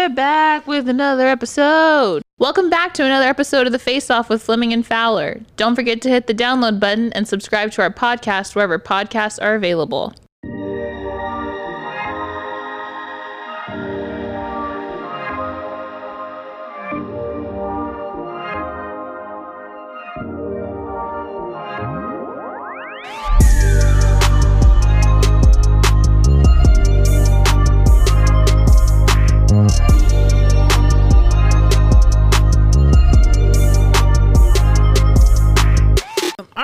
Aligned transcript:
we're 0.00 0.08
back 0.08 0.66
with 0.66 0.88
another 0.88 1.26
episode. 1.26 2.22
Welcome 2.38 2.70
back 2.70 2.94
to 2.94 3.04
another 3.04 3.26
episode 3.26 3.66
of 3.66 3.72
the 3.72 3.78
Face 3.78 4.08
Off 4.08 4.30
with 4.30 4.42
Fleming 4.42 4.72
and 4.72 4.86
Fowler. 4.86 5.42
Don't 5.58 5.74
forget 5.74 6.00
to 6.00 6.08
hit 6.08 6.26
the 6.26 6.32
download 6.32 6.80
button 6.80 7.12
and 7.12 7.28
subscribe 7.28 7.70
to 7.72 7.82
our 7.82 7.92
podcast 7.92 8.54
wherever 8.54 8.78
podcasts 8.78 9.38
are 9.42 9.54
available. 9.54 10.14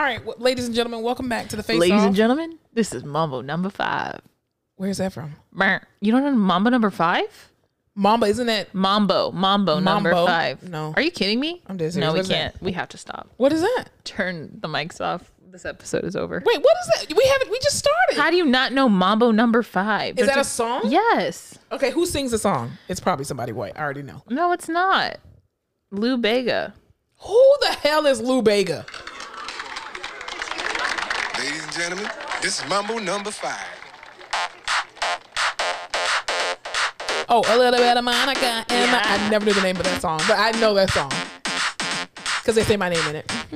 Right, 0.06 0.24
well, 0.24 0.36
ladies 0.38 0.66
and 0.66 0.74
gentlemen, 0.74 1.02
welcome 1.02 1.28
back 1.28 1.48
to 1.48 1.56
the 1.56 1.62
Face 1.62 1.78
Ladies 1.80 2.00
Off. 2.00 2.06
and 2.08 2.16
gentlemen, 2.16 2.58
this 2.72 2.92
is 2.94 3.04
Mambo 3.04 3.40
number 3.40 3.70
five. 3.70 4.20
Where's 4.76 4.98
that 4.98 5.12
from? 5.12 5.34
You 6.00 6.12
don't 6.12 6.22
know 6.22 6.32
Mambo 6.32 6.70
number 6.70 6.90
five? 6.90 7.50
Mamba, 7.94 8.26
isn't 8.26 8.46
that? 8.46 8.74
Mambo, 8.74 9.32
Mambo, 9.32 9.80
number 9.80 10.12
five. 10.12 10.62
No. 10.62 10.92
Are 10.94 11.02
you 11.02 11.10
kidding 11.10 11.40
me? 11.40 11.62
I'm 11.66 11.78
serious. 11.78 11.96
No, 11.96 12.12
we 12.12 12.22
can't. 12.22 12.54
We 12.62 12.72
have 12.72 12.90
to 12.90 12.98
stop. 12.98 13.30
What 13.38 13.52
is 13.52 13.62
that? 13.62 13.86
Turn 14.04 14.58
the 14.60 14.68
mics 14.68 15.00
off. 15.00 15.30
This 15.50 15.64
episode 15.64 16.04
is 16.04 16.14
over. 16.14 16.42
Wait, 16.44 16.62
what 16.62 16.76
is 16.82 17.08
that? 17.08 17.16
We 17.16 17.24
haven't. 17.24 17.50
We 17.50 17.58
just 17.60 17.78
started. 17.78 18.20
How 18.20 18.30
do 18.30 18.36
you 18.36 18.44
not 18.44 18.72
know 18.74 18.90
Mambo 18.90 19.30
number 19.30 19.62
five? 19.62 20.18
is 20.18 20.26
that 20.26 20.36
a 20.36 20.40
you- 20.40 20.44
song? 20.44 20.82
Yes. 20.84 21.58
Okay, 21.72 21.90
who 21.90 22.04
sings 22.04 22.30
the 22.32 22.38
song? 22.38 22.72
It's 22.88 23.00
probably 23.00 23.24
somebody 23.24 23.52
white. 23.52 23.72
I 23.76 23.80
already 23.80 24.02
know. 24.02 24.22
No, 24.28 24.52
it's 24.52 24.68
not. 24.68 25.16
Lou 25.90 26.18
Bega. 26.18 26.74
Who 27.20 27.54
the 27.62 27.72
hell 27.80 28.04
is 28.04 28.20
Lou 28.20 28.42
Bega? 28.42 28.84
Ladies 31.76 31.90
and 31.90 31.98
gentlemen, 32.00 32.12
this 32.40 32.58
is 32.62 32.68
Mambo 32.70 32.98
number 32.98 33.30
five. 33.30 33.66
Oh, 37.28 37.42
a 37.48 37.58
little 37.58 37.78
bit 37.78 37.96
of 37.96 38.02
Monica. 38.04 38.64
And 38.70 38.90
Yeah. 38.90 39.02
I 39.04 39.28
never 39.28 39.44
knew 39.44 39.52
the 39.52 39.60
name 39.60 39.76
of 39.76 39.82
that 39.84 40.00
song, 40.00 40.18
but 40.26 40.38
I 40.38 40.52
know 40.52 40.72
that 40.74 40.90
song 40.90 41.10
because 42.40 42.54
they 42.54 42.62
say 42.64 42.76
my 42.78 42.88
name 42.88 43.06
in 43.08 43.16
it. 43.16 43.30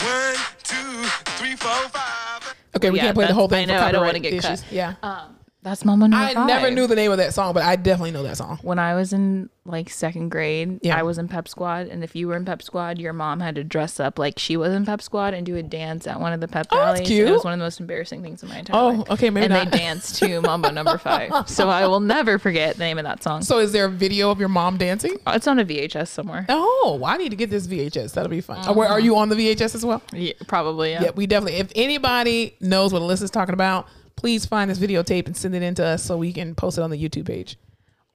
One, 0.00 0.36
two, 0.62 1.02
three, 1.36 1.56
four, 1.56 1.88
five. 1.90 2.54
Okay, 2.76 2.90
we 2.90 2.96
Yeah, 2.96 3.02
can't 3.06 3.16
play 3.16 3.26
the 3.26 3.34
whole 3.34 3.48
thing. 3.48 3.68
I 3.70 3.74
for 3.74 3.80
know, 3.80 3.86
I 3.88 3.92
don't 3.92 4.06
wanna 4.06 4.20
get 4.20 4.32
issues. 4.32 4.60
cut. 4.62 4.72
Yeah, 4.72 4.94
Um, 5.02 5.36
that's 5.62 5.84
Mambo 5.84 6.06
number 6.06 6.16
I 6.26 6.34
five. 6.34 6.46
never 6.46 6.70
knew 6.70 6.86
the 6.86 6.96
name 6.96 7.10
of 7.12 7.18
that 7.18 7.34
song, 7.34 7.52
but 7.52 7.62
I 7.62 7.76
definitely 7.76 8.12
know 8.12 8.22
that 8.22 8.36
song. 8.38 8.58
When 8.62 8.78
I 8.78 8.94
was 8.94 9.12
in 9.12 9.50
like 9.66 9.90
second 9.90 10.30
grade, 10.30 10.80
Yeah. 10.82 10.98
I 10.98 11.02
was 11.02 11.18
in 11.18 11.28
Pep 11.28 11.46
Squad, 11.46 11.86
and 11.88 12.02
if 12.02 12.16
you 12.16 12.28
were 12.28 12.36
in 12.36 12.44
Pep 12.44 12.62
Squad, 12.62 12.98
your 12.98 13.12
mom 13.12 13.40
had 13.40 13.54
to 13.56 13.62
dress 13.62 14.00
up 14.00 14.18
like 14.18 14.38
she 14.38 14.56
was 14.56 14.72
in 14.72 14.86
Pep 14.86 15.02
Squad 15.02 15.34
and 15.34 15.44
do 15.44 15.56
a 15.56 15.62
dance 15.62 16.06
at 16.06 16.18
one 16.18 16.32
of 16.32 16.40
the 16.40 16.48
pep 16.48 16.66
Oh, 16.70 16.76
that's 16.76 16.84
rallies. 16.86 16.98
and 17.00 17.06
cute. 17.08 17.28
It 17.28 17.32
was 17.32 17.44
one 17.44 17.52
of 17.52 17.58
the 17.58 17.64
most 17.66 17.78
embarrassing 17.78 18.22
things 18.22 18.42
in 18.42 18.48
my 18.48 18.58
entire 18.60 18.80
Oh, 18.80 18.88
life. 18.88 19.10
okay, 19.10 19.30
maybe 19.30 19.44
and 19.44 19.52
not. 19.52 19.70
they 19.70 19.78
danced 19.78 20.16
to 20.16 20.40
Mambo 20.42 20.70
number 20.70 20.96
five, 20.98 21.48
so 21.48 21.68
I 21.68 21.86
will 21.86 22.00
never 22.00 22.38
forget 22.38 22.76
the 22.76 22.84
name 22.84 22.98
of 22.98 23.04
that 23.04 23.22
song. 23.22 23.42
So, 23.42 23.58
is 23.58 23.72
there 23.72 23.84
a 23.84 23.90
video 23.90 24.30
of 24.30 24.40
your 24.40 24.48
mom 24.48 24.78
dancing? 24.78 25.18
Uh, 25.26 25.32
it's 25.36 25.46
on 25.46 25.58
a 25.58 25.64
VHS 25.64 26.08
somewhere. 26.08 26.46
Oh, 26.48 27.00
I 27.04 27.18
need 27.18 27.28
to 27.30 27.36
get 27.36 27.50
this 27.50 27.66
VHS. 27.66 28.14
That'll 28.14 28.30
be 28.30 28.40
fun. 28.40 28.74
Where 28.74 28.86
uh-huh. 28.86 28.94
are 28.94 29.00
you 29.00 29.16
on 29.16 29.28
the 29.28 29.36
VHS 29.36 29.74
as 29.74 29.84
well? 29.84 30.02
Yeah, 30.12 30.32
probably. 30.48 30.92
Yeah. 30.92 31.02
Yeah, 31.04 31.10
we 31.14 31.26
definitely. 31.26 31.60
If 31.60 31.70
anybody 31.76 32.56
knows 32.60 32.92
what 32.92 33.02
Alyssa's 33.02 33.30
talking 33.30 33.52
about, 33.52 33.86
please 34.20 34.44
find 34.44 34.70
this 34.70 34.78
videotape 34.78 35.24
and 35.24 35.34
send 35.34 35.54
it 35.54 35.62
in 35.62 35.74
to 35.74 35.82
us 35.82 36.02
so 36.02 36.14
we 36.14 36.30
can 36.30 36.54
post 36.54 36.76
it 36.76 36.82
on 36.82 36.90
the 36.90 37.08
YouTube 37.08 37.26
page. 37.26 37.56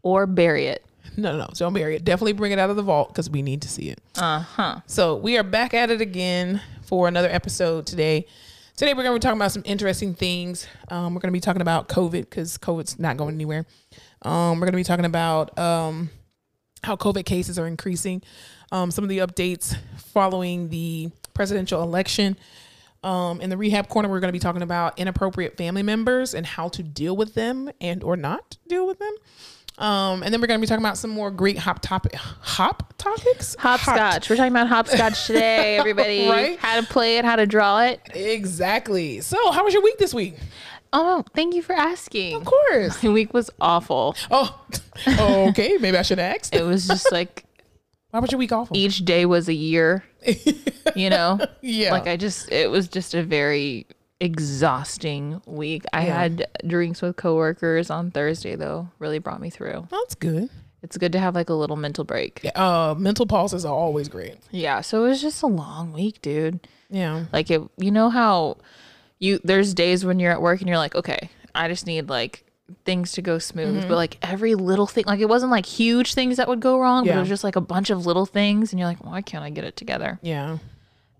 Or 0.03 0.27
bury 0.27 0.67
it. 0.67 0.85
No, 1.17 1.31
no, 1.31 1.39
no. 1.39 1.47
Don't 1.55 1.73
bury 1.73 1.95
it. 1.95 2.05
Definitely 2.05 2.33
bring 2.33 2.51
it 2.51 2.59
out 2.59 2.69
of 2.69 2.75
the 2.75 2.83
vault 2.83 3.09
because 3.09 3.27
we 3.27 3.41
need 3.41 3.63
to 3.63 3.67
see 3.67 3.89
it. 3.89 3.99
Uh 4.15 4.41
huh. 4.41 4.81
So 4.85 5.15
we 5.15 5.35
are 5.39 5.43
back 5.43 5.73
at 5.73 5.89
it 5.89 6.01
again 6.01 6.61
for 6.83 7.07
another 7.07 7.27
episode 7.27 7.87
today. 7.87 8.27
Today 8.75 8.93
we're 8.93 9.01
going 9.01 9.15
to 9.15 9.19
be 9.19 9.23
talking 9.23 9.39
about 9.39 9.51
some 9.51 9.63
interesting 9.65 10.13
things. 10.13 10.67
Um, 10.89 11.15
we're 11.15 11.21
going 11.21 11.31
to 11.31 11.37
be 11.37 11.39
talking 11.39 11.63
about 11.63 11.89
COVID 11.89 12.21
because 12.29 12.55
COVID's 12.59 12.99
not 12.99 13.17
going 13.17 13.33
anywhere. 13.33 13.65
Um, 14.21 14.59
we're 14.59 14.67
going 14.67 14.73
to 14.73 14.77
be 14.77 14.83
talking 14.83 15.05
about 15.05 15.57
um, 15.57 16.11
how 16.83 16.95
COVID 16.95 17.25
cases 17.25 17.57
are 17.57 17.65
increasing, 17.65 18.21
um, 18.71 18.91
some 18.91 19.03
of 19.03 19.09
the 19.09 19.19
updates 19.19 19.75
following 19.97 20.69
the 20.69 21.09
presidential 21.33 21.81
election. 21.81 22.37
Um, 23.05 23.39
in 23.39 23.51
the 23.51 23.57
rehab 23.57 23.87
corner, 23.87 24.09
we're 24.09 24.19
going 24.19 24.29
to 24.29 24.33
be 24.33 24.39
talking 24.39 24.63
about 24.63 24.97
inappropriate 24.97 25.57
family 25.57 25.83
members 25.83 26.33
and 26.33 26.45
how 26.45 26.69
to 26.69 26.81
deal 26.81 27.15
with 27.15 27.35
them 27.35 27.69
and 27.79 28.03
or 28.03 28.17
not 28.17 28.57
deal 28.67 28.87
with 28.87 28.97
them. 28.97 29.13
Um, 29.77 30.23
and 30.23 30.33
then 30.33 30.41
we're 30.41 30.47
going 30.47 30.59
to 30.59 30.61
be 30.61 30.67
talking 30.67 30.83
about 30.83 30.97
some 30.97 31.11
more 31.11 31.29
great 31.29 31.57
hop 31.59 31.81
topic, 31.81 32.15
hop 32.15 32.93
topics, 32.97 33.55
Hopscotch. 33.59 34.29
We're 34.29 34.37
talking 34.37 34.53
about 34.53 34.67
hopscotch 34.67 35.27
today, 35.27 35.77
everybody. 35.79 36.27
Right? 36.29 36.57
How 36.57 36.79
to 36.79 36.87
play 36.87 37.17
it, 37.17 37.25
how 37.25 37.35
to 37.35 37.45
draw 37.45 37.81
it. 37.81 38.01
Exactly. 38.13 39.21
So, 39.21 39.51
how 39.51 39.63
was 39.65 39.73
your 39.73 39.83
week 39.83 39.97
this 39.97 40.13
week? 40.13 40.35
Oh, 40.93 41.25
thank 41.35 41.53
you 41.53 41.61
for 41.61 41.73
asking. 41.73 42.37
Of 42.37 42.45
course. 42.45 43.03
My 43.03 43.09
week 43.09 43.33
was 43.33 43.49
awful. 43.59 44.15
Oh, 44.31 44.65
okay. 45.49 45.77
Maybe 45.79 45.97
I 45.97 46.03
should 46.03 46.19
have 46.19 46.35
asked. 46.37 46.55
It 46.55 46.63
was 46.63 46.87
just 46.87 47.11
like 47.11 47.43
Why 48.11 48.19
was 48.19 48.31
your 48.31 48.39
week 48.39 48.53
awful? 48.53 48.77
each 48.77 49.03
day 49.03 49.25
was 49.25 49.49
a 49.49 49.53
year, 49.53 50.05
you 50.95 51.09
know? 51.09 51.39
Yeah. 51.61 51.91
Like 51.91 52.07
I 52.07 52.17
just, 52.17 52.51
it 52.51 52.69
was 52.69 52.87
just 52.87 53.13
a 53.13 53.23
very 53.23 53.87
exhausting 54.19 55.41
week. 55.45 55.83
I 55.93 56.05
Yeah. 56.07 56.19
had 56.21 56.47
drinks 56.67 57.01
with 57.01 57.15
coworkers 57.15 57.89
on 57.89 58.11
Thursday, 58.11 58.55
though, 58.55 58.89
really 58.99 59.19
brought 59.19 59.41
me 59.41 59.49
through. 59.49 59.87
That's 59.89 60.15
good. 60.15 60.49
It's 60.83 60.97
good 60.97 61.11
to 61.13 61.19
have 61.19 61.33
like 61.33 61.49
a 61.49 61.53
little 61.53 61.75
mental 61.77 62.03
break. 62.03 62.41
Yeah, 62.43 62.51
uh, 62.55 62.95
mental 62.95 63.25
pauses 63.25 63.65
are 63.65 63.73
always 63.73 64.07
great. 64.07 64.37
Yeah. 64.51 64.81
So 64.81 65.03
it 65.05 65.09
was 65.09 65.21
just 65.21 65.41
a 65.41 65.47
long 65.47 65.91
week, 65.93 66.21
dude. 66.21 66.67
Yeah. 66.91 67.25
Like 67.33 67.49
it, 67.49 67.61
you 67.77 67.89
know 67.91 68.09
how 68.09 68.57
you 69.17 69.39
there's 69.43 69.73
days 69.73 70.05
when 70.05 70.19
you're 70.19 70.31
at 70.31 70.41
work 70.41 70.59
and 70.59 70.69
you're 70.69 70.77
like, 70.77 70.93
okay, 70.93 71.29
I 71.55 71.67
just 71.69 71.87
need 71.87 72.07
like 72.09 72.44
things 72.83 73.11
to 73.13 73.21
go 73.21 73.37
smooth, 73.37 73.79
Mm-hmm. 73.79 73.87
but 73.89 73.95
like 73.95 74.17
every 74.21 74.55
little 74.55 74.87
thing, 74.87 75.03
like 75.07 75.19
it 75.19 75.29
wasn't 75.29 75.51
like 75.51 75.65
huge 75.65 76.13
things 76.13 76.37
that 76.37 76.47
would 76.47 76.59
go 76.59 76.79
wrong, 76.79 77.05
but 77.05 77.15
it 77.15 77.19
was 77.19 77.29
just 77.29 77.43
like 77.43 77.55
a 77.55 77.61
bunch 77.61 77.89
of 77.89 78.05
little 78.05 78.25
things, 78.25 78.71
and 78.73 78.79
you're 78.79 78.87
like, 78.89 79.03
why 79.03 79.21
can't 79.21 79.43
I 79.43 79.49
get 79.49 79.63
it 79.63 79.75
together? 79.75 80.19
Yeah. 80.21 80.57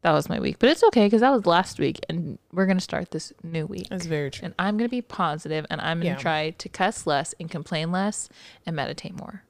That 0.01 0.11
was 0.11 0.29
my 0.29 0.39
week, 0.39 0.57
but 0.59 0.69
it's 0.69 0.83
okay 0.83 1.07
because 1.07 1.21
that 1.21 1.31
was 1.31 1.45
last 1.47 1.79
week, 1.79 1.99
and 2.09 2.37
we're 2.51 2.67
gonna 2.67 2.79
start 2.79 3.09
this 3.11 3.33
new 3.43 3.65
week. 3.65 3.87
That's 3.89 4.05
very 4.05 4.29
true. 4.29 4.45
And 4.45 4.53
I'm 4.59 4.77
gonna 4.77 4.87
be 4.89 5.01
positive, 5.01 5.65
and 5.71 5.81
I'm 5.81 5.97
gonna 5.99 6.11
Yeah. 6.11 6.15
try 6.17 6.51
to 6.51 6.69
cuss 6.69 7.07
less 7.07 7.33
and 7.39 7.49
complain 7.49 7.91
less 7.91 8.29
and 8.67 8.75
meditate 8.75 9.17
more. 9.17 9.41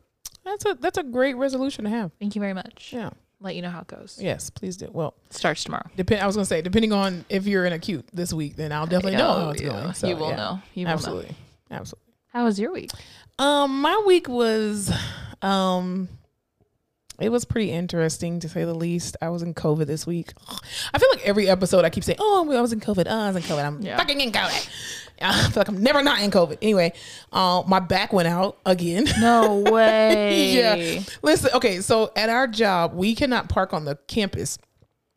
That's 0.46 0.66
a 0.66 0.76
that's 0.80 0.98
a 0.98 1.04
great 1.04 1.36
resolution 1.36 1.84
to 1.86 1.90
have. 1.90 2.12
Thank 2.20 2.36
you 2.36 2.40
very 2.40 2.54
much. 2.54 2.92
Yeah. 2.94 3.10
Let 3.42 3.56
you 3.56 3.62
know 3.62 3.70
how 3.70 3.82
it 3.82 3.88
goes. 3.88 4.18
Yes, 4.22 4.50
please 4.50 4.78
do. 4.78 4.90
Well, 4.94 5.14
Starts 5.30 5.66
tomorrow. 5.66 5.88
depend. 5.98 6.22
I 6.22 6.26
was 6.26 6.36
gonna 6.38 6.46
say, 6.46 6.62
depending 6.62 6.94
on 6.94 7.26
if 7.28 7.46
you're 7.48 7.66
in 7.66 7.74
acute 7.74 8.06
this 8.14 8.32
week, 8.32 8.56
then 8.56 8.72
I'll 8.72 8.88
definitely 8.88 9.18
know 9.18 9.28
Oh, 9.28 9.40
how 9.46 9.50
it's 9.50 9.62
yeah. 9.62 9.68
going. 9.70 9.94
So, 9.94 10.08
You 10.08 10.16
will 10.16 10.30
yeah. 10.30 10.36
know. 10.38 10.60
You 10.74 10.88
will 10.88 10.98
know. 11.00 11.26
Absolutely. 11.72 12.14
How 12.32 12.44
was 12.46 12.60
your 12.60 12.72
week? 12.72 12.92
Um, 13.40 13.82
my 13.82 14.04
week 14.06 14.28
was, 14.28 14.92
um, 15.42 16.10
it 17.20 17.30
was 17.30 17.46
pretty 17.46 17.72
interesting 17.72 18.42
to 18.42 18.50
say 18.50 18.66
the 18.66 18.74
least. 18.74 19.16
I 19.22 19.30
was 19.30 19.42
in 19.42 19.54
COVID 19.54 19.88
this 19.88 20.06
week. 20.06 20.34
I 20.94 21.00
feel 21.00 21.08
like 21.12 21.26
every 21.26 21.48
episode 21.50 21.86
I 21.86 21.90
keep 21.90 22.04
saying, 22.04 22.18
"Oh, 22.20 22.52
I 22.54 22.60
was 22.62 22.74
in 22.74 22.82
COVID. 22.82 23.08
Oh, 23.10 23.18
I 23.18 23.28
was 23.32 23.38
in 23.38 23.42
COVID. 23.44 23.64
I'm 23.64 23.82
Yeah. 23.82 23.98
fucking 23.98 24.20
in 24.20 24.32
COVID." 24.34 24.70
I 25.22 25.44
feel 25.50 25.62
like 25.62 25.70
I'm 25.70 25.82
never 25.82 26.04
not 26.04 26.22
in 26.22 26.30
COVID. 26.30 26.58
Anyway, 26.62 26.92
uh, 27.32 27.64
my 27.66 27.80
back 27.80 28.12
went 28.12 28.28
out 28.28 28.58
again. 28.66 29.08
No 29.22 29.60
way. 29.72 30.52
yeah. 30.56 31.04
Listen, 31.22 31.52
okay, 31.54 31.80
so 31.80 32.12
at 32.18 32.28
our 32.28 32.48
job, 32.48 32.94
we 32.94 33.16
cannot 33.16 33.48
park 33.48 33.72
on 33.74 33.86
the 33.86 33.96
campus. 34.08 34.58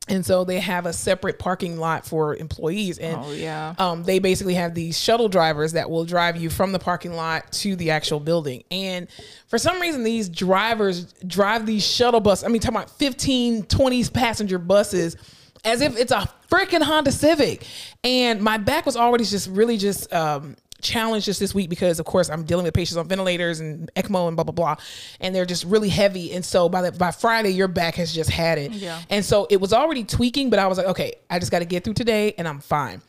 And 0.08 0.24
so 0.24 0.44
they 0.44 0.60
have 0.60 0.86
a 0.86 0.92
separate 0.92 1.38
parking 1.38 1.78
lot 1.78 2.06
for 2.06 2.34
employees. 2.36 2.98
And 2.98 3.20
Oh, 3.24 3.32
yeah. 3.32 3.74
um, 3.78 4.04
they 4.04 4.18
basically 4.18 4.54
have 4.54 4.74
these 4.74 4.98
shuttle 4.98 5.28
drivers 5.28 5.72
that 5.72 5.90
will 5.90 6.04
drive 6.04 6.36
you 6.36 6.50
from 6.50 6.72
the 6.72 6.78
parking 6.78 7.14
lot 7.14 7.50
to 7.52 7.76
the 7.76 7.90
actual 7.90 8.20
building. 8.20 8.64
And 8.70 9.08
for 9.48 9.58
some 9.58 9.80
reason, 9.80 10.04
these 10.04 10.28
drivers 10.28 11.12
drive 11.26 11.66
these 11.66 11.86
shuttle 11.86 12.20
bus. 12.20 12.44
I 12.44 12.48
mean, 12.48 12.60
talking 12.60 12.76
about 12.76 12.90
15, 12.90 13.64
20 13.64 14.04
passenger 14.10 14.58
buses 14.58 15.16
as 15.64 15.80
if 15.80 15.96
it's 15.98 16.12
a 16.12 16.28
freaking 16.50 16.82
Honda 16.82 17.12
Civic. 17.12 17.66
And 18.04 18.40
my 18.40 18.56
back 18.58 18.86
was 18.86 18.96
already 18.96 19.24
just 19.24 19.48
really 19.48 19.76
just 19.76 20.12
um, 20.12 20.56
challenged 20.80 21.26
just 21.26 21.40
this 21.40 21.54
week 21.54 21.68
because, 21.70 21.98
of 22.00 22.06
course, 22.06 22.28
I'm 22.30 22.44
dealing 22.44 22.64
with 22.64 22.74
patients 22.74 22.96
on 22.96 23.08
ventilators 23.08 23.60
and 23.60 23.90
ECMO 23.94 24.28
and 24.28 24.36
blah 24.36 24.44
blah 24.44 24.52
blah, 24.52 24.76
and 25.20 25.34
they're 25.34 25.46
just 25.46 25.64
really 25.64 25.88
heavy. 25.88 26.32
And 26.32 26.44
so 26.44 26.68
by 26.68 26.82
the 26.82 26.92
by 26.92 27.10
Friday, 27.10 27.50
your 27.50 27.68
back 27.68 27.94
has 27.96 28.12
just 28.14 28.30
had 28.30 28.58
it. 28.58 28.72
Yeah. 28.72 29.00
And 29.10 29.24
so 29.24 29.46
it 29.50 29.60
was 29.60 29.72
already 29.72 30.04
tweaking, 30.04 30.50
but 30.50 30.58
I 30.58 30.66
was 30.66 30.78
like, 30.78 30.88
okay, 30.88 31.14
I 31.30 31.38
just 31.38 31.50
got 31.50 31.60
to 31.60 31.64
get 31.64 31.84
through 31.84 31.94
today, 31.94 32.34
and 32.38 32.46
I'm 32.46 32.60
fine. 32.60 33.02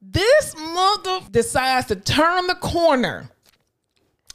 This 0.00 0.54
mother 0.56 1.20
decides 1.30 1.88
to 1.88 1.96
turn 1.96 2.46
the 2.46 2.54
corner 2.54 3.30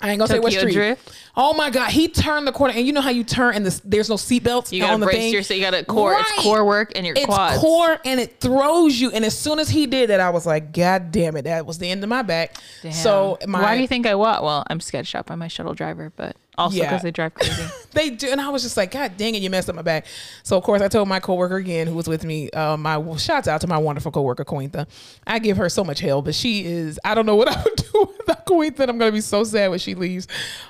I 0.01 0.09
ain't 0.09 0.19
gonna 0.19 0.27
say 0.27 0.39
what 0.39 0.53
street. 0.53 0.74
Drift? 0.74 1.18
Oh 1.36 1.53
my 1.53 1.69
god, 1.69 1.92
he 1.92 2.07
turned 2.07 2.45
the 2.45 2.51
corner, 2.51 2.74
and 2.74 2.86
you 2.86 2.94
know 2.94 3.01
how 3.01 3.09
you 3.09 3.24
turn 3.24 3.56
and 3.56 3.65
this, 3.65 3.81
there's 3.86 4.09
no 4.09 4.15
seatbelts 4.15 4.71
You 4.71 4.81
gotta 4.81 4.94
on 4.94 5.00
the 5.00 5.06
brace 5.06 5.18
thing. 5.18 5.33
your, 5.33 5.44
so 5.44 5.53
you 5.53 5.62
gotta 5.62 5.86
core. 5.86 6.13
It's 6.13 6.44
core 6.44 6.65
work 6.65 6.92
and 6.95 7.06
your 7.06 7.15
quads. 7.15 7.27
it's 7.27 7.36
quads. 7.36 7.59
core 7.59 7.98
and 8.03 8.19
it 8.19 8.39
throws 8.39 9.00
you. 9.00 9.12
And 9.12 9.24
as 9.24 9.38
soon 9.38 9.59
as 9.59 9.69
he 9.69 9.86
did 9.86 10.09
that, 10.09 10.19
I 10.19 10.30
was 10.30 10.45
like, 10.45 10.74
God 10.74 11.12
damn 11.12 11.38
it, 11.38 11.44
that 11.44 11.65
was 11.65 11.77
the 11.77 11.89
end 11.89 12.03
of 12.03 12.09
my 12.09 12.21
back. 12.21 12.56
Damn. 12.81 12.92
So 12.92 13.38
my 13.48 13.62
why 13.62 13.75
do 13.75 13.81
you 13.81 13.88
think 13.88 14.06
I 14.06 14.15
what? 14.15 14.44
Well, 14.44 14.63
I'm 14.68 14.80
sketched 14.81 15.15
out 15.15 15.25
by 15.25 15.36
my 15.36 15.48
shuttle 15.48 15.74
driver, 15.74 16.12
but 16.15 16.36
also 16.62 16.78
Yeah. 16.78 16.86
because 16.90 17.02
they 17.04 17.12
drive 17.12 17.34
crazy. 17.34 17.63
they 17.92 18.10
do, 18.12 18.30
and 18.30 18.40
I 18.40 18.50
was 18.50 18.63
just 18.63 18.78
like, 18.78 18.92
God 18.92 19.18
dang 19.18 19.36
it, 19.36 19.42
you 19.42 19.50
messed 19.50 19.69
up 19.69 19.75
my 19.75 19.81
back. 19.81 20.06
So 20.44 20.58
of 20.58 20.63
course 20.63 20.81
I 20.81 20.88
told 20.88 21.08
my 21.08 21.19
coworker 21.19 21.58
again, 21.58 21.88
who 21.88 21.96
was 21.96 22.08
with 22.08 22.24
me, 22.24 22.50
uh, 22.52 22.78
my 22.78 22.98
well, 22.98 23.18
shouts 23.18 23.48
out 23.48 23.62
to 23.62 23.68
my 23.68 23.78
wonderful 23.78 24.12
coworker 24.12 24.46
Cointha. 24.46 24.88
I 25.28 25.40
give 25.40 25.58
her 25.58 25.69
so 25.69 25.84
much 25.84 26.00
hell, 26.00 26.22
but 26.22 26.36
she 26.36 26.66
is. 26.66 27.00
I 27.04 27.16
don't 27.16 27.25
know 27.25 27.36
what 27.36 27.48
I 27.56 27.62
would 27.63 27.75
do 27.75 28.13
without 28.18 28.46
Cointha. 28.46 28.84
I'm 28.88 28.98
gonna 28.98 29.12
be 29.12 29.22
so 29.22 29.44
sad 29.44 29.69
when 29.69 29.80
she 29.80 29.96
leaves. 29.96 30.28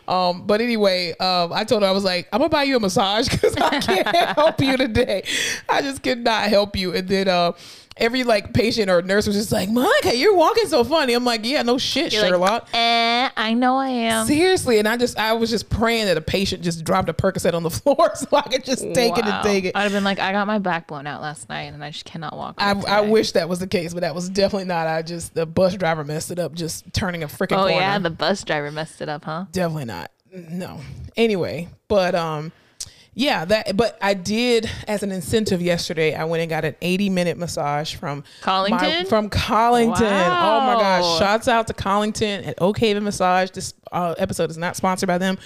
Um, 0.08 0.46
but 0.48 0.62
anyway, 0.62 1.12
um, 1.20 1.54
I 1.54 1.64
told 1.64 1.84
her 1.84 1.88
I 1.88 1.92
was 1.92 2.04
like, 2.04 2.28
I'm 2.34 2.40
gonna 2.40 2.50
buy 2.50 2.64
you 2.64 2.78
a 2.78 2.80
massage 2.80 3.30
because 3.30 3.56
I 3.58 3.80
can't 3.80 4.08
help 4.38 4.60
you 4.62 4.78
today. 4.78 5.24
I 5.70 5.82
just 5.82 6.02
cannot 6.02 6.50
help 6.50 6.76
you. 6.76 6.94
And 6.94 7.08
then. 7.08 7.28
Uh, 7.28 7.54
Every 7.98 8.24
like 8.24 8.54
patient 8.54 8.90
or 8.90 9.02
nurse 9.02 9.28
was 9.28 9.36
just 9.36 9.52
like, 9.52 9.70
Monica, 9.70 10.16
you're 10.16 10.34
walking 10.34 10.66
so 10.68 10.84
funny. 10.84 11.14
I'm 11.14 11.26
like, 11.26 11.46
yeah, 11.46 11.62
no 11.62 11.78
shit, 11.78 12.14
You're 12.14 12.26
Sherlock. 12.26 12.64
like, 12.64 12.74
eh, 12.74 13.30
I 13.36 13.54
know 13.54 13.76
I 13.76 13.90
am. 13.90 14.26
Seriously, 14.26 14.80
and 14.80 14.88
I 14.88 14.98
just 14.98 15.20
I 15.20 15.34
was 15.34 15.50
just 15.50 15.70
praying 15.70 16.06
that 16.06 16.18
a 16.18 16.22
patient 16.22 16.64
just 16.64 16.84
dropped 16.84 17.10
a 17.10 17.14
Percocet 17.14 17.54
on 17.54 17.64
the 17.64 17.70
floor 17.70 18.12
so 18.16 18.28
I 18.32 18.44
could 18.44 18.64
just 18.64 18.82
take 18.94 19.18
it 19.18 19.26
and 19.26 19.44
take 19.44 19.66
it. 19.66 19.76
I'd 19.76 19.84
have 19.84 19.92
been 19.92 20.04
like, 20.06 20.20
I 20.20 20.32
got 20.32 20.48
my 20.48 20.58
back 20.58 20.88
blown 20.88 21.06
out 21.06 21.22
last 21.22 21.48
night, 21.50 21.74
and 21.74 21.84
I 21.84 21.92
just 21.92 22.06
cannot 22.06 22.36
walk. 22.36 22.56
I, 22.58 22.72
I 22.88 23.02
wish 23.02 23.34
that 23.34 23.48
was 23.50 23.60
the 23.60 23.68
case, 23.68 23.94
but 23.94 24.00
that 24.00 24.16
was 24.16 24.30
definitely 24.30 24.66
not. 24.68 24.88
I 24.88 25.02
just 25.02 25.34
the 25.36 25.46
bus 25.46 25.76
driver 25.76 26.04
messed 26.04 26.32
it 26.32 26.40
up, 26.40 26.54
just 26.54 26.92
turning 26.94 27.24
a 27.24 27.28
freaking 27.28 27.58
Oh 27.58 27.68
corner. 27.68 27.74
yeah, 27.76 28.00
the 28.00 28.10
bus 28.10 28.44
driver 28.44 28.72
messed 28.72 29.02
it 29.02 29.10
up, 29.10 29.26
huh? 29.26 29.46
definitely 29.52 29.86
not. 29.86 30.12
No. 30.34 30.80
Anyway, 31.18 31.68
but 31.90 32.16
um, 32.16 32.52
yeah, 33.14 33.46
that. 33.46 33.76
But 33.76 33.98
I 34.02 34.14
did 34.14 34.70
as 34.88 35.04
an 35.04 35.12
incentive 35.12 35.62
yesterday. 35.62 36.16
I 36.16 36.24
went 36.24 36.42
and 36.42 36.50
got 36.50 36.64
an 36.66 36.76
80 36.82 37.10
minute 37.10 37.38
massage 37.38 37.96
from 37.96 38.24
Collington? 38.42 38.70
my- 38.70 39.04
from 39.06 39.30
Collington. 39.30 40.02
Oh 40.02 40.62
my 40.62 40.76
gosh! 40.80 41.20
Shouts 41.20 41.48
out 41.48 41.68
to 41.68 41.74
Collington 41.74 42.48
at 42.48 42.56
Oak 42.60 42.78
Haven 42.80 43.04
Massage. 43.04 43.52
This 43.52 43.74
uh, 43.92 44.16
episode 44.18 44.50
is 44.50 44.58
not 44.58 44.76
sponsored 44.76 45.08
by 45.08 45.18
them. 45.18 45.38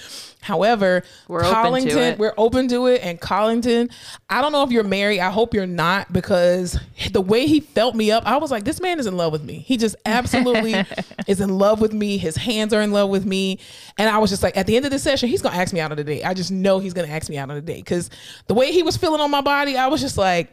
However, 0.46 1.02
We're 1.26 1.40
open 1.44 1.52
to 1.52 1.88
Collington, 1.90 2.12
it. 2.12 2.18
we're 2.18 2.32
open 2.38 2.68
to 2.68 2.86
it. 2.86 3.00
And 3.02 3.20
Collington, 3.20 3.90
I 4.30 4.40
don't 4.40 4.52
know 4.52 4.62
if 4.62 4.70
you're 4.70 4.84
married. 4.84 5.18
I 5.18 5.30
hope 5.30 5.54
you're 5.54 5.66
not 5.66 6.12
because 6.12 6.78
the 7.10 7.20
way 7.20 7.46
he 7.46 7.58
felt 7.58 7.96
me 7.96 8.12
up, 8.12 8.24
I 8.24 8.36
was 8.36 8.52
like, 8.52 8.62
this 8.64 8.80
man 8.80 9.00
is 9.00 9.06
in 9.06 9.16
love 9.16 9.32
with 9.32 9.42
me. 9.42 9.58
He 9.58 9.76
just 9.76 9.96
absolutely 10.06 10.74
is 11.26 11.40
in 11.40 11.58
love 11.58 11.80
with 11.80 11.92
me. 11.92 12.16
His 12.16 12.36
hands 12.36 12.72
are 12.72 12.80
in 12.80 12.92
love 12.92 13.10
with 13.10 13.26
me. 13.26 13.58
And 13.98 14.08
I 14.08 14.18
was 14.18 14.30
just 14.30 14.44
like, 14.44 14.56
at 14.56 14.68
the 14.68 14.76
end 14.76 14.84
of 14.84 14.92
the 14.92 15.00
session, 15.00 15.28
he's 15.28 15.42
gonna 15.42 15.56
ask 15.56 15.74
me 15.74 15.80
out 15.80 15.90
on 15.90 15.96
the 15.96 16.04
date. 16.04 16.22
I 16.24 16.32
just 16.32 16.52
know 16.52 16.78
he's 16.78 16.94
gonna 16.94 17.08
ask 17.08 17.28
me 17.28 17.38
out 17.38 17.50
on 17.50 17.56
the 17.56 17.60
date 17.62 17.84
because 17.84 18.08
the 18.46 18.54
way 18.54 18.70
he 18.70 18.84
was 18.84 18.96
feeling 18.96 19.20
on 19.20 19.30
my 19.32 19.40
body, 19.40 19.76
I 19.76 19.88
was 19.88 20.00
just 20.00 20.16
like, 20.16 20.52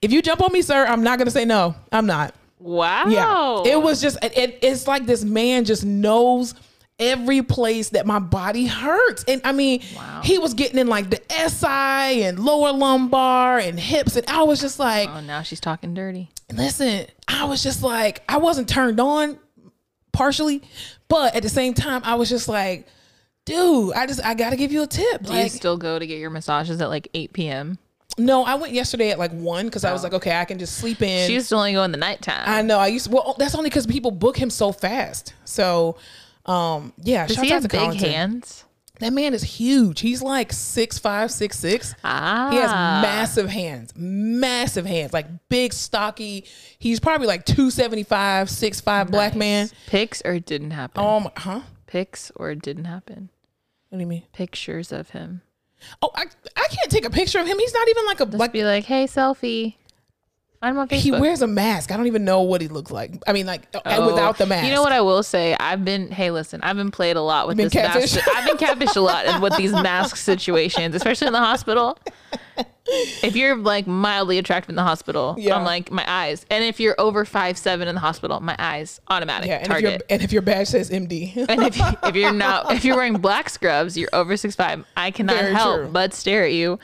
if 0.00 0.12
you 0.12 0.22
jump 0.22 0.40
on 0.40 0.52
me, 0.52 0.62
sir, 0.62 0.86
I'm 0.86 1.02
not 1.02 1.18
gonna 1.18 1.32
say 1.32 1.44
no. 1.44 1.74
I'm 1.90 2.06
not. 2.06 2.32
Wow. 2.60 3.06
Yeah. 3.64 3.72
It 3.72 3.82
was 3.82 4.00
just 4.00 4.22
it, 4.24 4.38
it- 4.38 4.58
it's 4.62 4.86
like 4.86 5.04
this 5.04 5.24
man 5.24 5.64
just 5.64 5.84
knows 5.84 6.54
every 6.98 7.42
place 7.42 7.90
that 7.90 8.06
my 8.06 8.18
body 8.18 8.66
hurts. 8.66 9.24
And 9.28 9.40
I 9.44 9.52
mean, 9.52 9.82
Wow. 9.94 10.22
he 10.24 10.38
was 10.38 10.54
getting 10.54 10.78
in 10.78 10.86
like 10.86 11.10
the 11.10 11.20
SI 11.30 12.22
and 12.24 12.38
lower 12.38 12.72
lumbar 12.72 13.58
and 13.58 13.78
hips 13.78 14.16
and 14.16 14.26
I 14.28 14.42
was 14.44 14.60
just 14.60 14.78
like, 14.78 15.08
Oh, 15.08 15.20
now 15.20 15.42
she's 15.42 15.60
talking 15.60 15.94
dirty. 15.94 16.30
listen, 16.52 17.06
I 17.28 17.44
was 17.44 17.62
just 17.62 17.82
like 17.82 18.22
I 18.28 18.38
wasn't 18.38 18.68
turned 18.68 19.00
on 19.00 19.38
partially, 20.12 20.62
but 21.08 21.34
at 21.34 21.42
the 21.42 21.48
same 21.48 21.74
time 21.74 22.00
I 22.04 22.14
was 22.14 22.28
just 22.30 22.48
like, 22.48 22.86
dude, 23.44 23.94
I 23.94 24.06
just 24.06 24.24
I 24.24 24.34
got 24.34 24.50
to 24.50 24.56
give 24.56 24.72
you 24.72 24.82
a 24.82 24.86
tip. 24.86 25.22
Do 25.24 25.34
you 25.34 25.48
still 25.48 25.76
go 25.76 25.98
to 25.98 26.06
get 26.06 26.18
your 26.18 26.30
massages 26.30 26.80
at 26.80 26.88
like 26.88 27.08
8 27.14 27.32
p.m.? 27.32 27.78
no, 28.18 28.44
I 28.44 28.54
went 28.54 28.72
yesterday 28.72 29.10
at 29.10 29.18
like 29.18 29.32
1 29.32 29.68
cuz 29.70 29.84
I 29.84 29.92
was 29.92 30.00
oh. 30.00 30.04
like, 30.04 30.14
okay, 30.14 30.34
I 30.34 30.46
can 30.46 30.58
just 30.58 30.78
sleep 30.78 31.02
in. 31.02 31.26
She 31.26 31.34
used 31.34 31.50
to 31.50 31.56
only 31.56 31.72
go 31.72 31.82
in 31.82 31.92
the 31.92 31.98
nighttime. 31.98 32.44
I 32.46 32.62
know. 32.62 32.78
I 32.78 32.86
used 32.86 33.06
to, 33.06 33.10
well, 33.10 33.34
that's 33.38 33.54
only 33.54 33.68
because 33.68 33.86
people 33.86 34.10
book 34.10 34.38
him 34.38 34.48
so 34.48 34.72
fast. 34.72 35.34
So, 35.44 35.96
um, 36.46 36.92
yeah. 37.02 37.26
Does 37.26 37.36
shouts 37.36 37.48
he 37.48 37.52
out 37.52 37.62
have 37.62 37.70
to 37.70 37.76
big 37.76 37.80
Collington. 37.80 38.10
hands? 38.10 38.64
That 38.98 39.12
man 39.12 39.34
is 39.34 39.42
huge. 39.42 40.00
He's 40.00 40.22
like 40.22 40.52
six 40.52 40.98
five, 40.98 41.30
six 41.30 41.58
six. 41.58 41.94
Ah. 42.02 42.48
He 42.50 42.56
has 42.56 42.70
massive 42.70 43.50
hands, 43.50 43.92
massive 43.94 44.86
hands, 44.86 45.12
like 45.12 45.26
big, 45.50 45.74
stocky. 45.74 46.46
He's 46.78 46.98
probably 46.98 47.26
like 47.26 47.44
275, 47.44 48.48
6'5 48.48 49.10
black 49.10 49.34
man. 49.36 49.68
Pics 49.86 50.22
or 50.24 50.34
it 50.34 50.46
didn't 50.46 50.70
happen? 50.70 51.02
Oh, 51.02 51.20
my, 51.20 51.32
huh? 51.36 51.60
Pics 51.86 52.32
or 52.36 52.50
it 52.50 52.62
didn't 52.62 52.86
happen? 52.86 53.28
What 53.90 53.98
do 53.98 54.00
you 54.00 54.06
mean? 54.06 54.22
Pictures 54.32 54.92
of 54.92 55.10
him. 55.10 55.42
Oh, 56.00 56.10
I, 56.14 56.24
I 56.56 56.66
can't 56.68 56.90
take 56.90 57.04
a 57.04 57.10
picture 57.10 57.38
of 57.38 57.46
him. 57.46 57.58
He's 57.58 57.74
not 57.74 57.88
even 57.88 58.06
like 58.06 58.20
a, 58.20 58.26
Just 58.26 58.38
like, 58.38 58.52
be 58.52 58.64
like, 58.64 58.84
hey, 58.84 59.04
selfie. 59.04 59.74
Find 60.60 60.74
him 60.74 60.78
on 60.80 60.88
Facebook. 60.88 60.96
he 61.00 61.10
wears 61.12 61.42
a 61.42 61.46
mask. 61.46 61.92
I 61.92 61.96
don't 61.96 62.06
even 62.06 62.24
know 62.24 62.42
what 62.42 62.60
he 62.60 62.68
looks 62.68 62.90
like. 62.90 63.12
I 63.26 63.32
mean, 63.32 63.46
like, 63.46 63.68
Oh, 63.84 64.06
without 64.06 64.38
the 64.38 64.46
mask. 64.46 64.66
You 64.66 64.72
know 64.72 64.82
what 64.82 64.92
I 64.92 65.00
will 65.02 65.22
say? 65.22 65.54
I've 65.60 65.84
been 65.84 66.10
hey, 66.10 66.30
listen, 66.30 66.60
I've 66.62 66.76
been 66.76 66.90
played 66.90 67.16
a 67.16 67.22
lot 67.22 67.46
with 67.46 67.56
this 67.58 67.74
mask. 67.74 68.18
I've 68.34 68.46
been 68.46 68.56
catfished 68.56 68.96
a 68.96 69.00
lot 69.00 69.40
with 69.42 69.56
these 69.56 69.72
mask 69.72 70.16
situations, 70.30 70.94
especially 70.94 71.26
in 71.26 71.32
the 71.34 71.38
hospital. 71.40 71.98
If 73.22 73.34
you're 73.34 73.56
like 73.56 73.86
mildly 73.86 74.38
attractive 74.38 74.70
in 74.70 74.76
the 74.76 74.82
hospital, 74.84 75.34
Yeah. 75.38 75.56
I'm 75.56 75.64
like 75.64 75.90
my 75.90 76.04
eyes. 76.10 76.46
And 76.50 76.62
if 76.64 76.78
you're 76.80 76.94
over 76.98 77.24
five 77.24 77.58
seven 77.58 77.88
in 77.88 77.94
the 77.96 78.00
hospital, 78.00 78.38
my 78.40 78.54
eyes 78.58 79.00
automatic 79.08 79.48
Yeah, 79.48 79.56
and 79.56 79.64
if, 79.66 79.68
target. 79.70 80.02
and 80.08 80.22
if 80.22 80.32
your 80.32 80.42
badge 80.42 80.68
says 80.68 80.88
MD. 80.90 81.36
and 81.48 81.62
if, 81.64 81.76
if 82.04 82.14
you're 82.16 82.32
not 82.32 82.72
if 82.72 82.84
you're 82.84 82.96
wearing 82.96 83.14
black 83.18 83.50
scrubs, 83.50 83.98
you're 83.98 84.08
over 84.12 84.36
six 84.36 84.54
five. 84.56 84.84
I 84.96 85.10
cannot 85.10 85.36
Very 85.36 85.52
help 85.54 85.76
true. 85.76 85.88
but 85.92 86.14
stare 86.14 86.44
at 86.44 86.52
you. 86.52 86.78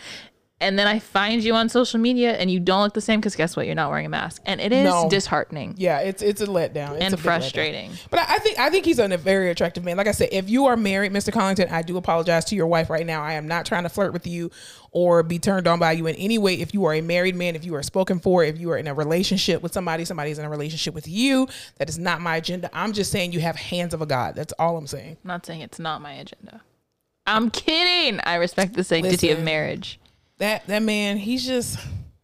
And 0.62 0.78
then 0.78 0.86
I 0.86 0.98
find 1.00 1.42
you 1.42 1.54
on 1.54 1.68
social 1.68 2.00
media 2.00 2.32
and 2.34 2.50
you 2.50 2.60
don't 2.60 2.82
look 2.82 2.94
the 2.94 3.00
same 3.00 3.20
because 3.20 3.36
guess 3.36 3.56
what? 3.56 3.66
You're 3.66 3.74
not 3.74 3.90
wearing 3.90 4.06
a 4.06 4.08
mask. 4.08 4.40
And 4.46 4.60
it 4.60 4.72
is 4.72 4.84
No. 4.84 5.08
disheartening 5.10 5.74
Yeah, 5.76 5.98
it's 5.98 6.22
it's 6.22 6.40
a 6.40 6.46
letdown. 6.46 6.92
It's 6.94 7.04
and 7.04 7.14
a 7.14 7.16
big 7.16 7.18
letdown. 7.18 7.22
frustrating. 7.24 7.90
But 8.10 8.20
I 8.20 8.36
I 8.36 8.38
think 8.38 8.58
I 8.58 8.70
think 8.70 8.84
he's 8.86 8.98
a 8.98 9.08
very 9.18 9.50
attractive 9.50 9.84
man. 9.84 9.96
Like 9.96 10.06
I 10.06 10.12
said, 10.12 10.28
if 10.32 10.48
you 10.48 10.66
are 10.66 10.76
married, 10.76 11.12
Mr. 11.12 11.32
Collington, 11.32 11.70
I 11.70 11.82
do 11.82 11.96
apologize 11.96 12.44
to 12.46 12.54
your 12.54 12.66
wife 12.66 12.88
right 12.88 13.04
now. 13.04 13.22
I 13.22 13.34
am 13.34 13.46
not 13.46 13.66
trying 13.66 13.82
to 13.82 13.88
flirt 13.88 14.12
with 14.12 14.26
you 14.26 14.50
or 14.92 15.22
be 15.22 15.38
turned 15.38 15.66
on 15.66 15.78
by 15.78 15.92
you 15.92 16.06
in 16.06 16.14
any 16.16 16.38
way. 16.38 16.54
If 16.54 16.72
you 16.74 16.84
are 16.84 16.94
a 16.94 17.00
married 17.00 17.34
man, 17.34 17.56
if 17.56 17.64
you 17.64 17.74
are 17.74 17.82
spoken 17.82 18.20
for, 18.20 18.44
if 18.44 18.58
you 18.60 18.70
are 18.70 18.76
in 18.78 18.86
a 18.86 18.94
relationship 18.94 19.62
with 19.62 19.72
somebody, 19.72 20.04
somebody's 20.04 20.38
in 20.38 20.44
a 20.44 20.50
relationship 20.50 20.94
with 20.94 21.08
you, 21.08 21.48
that 21.78 21.88
is 21.88 21.98
not 21.98 22.20
my 22.20 22.36
agenda. 22.36 22.70
I'm 22.72 22.92
just 22.92 23.10
saying 23.10 23.32
you 23.32 23.40
have 23.40 23.56
hands 23.56 23.94
of 23.94 24.00
a 24.02 24.06
god. 24.06 24.34
That's 24.36 24.52
all 24.58 24.76
I'm 24.76 24.86
saying. 24.86 25.16
I'm 25.24 25.28
not 25.28 25.44
saying 25.46 25.60
it's 25.62 25.78
not 25.78 26.00
my 26.02 26.12
agenda. 26.12 26.60
I'm 27.26 27.50
kidding. 27.50 28.20
I 28.24 28.34
respect 28.36 28.74
the 28.74 28.84
sanctity 28.84 29.30
of 29.30 29.40
marriage. 29.42 29.98
That 30.42 30.66
that 30.66 30.82
man, 30.82 31.18
he's 31.18 31.46
just 31.46 31.78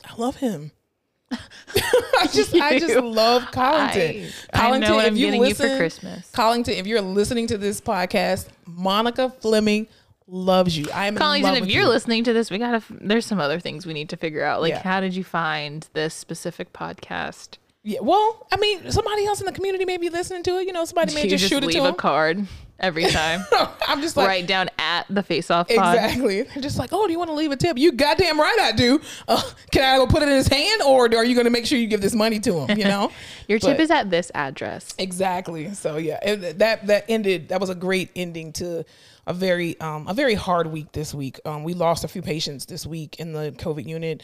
I 0.05 0.13
love 0.17 0.35
him. 0.35 0.73
I 1.31 2.27
just 2.33 2.53
I 2.53 2.81
just 2.81 2.97
love 2.97 3.43
Collington. 3.53 4.33
I- 4.53 4.71
I 4.73 4.79
know 4.79 4.97
what 4.97 5.05
if 5.05 5.13
I'm 5.13 5.17
getting 5.17 5.45
you 5.45 5.55
for 5.55 5.77
Christmas. 5.77 6.29
Collington, 6.33 6.77
if 6.81 6.87
you're 6.89 7.01
listening 7.01 7.47
to 7.47 7.57
this 7.57 7.81
podcast, 7.81 8.49
Monica 8.67 9.31
Fleming 9.31 9.87
loves 10.27 10.77
you. 10.77 10.89
I 10.93 11.11
love 11.11 11.23
Collington, 11.23 11.55
if 11.55 11.61
with 11.61 11.71
you're 11.71 11.85
you. 11.85 11.89
listening 11.89 12.25
to 12.25 12.33
this, 12.33 12.51
we 12.51 12.59
gotta. 12.59 12.83
There's 12.91 13.25
some 13.25 13.39
other 13.39 13.61
things 13.61 13.87
we 13.87 13.93
need 13.93 14.09
to 14.09 14.17
figure 14.17 14.43
out. 14.43 14.63
Like, 14.63 14.71
Yeah. 14.71 14.83
how 14.83 15.01
did 15.01 15.15
you 15.15 15.23
find 15.23 15.87
this 15.93 16.13
specific 16.13 16.73
podcast? 16.73 17.59
Yeah, 17.85 18.01
well, 18.03 18.49
I 18.51 18.57
mean, 18.57 18.91
somebody 18.91 19.27
else 19.27 19.39
in 19.39 19.47
the 19.47 19.53
community 19.53 19.85
may 19.85 19.97
be 19.97 20.09
listening 20.09 20.43
to 20.43 20.59
it. 20.59 20.67
You 20.67 20.73
know, 20.73 20.85
somebody 20.85 21.15
may 21.15 21.23
you 21.23 21.31
just, 21.31 21.43
just 21.43 21.53
shoot 21.53 21.63
it 21.63 21.71
to 21.71 21.79
a 21.79 21.83
them. 21.85 21.95
card 21.95 22.49
every 22.81 23.07
time. 23.07 23.45
I'm 23.89 24.01
just 24.01 24.17
like, 24.17 24.27
right 24.29 24.47
down 24.47 24.69
at 24.79 25.07
the 25.11 25.23
face 25.23 25.51
off 25.51 25.71
exactly. 25.71 26.43
They're 26.43 26.63
just 26.63 26.79
like, 26.79 26.91
oh, 26.93 27.07
do 27.07 27.13
you 27.13 27.19
want 27.19 27.31
to 27.31 27.35
leave 27.35 27.51
a 27.53 27.57
tip? 27.57 27.79
You 27.79 27.93
goddamn 27.93 28.39
right 28.41 28.59
I 28.61 28.73
do. 28.73 29.01
Uh, 29.27 29.43
can 29.73 29.83
I 29.83 29.97
go 29.97 30.07
put 30.07 30.23
it 30.23 30.29
in 30.29 30.35
his 30.37 30.49
hand, 30.49 30.83
or 30.83 31.07
are 31.15 31.25
you 31.25 31.35
going 31.35 31.45
to 31.47 31.51
make 31.51 31.67
sure 31.67 31.79
you 31.79 31.87
give 31.87 32.01
this 32.01 32.15
money 32.15 32.39
to 32.41 32.61
him? 32.61 32.79
You 32.79 32.85
know, 32.85 33.11
Your 33.49 33.59
tip 33.59 33.79
is 33.81 33.91
at 33.91 34.11
this 34.11 34.31
address. 34.35 34.95
Exactly. 34.99 35.73
So 35.75 35.97
yeah, 35.97 36.19
it, 36.23 36.59
that 36.59 36.87
that 36.87 37.05
ended. 37.09 37.49
That 37.49 37.61
was 37.61 37.71
a 37.71 37.75
great 37.75 38.11
ending 38.17 38.53
to 38.55 38.85
a 39.27 39.35
very 39.35 39.79
um 39.81 40.07
a 40.09 40.15
very 40.15 40.35
hard 40.35 40.67
week 40.69 40.93
this 40.93 41.13
week. 41.15 41.41
Um, 41.45 41.65
we 41.65 41.75
lost 41.75 42.05
a 42.05 42.09
few 42.09 42.23
patients 42.23 42.67
this 42.67 42.87
week 42.87 43.17
in 43.19 43.33
the 43.33 43.53
COVID 43.53 43.87
unit, 43.87 44.23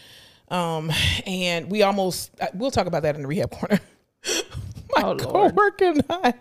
um, 0.48 0.90
and 1.26 1.70
we 1.70 1.82
almost 1.82 2.30
uh, 2.40 2.46
we'll 2.54 2.70
talk 2.70 2.86
about 2.86 3.02
that 3.02 3.14
in 3.16 3.22
the 3.22 3.28
rehab 3.28 3.50
corner. 3.50 3.80
My 4.96 5.02
Oh, 5.02 5.06
Lord. 5.12 5.18
coworker 5.20 5.84
and 5.86 6.04
I 6.08 6.34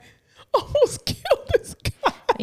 almost 0.53 1.05
killed 1.05 1.49
this 1.53 1.73
guy. 1.83 1.91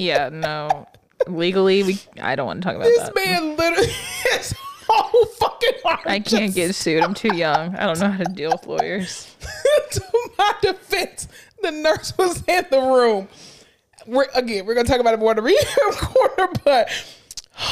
Yeah, 0.00 0.30
no. 0.30 0.88
Legally, 1.26 1.82
we. 1.82 2.00
I 2.20 2.34
don't 2.34 2.46
want 2.46 2.62
to 2.62 2.66
talk 2.66 2.76
about 2.76 2.84
that. 2.84 3.12
This 3.14 3.24
that. 3.24 3.40
man 3.42 3.56
literally 3.56 3.88
his 4.32 4.54
whole 4.88 5.26
fucking 5.26 5.80
heart. 5.84 6.00
I 6.06 6.20
can't 6.20 6.54
get 6.54 6.74
sued. 6.74 7.02
I'm 7.02 7.14
too 7.14 7.36
young. 7.36 7.76
I 7.76 7.86
don't 7.86 8.00
know 8.00 8.10
how 8.10 8.24
to 8.24 8.32
deal 8.32 8.52
with 8.52 8.66
lawyers. 8.66 9.34
to 9.90 10.02
my 10.38 10.54
defense, 10.62 11.28
the 11.62 11.70
nurse 11.70 12.16
was 12.16 12.42
in 12.48 12.64
the 12.70 12.80
room. 12.80 13.28
We're 14.06 14.26
again, 14.34 14.64
we're 14.64 14.74
gonna 14.74 14.88
talk 14.88 15.00
about 15.00 15.14
it 15.14 15.20
more 15.20 15.32
in 15.32 15.36
the 15.36 15.42
rehab 15.42 15.92
corner, 15.92 16.52
but 16.64 16.88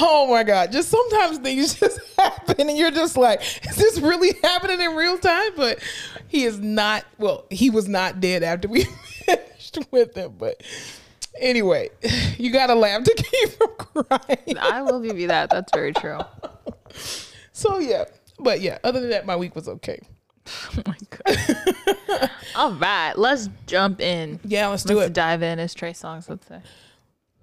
oh 0.01 0.31
my 0.31 0.45
god, 0.45 0.71
just 0.71 0.91
sometimes 0.91 1.39
things 1.39 1.81
just 1.81 1.99
happen 2.19 2.69
and 2.69 2.77
you're 2.77 2.91
just 2.91 3.17
like, 3.17 3.41
is 3.69 3.77
this 3.77 3.99
really 3.99 4.35
happening 4.43 4.81
in 4.81 4.95
real 4.95 5.17
time? 5.19 5.53
But 5.57 5.83
he 6.29 6.45
is 6.45 6.59
not 6.59 7.05
well, 7.19 7.47
he 7.51 7.71
was 7.71 7.89
not 7.89 8.21
dead 8.21 8.43
after 8.43 8.69
we 8.69 8.85
finished 8.85 9.79
with 9.91 10.15
him, 10.15 10.35
but 10.39 10.63
Anyway, 11.41 11.91
you 12.39 12.51
gotta 12.51 12.75
laugh 12.75 13.05
to 13.05 13.15
keep 13.17 13.49
from 13.51 14.05
crying. 14.05 14.59
I 14.59 14.83
will 14.83 15.01
give 15.01 15.19
you 15.19 15.29
that. 15.29 15.51
That's 15.51 15.71
very 15.73 15.93
true. 15.93 16.19
So 17.53 17.79
yeah, 17.79 18.05
but 18.39 18.61
yeah. 18.61 18.79
Other 18.85 19.01
than 19.01 19.11
that, 19.11 19.27
my 19.27 19.35
week 19.35 19.57
was 19.57 19.69
okay. 19.69 19.99
Oh 20.47 20.83
my 20.87 20.97
god. 21.11 22.31
All 22.55 22.73
right, 22.75 23.13
let's 23.19 23.49
jump 23.67 24.01
in. 24.01 24.39
Yeah, 24.45 24.69
let's 24.69 24.85
do 24.85 24.97
Let's 24.97 25.09
it. 25.09 25.13
dive 25.15 25.43
in 25.43 25.59
as 25.59 25.75
Trey 25.75 25.93
Songz 25.93 26.29
would 26.29 26.45
say. 26.45 26.61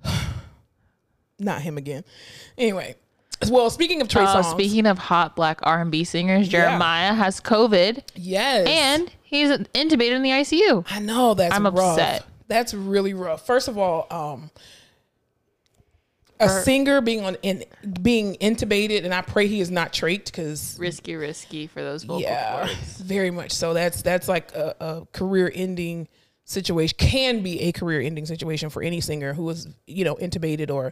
Not 1.40 1.62
him 1.64 1.78
again. 1.78 2.04
Anyway, 2.58 2.96
well, 3.50 3.70
speaking 3.70 4.02
of 4.02 4.08
Trey 4.08 4.24
Uh, 4.24 4.42
Songz, 4.42 4.52
speaking 4.52 4.86
of 4.86 4.98
hot 4.98 5.36
black 5.36 5.60
R 5.64 5.82
and 5.82 5.92
B 5.92 6.06
singers, 6.06 6.48
Jeremih 6.50 7.16
has 7.16 7.42
COVID 7.42 8.02
yes, 8.16 8.66
and 8.68 9.12
he's 9.22 9.50
intubated 9.50 10.12
in 10.16 10.24
the 10.24 10.30
ICU. 10.30 10.86
I 10.90 11.00
know 11.00 11.34
that's 11.34 11.54
I'm 11.54 11.66
rough. 11.68 12.00
upset. 12.00 12.26
That's 12.48 12.74
really 12.74 13.14
rough. 13.14 13.46
First 13.46 13.68
of 13.68 13.78
all, 13.78 14.08
um, 14.12 14.52
a 16.40 16.48
For- 16.50 16.62
singer 16.64 17.02
being 17.02 17.24
on 17.24 17.36
in 17.44 17.64
being 18.02 18.36
intubated, 18.36 19.06
and 19.06 19.14
I 19.14 19.22
pray 19.22 19.48
he 19.48 19.62
is 19.62 19.72
not 19.72 19.94
trached 19.94 20.26
because 20.26 20.78
Risky, 20.80 21.16
risky 21.16 21.66
for 21.68 21.82
those 21.82 22.04
vocal 22.04 22.22
yeah, 22.22 22.66
cords. 22.68 22.98
very 23.02 23.32
much 23.32 23.52
so. 23.54 23.74
That's 23.74 24.02
that's 24.02 24.28
like 24.28 24.54
a, 24.54 24.76
a 24.80 25.08
career 25.14 25.50
ending 25.54 26.08
situation. 26.44 26.96
Can 27.00 27.42
be 27.42 27.62
a 27.62 27.72
career 27.72 28.02
ending 28.02 28.26
situation 28.26 28.70
for 28.70 28.82
any 28.84 29.00
singer 29.00 29.34
who 29.34 29.50
is 29.50 29.68
you 29.88 30.04
know 30.04 30.16
intubated 30.16 30.70
or 30.70 30.92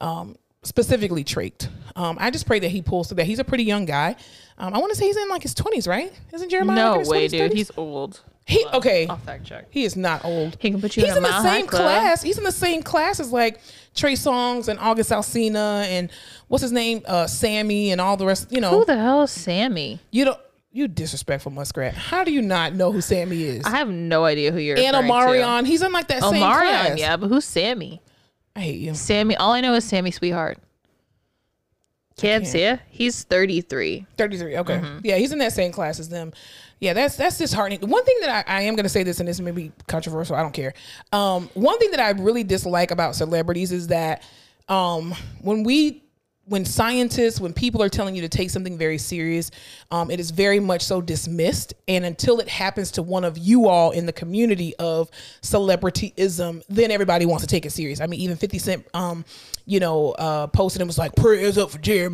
um, 0.00 0.36
specifically 0.62 1.24
trached. 1.24 1.68
Um, 1.94 2.16
I 2.18 2.30
just 2.30 2.46
pray 2.46 2.58
that 2.60 2.70
he 2.70 2.80
pulls 2.80 3.08
through 3.08 3.16
that. 3.16 3.26
He's 3.26 3.38
a 3.38 3.44
pretty 3.44 3.64
young 3.64 3.84
guy. 3.84 4.16
Um, 4.56 4.72
I 4.72 4.78
want 4.78 4.92
to 4.92 4.96
say 4.96 5.04
he's 5.06 5.16
in 5.18 5.28
like 5.28 5.42
his 5.42 5.52
twenties, 5.52 5.86
right? 5.86 6.10
Isn't 6.32 6.50
Jeremih? 6.50 6.66
like 6.68 6.76
No 6.76 6.98
his 7.00 7.08
way, 7.08 7.26
20s, 7.26 7.30
dude. 7.30 7.52
30s? 7.52 7.54
He's 7.54 7.70
old. 7.76 8.20
He 8.50 8.62
Hold 8.64 8.74
okay. 8.76 9.06
I'll 9.06 9.16
fact 9.16 9.44
check. 9.44 9.66
He 9.70 9.84
is 9.84 9.96
not 9.96 10.24
old. 10.24 10.56
He 10.60 10.70
can 10.70 10.80
put 10.80 10.96
you 10.96 11.04
He's 11.04 11.10
in 11.10 11.14
a 11.14 11.16
in 11.18 11.22
the 11.22 11.28
Mile 11.30 11.42
High 11.42 11.56
same 11.58 11.66
Club. 11.66 11.82
class. 11.82 12.22
He's 12.22 12.36
in 12.38 12.44
the 12.44 12.52
same 12.52 12.82
class 12.82 13.20
as 13.20 13.30
like 13.32 13.60
Trey 13.94 14.14
Songz 14.14 14.68
and 14.68 14.78
August 14.80 15.10
Alsina 15.10 15.84
and 15.84 16.10
what's 16.48 16.62
his 16.62 16.72
name, 16.72 17.02
uh, 17.06 17.26
Sammy 17.26 17.92
and 17.92 18.00
all 18.00 18.16
the 18.16 18.26
rest. 18.26 18.50
You 18.50 18.60
know, 18.60 18.70
Who 18.70 18.84
the 18.84 18.96
hell 18.96 19.22
is 19.22 19.30
Sammy? 19.30 20.00
you 20.10 20.24
don't. 20.24 20.38
You 20.72 20.86
disrespectful 20.86 21.50
muskrat. 21.50 21.94
How 21.94 22.22
do 22.22 22.32
you 22.32 22.42
not 22.42 22.74
know 22.74 22.92
who 22.92 23.00
Sammy 23.00 23.42
is? 23.42 23.64
I 23.64 23.70
have 23.70 23.88
no 23.88 24.24
idea 24.24 24.52
who 24.52 24.58
you're. 24.60 24.78
and 24.78 24.94
referring 24.96 25.40
to. 25.40 25.46
Omarion, 25.46 25.66
he's 25.66 25.82
in 25.82 25.92
like 25.92 26.06
that 26.08 26.22
same 26.22 26.34
class. 26.34 26.62
Omarion, 26.62 26.86
class. 26.86 26.98
yeah, 27.00 27.16
but 27.16 27.26
who's 27.26 27.44
Sammy? 27.44 28.00
I 28.54 28.60
hate 28.60 28.78
you. 28.80 28.94
Sammy. 28.94 29.34
All 29.36 29.50
I 29.52 29.60
know 29.62 29.74
is 29.74 29.84
Sammi 29.84 30.12
Sweetheart. 30.14 30.58
Can't 32.16 32.46
see 32.46 32.60
it. 32.62 32.80
He's 32.88 33.24
33. 33.24 34.06
33. 34.18 34.56
Okay. 34.58 34.74
Mm-hmm. 34.74 34.98
Yeah, 35.04 35.16
he's 35.16 35.32
in 35.32 35.38
that 35.38 35.52
same 35.52 35.72
class 35.72 35.98
as 35.98 36.08
them. 36.08 36.32
Yeah, 36.80 36.94
that's 36.94 37.16
that's 37.16 37.36
disheartening. 37.36 37.86
One 37.88 38.04
thing 38.04 38.16
that 38.22 38.48
I, 38.48 38.58
I 38.58 38.62
am 38.62 38.74
going 38.74 38.84
to 38.84 38.90
say 38.90 39.02
this, 39.02 39.20
and 39.20 39.28
this 39.28 39.38
may 39.38 39.50
be 39.50 39.70
controversial. 39.86 40.34
I 40.34 40.42
don't 40.42 40.52
care. 40.54 40.72
Um, 41.12 41.50
one 41.52 41.78
thing 41.78 41.90
that 41.90 42.00
I 42.00 42.10
really 42.10 42.42
dislike 42.42 42.90
about 42.90 43.14
celebrities 43.14 43.70
is 43.70 43.88
that 43.88 44.22
um, 44.68 45.14
when 45.42 45.62
we 45.62 46.02
when 46.50 46.64
scientists, 46.64 47.40
when 47.40 47.52
people 47.52 47.80
are 47.80 47.88
telling 47.88 48.16
you 48.16 48.22
to 48.22 48.28
take 48.28 48.50
something 48.50 48.76
very 48.76 48.98
serious, 48.98 49.52
um, 49.92 50.10
it 50.10 50.18
is 50.18 50.32
very 50.32 50.58
much 50.58 50.82
so 50.82 51.00
dismissed. 51.00 51.74
And 51.86 52.04
until 52.04 52.40
it 52.40 52.48
happens 52.48 52.90
to 52.92 53.02
one 53.04 53.24
of 53.24 53.38
you 53.38 53.68
all 53.68 53.92
in 53.92 54.04
the 54.04 54.12
community 54.12 54.74
of 54.80 55.12
celebrityism, 55.42 56.62
then 56.68 56.90
everybody 56.90 57.24
wants 57.24 57.44
to 57.44 57.46
take 57.46 57.66
it 57.66 57.70
serious. 57.70 58.00
I 58.00 58.06
mean, 58.06 58.18
even 58.18 58.36
50 58.36 58.58
Cent, 58.58 58.86
um, 58.94 59.24
you 59.70 59.78
know, 59.78 60.10
uh, 60.12 60.48
posted 60.48 60.82
and 60.82 60.88
was 60.88 60.98
like, 60.98 61.14
prayers 61.14 61.56
up 61.56 61.70
for 61.70 61.78
Jeremih. 61.78 62.12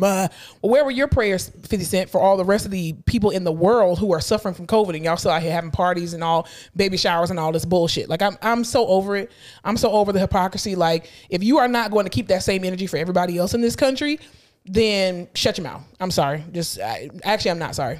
Well, 0.61 0.71
where 0.71 0.85
were 0.85 0.91
your 0.91 1.07
prayers, 1.07 1.49
50 1.49 1.79
Cent, 1.79 2.09
for 2.11 2.21
all 2.21 2.37
the 2.37 2.45
rest 2.45 2.65
of 2.65 2.71
the 2.71 2.93
people 3.07 3.31
in 3.31 3.43
the 3.43 3.51
world 3.51 3.97
who 3.97 4.13
are 4.13 4.21
suffering 4.21 4.53
from 4.53 4.67
COVID 4.67 4.95
and 4.95 5.03
y'all 5.03 5.17
still 5.17 5.31
out 5.31 5.41
here 5.41 5.51
having 5.51 5.71
parties 5.71 6.13
and 6.13 6.23
all 6.23 6.47
baby 6.75 6.97
showers 6.97 7.31
and 7.31 7.39
all 7.39 7.51
this 7.51 7.65
bullshit? 7.65 8.09
Like, 8.09 8.21
I'm, 8.21 8.37
I'm 8.43 8.63
so 8.63 8.85
over 8.85 9.15
it. 9.15 9.31
I'm 9.63 9.75
so 9.75 9.91
over 9.91 10.11
the 10.11 10.19
hypocrisy. 10.19 10.75
Like, 10.75 11.09
if 11.31 11.43
you 11.43 11.57
are 11.57 11.67
not 11.67 11.89
going 11.89 12.05
to 12.05 12.11
keep 12.11 12.27
that 12.27 12.43
same 12.43 12.63
energy 12.63 12.85
for 12.85 12.97
everybody 12.97 13.39
else 13.39 13.55
in 13.55 13.61
this 13.61 13.75
country, 13.75 14.19
then 14.65 15.27
shut 15.33 15.57
your 15.57 15.63
mouth. 15.63 15.83
I'm 15.99 16.11
sorry. 16.11 16.43
Just 16.51 16.79
I, 16.79 17.09
actually, 17.23 17.51
I'm 17.51 17.59
not 17.59 17.73
sorry. 17.73 17.99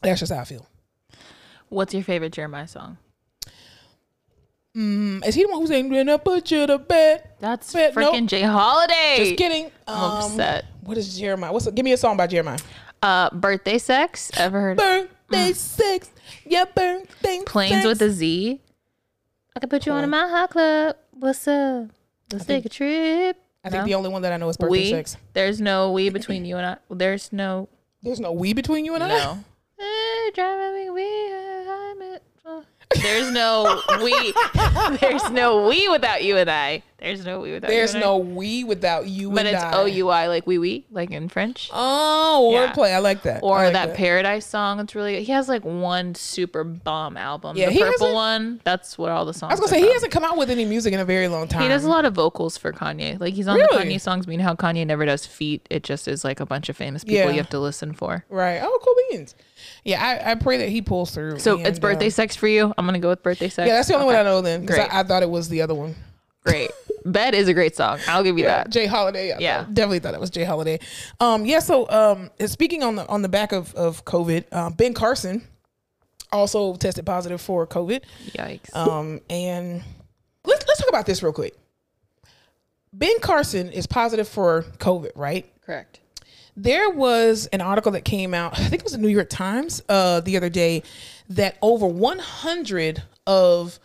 That's 0.00 0.20
just 0.20 0.32
how 0.32 0.40
I 0.40 0.44
feel. 0.44 0.66
What's 1.68 1.92
your 1.92 2.04
favorite 2.04 2.32
Jeremih 2.32 2.70
song? 2.70 2.96
Is 4.76 5.34
he 5.34 5.42
the 5.44 5.48
one 5.48 5.60
who's 5.60 5.70
saying, 5.70 5.88
"When 5.88 6.08
I 6.08 6.16
put 6.18 6.50
you 6.50 6.66
to 6.66 6.78
bed"? 6.78 7.28
That's 7.40 7.72
But 7.72 7.94
freaking 7.94 8.20
nope. 8.22 8.28
J. 8.28 8.42
Holiday. 8.42 9.14
Just 9.16 9.36
kidding. 9.36 9.70
I'm 9.88 9.94
Um, 10.04 10.10
upset. 10.18 10.66
What 10.82 10.98
is 10.98 11.18
Jeremih? 11.18 11.52
What's 11.52 11.68
give 11.70 11.84
me 11.84 11.92
a 11.92 11.96
song 11.96 12.16
by 12.16 12.26
Jeremih? 12.26 12.62
Uh, 13.02 13.30
birthday 13.30 13.78
sex. 13.78 14.30
Ever 14.36 14.60
heard? 14.60 14.76
Birthday 14.76 15.52
sex, 15.54 16.10
yeah, 16.44 16.64
birthday. 16.64 17.40
Planes 17.46 17.74
sex. 17.76 17.86
with 17.86 18.02
a 18.02 18.10
Z. 18.10 18.60
I 19.54 19.60
could 19.60 19.70
put 19.70 19.86
you 19.86 19.92
on 19.92 20.04
a 20.04 20.06
Mile 20.06 20.28
High 20.28 20.46
Club. 20.46 20.96
What's 21.12 21.48
up? 21.48 21.86
Let's 22.30 22.44
take 22.44 22.66
a 22.66 22.68
trip. 22.68 23.38
I 23.64 23.70
think 23.70 23.82
No? 23.82 23.86
the 23.86 23.94
only 23.94 24.10
one 24.10 24.22
that 24.22 24.32
I 24.32 24.36
know 24.36 24.48
is 24.50 24.56
birthday 24.56 24.70
we. 24.72 24.90
sex. 24.90 25.16
There's 25.32 25.60
no 25.60 25.92
we 25.92 26.10
between 26.10 26.44
you 26.44 26.56
and 26.58 26.66
I. 26.66 26.76
There's 26.90 27.32
no 27.32 27.68
There's 28.02 28.20
no 28.20 28.32
we 28.32 28.52
between 28.52 28.84
you 28.84 28.94
and 28.94 29.04
I. 29.04 29.08
no. 29.08 29.44
There's 32.94 33.30
no 33.32 33.80
we. 34.02 34.32
There's 35.00 35.28
no 35.30 35.66
we 35.68 35.88
without 35.88 36.22
you 36.24 36.36
and 36.36 36.50
I. 36.50 36.82
There's 36.98 37.26
no 37.26 37.40
we 37.40 37.52
without 37.52 37.68
There's 37.68 37.92
you 37.92 37.96
and 37.96 38.04
I. 38.04 38.06
no 38.06 38.16
we 38.18 38.64
without 38.64 39.06
you. 39.06 39.30
But 39.30 39.44
it's. 39.46 39.62
O 39.62 39.84
U 39.84 40.08
I 40.08 40.28
like 40.28 40.46
we 40.46 40.56
wee 40.58 40.86
like 40.90 41.10
in 41.10 41.28
French. 41.28 41.68
Oh, 41.72 42.52
Yeah. 42.52 42.72
wordplay. 42.72 42.94
I 42.94 42.98
like 42.98 43.22
that. 43.24 43.42
Or 43.42 43.64
like 43.64 43.72
that, 43.74 43.94
Paradise 43.94 44.46
song. 44.46 44.80
It's 44.80 44.94
really 44.94 45.22
he 45.22 45.32
has 45.32 45.48
like 45.48 45.64
one 45.64 46.14
super 46.14 46.64
bomb 46.64 47.16
album. 47.16 47.56
Yeah, 47.56 47.70
the 47.70 47.78
purple 47.80 48.14
one. 48.14 48.60
That's 48.64 48.96
what 48.96 49.10
all 49.10 49.24
the 49.26 49.34
songs. 49.34 49.50
I 49.50 49.54
was 49.54 49.60
gonna 49.60 49.70
say 49.70 49.80
he 49.86 49.92
hasn't 49.92 50.12
come 50.12 50.24
out 50.24 50.38
with 50.38 50.48
any 50.48 50.64
music 50.64 50.94
in 50.94 51.00
a 51.00 51.04
very 51.04 51.28
long 51.28 51.48
time. 51.48 51.62
He 51.62 51.68
does 51.68 51.84
a 51.84 51.90
lot 51.90 52.04
of 52.04 52.14
vocals 52.14 52.56
for 52.56 52.72
Kanye. 52.72 53.20
Like 53.20 53.34
he's 53.34 53.48
on 53.48 53.56
Really? 53.56 53.84
the 53.84 53.94
Kanye 53.96 54.00
songs. 54.00 54.26
Know 54.26 54.42
how 54.42 54.54
Kanye 54.54 54.86
never 54.86 55.04
does 55.04 55.26
feat. 55.26 55.66
It 55.70 55.82
just 55.82 56.08
is 56.08 56.24
like 56.24 56.40
a 56.40 56.46
bunch 56.46 56.68
of 56.68 56.76
famous 56.76 57.04
people 57.04 57.16
Yeah. 57.18 57.30
you 57.30 57.36
have 57.38 57.50
to 57.50 57.58
listen 57.60 57.92
for. 57.92 58.24
Right. 58.30 58.60
Oh, 58.62 58.78
cool 58.82 58.94
beans. 59.10 59.34
Yeah, 59.84 60.04
I, 60.24 60.32
I 60.32 60.34
pray 60.34 60.58
that 60.58 60.68
he 60.68 60.82
pulls 60.82 61.10
through. 61.12 61.38
So 61.38 61.58
and, 61.58 61.66
it's 61.66 61.78
birthday 61.78 62.08
uh, 62.08 62.10
sex 62.10 62.34
for 62.36 62.48
you. 62.48 62.72
I'm 62.76 62.86
gonna 62.86 62.98
go 62.98 63.08
with 63.10 63.22
birthday 63.22 63.48
sex. 63.48 63.66
yeah, 63.68 63.74
that's 63.74 63.88
the 63.88 63.94
only 63.94 64.06
Okay. 64.08 64.16
one 64.16 64.26
I 64.26 64.28
know 64.28 64.40
then. 64.40 64.66
'cause 64.66 64.76
Great. 64.76 64.92
I, 64.94 65.00
I 65.00 65.02
thought 65.02 65.22
it 65.22 65.30
was 65.30 65.48
the 65.48 65.62
other 65.62 65.74
one. 65.74 65.94
Great. 66.44 66.70
Bed 67.04 67.34
is 67.34 67.46
a 67.48 67.54
great 67.54 67.76
song. 67.76 67.98
I'll 68.08 68.22
give 68.24 68.36
you 68.38 68.44
Yeah, 68.44 68.64
that. 68.64 68.70
J. 68.70 68.86
Holiday. 68.86 69.32
I 69.32 69.38
Yeah. 69.38 69.62
thought- 69.64 69.74
definitely 69.74 69.98
thought 70.00 70.14
it 70.14 70.20
was 70.20 70.30
J. 70.30 70.44
Holiday. 70.44 70.78
Um, 71.20 71.44
yeah. 71.46 71.60
So, 71.60 71.88
um, 71.90 72.30
speaking 72.46 72.82
on 72.82 72.96
the 72.96 73.06
on 73.08 73.22
the 73.22 73.28
back 73.28 73.52
of 73.52 73.74
of 73.74 74.04
COVID, 74.04 74.52
um, 74.52 74.72
Ben 74.74 74.94
Carson 74.94 75.42
also 76.32 76.74
tested 76.76 77.06
positive 77.06 77.40
for 77.40 77.66
COVID. 77.66 78.02
Yikes. 78.32 78.74
Um, 78.74 79.20
and 79.30 79.82
let's 80.44 80.66
let's 80.66 80.80
talk 80.80 80.88
about 80.88 81.06
this 81.06 81.22
real 81.22 81.32
quick. 81.32 81.54
Ben 82.92 83.18
Carson 83.20 83.70
is 83.70 83.86
positive 83.86 84.26
for 84.28 84.62
COVID, 84.78 85.12
right? 85.14 85.46
Correct. 85.62 86.00
There 86.56 86.90
was 86.90 87.46
an 87.52 87.60
article 87.60 87.92
that 87.92 88.04
came 88.04 88.32
out, 88.32 88.58
I 88.58 88.64
think 88.64 88.80
it 88.80 88.84
was 88.84 88.92
the 88.92 88.98
New 88.98 89.08
York 89.08 89.28
Times, 89.28 89.82
uh, 89.88 90.20
the 90.20 90.36
other 90.36 90.48
day, 90.48 90.82
that 91.30 91.58
over 91.60 91.86
100 91.86 93.02
of 93.26 93.78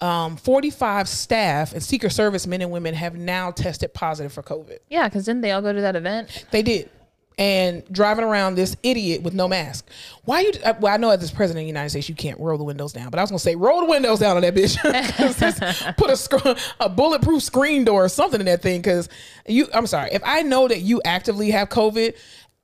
um, 0.00 0.36
45 0.36 1.08
staff 1.08 1.72
and 1.72 1.82
Secret 1.82 2.10
Service 2.10 2.46
men 2.46 2.62
and 2.62 2.70
women 2.70 2.94
have 2.94 3.16
now 3.16 3.50
tested 3.50 3.94
positive 3.94 4.32
for 4.32 4.42
COVID. 4.42 4.78
Yeah, 4.88 5.08
because 5.08 5.24
didn't 5.24 5.40
they 5.40 5.52
all 5.52 5.62
go 5.62 5.72
to 5.72 5.80
that 5.80 5.96
event? 5.96 6.46
They 6.50 6.62
did. 6.62 6.90
And 7.36 7.82
driving 7.90 8.24
around 8.24 8.54
this 8.54 8.76
idiot 8.84 9.22
with 9.22 9.34
no 9.34 9.48
mask. 9.48 9.88
Why 10.24 10.42
you? 10.42 10.52
uh, 10.64 10.74
Well, 10.80 10.94
I 10.94 10.98
know 10.98 11.10
as 11.10 11.18
this 11.20 11.32
president 11.32 11.62
of 11.62 11.64
the 11.64 11.68
United 11.68 11.90
States, 11.90 12.08
you 12.08 12.14
can't 12.14 12.38
roll 12.38 12.56
the 12.56 12.62
windows 12.62 12.92
down, 12.92 13.10
but 13.10 13.18
I 13.18 13.22
was 13.24 13.30
gonna 13.30 13.40
say 13.40 13.56
roll 13.56 13.80
the 13.80 13.86
windows 13.86 14.20
down 14.20 14.36
on 14.36 14.42
that 14.42 14.54
bitch. 14.54 14.76
Put 15.96 16.10
a 16.10 16.16
sc- 16.16 16.74
a 16.78 16.88
bulletproof 16.88 17.42
screen 17.42 17.84
door 17.84 18.04
or 18.04 18.08
something 18.08 18.38
in 18.38 18.46
that 18.46 18.62
thing. 18.62 18.80
Because 18.80 19.08
you, 19.48 19.66
I'm 19.74 19.88
sorry, 19.88 20.10
if 20.12 20.22
I 20.24 20.42
know 20.42 20.68
that 20.68 20.80
you 20.82 21.02
actively 21.04 21.50
have 21.50 21.70
COVID, 21.70 22.14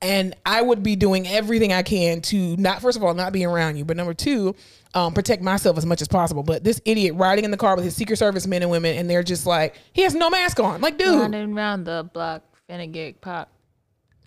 and 0.03 0.35
I 0.47 0.62
would 0.62 0.83
be 0.83 0.95
doing 0.97 1.27
everything 1.27 1.73
I 1.73 1.83
can 1.83 2.21
to 2.23 2.57
not, 2.57 2.81
first 2.81 2.97
of 2.97 3.03
all, 3.05 3.12
not 3.12 3.33
be 3.33 3.45
around 3.45 3.77
you, 3.77 3.85
but 3.85 3.97
number 3.97 4.15
two, 4.15 4.55
um, 4.95 5.12
protect 5.12 5.43
myself 5.43 5.77
as 5.79 5.85
much 5.85 6.00
as 6.00 6.09
possible. 6.09 6.43
But 6.43 6.65
this 6.65 6.81
idiot 6.85 7.17
riding 7.17 7.45
in 7.45 7.50
the 7.50 7.57
car 7.59 7.75
with 7.77 7.85
his 7.85 7.97
Secret 7.97 8.17
Service 8.17 8.47
men 8.47 8.62
and 8.62 8.71
women, 8.71 8.97
and 8.97 9.11
they're 9.11 9.23
just 9.23 9.47
like, 9.47 9.75
he 9.93 10.03
has 10.03 10.15
no 10.15 10.31
mask 10.31 10.59
on. 10.61 10.81
Like, 10.81 10.97
dude, 10.97 11.21
Running 11.21 11.55
around 11.57 11.85
the 11.85 12.09
block, 12.15 12.43
finna 12.69 12.91
get 12.91 13.21
pop. 13.21 13.50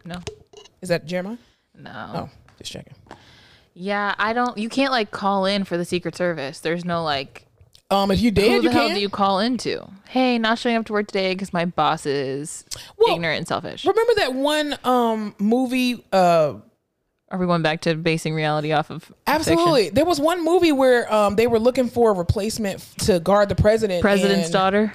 No, 0.05 0.19
is 0.81 0.89
that 0.89 1.05
Jeremih? 1.07 1.37
no. 1.77 2.11
Oh, 2.13 2.29
just 2.57 2.71
checking. 2.71 2.93
Yeah, 3.73 4.13
I 4.19 4.33
don't. 4.33 4.57
You 4.57 4.69
can't 4.69 4.91
like 4.91 5.11
call 5.11 5.45
in 5.45 5.63
for 5.63 5.77
the 5.77 5.85
Secret 5.85 6.15
Service. 6.15 6.59
There's 6.59 6.85
no 6.85 7.03
like. 7.03 7.47
Um, 7.89 8.09
if 8.11 8.21
you 8.21 8.31
did, 8.31 8.49
Who 8.51 8.57
the 8.59 8.63
you 8.65 8.69
hell 8.71 8.87
can. 8.87 8.95
do 8.95 9.01
you 9.01 9.09
call 9.09 9.39
into? 9.39 9.85
Hey, 10.09 10.39
not 10.39 10.57
showing 10.57 10.75
up 10.77 10.85
to 10.87 10.93
work 10.93 11.07
today 11.07 11.33
because 11.33 11.53
my 11.53 11.65
boss 11.65 12.05
is 12.07 12.65
Well, 12.97 13.15
ignorant 13.15 13.37
and 13.39 13.47
selfish. 13.47 13.85
Remember 13.85 14.13
that 14.15 14.33
one 14.33 14.75
um 14.83 15.35
movie? 15.37 16.03
Uh, 16.11 16.55
Are 17.29 17.37
we 17.37 17.45
going 17.45 17.61
back 17.61 17.81
to 17.81 17.93
basing 17.95 18.33
reality 18.33 18.71
off 18.71 18.89
of 18.89 19.03
fiction? 19.03 19.15
absolutely. 19.27 19.89
There 19.89 20.05
was 20.05 20.19
one 20.19 20.43
movie 20.43 20.71
where 20.71 21.11
um 21.13 21.35
they 21.35 21.45
were 21.47 21.59
looking 21.59 21.87
for 21.87 22.11
a 22.11 22.13
replacement 22.13 22.79
to 22.99 23.19
guard 23.19 23.49
the 23.49 23.55
president. 23.55 24.01
President's 24.01 24.49
daughter. 24.49 24.93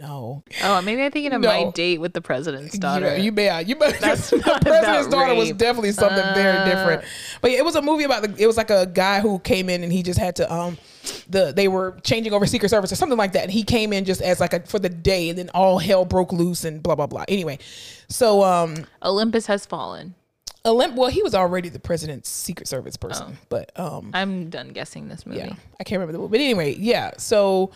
No, 0.00 0.42
Oh, 0.62 0.82
maybe 0.82 1.02
I'm 1.02 1.12
thinking 1.12 1.32
of 1.32 1.40
No. 1.40 1.48
my 1.48 1.70
date 1.70 2.00
with 2.00 2.12
the 2.14 2.20
president's 2.20 2.76
daughter. 2.76 3.16
You, 3.16 3.24
you 3.24 3.32
may, 3.32 3.62
you. 3.62 3.74
That's 4.00 4.30
the 4.30 4.38
president's 4.38 5.08
daughter 5.08 5.34
was 5.34 5.52
definitely 5.52 5.92
something 5.92 6.24
very 6.34 6.58
Uh. 6.58 6.64
different. 6.64 7.04
But 7.40 7.52
yeah, 7.52 7.58
it 7.58 7.64
was 7.64 7.76
a 7.76 7.82
movie 7.82 8.02
about 8.04 8.22
the. 8.22 8.34
It 8.42 8.46
was 8.46 8.56
like 8.56 8.70
a 8.70 8.86
guy 8.86 9.20
who 9.20 9.38
came 9.38 9.68
in 9.68 9.84
and 9.84 9.92
he 9.92 10.02
just 10.02 10.18
had 10.18 10.34
to 10.36 10.52
um 10.52 10.78
the 11.28 11.52
they 11.54 11.68
were 11.68 11.96
changing 12.02 12.32
over 12.32 12.44
Secret 12.44 12.70
Service 12.70 12.90
or 12.90 12.96
something 12.96 13.16
like 13.18 13.32
that. 13.34 13.44
And 13.44 13.52
he 13.52 13.62
came 13.62 13.92
in 13.92 14.04
just 14.04 14.20
as 14.20 14.40
like 14.40 14.52
a 14.52 14.60
for 14.60 14.80
the 14.80 14.88
day, 14.88 15.28
and 15.28 15.38
then 15.38 15.48
all 15.50 15.78
hell 15.78 16.04
broke 16.04 16.32
loose 16.32 16.64
and 16.64 16.82
blah 16.82 16.96
blah 16.96 17.06
blah. 17.06 17.24
Anyway, 17.28 17.58
so 18.08 18.42
um, 18.42 18.74
Olympus 19.02 19.46
has 19.46 19.64
fallen. 19.64 20.14
Olymp. 20.64 20.94
Well, 20.96 21.10
he 21.10 21.22
was 21.22 21.34
already 21.34 21.68
the 21.68 21.78
president's 21.78 22.28
Secret 22.30 22.66
Service 22.66 22.96
person, 22.96 23.36
but 23.50 23.70
um, 23.78 24.10
I'm 24.14 24.48
done 24.50 24.70
guessing 24.70 25.08
this 25.08 25.24
movie. 25.26 25.38
yeah, 25.38 25.54
I 25.78 25.84
can't 25.84 26.00
remember 26.00 26.12
the 26.12 26.18
movie. 26.18 26.32
But 26.32 26.40
anyway, 26.40 26.74
yeah. 26.78 27.12
So 27.18 27.70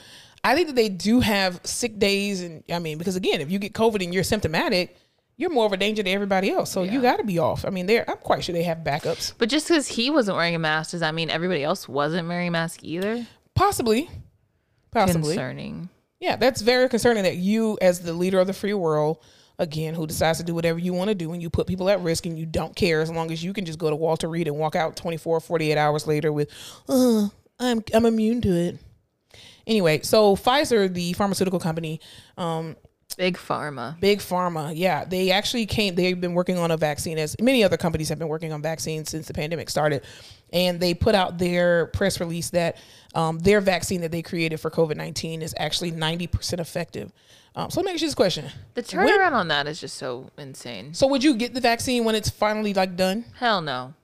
I 0.44 0.54
think 0.54 0.68
that 0.68 0.76
they 0.76 0.88
do 0.88 1.20
have 1.20 1.60
sick 1.64 1.98
days, 1.98 2.42
and 2.42 2.62
I 2.70 2.78
mean, 2.78 2.98
because 2.98 3.16
again, 3.16 3.40
if 3.40 3.50
you 3.50 3.58
get 3.58 3.72
COVID 3.72 4.02
and 4.02 4.14
you're 4.14 4.24
symptomatic, 4.24 4.96
you're 5.36 5.50
more 5.50 5.66
of 5.66 5.72
a 5.72 5.76
danger 5.76 6.02
to 6.02 6.10
everybody 6.10 6.50
else. 6.50 6.70
So 6.70 6.82
you 6.82 7.00
got 7.00 7.16
to 7.18 7.24
be 7.24 7.38
off. 7.38 7.64
I 7.64 7.70
mean, 7.70 7.86
they're 7.86 8.08
I'm 8.08 8.18
quite 8.18 8.44
sure 8.44 8.52
they 8.52 8.64
have 8.64 8.78
backups. 8.78 9.32
But 9.38 9.48
just 9.48 9.68
because 9.68 9.86
he 9.86 10.10
wasn't 10.10 10.36
wearing 10.36 10.54
a 10.54 10.58
mask, 10.58 10.90
does 10.92 11.00
that 11.00 11.14
mean 11.14 11.30
everybody 11.30 11.62
else 11.62 11.88
wasn't 11.88 12.28
wearing 12.28 12.48
a 12.48 12.50
mask 12.50 12.80
either? 12.82 13.26
Possibly, 13.54 14.10
possibly. 14.90 15.34
Concerning. 15.34 15.88
Yeah, 16.20 16.36
that's 16.36 16.60
very 16.60 16.88
concerning 16.88 17.22
that 17.22 17.36
you, 17.36 17.78
as 17.80 18.00
the 18.00 18.12
leader 18.12 18.40
of 18.40 18.48
the 18.48 18.52
free 18.52 18.74
world, 18.74 19.18
again, 19.58 19.94
who 19.94 20.06
decides 20.06 20.38
to 20.38 20.44
do 20.44 20.54
whatever 20.54 20.78
you 20.78 20.92
want 20.92 21.08
to 21.08 21.14
do 21.14 21.32
and 21.32 21.40
you 21.40 21.50
put 21.50 21.66
people 21.66 21.88
at 21.88 22.00
risk 22.00 22.26
and 22.26 22.38
you 22.38 22.46
don't 22.46 22.74
care 22.74 23.00
as 23.00 23.10
long 23.10 23.30
as 23.30 23.42
you 23.42 23.52
can 23.52 23.64
just 23.64 23.78
go 23.78 23.90
to 23.90 23.96
Walter 23.96 24.28
Reed 24.28 24.48
and 24.48 24.56
walk 24.56 24.74
out 24.74 24.96
24, 24.96 25.40
48 25.40 25.76
hours 25.76 26.06
later 26.06 26.32
with, 26.32 26.50
uh, 26.88 27.28
I'm, 27.60 27.82
I'm 27.94 28.06
immune 28.06 28.40
to 28.42 28.48
it. 28.48 28.78
Anyway, 29.68 30.00
so 30.02 30.34
Pfizer, 30.34 30.92
the 30.92 31.12
pharmaceutical 31.12 31.60
company, 31.60 32.00
um, 32.36 32.74
Big 33.16 33.36
pharma. 33.36 33.98
Big 33.98 34.18
Pharma, 34.18 34.72
yeah, 34.76 35.04
they 35.04 35.30
actually 35.30 35.66
came. 35.66 35.94
They've 35.94 36.20
been 36.20 36.34
working 36.34 36.58
on 36.58 36.70
a 36.70 36.76
vaccine, 36.76 37.18
as 37.18 37.34
many 37.40 37.64
other 37.64 37.76
companies 37.76 38.08
have 38.10 38.18
been 38.18 38.28
working 38.28 38.52
on 38.52 38.60
vaccines 38.60 39.10
since 39.10 39.26
the 39.26 39.34
pandemic 39.34 39.70
started. 39.70 40.04
And 40.52 40.78
they 40.78 40.94
put 40.94 41.14
out 41.14 41.38
their 41.38 41.86
press 41.86 42.20
release 42.20 42.50
that 42.50 42.76
um, 43.14 43.38
their 43.38 43.60
vaccine 43.60 44.02
that 44.02 44.12
they 44.12 44.22
created 44.22 44.58
for 44.58 44.70
COVID 44.70 44.96
nineteen 44.96 45.42
is 45.42 45.54
actually 45.58 45.90
ninety 45.90 46.26
percent 46.26 46.60
effective. 46.60 47.10
Um, 47.56 47.70
so 47.70 47.80
let 47.80 47.86
me 47.86 47.92
ask 47.92 48.02
you 48.02 48.08
this 48.08 48.14
question: 48.14 48.44
The 48.74 48.82
turnaround 48.82 49.32
on 49.32 49.48
that 49.48 49.66
is 49.66 49.80
just 49.80 49.96
so 49.96 50.30
insane. 50.38 50.94
So 50.94 51.06
would 51.08 51.24
you 51.24 51.34
get 51.34 51.54
the 51.54 51.60
vaccine 51.60 52.04
when 52.04 52.14
it's 52.14 52.30
finally 52.30 52.72
like 52.72 52.94
done? 52.94 53.24
Hell 53.36 53.62
no. 53.62 53.94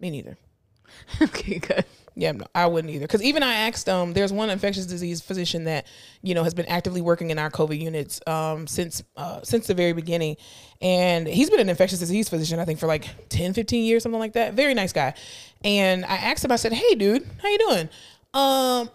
Me 0.00 0.10
neither. 0.10 0.36
okay, 1.22 1.58
good. 1.58 1.84
Yeah, 2.18 2.32
no, 2.32 2.46
I 2.52 2.66
wouldn't 2.66 2.92
either. 2.92 3.06
Because 3.06 3.22
even 3.22 3.44
I 3.44 3.54
asked, 3.68 3.88
um, 3.88 4.12
there's 4.12 4.32
one 4.32 4.50
infectious 4.50 4.86
disease 4.86 5.20
physician 5.20 5.64
that 5.64 5.86
you 6.20 6.34
know 6.34 6.42
has 6.42 6.52
been 6.52 6.66
actively 6.66 7.00
working 7.00 7.30
in 7.30 7.38
our 7.38 7.48
COVID 7.48 7.80
units 7.80 8.20
um, 8.26 8.66
since 8.66 9.04
uh, 9.16 9.40
since 9.44 9.68
the 9.68 9.74
very 9.74 9.92
beginning, 9.92 10.36
and 10.82 11.28
he's 11.28 11.48
been 11.48 11.60
an 11.60 11.68
infectious 11.68 12.00
disease 12.00 12.28
physician 12.28 12.58
I 12.58 12.64
think 12.64 12.80
for 12.80 12.88
like 12.88 13.06
10, 13.28 13.54
15 13.54 13.84
years, 13.84 14.02
something 14.02 14.18
like 14.18 14.32
that. 14.32 14.54
Very 14.54 14.74
nice 14.74 14.92
guy. 14.92 15.14
And 15.62 16.04
I 16.04 16.16
asked 16.16 16.44
him, 16.44 16.50
I 16.50 16.56
said, 16.56 16.72
"Hey, 16.72 16.96
dude, 16.96 17.24
how 17.40 17.48
you 17.48 17.58
doing? 17.58 17.88
Um, 18.34 18.90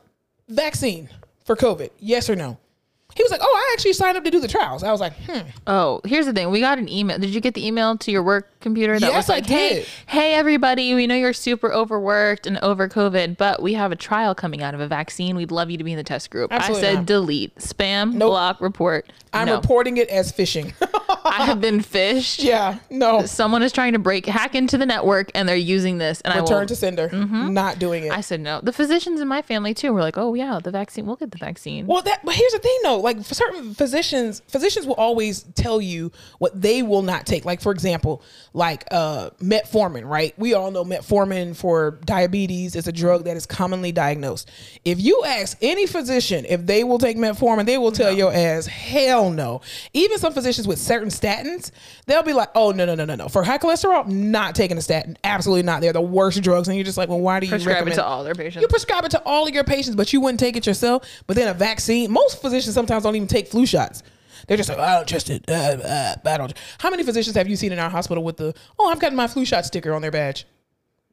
vaccine 0.49 1.07
for 1.45 1.55
COVID? 1.55 1.91
Yes 1.99 2.29
or 2.29 2.35
no?" 2.35 2.57
He 3.15 3.23
was 3.23 3.31
like, 3.31 3.41
"Oh, 3.43 3.55
I 3.55 3.73
actually 3.73 3.93
signed 3.93 4.17
up 4.17 4.23
to 4.23 4.31
do 4.31 4.39
the 4.39 4.47
trials." 4.47 4.83
I 4.83 4.91
was 4.91 4.99
like, 5.01 5.13
"Hmm." 5.29 5.47
Oh, 5.67 6.01
here's 6.05 6.25
the 6.25 6.33
thing. 6.33 6.49
We 6.51 6.59
got 6.59 6.77
an 6.79 6.89
email. 6.89 7.17
Did 7.19 7.33
you 7.33 7.41
get 7.41 7.53
the 7.53 7.65
email 7.65 7.97
to 7.97 8.11
your 8.11 8.23
work 8.23 8.49
computer 8.59 8.99
that 8.99 9.05
Yes, 9.07 9.15
was 9.15 9.29
like, 9.29 9.45
"Hey, 9.45 9.69
did. 9.75 9.85
hey 10.07 10.33
everybody, 10.33 10.93
we 10.93 11.05
know 11.07 11.15
you're 11.15 11.33
super 11.33 11.71
overworked 11.73 12.47
and 12.47 12.57
over 12.59 12.87
COVID, 12.89 13.37
but 13.37 13.61
we 13.61 13.73
have 13.73 13.91
a 13.91 13.95
trial 13.95 14.33
coming 14.33 14.63
out 14.63 14.73
of 14.73 14.79
a 14.79 14.87
vaccine. 14.87 15.35
We'd 15.35 15.51
love 15.51 15.69
you 15.69 15.77
to 15.77 15.83
be 15.83 15.91
in 15.91 15.97
the 15.97 16.03
test 16.03 16.29
group." 16.31 16.51
Absolutely 16.51 16.87
I 16.87 16.91
said 16.91 16.95
not. 16.99 17.05
delete, 17.05 17.55
spam, 17.57 18.13
Nope. 18.13 18.29
block, 18.31 18.61
report. 18.61 19.11
I'm 19.33 19.47
no. 19.47 19.55
reporting 19.55 19.97
it 19.97 20.09
as 20.09 20.31
phishing. 20.31 20.73
I 21.25 21.45
have 21.45 21.59
been 21.61 21.81
fished. 21.81 22.43
yeah, 22.43 22.79
no. 22.89 23.25
Someone 23.25 23.63
is 23.63 23.71
trying 23.71 23.93
to 23.93 23.99
break 23.99 24.25
hack 24.25 24.53
into 24.55 24.77
the 24.77 24.85
network 24.85 25.31
and 25.33 25.47
they're 25.49 25.55
using 25.55 25.97
this 25.97 26.21
and 26.21 26.33
I 26.33 26.39
Return 26.41 26.67
to 26.67 26.75
sender. 26.75 27.09
Not 27.11 27.79
doing 27.79 28.03
it. 28.05 28.11
I 28.11 28.21
said 28.21 28.41
no. 28.41 28.59
The 28.61 28.73
physicians 28.73 29.21
in 29.21 29.27
my 29.27 29.41
family 29.41 29.73
too 29.73 29.93
were 29.93 30.01
like, 30.01 30.17
"Oh 30.17 30.33
yeah, 30.33 30.59
the 30.61 30.69
vaccine. 30.71 31.05
We'll 31.05 31.15
get 31.15 31.31
the 31.31 31.37
vaccine." 31.37 31.87
Well, 31.87 32.01
that 32.03 32.23
but 32.23 32.35
here's 32.35 32.51
the 32.53 32.59
thing 32.59 32.77
though. 32.83 32.99
Like 33.03 33.23
for 33.23 33.33
certain 33.35 33.73
physicians, 33.73 34.41
physicians 34.47 34.85
will 34.85 34.95
always 34.95 35.43
tell 35.55 35.81
you 35.81 36.11
what 36.39 36.59
they 36.59 36.81
will 36.81 37.01
not 37.01 37.25
take. 37.25 37.45
Like 37.45 37.61
for 37.61 37.71
example, 37.71 38.21
like 38.53 38.85
uh 38.91 39.31
metformin, 39.41 40.07
right? 40.07 40.33
We 40.37 40.53
all 40.53 40.71
know 40.71 40.83
metformin 40.85 41.55
for 41.55 41.99
diabetes 42.05 42.75
is 42.75 42.87
a 42.87 42.91
drug 42.91 43.25
that 43.25 43.35
is 43.35 43.45
commonly 43.45 43.91
diagnosed. 43.91 44.49
If 44.85 45.01
you 45.01 45.23
ask 45.25 45.57
any 45.61 45.85
physician 45.85 46.45
if 46.47 46.65
they 46.65 46.83
will 46.83 46.97
take 46.97 47.17
metformin, 47.17 47.65
they 47.65 47.77
will 47.77 47.91
tell 47.91 48.13
your 48.13 48.33
ass 48.33 48.65
hell 48.65 49.29
no. 49.29 49.61
Even 49.93 50.17
some 50.17 50.33
physicians 50.33 50.67
with 50.67 50.79
certain 50.79 51.09
statins, 51.09 51.71
they'll 52.05 52.23
be 52.23 52.33
like, 52.33 52.49
"Oh 52.55 52.71
no, 52.71 52.85
no, 52.85 52.95
no, 52.95 53.05
no, 53.05 53.15
no. 53.15 53.27
For 53.27 53.43
high 53.43 53.57
cholesterol, 53.57 54.07
not 54.07 54.55
taking 54.55 54.77
a 54.77 54.81
statin. 54.81 55.17
Absolutely 55.23 55.63
not. 55.63 55.81
They're 55.81 55.93
the 55.93 56.01
worst 56.01 56.41
drugs." 56.41 56.67
And 56.67 56.77
you're 56.77 56.85
just 56.85 56.97
like, 56.97 57.09
"Well, 57.09 57.19
why 57.19 57.39
do 57.39 57.47
you 57.47 57.51
Prescribe 57.51 57.87
it 57.87 57.95
to 57.95 58.05
all 58.05 58.23
their 58.23 58.35
patients. 58.35 58.61
you 58.61 58.67
prescribe 58.67 59.03
it 59.03 59.11
to 59.11 59.23
all 59.25 59.47
of 59.47 59.53
your 59.53 59.63
patients, 59.65 59.95
but 59.95 60.13
you 60.13 60.21
wouldn't 60.21 60.39
take 60.39 60.55
it 60.55 60.65
yourself. 60.65 61.05
But 61.27 61.35
then 61.35 61.47
a 61.47 61.53
vaccine, 61.53 62.09
most 62.11 62.41
physicians 62.41 62.73
sometimes 62.73 62.92
don't 63.01 63.15
even 63.15 63.27
take 63.27 63.47
flu 63.47 63.65
shots. 63.65 64.03
They're 64.47 64.57
just 64.57 64.67
like, 64.69 64.77
I 64.77 64.95
don't 64.95 65.07
trust 65.07 65.29
it. 65.29 65.45
Uh, 65.47 65.53
uh, 65.53 66.15
I 66.25 66.37
don't. 66.37 66.53
How 66.79 66.89
many 66.89 67.03
physicians 67.03 67.35
have 67.35 67.47
you 67.47 67.55
seen 67.55 67.71
in 67.71 67.79
our 67.79 67.89
hospital 67.89 68.23
with 68.23 68.37
the, 68.37 68.53
oh, 68.77 68.89
I've 68.89 68.99
gotten 68.99 69.15
my 69.15 69.27
flu 69.27 69.45
shot 69.45 69.65
sticker 69.65 69.93
on 69.93 70.01
their 70.01 70.11
badge? 70.11 70.45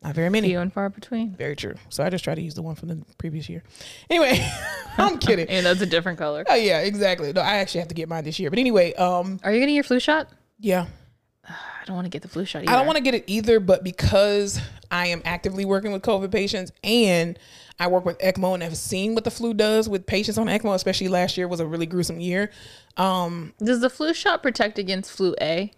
Not 0.03 0.15
very 0.15 0.31
many. 0.31 0.49
Few 0.49 0.59
and 0.59 0.73
far 0.73 0.89
between. 0.89 1.35
Very 1.37 1.55
true. 1.55 1.75
So 1.91 2.03
I 2.03 2.11
just 2.11 2.25
try 2.25 2.35
to 2.35 2.41
use 2.41 2.55
the 2.55 2.63
one 2.63 2.75
from 2.75 2.89
the 2.89 3.05
previous 3.19 3.49
year. 3.49 3.63
Anyway, 4.09 4.45
I'm 4.99 5.19
kidding. 5.21 5.47
And 5.49 5.65
that's 5.67 5.81
a 5.83 5.87
different 5.87 6.19
color. 6.19 6.45
Oh 6.49 6.55
yeah, 6.55 6.81
exactly. 6.81 7.33
No, 7.33 7.43
I 7.43 7.57
actually 7.59 7.81
have 7.81 7.89
to 7.89 7.95
get 7.95 8.09
mine 8.09 8.25
this 8.25 8.39
year. 8.41 8.49
But 8.51 8.59
anyway, 8.59 8.95
um, 8.95 9.39
Are 9.45 9.53
you 9.53 9.61
getting 9.61 9.75
your 9.75 9.85
flu 9.85 10.01
shot? 10.01 10.29
yeah. 10.59 10.87
I 11.49 11.85
don't 11.87 11.97
want 11.97 12.07
to 12.07 12.11
get 12.11 12.23
the 12.23 12.29
flu 12.29 12.45
shot 12.45 12.63
either. 12.63 12.73
I 12.73 12.77
don't 12.77 12.87
want 12.87 12.97
to 12.99 13.03
get 13.03 13.15
it 13.15 13.25
either, 13.27 13.59
but 13.61 13.83
because 13.85 14.61
I 14.91 15.07
am 15.09 15.23
actively 15.25 15.65
working 15.65 15.93
with 15.93 16.03
COVID 16.03 16.31
patients 16.31 16.73
and 16.85 17.39
I 17.81 17.87
work 17.87 18.05
with 18.05 18.19
ECMO 18.19 18.53
and 18.53 18.63
have 18.63 18.77
seen 18.77 19.15
what 19.15 19.25
the 19.25 19.31
flu 19.31 19.55
does 19.55 19.89
with 19.89 20.05
patients 20.05 20.37
on 20.37 20.49
ECMO, 20.49 20.75
especially 20.75 21.09
last 21.09 21.39
year 21.39 21.49
was 21.49 21.61
a 21.61 21.67
really 21.67 21.87
gruesome 21.87 22.21
year. 22.21 22.51
Um, 22.99 23.55
Does 23.59 23.81
the 23.81 23.89
flu 23.89 24.13
shot 24.13 24.43
protect 24.43 24.79
against 24.79 25.11
flu 25.11 25.35
A? 25.41 25.73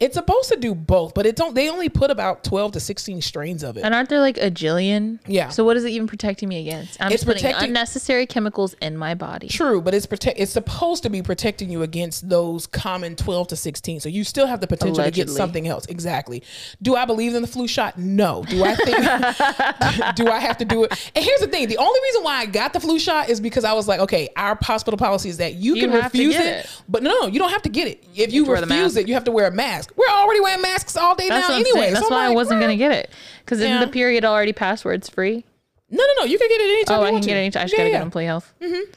It's 0.00 0.14
supposed 0.14 0.48
to 0.50 0.56
do 0.56 0.74
both, 0.74 1.12
but 1.14 1.26
it 1.26 1.36
don't. 1.36 1.54
They 1.54 1.68
only 1.68 1.88
put 1.90 2.10
about 2.10 2.42
twelve 2.42 2.72
to 2.72 2.80
sixteen 2.80 3.20
strains 3.20 3.62
of 3.62 3.76
it. 3.76 3.84
And 3.84 3.94
aren't 3.94 4.08
there 4.08 4.20
like 4.20 4.38
a 4.38 4.50
jillion? 4.50 5.18
Yeah. 5.26 5.50
So 5.50 5.62
what 5.64 5.76
is 5.76 5.84
it 5.84 5.90
even 5.90 6.06
protecting 6.06 6.48
me 6.48 6.60
against? 6.60 7.00
I'm 7.00 7.08
It's 7.08 7.16
just 7.16 7.26
putting 7.26 7.42
protecting- 7.42 7.68
unnecessary 7.68 8.24
chemicals 8.26 8.74
in 8.80 8.96
my 8.96 9.14
body. 9.14 9.48
True, 9.48 9.80
but 9.82 9.92
it's 9.92 10.06
protect. 10.06 10.40
It's 10.40 10.52
supposed 10.52 11.02
to 11.02 11.10
be 11.10 11.20
protecting 11.22 11.70
you 11.70 11.82
against 11.82 12.28
those 12.28 12.66
common 12.66 13.14
twelve 13.14 13.48
to 13.48 13.56
sixteen. 13.56 14.00
So 14.00 14.08
you 14.08 14.24
still 14.24 14.46
have 14.46 14.60
the 14.60 14.66
potential 14.66 15.04
to 15.04 15.10
get 15.10 15.28
something 15.28 15.68
else. 15.68 15.84
Exactly. 15.86 16.42
Do 16.80 16.96
I 16.96 17.04
believe 17.04 17.34
in 17.34 17.42
the 17.42 17.48
flu 17.48 17.68
shot? 17.68 17.98
No. 17.98 18.42
Do 18.48 18.64
I 18.64 18.74
think? 18.76 18.96
do 20.16 20.28
I 20.28 20.38
have 20.40 20.56
to 20.58 20.64
do 20.64 20.84
it? 20.84 21.10
And 21.14 21.24
here's 21.24 21.40
the 21.40 21.46
thing: 21.48 21.68
the 21.68 21.76
only 21.76 22.00
reason 22.00 22.22
why 22.22 22.36
I 22.38 22.46
got 22.46 22.72
the 22.72 22.80
flu 22.80 22.98
shot 22.98 23.28
is 23.28 23.40
because 23.40 23.64
I 23.64 23.74
was 23.74 23.86
like, 23.86 24.00
okay, 24.00 24.30
our 24.36 24.56
hospital 24.62 24.96
policy 24.96 25.28
is 25.28 25.36
that 25.36 25.54
you, 25.54 25.74
You 25.74 25.88
can 25.88 25.92
refuse 25.92 26.36
it, 26.36 26.40
it. 26.64 26.79
But 26.90 27.02
no, 27.02 27.26
you 27.28 27.38
don't 27.38 27.50
have 27.50 27.62
to 27.62 27.68
get 27.68 27.86
it. 27.88 28.04
If 28.14 28.32
you 28.32 28.44
to 28.44 28.54
the 28.60 28.66
refuse 28.66 28.96
it, 28.96 29.06
you 29.08 29.14
have 29.14 29.24
to 29.24 29.30
wear 29.30 29.46
a 29.46 29.50
mask. 29.52 29.92
We're 29.96 30.08
already 30.12 30.40
wearing 30.40 30.60
masks 30.62 30.96
all 30.96 31.14
day 31.14 31.28
That's 31.28 31.48
now, 31.48 31.54
anyway. 31.54 31.80
saying. 31.80 31.94
That's 31.94 32.08
So 32.08 32.14
why 32.14 32.26
I 32.26 32.30
wasn't 32.30 32.60
gonna 32.60 32.76
get 32.76 32.92
it. 32.92 33.10
Because 33.44 33.60
isn't 33.60 33.70
Yeah. 33.72 33.84
the 33.84 33.90
period 33.90 34.24
already 34.24 34.52
passwords 34.52 35.08
free? 35.08 35.44
No, 35.88 36.04
no, 36.04 36.12
no. 36.20 36.24
You 36.24 36.38
can 36.38 36.48
get 36.48 36.60
it 36.60 36.70
anytime. 36.72 36.98
Oh, 36.98 37.02
you 37.02 37.08
I 37.08 37.10
can 37.12 37.20
get 37.20 37.36
it 37.36 37.40
anytime. 37.40 37.60
I 37.60 37.64
just 37.64 37.72
Yeah, 37.74 37.78
gotta 37.84 37.90
yeah. 37.90 38.02
get 38.04 38.12
Play 38.12 38.24
Health. 38.24 38.52
Mm-hmm. 38.60 38.90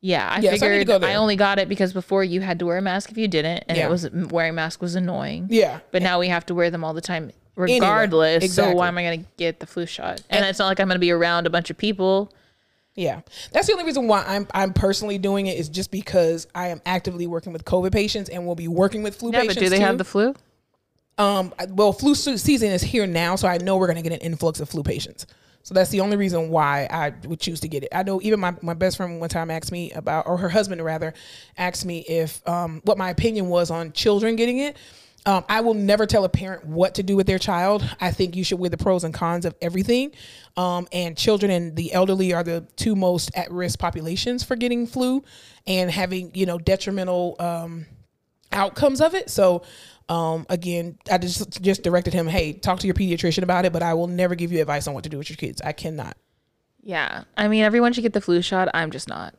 Yeah, 0.00 0.28
I 0.28 0.40
Yeah, 0.40 0.50
so 0.50 0.56
I 0.56 0.58
figured 0.58 1.04
I, 1.04 1.14
only 1.14 1.36
got 1.36 1.58
it 1.58 1.68
because 1.68 1.92
before 1.94 2.22
you 2.24 2.42
had 2.42 2.58
to 2.58 2.66
wear 2.66 2.76
a 2.76 2.82
mask 2.82 3.10
if 3.10 3.16
you 3.16 3.26
didn't, 3.28 3.64
and 3.68 3.78
Yeah. 3.78 3.86
it 3.86 3.90
was 3.90 4.10
wearing 4.10 4.54
mask 4.54 4.82
was 4.82 4.94
annoying. 4.94 5.46
Yeah. 5.50 5.78
But 5.92 6.02
now 6.02 6.18
we 6.18 6.28
have 6.28 6.44
to 6.46 6.54
wear 6.54 6.68
them 6.70 6.84
all 6.84 6.92
the 6.92 7.00
time, 7.00 7.30
regardless. 7.56 8.42
So 8.42 8.44
exactly. 8.44 8.74
why 8.74 8.88
am 8.88 8.98
I 8.98 9.02
gonna 9.04 9.24
get 9.38 9.60
the 9.60 9.66
flu 9.66 9.86
shot? 9.86 10.20
And, 10.28 10.44
it's 10.44 10.58
not 10.58 10.66
like 10.66 10.80
I'm 10.80 10.88
gonna 10.88 10.98
be 10.98 11.10
around 11.10 11.46
a 11.46 11.50
bunch 11.50 11.70
of 11.70 11.78
people. 11.78 12.30
Yeah, 12.96 13.22
that's 13.50 13.66
the 13.66 13.72
only 13.72 13.84
reason 13.84 14.06
why 14.06 14.24
I'm 14.26 14.46
I'm 14.54 14.72
personally 14.72 15.18
doing 15.18 15.46
it 15.48 15.58
is 15.58 15.68
just 15.68 15.90
because 15.90 16.46
I 16.54 16.68
am 16.68 16.80
actively 16.86 17.26
working 17.26 17.52
with 17.52 17.64
COVID 17.64 17.92
patients 17.92 18.30
and 18.30 18.46
will 18.46 18.54
be 18.54 18.68
working 18.68 19.02
with 19.02 19.16
flu 19.16 19.32
Yeah, 19.32 19.40
patients. 19.40 19.54
but 19.56 19.60
do 19.62 19.68
they 19.68 19.78
too. 19.78 19.84
have 19.84 19.98
the 19.98 20.04
flu? 20.04 20.34
um? 21.18 21.52
Well, 21.70 21.92
flu 21.92 22.14
season 22.14 22.70
is 22.70 22.82
here 22.82 23.06
now, 23.06 23.36
so 23.36 23.48
I 23.48 23.58
know 23.58 23.76
we're 23.76 23.88
gonna 23.88 24.02
get 24.02 24.12
an 24.12 24.20
influx 24.20 24.60
of 24.60 24.68
flu 24.68 24.82
patients. 24.82 25.26
So 25.64 25.72
that's 25.72 25.88
the 25.90 26.00
only 26.02 26.18
reason 26.18 26.50
why 26.50 26.86
I 26.90 27.14
would 27.26 27.40
choose 27.40 27.58
to 27.60 27.68
get 27.68 27.84
it. 27.84 27.88
I 27.90 28.02
know 28.02 28.20
even 28.22 28.38
my, 28.38 28.54
my 28.60 28.74
best 28.74 28.98
friend 28.98 29.18
one 29.18 29.30
time 29.30 29.50
asked 29.50 29.72
me 29.72 29.92
about, 29.92 30.26
or 30.26 30.36
her 30.36 30.50
husband 30.50 30.84
rather, 30.84 31.14
asked 31.56 31.86
me 31.86 32.00
if 32.00 32.46
um, 32.46 32.82
what 32.84 32.98
my 32.98 33.08
opinion 33.08 33.48
was 33.48 33.70
on 33.70 33.90
children 33.92 34.36
getting 34.36 34.58
it. 34.58 34.76
Um, 35.26 35.44
I 35.48 35.62
will 35.62 35.74
never 35.74 36.04
tell 36.06 36.24
a 36.24 36.28
parent 36.28 36.66
what 36.66 36.96
to 36.96 37.02
do 37.02 37.16
with 37.16 37.26
their 37.26 37.38
child. 37.38 37.82
I 38.00 38.10
think 38.10 38.36
you 38.36 38.44
should 38.44 38.58
weigh 38.58 38.68
the 38.68 38.76
pros 38.76 39.04
and 39.04 39.14
cons 39.14 39.46
of 39.46 39.54
everything. 39.62 40.12
Um, 40.56 40.86
and 40.92 41.16
children 41.16 41.50
and 41.50 41.74
the 41.74 41.94
elderly 41.94 42.34
are 42.34 42.42
the 42.42 42.66
two 42.76 42.94
most 42.94 43.30
at 43.34 43.50
risk 43.50 43.78
populations 43.78 44.44
for 44.44 44.54
getting 44.54 44.86
flu 44.86 45.24
and 45.66 45.90
having, 45.90 46.30
you 46.34 46.44
know, 46.44 46.58
detrimental 46.58 47.36
um, 47.38 47.86
outcomes 48.52 49.00
of 49.00 49.14
it. 49.14 49.30
So, 49.30 49.62
um, 50.10 50.44
again, 50.50 50.98
I 51.10 51.16
just 51.16 51.62
just 51.62 51.82
directed 51.82 52.12
him, 52.12 52.26
hey, 52.26 52.52
talk 52.52 52.80
to 52.80 52.86
your 52.86 52.94
pediatrician 52.94 53.42
about 53.42 53.64
it, 53.64 53.72
but 53.72 53.82
I 53.82 53.94
will 53.94 54.08
never 54.08 54.34
give 54.34 54.52
you 54.52 54.60
advice 54.60 54.86
on 54.86 54.92
what 54.92 55.04
to 55.04 55.10
do 55.10 55.16
with 55.16 55.30
your 55.30 55.38
kids. 55.38 55.62
I 55.62 55.72
cannot. 55.72 56.18
Yeah. 56.82 57.24
I 57.36 57.48
mean, 57.48 57.64
everyone 57.64 57.94
should 57.94 58.02
get 58.02 58.12
the 58.12 58.20
flu 58.20 58.42
shot. 58.42 58.68
I'm 58.74 58.90
just 58.90 59.08
not. 59.08 59.34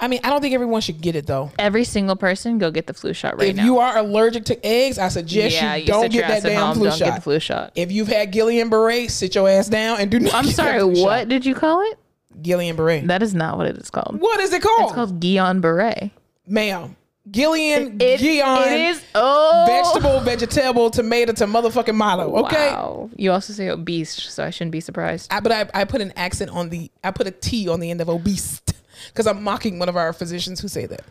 I 0.00 0.08
mean, 0.08 0.20
I 0.24 0.30
don't 0.30 0.40
think 0.40 0.54
everyone 0.54 0.80
should 0.80 1.00
get 1.00 1.14
it 1.14 1.26
though. 1.26 1.52
Every 1.58 1.84
single 1.84 2.16
person 2.16 2.58
go 2.58 2.70
get 2.70 2.86
the 2.86 2.94
flu 2.94 3.12
shot 3.12 3.38
right 3.38 3.50
if 3.50 3.56
now. 3.56 3.64
you 3.64 3.78
are 3.78 3.98
allergic 3.98 4.46
to 4.46 4.66
eggs, 4.66 4.98
I 4.98 5.08
suggest 5.08 5.54
yeah, 5.56 5.74
you 5.74 5.82
you 5.82 5.86
don't 5.86 6.10
get 6.10 6.28
that 6.28 6.42
damn 6.42 6.60
home. 6.60 6.74
flu 6.76 6.88
don't 6.88 6.98
shot. 6.98 7.04
get 7.04 7.14
the 7.16 7.20
flu 7.20 7.38
shot. 7.38 7.72
If 7.74 7.92
you've 7.92 8.08
had 8.08 8.32
Gillian 8.32 8.70
Barre, 8.70 9.08
sit 9.08 9.34
your 9.34 9.48
ass 9.48 9.68
down 9.68 10.00
and 10.00 10.10
do 10.10 10.18
not. 10.18 10.34
I'm 10.34 10.46
sorry. 10.46 10.82
What 10.82 10.96
shot. 10.96 11.28
did 11.28 11.44
you 11.44 11.54
call 11.54 11.82
it? 11.82 11.98
Gillian 12.40 12.76
Barre. 12.76 13.00
That 13.06 13.22
is 13.22 13.34
not 13.34 13.58
what 13.58 13.66
it 13.66 13.76
is 13.76 13.90
called. 13.90 14.20
What 14.20 14.40
is 14.40 14.52
it 14.52 14.62
called? 14.62 14.84
It's 14.84 14.94
called 14.94 15.20
Guillain 15.20 15.60
Barre. 15.60 16.10
Ma'am. 16.46 16.96
Gillian, 17.30 18.00
It, 18.00 18.18
Guillain, 18.18 18.66
it 18.72 18.80
is. 18.90 19.04
Oh, 19.14 19.64
vegetable, 19.68 20.20
vegetable, 20.20 20.90
tomato 20.90 21.32
to 21.34 21.44
motherfucking 21.44 21.94
Milo. 21.94 22.34
Okay. 22.46 22.70
Wow. 22.70 23.10
You 23.14 23.30
also 23.30 23.52
say 23.52 23.68
obese, 23.68 24.10
so 24.10 24.42
I 24.42 24.50
shouldn't 24.50 24.72
be 24.72 24.80
surprised. 24.80 25.32
I, 25.32 25.38
but 25.40 25.52
I, 25.52 25.68
I 25.74 25.84
put 25.84 26.00
an 26.00 26.12
accent 26.16 26.50
on 26.50 26.70
the, 26.70 26.90
I 27.04 27.10
put 27.12 27.26
a 27.26 27.30
T 27.30 27.68
on 27.68 27.78
the 27.78 27.90
end 27.90 28.00
of 28.00 28.08
obese 28.08 28.62
because 29.08 29.26
I'm 29.26 29.42
mocking 29.42 29.78
one 29.78 29.88
of 29.88 29.96
our 29.96 30.12
physicians 30.12 30.60
who 30.60 30.68
say 30.68 30.86
that. 30.86 31.02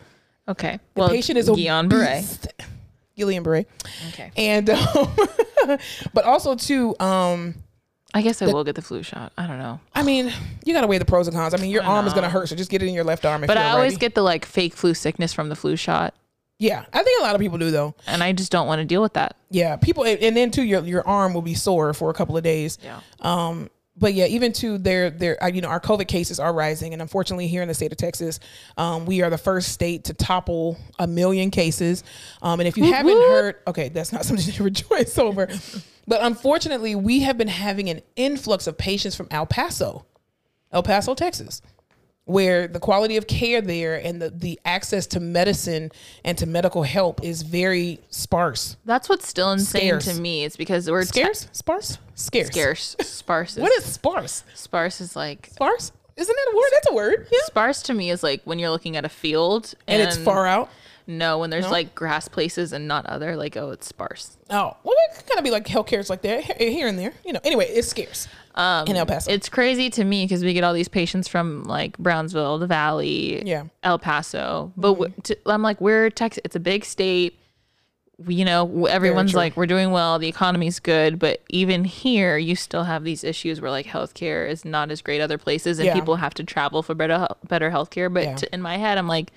Okay. 0.48 0.78
Well, 0.96 1.08
Patient 1.08 1.38
is 1.38 1.48
Guillain 1.48 1.88
Barre. 1.88 2.22
Guillain 3.16 3.42
Barre. 3.42 3.66
Okay. 4.08 4.32
And, 4.36 4.70
um, 4.70 5.16
but 6.14 6.24
also 6.24 6.54
too, 6.54 6.94
um, 6.98 7.54
I 8.12 8.22
guess 8.22 8.42
I 8.42 8.46
will 8.46 8.64
get 8.64 8.74
the 8.74 8.82
flu 8.82 9.02
shot. 9.04 9.32
I 9.38 9.46
don't 9.46 9.58
know. 9.58 9.78
I 9.94 10.02
mean, 10.02 10.32
you 10.64 10.74
got 10.74 10.80
to 10.80 10.88
weigh 10.88 10.98
the 10.98 11.04
pros 11.04 11.28
and 11.28 11.36
cons. 11.36 11.54
I 11.54 11.58
mean, 11.58 11.70
your 11.70 11.84
arm 11.84 12.06
is 12.08 12.12
going 12.12 12.24
to 12.24 12.30
hurt, 12.30 12.48
so 12.48 12.56
just 12.56 12.68
get 12.70 12.82
it 12.82 12.88
in 12.88 12.94
your 12.94 13.04
left 13.04 13.24
arm. 13.24 13.44
If 13.44 13.48
But 13.48 13.56
I 13.56 13.70
always 13.70 13.92
righty. 13.92 14.00
get 14.00 14.14
the 14.16 14.22
like 14.22 14.44
fake 14.44 14.74
flu 14.74 14.94
sickness 14.94 15.32
from 15.32 15.48
the 15.48 15.54
flu 15.54 15.76
shot, 15.76 16.12
Yeah, 16.58 16.84
I 16.92 17.02
think 17.04 17.20
a 17.20 17.22
lot 17.22 17.36
of 17.36 17.40
people 17.40 17.58
do 17.58 17.70
though. 17.70 17.94
and 18.08 18.20
I 18.22 18.32
just 18.32 18.50
don't 18.50 18.66
want 18.66 18.80
to 18.80 18.84
deal 18.84 19.00
with 19.02 19.12
that. 19.12 19.36
Yeah, 19.50 19.76
people, 19.76 20.04
and 20.04 20.36
then 20.36 20.50
too, 20.50 20.64
your 20.64 20.82
your 20.84 21.06
arm 21.06 21.34
will 21.34 21.42
be 21.42 21.54
sore 21.54 21.94
for 21.94 22.10
a 22.10 22.14
couple 22.14 22.36
of 22.36 22.42
days. 22.42 22.78
Yeah. 22.82 22.98
Um, 23.20 23.70
but 23.96 24.14
yeah, 24.14 24.26
even 24.26 24.52
to 24.54 24.78
their 24.78 25.10
their 25.10 25.42
uh, 25.42 25.48
you 25.48 25.60
know 25.60 25.68
our 25.68 25.80
COVID 25.80 26.08
cases 26.08 26.40
are 26.40 26.52
rising, 26.52 26.92
and 26.92 27.02
unfortunately 27.02 27.48
here 27.48 27.62
in 27.62 27.68
the 27.68 27.74
state 27.74 27.92
of 27.92 27.98
Texas, 27.98 28.40
um, 28.76 29.04
we 29.04 29.22
are 29.22 29.30
the 29.30 29.38
first 29.38 29.72
state 29.72 30.04
to 30.04 30.14
topple 30.14 30.78
a 30.98 31.06
million 31.06 31.50
cases. 31.50 32.04
Um, 32.42 32.60
and 32.60 32.68
if 32.68 32.76
you 32.76 32.92
haven't 32.92 33.16
heard, 33.16 33.56
okay, 33.66 33.88
that's 33.88 34.12
not 34.12 34.24
something 34.26 34.52
to 34.52 34.62
rejoice 34.62 35.18
over, 35.18 35.48
but 36.06 36.22
unfortunately, 36.22 36.94
we 36.94 37.20
have 37.20 37.36
been 37.36 37.48
having 37.48 37.88
an 37.90 38.00
influx 38.16 38.66
of 38.66 38.78
patients 38.78 39.14
from 39.14 39.28
El 39.30 39.46
Paso, 39.46 40.06
El 40.72 40.82
Paso, 40.82 41.14
Texas. 41.14 41.60
Where 42.26 42.68
the 42.68 42.78
quality 42.78 43.16
of 43.16 43.26
care 43.26 43.60
there 43.60 43.96
and 43.96 44.22
the, 44.22 44.30
the 44.30 44.60
access 44.64 45.06
to 45.08 45.20
medicine 45.20 45.90
and 46.24 46.38
to 46.38 46.46
medical 46.46 46.84
help 46.84 47.24
is 47.24 47.42
very 47.42 47.98
sparse. 48.10 48.76
That's 48.84 49.08
what's 49.08 49.26
still 49.26 49.50
insane 49.50 50.00
Scarce. 50.00 50.14
to 50.16 50.20
me. 50.20 50.44
It's 50.44 50.56
because 50.56 50.88
we're 50.88 51.02
Scarce? 51.04 51.48
Sparse? 51.52 51.98
Scarce. 52.14 52.46
scarce. 52.48 52.96
Sparse. 53.00 53.52
Is, 53.56 53.62
What 53.62 53.72
is 53.78 53.84
sparse? 53.84 54.44
sparse? 54.54 55.00
Is 55.00 55.16
like 55.16 55.48
Sparse? 55.52 55.90
Isn't 56.16 56.36
that 56.36 56.52
a 56.52 56.56
word? 56.56 56.68
That's 56.72 56.90
a 56.90 56.94
word. 56.94 57.26
Yeah. 57.32 57.38
sparse 57.44 57.82
to 57.84 57.94
me 57.94 58.10
is 58.10 58.22
like 58.22 58.42
when 58.44 58.58
you're 58.58 58.70
looking 58.70 58.96
at 58.96 59.04
a 59.06 59.08
field 59.08 59.74
And, 59.88 60.02
it's 60.02 60.18
far 60.18 60.46
out. 60.46 60.68
No, 61.10 61.38
when 61.38 61.50
there's 61.50 61.68
like 61.68 61.94
grass 61.94 62.28
places 62.28 62.72
and 62.72 62.86
not 62.86 63.04
other, 63.06 63.34
like 63.36 63.56
oh, 63.56 63.70
it's 63.70 63.86
sparse. 63.86 64.38
Oh, 64.48 64.76
well, 64.84 64.94
it 65.10 65.16
could 65.16 65.26
kind 65.26 65.38
of 65.38 65.44
be 65.44 65.50
like 65.50 65.66
healthcare 65.66 65.98
is 65.98 66.08
like 66.08 66.22
that 66.22 66.44
he- 66.58 66.72
here 66.72 66.86
and 66.86 66.96
there. 66.98 67.12
You 67.26 67.32
know. 67.32 67.40
Anyway, 67.42 67.66
it's 67.66 67.88
scarce 67.88 68.28
in 68.56 68.94
El 68.96 69.06
Paso. 69.06 69.30
It's 69.32 69.48
crazy 69.48 69.90
to 69.90 70.04
me 70.04 70.24
because 70.24 70.44
we 70.44 70.52
get 70.52 70.62
all 70.64 70.72
these 70.72 70.88
patients 70.88 71.26
from 71.26 71.64
like 71.64 71.98
Brownsville, 71.98 72.58
the 72.58 72.66
Valley, 72.68 73.44
Yeah. 73.46 73.60
Mm-hmm. 73.62 73.68
El 73.82 73.98
Paso. 73.98 74.72
But 74.76 74.92
w- 74.94 75.12
to, 75.24 75.36
I'm 75.46 75.62
like, 75.62 75.80
we're 75.80 76.10
Texas. 76.10 76.42
It's 76.44 76.54
a 76.56 76.60
big 76.60 76.84
state. 76.84 77.36
We, 78.18 78.34
you 78.36 78.44
know, 78.44 78.66
w- 78.66 78.86
everyone's 78.86 79.30
true. 79.32 79.38
like, 79.38 79.56
we're 79.56 79.66
doing 79.66 79.90
well. 79.92 80.18
The 80.18 80.28
economy's 80.28 80.78
good. 80.78 81.18
But 81.18 81.40
even 81.48 81.84
here, 81.84 82.36
you 82.38 82.54
still 82.54 82.84
have 82.84 83.02
these 83.02 83.24
issues 83.24 83.60
where 83.60 83.70
like 83.70 83.86
healthcare 83.86 84.48
is 84.48 84.64
not 84.64 84.90
as 84.90 85.00
great 85.02 85.20
other 85.20 85.38
places, 85.38 85.78
and 85.78 85.86
Yeah. 85.86 85.94
people 85.94 86.16
have 86.16 86.34
to 86.34 86.44
travel 86.44 86.82
for 86.82 86.94
better 86.94 87.18
hel- 87.18 87.36
better 87.48 87.70
healthcare. 87.70 88.12
But 88.12 88.22
Yeah. 88.24 88.34
to, 88.36 88.54
in 88.54 88.62
my 88.62 88.76
head, 88.76 88.96
I'm 88.96 89.08
like. 89.08 89.32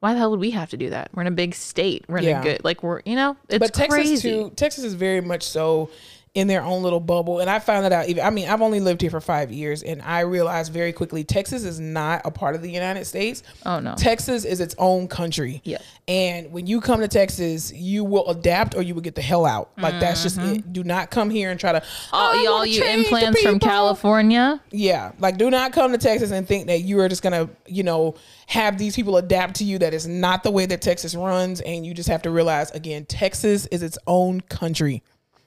Why 0.00 0.12
the 0.12 0.18
hell 0.18 0.30
would 0.30 0.40
we 0.40 0.50
have 0.50 0.70
to 0.70 0.76
do 0.76 0.90
that? 0.90 1.10
We're 1.14 1.22
in 1.22 1.26
a 1.28 1.32
big 1.32 1.54
state. 1.54 2.04
We're 2.08 2.18
in 2.18 2.24
Yeah. 2.24 2.40
a 2.40 2.42
good, 2.42 2.64
like 2.64 2.82
we're, 2.82 3.00
you 3.06 3.16
know, 3.16 3.36
it's 3.48 3.58
but 3.58 3.72
Texas 3.72 3.88
crazy. 3.94 4.28
too. 4.30 4.52
Texas 4.54 4.84
is 4.84 4.94
very 4.94 5.20
much 5.22 5.42
so 5.42 5.88
in 6.36 6.48
their 6.48 6.62
own 6.62 6.82
little 6.82 7.00
bubble, 7.00 7.40
and 7.40 7.48
I 7.48 7.58
found 7.58 7.86
that 7.86 7.92
out. 7.92 8.08
Even 8.10 8.22
I 8.22 8.28
mean, 8.28 8.46
I've 8.46 8.60
only 8.60 8.78
lived 8.78 9.00
here 9.00 9.10
for 9.10 9.22
five 9.22 9.50
years, 9.50 9.82
and 9.82 10.02
I 10.02 10.20
realized 10.20 10.70
very 10.70 10.92
quickly 10.92 11.24
Texas 11.24 11.64
is 11.64 11.80
not 11.80 12.20
a 12.26 12.30
part 12.30 12.54
of 12.54 12.60
the 12.60 12.70
United 12.70 13.06
States. 13.06 13.42
Oh, 13.64 13.80
no. 13.80 13.94
Texas 13.96 14.44
is 14.44 14.60
its 14.60 14.74
own 14.76 15.08
country. 15.08 15.62
Yeah. 15.64 15.78
And 16.06 16.52
when 16.52 16.66
you 16.66 16.82
come 16.82 17.00
to 17.00 17.08
Texas, 17.08 17.72
you 17.72 18.04
will 18.04 18.28
adapt 18.28 18.76
or 18.76 18.82
you 18.82 18.94
will 18.94 19.00
get 19.00 19.14
the 19.14 19.22
hell 19.22 19.46
out. 19.46 19.70
Like 19.78 19.98
that's 19.98 20.22
just 20.22 20.38
mm-hmm. 20.38 20.56
it. 20.56 20.72
Do 20.74 20.84
not 20.84 21.10
come 21.10 21.30
here 21.30 21.50
and 21.50 21.58
try 21.58 21.72
to. 21.72 21.82
all 22.12 22.38
"I 22.38 22.42
y'all 22.42 22.66
you 22.66 22.84
implants 22.84 23.42
from. 23.42 23.58
California. 23.58 24.60
Yeah, 24.70 25.12
like 25.18 25.38
do 25.38 25.50
not 25.50 25.72
come 25.72 25.92
to 25.92 25.98
Texas 25.98 26.32
and 26.32 26.46
think 26.46 26.66
that 26.66 26.80
you 26.80 27.00
are 27.00 27.08
just 27.08 27.22
gonna, 27.22 27.48
you 27.66 27.82
know, 27.82 28.14
have 28.46 28.76
these 28.76 28.94
people 28.94 29.16
adapt 29.16 29.56
to 29.56 29.64
you. 29.64 29.78
That 29.78 29.94
is 29.94 30.06
not 30.06 30.42
the 30.42 30.50
way 30.50 30.66
that 30.66 30.82
Texas 30.82 31.14
runs, 31.14 31.62
and 31.62 31.86
you 31.86 31.94
just 31.94 32.10
have 32.10 32.22
to 32.22 32.30
realize 32.30 32.70
again, 32.72 33.06
Texas 33.06 33.64
is 33.66 33.82
its 33.82 33.96
own 34.06 34.42
country. 34.42 35.02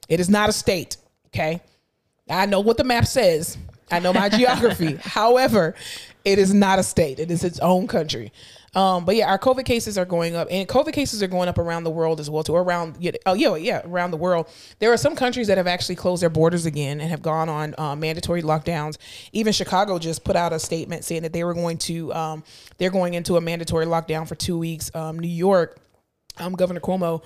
It 0.10 0.20
is 0.20 0.30
not 0.30 0.50
a 0.50 0.52
state. 0.52 0.98
Okay, 1.28 1.62
I 2.30 2.46
know 2.48 2.60
what 2.60 2.78
the 2.78 2.84
map 2.84 3.06
says. 3.06 3.58
I 3.92 4.00
know 4.00 4.12
my 4.12 4.30
geography. 4.38 4.98
However, 5.02 5.76
it 6.26 6.40
is 6.40 6.54
not 6.54 6.80
a 6.80 6.84
state. 6.84 7.20
It 7.20 7.32
is 7.32 7.44
its 7.44 7.60
own 7.60 7.88
country. 7.88 8.32
Um, 8.76 9.04
but 9.06 9.16
yeah, 9.16 9.30
our 9.30 9.40
COVID 9.40 9.66
cases 9.66 9.98
are 9.98 10.06
going 10.06 10.36
up, 10.36 10.48
and 10.52 10.68
COVID 10.68 10.94
cases 10.94 11.24
are 11.24 11.28
going 11.28 11.50
up 11.50 11.58
around 11.58 11.86
the 11.86 11.90
world 11.90 12.20
as 12.20 12.30
well 12.30 12.44
too. 12.44 12.56
Around 12.56 12.98
yeah, 13.00 13.12
oh 13.26 13.34
yeah, 13.34 13.56
yeah, 13.56 13.82
around 13.84 14.12
the 14.12 14.18
world. 14.18 14.48
There 14.78 14.94
are 14.94 14.98
some 14.98 15.16
countries 15.16 15.48
that 15.48 15.58
have 15.58 15.66
actually 15.66 15.96
closed 15.96 16.22
their 16.22 16.30
borders 16.30 16.66
again 16.66 17.02
and 17.02 17.10
have 17.10 17.22
gone 17.22 17.50
on 17.50 17.74
uh, 17.78 17.96
mandatory 17.96 18.44
lockdowns. 18.44 18.98
Even 19.32 19.54
Chicago 19.54 19.98
just 19.98 20.24
put 20.24 20.36
out 20.36 20.54
a 20.54 20.60
statement 20.60 21.04
saying 21.04 21.24
that 21.24 21.34
they 21.34 21.44
were 21.44 21.56
going 21.56 21.78
to 21.80 22.14
um, 22.14 22.44
they're 22.78 22.92
going 22.92 23.16
into 23.16 23.38
a 23.38 23.42
mandatory 23.42 23.88
lockdown 23.88 24.28
for 24.28 24.36
two 24.36 24.58
weeks. 24.58 24.94
Um, 24.94 25.18
New 25.18 25.28
York, 25.28 25.80
um, 26.38 26.54
Governor 26.54 26.80
Cuomo 26.80 27.24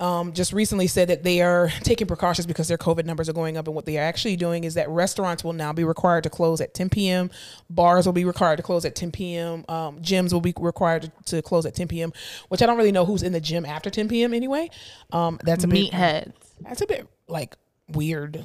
um, 0.00 0.32
just 0.32 0.52
recently 0.52 0.86
said 0.86 1.08
that 1.08 1.22
they 1.22 1.40
are 1.40 1.68
taking 1.82 2.06
precautions 2.06 2.46
because 2.46 2.66
their 2.68 2.76
COVID 2.78 3.04
numbers 3.04 3.28
are 3.28 3.32
going 3.32 3.56
up. 3.56 3.66
And 3.66 3.74
what 3.74 3.84
they 3.86 3.96
are 3.98 4.02
actually 4.02 4.36
doing 4.36 4.64
is 4.64 4.74
that 4.74 4.88
restaurants 4.88 5.44
will 5.44 5.52
now 5.52 5.72
be 5.72 5.84
required 5.84 6.24
to 6.24 6.30
close 6.30 6.60
at 6.60 6.74
10 6.74 6.90
p.m. 6.90 7.30
Bars 7.70 8.04
will 8.06 8.12
be 8.12 8.24
required 8.24 8.56
to 8.56 8.62
close 8.62 8.84
at 8.84 8.94
10 8.96 9.12
p.m. 9.12 9.64
Um, 9.68 10.00
gyms 10.00 10.32
will 10.32 10.40
be 10.40 10.52
required 10.58 11.02
to, 11.02 11.36
to 11.36 11.42
close 11.42 11.64
at 11.66 11.74
10 11.74 11.88
p.m. 11.88 12.12
Which 12.48 12.60
I 12.62 12.66
don't 12.66 12.76
really 12.76 12.92
know 12.92 13.04
who's 13.04 13.22
in 13.22 13.32
the 13.32 13.40
gym 13.40 13.64
after 13.64 13.88
10 13.90 14.08
p.m. 14.08 14.34
anyway. 14.34 14.68
Um, 15.12 15.38
that's 15.44 15.64
a 15.64 15.68
bit, 15.68 15.92
Meatheads. 15.92 16.32
that's 16.60 16.80
a 16.82 16.86
bit 16.86 17.06
like 17.28 17.56
weird. 17.88 18.44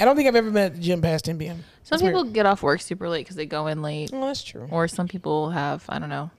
I 0.00 0.04
don't 0.06 0.16
think 0.16 0.28
I've 0.28 0.36
ever 0.36 0.50
been 0.50 0.64
at 0.64 0.74
the 0.74 0.80
gym 0.80 1.02
past 1.02 1.26
10 1.26 1.38
p.m. 1.38 1.56
Some 1.82 1.96
That's 1.98 2.02
weird. 2.02 2.14
people 2.16 2.32
get 2.32 2.46
off 2.46 2.62
work 2.62 2.80
super 2.80 3.08
late 3.08 3.20
because 3.26 3.36
they 3.36 3.46
go 3.46 3.66
in 3.66 3.82
late, 3.82 4.10
Oh, 4.14 4.26
that's 4.26 4.42
true. 4.42 4.66
or 4.70 4.88
some 4.88 5.06
people 5.08 5.50
have 5.50 5.84
I 5.88 5.98
don't 5.98 6.08
know 6.08 6.30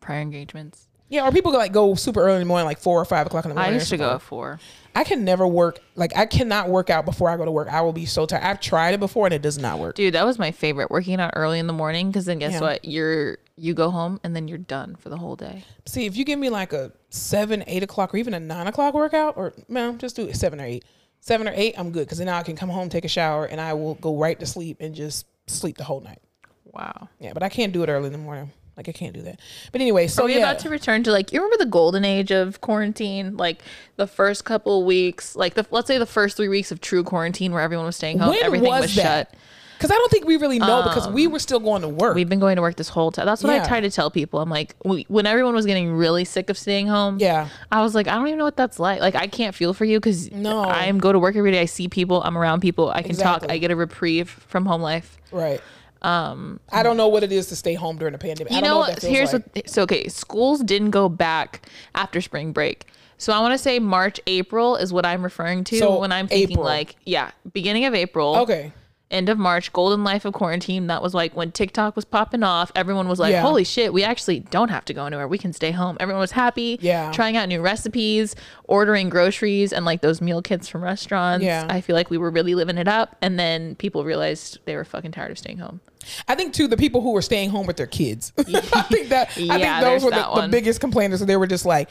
prior 0.00 0.20
engagements. 0.22 0.88
Yeah, 1.10 1.26
or 1.28 1.32
people 1.32 1.52
like 1.52 1.72
go 1.72 1.94
super 1.96 2.20
early 2.22 2.34
in 2.36 2.40
the 2.40 2.46
morning, 2.46 2.64
like 2.66 2.78
four 2.78 3.00
or 3.00 3.04
five 3.04 3.26
o'clock 3.26 3.44
in 3.44 3.48
the 3.50 3.56
morning. 3.56 3.72
I 3.72 3.74
used 3.74 3.90
to 3.90 3.96
go 3.96 4.14
at 4.14 4.22
four. 4.22 4.60
I 4.94 5.02
can 5.04 5.24
never 5.24 5.46
work 5.46 5.80
like 5.96 6.16
I 6.16 6.24
cannot 6.24 6.68
work 6.68 6.88
out 6.88 7.04
before 7.04 7.28
I 7.28 7.36
go 7.36 7.44
to 7.44 7.50
work. 7.50 7.68
I 7.68 7.80
will 7.80 7.92
be 7.92 8.06
so 8.06 8.26
tired. 8.26 8.44
I've 8.44 8.60
tried 8.60 8.94
it 8.94 9.00
before 9.00 9.26
and 9.26 9.34
it 9.34 9.42
does 9.42 9.58
not 9.58 9.80
work. 9.80 9.96
Dude, 9.96 10.14
that 10.14 10.24
was 10.24 10.38
my 10.38 10.52
favorite. 10.52 10.88
Working 10.90 11.20
out 11.20 11.32
early 11.34 11.58
in 11.58 11.66
the 11.66 11.72
morning 11.72 12.10
because 12.10 12.24
then 12.26 12.38
guess 12.38 12.52
Yeah. 12.54 12.60
what? 12.60 12.84
You're 12.84 13.38
you 13.56 13.74
go 13.74 13.90
home 13.90 14.20
and 14.24 14.34
then 14.34 14.46
you're 14.48 14.56
done 14.56 14.94
for 14.96 15.08
the 15.10 15.16
whole 15.16 15.34
day. 15.36 15.64
See, 15.84 16.06
if 16.06 16.16
you 16.16 16.24
give 16.24 16.38
me 16.38 16.48
like 16.48 16.72
a 16.72 16.92
seven, 17.10 17.64
eight 17.66 17.82
o'clock, 17.82 18.14
or 18.14 18.16
even 18.16 18.32
a 18.32 18.40
nine 18.40 18.68
o'clock 18.68 18.94
workout, 18.94 19.36
or 19.36 19.52
no, 19.68 19.94
just 19.96 20.14
do 20.16 20.26
it 20.26 20.36
seven 20.36 20.60
or 20.60 20.64
eight. 20.64 20.84
Seven 21.20 21.46
or 21.48 21.52
eight, 21.54 21.74
I'm 21.76 21.90
good 21.90 22.06
because 22.06 22.18
then 22.18 22.28
I 22.28 22.42
can 22.42 22.54
come 22.56 22.68
home, 22.70 22.88
take 22.88 23.04
a 23.04 23.08
shower, 23.08 23.44
and 23.46 23.60
I 23.60 23.74
will 23.74 23.94
go 23.96 24.16
right 24.16 24.38
to 24.40 24.46
sleep 24.46 24.78
and 24.80 24.94
just 24.94 25.26
sleep 25.48 25.76
the 25.76 25.84
whole 25.84 26.00
night. 26.00 26.20
Wow. 26.64 27.08
Yeah, 27.18 27.32
but 27.34 27.42
I 27.42 27.48
can't 27.48 27.72
do 27.72 27.82
it 27.82 27.88
early 27.88 28.06
in 28.06 28.12
the 28.12 28.18
morning. 28.18 28.52
Like 28.80 28.88
I 28.88 28.92
can't 28.92 29.12
do 29.12 29.20
that. 29.22 29.38
But 29.72 29.82
anyway, 29.82 30.06
so 30.06 30.22
Are 30.22 30.26
we 30.26 30.32
yeah, 30.36 30.38
about 30.38 30.58
to 30.60 30.70
return 30.70 31.02
to 31.02 31.10
like 31.12 31.32
you 31.34 31.40
remember 31.42 31.62
the 31.62 31.70
golden 31.70 32.02
age 32.02 32.30
of 32.30 32.62
quarantine? 32.62 33.36
Like 33.36 33.60
the 33.96 34.06
first 34.06 34.46
couple 34.46 34.86
weeks, 34.86 35.36
like 35.36 35.52
the 35.52 35.66
let's 35.70 35.86
say 35.86 35.98
the 35.98 36.06
first 36.06 36.38
three 36.38 36.48
weeks 36.48 36.72
of 36.72 36.80
true 36.80 37.04
quarantine 37.04 37.52
where 37.52 37.60
everyone 37.60 37.84
was 37.84 37.96
staying 37.96 38.20
home, 38.20 38.30
when 38.30 38.42
everything 38.42 38.68
was, 38.70 38.82
was, 38.82 38.92
shut. 38.92 39.34
Because 39.76 39.90
I 39.90 39.94
don't 39.94 40.10
think 40.10 40.26
we 40.26 40.36
really 40.36 40.58
know 40.58 40.82
because 40.82 41.08
we 41.08 41.24
um, 41.24 41.32
were 41.32 41.38
still 41.38 41.58
going 41.58 41.80
to 41.80 41.88
work. 41.88 42.14
We've 42.14 42.28
been 42.28 42.38
going 42.38 42.56
to 42.56 42.62
work 42.62 42.76
this 42.76 42.90
whole 42.90 43.10
time. 43.10 43.24
That's 43.24 43.42
what 43.42 43.54
Yeah. 43.54 43.62
I 43.62 43.66
try 43.66 43.80
to 43.80 43.90
tell 43.90 44.10
people. 44.10 44.38
I'm 44.38 44.50
like, 44.50 44.74
we, 44.84 45.06
when 45.08 45.24
everyone 45.24 45.54
was 45.54 45.64
getting 45.64 45.90
really 45.94 46.26
sick 46.26 46.50
of 46.50 46.58
staying 46.58 46.86
home, 46.88 47.16
Yeah. 47.18 47.48
I 47.72 47.80
was 47.80 47.94
like, 47.94 48.06
I 48.06 48.14
don't 48.16 48.26
even 48.26 48.38
know 48.38 48.44
what 48.44 48.58
that's 48.58 48.78
like. 48.78 49.00
Like, 49.00 49.14
I 49.14 49.26
can't 49.26 49.54
feel 49.54 49.72
for 49.72 49.86
you 49.86 49.98
because 49.98 50.30
No. 50.32 50.64
I 50.64 50.84
am 50.84 50.98
go 50.98 51.12
to 51.14 51.18
work 51.18 51.34
every 51.34 51.50
day. 51.50 51.62
I 51.62 51.64
see 51.64 51.88
people. 51.88 52.22
I'm 52.22 52.36
around 52.36 52.60
people. 52.60 52.90
I 52.90 53.00
can 53.00 53.16
talk. 53.16 53.46
I 53.48 53.56
get 53.56 53.70
a 53.70 53.76
reprieve 53.76 54.28
from 54.28 54.66
home 54.66 54.82
life. 54.82 55.16
right. 55.32 55.62
Um, 56.02 56.60
I 56.72 56.82
don't 56.82 56.96
know 56.96 57.08
what 57.08 57.22
it 57.22 57.32
is 57.32 57.46
to 57.48 57.56
stay 57.56 57.74
home 57.74 57.98
during 57.98 58.14
a 58.14 58.18
pandemic. 58.18 58.52
I 58.52 58.56
You 58.56 58.60
don't 58.62 58.70
know 58.70 58.78
what 58.78 58.88
what? 58.88 58.94
that 58.96 59.00
feels 59.02 59.12
Here's 59.16 59.32
like. 59.32 59.56
what. 59.56 59.68
So 59.70 59.82
okay, 59.82 60.08
schools 60.08 60.60
didn't 60.60 60.90
go 60.90 61.08
back 61.08 61.66
after 61.94 62.20
spring 62.20 62.52
break. 62.52 62.86
So 63.18 63.32
I 63.34 63.40
want 63.40 63.52
to 63.52 63.58
say 63.58 63.78
March, 63.78 64.18
April 64.26 64.76
is 64.76 64.92
what 64.94 65.04
I'm 65.04 65.22
referring 65.22 65.64
to 65.64 65.78
So, 65.78 65.98
when 65.98 66.10
I'm 66.10 66.26
thinking 66.26 66.52
April. 66.52 66.64
like, 66.64 66.96
yeah, 67.04 67.32
beginning 67.52 67.84
of 67.84 67.94
April. 67.94 68.36
Okay. 68.36 68.72
end 69.10 69.28
of 69.28 69.36
March, 69.36 69.72
golden 69.72 70.04
life 70.04 70.24
of 70.24 70.32
quarantine. 70.32 70.86
That 70.86 71.02
was 71.02 71.12
like 71.14 71.34
when 71.34 71.50
TikTok 71.50 71.96
was 71.96 72.04
popping 72.04 72.44
off. 72.44 72.70
Everyone 72.76 73.08
was 73.08 73.18
like, 73.18 73.32
Yeah. 73.32 73.42
holy 73.42 73.64
shit, 73.64 73.92
we 73.92 74.04
actually 74.04 74.38
don't 74.38 74.68
have 74.70 74.84
to 74.84 74.94
go 74.94 75.04
anywhere. 75.04 75.26
We 75.26 75.36
can 75.36 75.52
stay 75.52 75.72
home. 75.72 75.96
Everyone 75.98 76.20
was 76.20 76.30
happy. 76.30 76.78
Yeah. 76.80 77.10
Trying 77.10 77.36
out 77.36 77.48
new 77.48 77.60
recipes, 77.60 78.36
ordering 78.70 79.08
groceries 79.08 79.72
and 79.72 79.84
like 79.84 80.00
those 80.00 80.20
meal 80.20 80.40
kits 80.40 80.68
from 80.68 80.82
restaurants. 80.82 81.44
Yeah. 81.44 81.66
I 81.68 81.80
feel 81.80 81.96
like 81.96 82.08
we 82.08 82.16
were 82.16 82.30
really 82.30 82.54
living 82.54 82.78
it 82.78 82.86
up. 82.86 83.16
And 83.20 83.38
then 83.38 83.74
people 83.74 84.04
realized 84.04 84.60
they 84.64 84.76
were 84.76 84.84
fucking 84.84 85.10
tired 85.10 85.32
of 85.32 85.38
staying 85.38 85.58
home. 85.58 85.80
I 86.28 86.36
think 86.36 86.54
too 86.54 86.68
the 86.68 86.76
people 86.76 87.02
who 87.02 87.12
were 87.12 87.20
staying 87.20 87.50
home 87.50 87.66
with 87.66 87.76
their 87.76 87.88
kids. 87.88 88.32
I 88.38 88.42
think 88.42 89.08
that 89.08 89.30
I 89.36 89.58
think 89.58 89.82
those 89.82 90.04
were 90.04 90.12
the, 90.12 90.42
the 90.42 90.48
biggest 90.48 90.80
complainers. 90.80 91.18
So 91.18 91.24
they 91.26 91.36
were 91.36 91.48
just 91.48 91.66
like, 91.66 91.90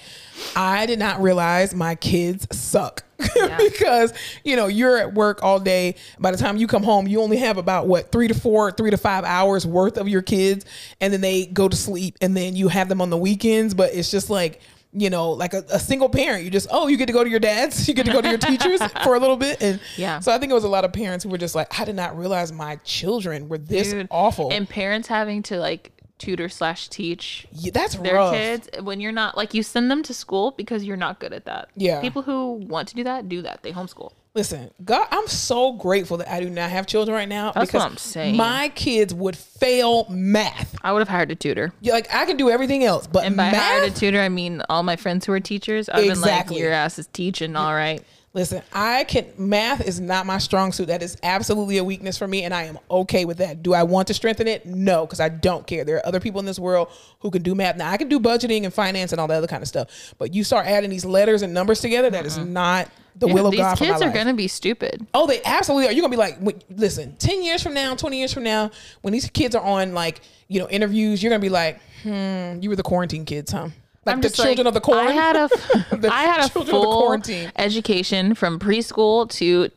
I 0.56 0.86
did 0.86 1.00
not 1.00 1.22
realize 1.22 1.76
my 1.76 1.96
kids 1.96 2.48
suck 2.58 3.04
because 3.58 4.14
you 4.44 4.56
know 4.56 4.68
you're 4.68 4.98
at 4.98 5.14
work 5.14 5.44
all 5.44 5.60
day. 5.60 5.96
By 6.18 6.32
the 6.32 6.38
time 6.38 6.58
you 6.58 6.66
come 6.66 6.82
home, 6.82 7.08
you 7.08 7.22
only 7.22 7.38
have 7.38 7.58
about 7.58 7.88
what 7.88 8.12
three 8.12 8.30
to 8.30 8.34
four, 8.34 8.72
three 8.72 8.90
to 8.90 8.98
five 8.98 9.26
hours 9.26 9.68
worth 9.68 9.98
of 9.98 10.08
your 10.08 10.22
kids, 10.22 10.66
and 11.02 11.14
then 11.14 11.22
they 11.22 11.46
go 11.46 11.68
to 11.68 11.76
sleep, 11.76 12.18
and 12.22 12.36
then 12.36 12.56
you 12.56 12.70
have 12.70 12.90
them 12.90 13.02
on 13.02 13.10
the 13.10 13.18
weekends. 13.18 13.74
But 13.74 13.94
it's 13.94 14.10
just 14.10 14.30
like 14.30 14.62
you 14.92 15.10
know, 15.10 15.32
like 15.32 15.54
a, 15.54 15.64
a 15.72 15.80
single 15.80 16.10
parent. 16.10 16.44
You 16.44 16.50
just 16.50 16.68
oh, 16.72 16.88
you 16.88 16.98
get 16.98 17.06
to 17.08 17.14
go 17.14 17.24
to 17.24 17.30
your 17.30 17.40
dads, 17.40 17.88
you 17.88 17.94
get 17.94 18.06
to 18.06 18.12
go 18.12 18.22
to 18.22 18.30
your 18.30 18.38
teachers 18.38 18.82
for 19.04 19.16
a 19.16 19.20
little 19.20 19.38
bit, 19.38 19.62
and 19.62 19.80
Yeah. 19.98 20.20
So 20.20 20.32
I 20.32 20.38
think 20.38 20.52
it 20.52 20.56
was 20.56 20.64
a 20.64 20.70
lot 20.70 20.86
of 20.86 20.94
parents 20.94 21.24
who 21.24 21.30
were 21.30 21.38
just 21.38 21.56
like, 21.56 21.80
I 21.80 21.86
did 21.86 21.96
not 21.96 22.18
realize 22.18 22.52
my 22.52 22.78
children 22.78 23.50
were 23.50 23.58
this 23.58 23.92
Dude. 23.92 24.08
awful. 24.10 24.52
And 24.52 24.68
parents 24.68 25.08
having 25.08 25.44
to 25.44 25.58
like 25.60 25.92
tutor 26.18 26.50
slash 26.50 26.90
teach 26.90 27.48
Yeah, 27.54 27.72
that's 27.74 27.96
their 27.96 28.16
rough. 28.16 28.34
kids 28.34 28.68
when 28.82 29.00
you're 29.00 29.12
not 29.14 29.38
like 29.38 29.54
you 29.54 29.64
send 29.64 29.90
them 29.90 30.04
to 30.04 30.14
school 30.14 30.52
because 30.52 30.84
you're 30.84 30.98
not 30.98 31.20
good 31.20 31.32
at 31.34 31.46
that. 31.46 31.70
Yeah. 31.76 32.02
People 32.02 32.24
who 32.24 32.54
want 32.54 32.88
to 32.90 32.96
do 32.96 33.04
that 33.06 33.30
do 33.30 33.42
that. 33.44 33.64
They 33.64 33.72
homeschool. 33.72 34.12
Listen, 34.36 34.70
God, 34.86 35.08
I'm 35.12 35.28
so 35.28 35.74
grateful 35.74 36.18
that 36.18 36.32
I 36.32 36.40
do 36.40 36.50
not 36.50 36.70
have 36.70 36.86
children 36.86 37.16
right 37.16 37.28
now 37.28 37.52
That's 37.52 37.68
because 37.72 37.80
what 37.82 37.92
I'm 37.92 37.98
saying. 37.98 38.38
my 38.38 38.70
kids 38.70 39.14
would 39.14 39.36
fail 39.36 40.06
math. 40.10 40.76
I 40.84 40.92
would 40.94 41.00
have 41.00 41.08
hired 41.10 41.32
a 41.32 41.36
tutor. 41.36 41.74
Yeah, 41.82 41.94
Like 41.94 42.14
I 42.14 42.26
can 42.26 42.38
do 42.38 42.50
everything 42.50 42.84
else, 42.84 43.08
but 43.08 43.26
And 43.26 43.36
by 43.36 43.50
hired 43.50 43.92
a 43.92 43.96
tutor, 43.96 44.20
I 44.22 44.30
mean 44.30 44.62
all 44.70 44.84
my 44.84 44.96
friends 44.98 45.26
who 45.26 45.34
are 45.34 45.40
teachers. 45.40 45.90
I've 45.90 46.04
Exactly. 46.06 46.56
been 46.56 46.56
like, 46.56 46.62
your 46.62 46.72
ass 46.72 47.00
is 47.00 47.08
teaching, 47.08 47.56
all 47.56 47.74
right. 47.74 48.04
Listen, 48.34 48.62
I 48.72 49.06
can 49.06 49.26
math 49.38 49.82
is 49.82 50.00
not 50.00 50.28
my 50.28 50.38
strong 50.38 50.72
suit. 50.72 50.88
That 50.88 51.02
is 51.02 51.18
absolutely 51.24 51.80
a 51.80 51.84
weakness 51.84 52.18
for 52.18 52.28
me, 52.28 52.44
and 52.44 52.54
I 52.54 52.64
am 52.64 52.78
okay 52.92 53.26
with 53.26 53.38
that. 53.38 53.64
Do 53.64 53.74
I 53.74 53.82
want 53.84 54.08
to 54.10 54.14
strengthen 54.14 54.48
it? 54.48 54.68
No, 54.68 55.06
because 55.06 55.20
I 55.20 55.30
don't 55.30 55.66
care. 55.66 55.84
There 55.84 55.98
are 55.98 56.06
other 56.06 56.20
people 56.20 56.40
in 56.40 56.46
this 56.46 56.60
world 56.60 56.90
who 57.22 57.32
can 57.32 57.42
do 57.42 57.56
math. 57.56 57.76
Now 57.76 57.90
I 57.90 57.98
can 57.98 58.08
do 58.08 58.20
budgeting 58.20 58.66
and 58.66 58.74
finance 58.74 59.12
and 59.12 59.20
all 59.20 59.28
that 59.28 59.38
other 59.38 59.48
kind 59.48 59.64
of 59.64 59.68
stuff, 59.68 60.14
but 60.20 60.34
you 60.34 60.44
start 60.44 60.68
adding 60.68 60.92
these 60.92 61.06
letters 61.06 61.42
and 61.42 61.54
numbers 61.54 61.82
together, 61.82 62.12
that 62.12 62.26
is 62.28 62.38
not 62.38 62.90
the 63.16 63.28
will 63.28 63.48
of 63.48 63.52
These 63.52 63.62
God 63.62 63.78
for 63.78 63.84
my 63.84 63.90
kids 63.92 64.02
are 64.04 64.12
gonna 64.12 64.34
be 64.36 64.48
stupid. 64.48 65.06
Oh, 65.14 65.26
they 65.26 65.42
absolutely 65.44 65.88
are. 65.88 65.92
You're 65.92 66.02
gonna 66.02 66.12
be 66.12 66.18
like, 66.18 66.38
wait, 66.40 66.64
listen, 66.70 67.16
ten 67.18 67.42
years 67.42 67.64
from 67.64 67.74
now, 67.74 67.96
twenty 67.96 68.20
years 68.20 68.32
from 68.32 68.44
now, 68.44 68.70
when 69.02 69.12
these 69.12 69.28
kids 69.30 69.56
are 69.56 69.64
on 69.64 69.94
like, 69.94 70.22
you 70.48 70.60
know, 70.60 70.70
interviews, 70.70 71.22
you're 71.22 71.32
gonna 71.32 71.42
be 71.42 71.50
like, 71.50 71.82
hmm, 72.04 72.60
you 72.62 72.70
were 72.70 72.76
the 72.76 72.84
quarantine 72.84 73.26
kids, 73.26 73.52
huh? 73.52 73.70
Like 74.10 74.16
I'm 74.16 74.22
the 74.22 74.30
children 74.30 74.58
like, 74.58 74.68
of 74.68 74.74
the 74.74 74.82
corn. 74.82 74.98
I 74.98 75.12
had 75.12 75.36
a, 75.36 75.48
The 75.96 76.10
I 76.12 76.24
had 76.24 76.46
a 76.46 76.50
full 76.50 77.22
education 77.56 78.36
from 78.36 78.60
preschool 78.60 79.30
to 79.32 79.70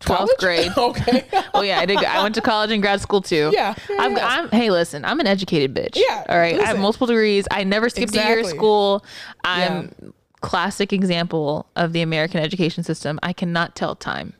twelfth 0.00 0.38
College? 0.38 0.38
grade. 0.38 0.72
okay. 0.76 1.24
Oh 1.54 1.62
yeah, 1.62 1.80
I 1.80 1.86
did. 1.86 1.98
I 1.98 2.22
went 2.22 2.36
to 2.36 2.40
college 2.40 2.70
and 2.70 2.80
grad 2.80 3.00
school 3.00 3.20
too. 3.20 3.50
Yeah, 3.52 3.74
yeah, 3.90 4.08
yeah. 4.08 4.28
I'm. 4.28 4.48
Hey, 4.50 4.70
listen, 4.70 5.04
I'm 5.04 5.18
an 5.18 5.26
educated 5.26 5.74
bitch. 5.74 5.96
Yeah, 5.96 6.24
All 6.28 6.38
right. 6.38 6.58
I 6.58 6.64
have 6.66 6.78
multiple 6.78 7.08
degrees. 7.08 7.48
I 7.50 7.64
never 7.64 7.88
skipped 7.88 8.14
a 8.14 8.24
year 8.24 8.40
of 8.40 8.46
school. 8.46 9.04
I'm 9.42 10.12
classic 10.40 10.92
example 10.92 11.66
of 11.74 11.92
the 11.92 12.02
American 12.02 12.40
education 12.40 12.84
system. 12.84 13.18
I 13.22 13.32
cannot 13.32 13.74
tell 13.74 13.96
time. 13.96 14.34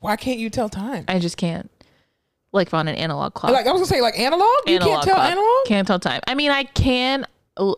Why 0.00 0.16
can't 0.16 0.38
you 0.38 0.48
tell 0.48 0.68
time? 0.68 1.04
I 1.08 1.18
just 1.18 1.36
can't. 1.36 1.70
Like 2.52 2.72
on 2.72 2.88
an 2.88 2.94
analog 2.94 3.34
clock. 3.34 3.52
Like 3.52 3.66
I 3.66 3.72
was 3.72 3.80
gonna 3.80 3.86
say, 3.86 4.00
like 4.00 4.18
analog. 4.18 4.48
You 4.66 4.78
can't 4.78 5.02
tell 5.02 5.16
clock. 5.16 5.30
analog. 5.30 5.66
Can't 5.66 5.86
tell 5.86 5.98
time. 5.98 6.20
I 6.26 6.34
mean, 6.34 6.50
I 6.50 6.64
can. 6.64 7.26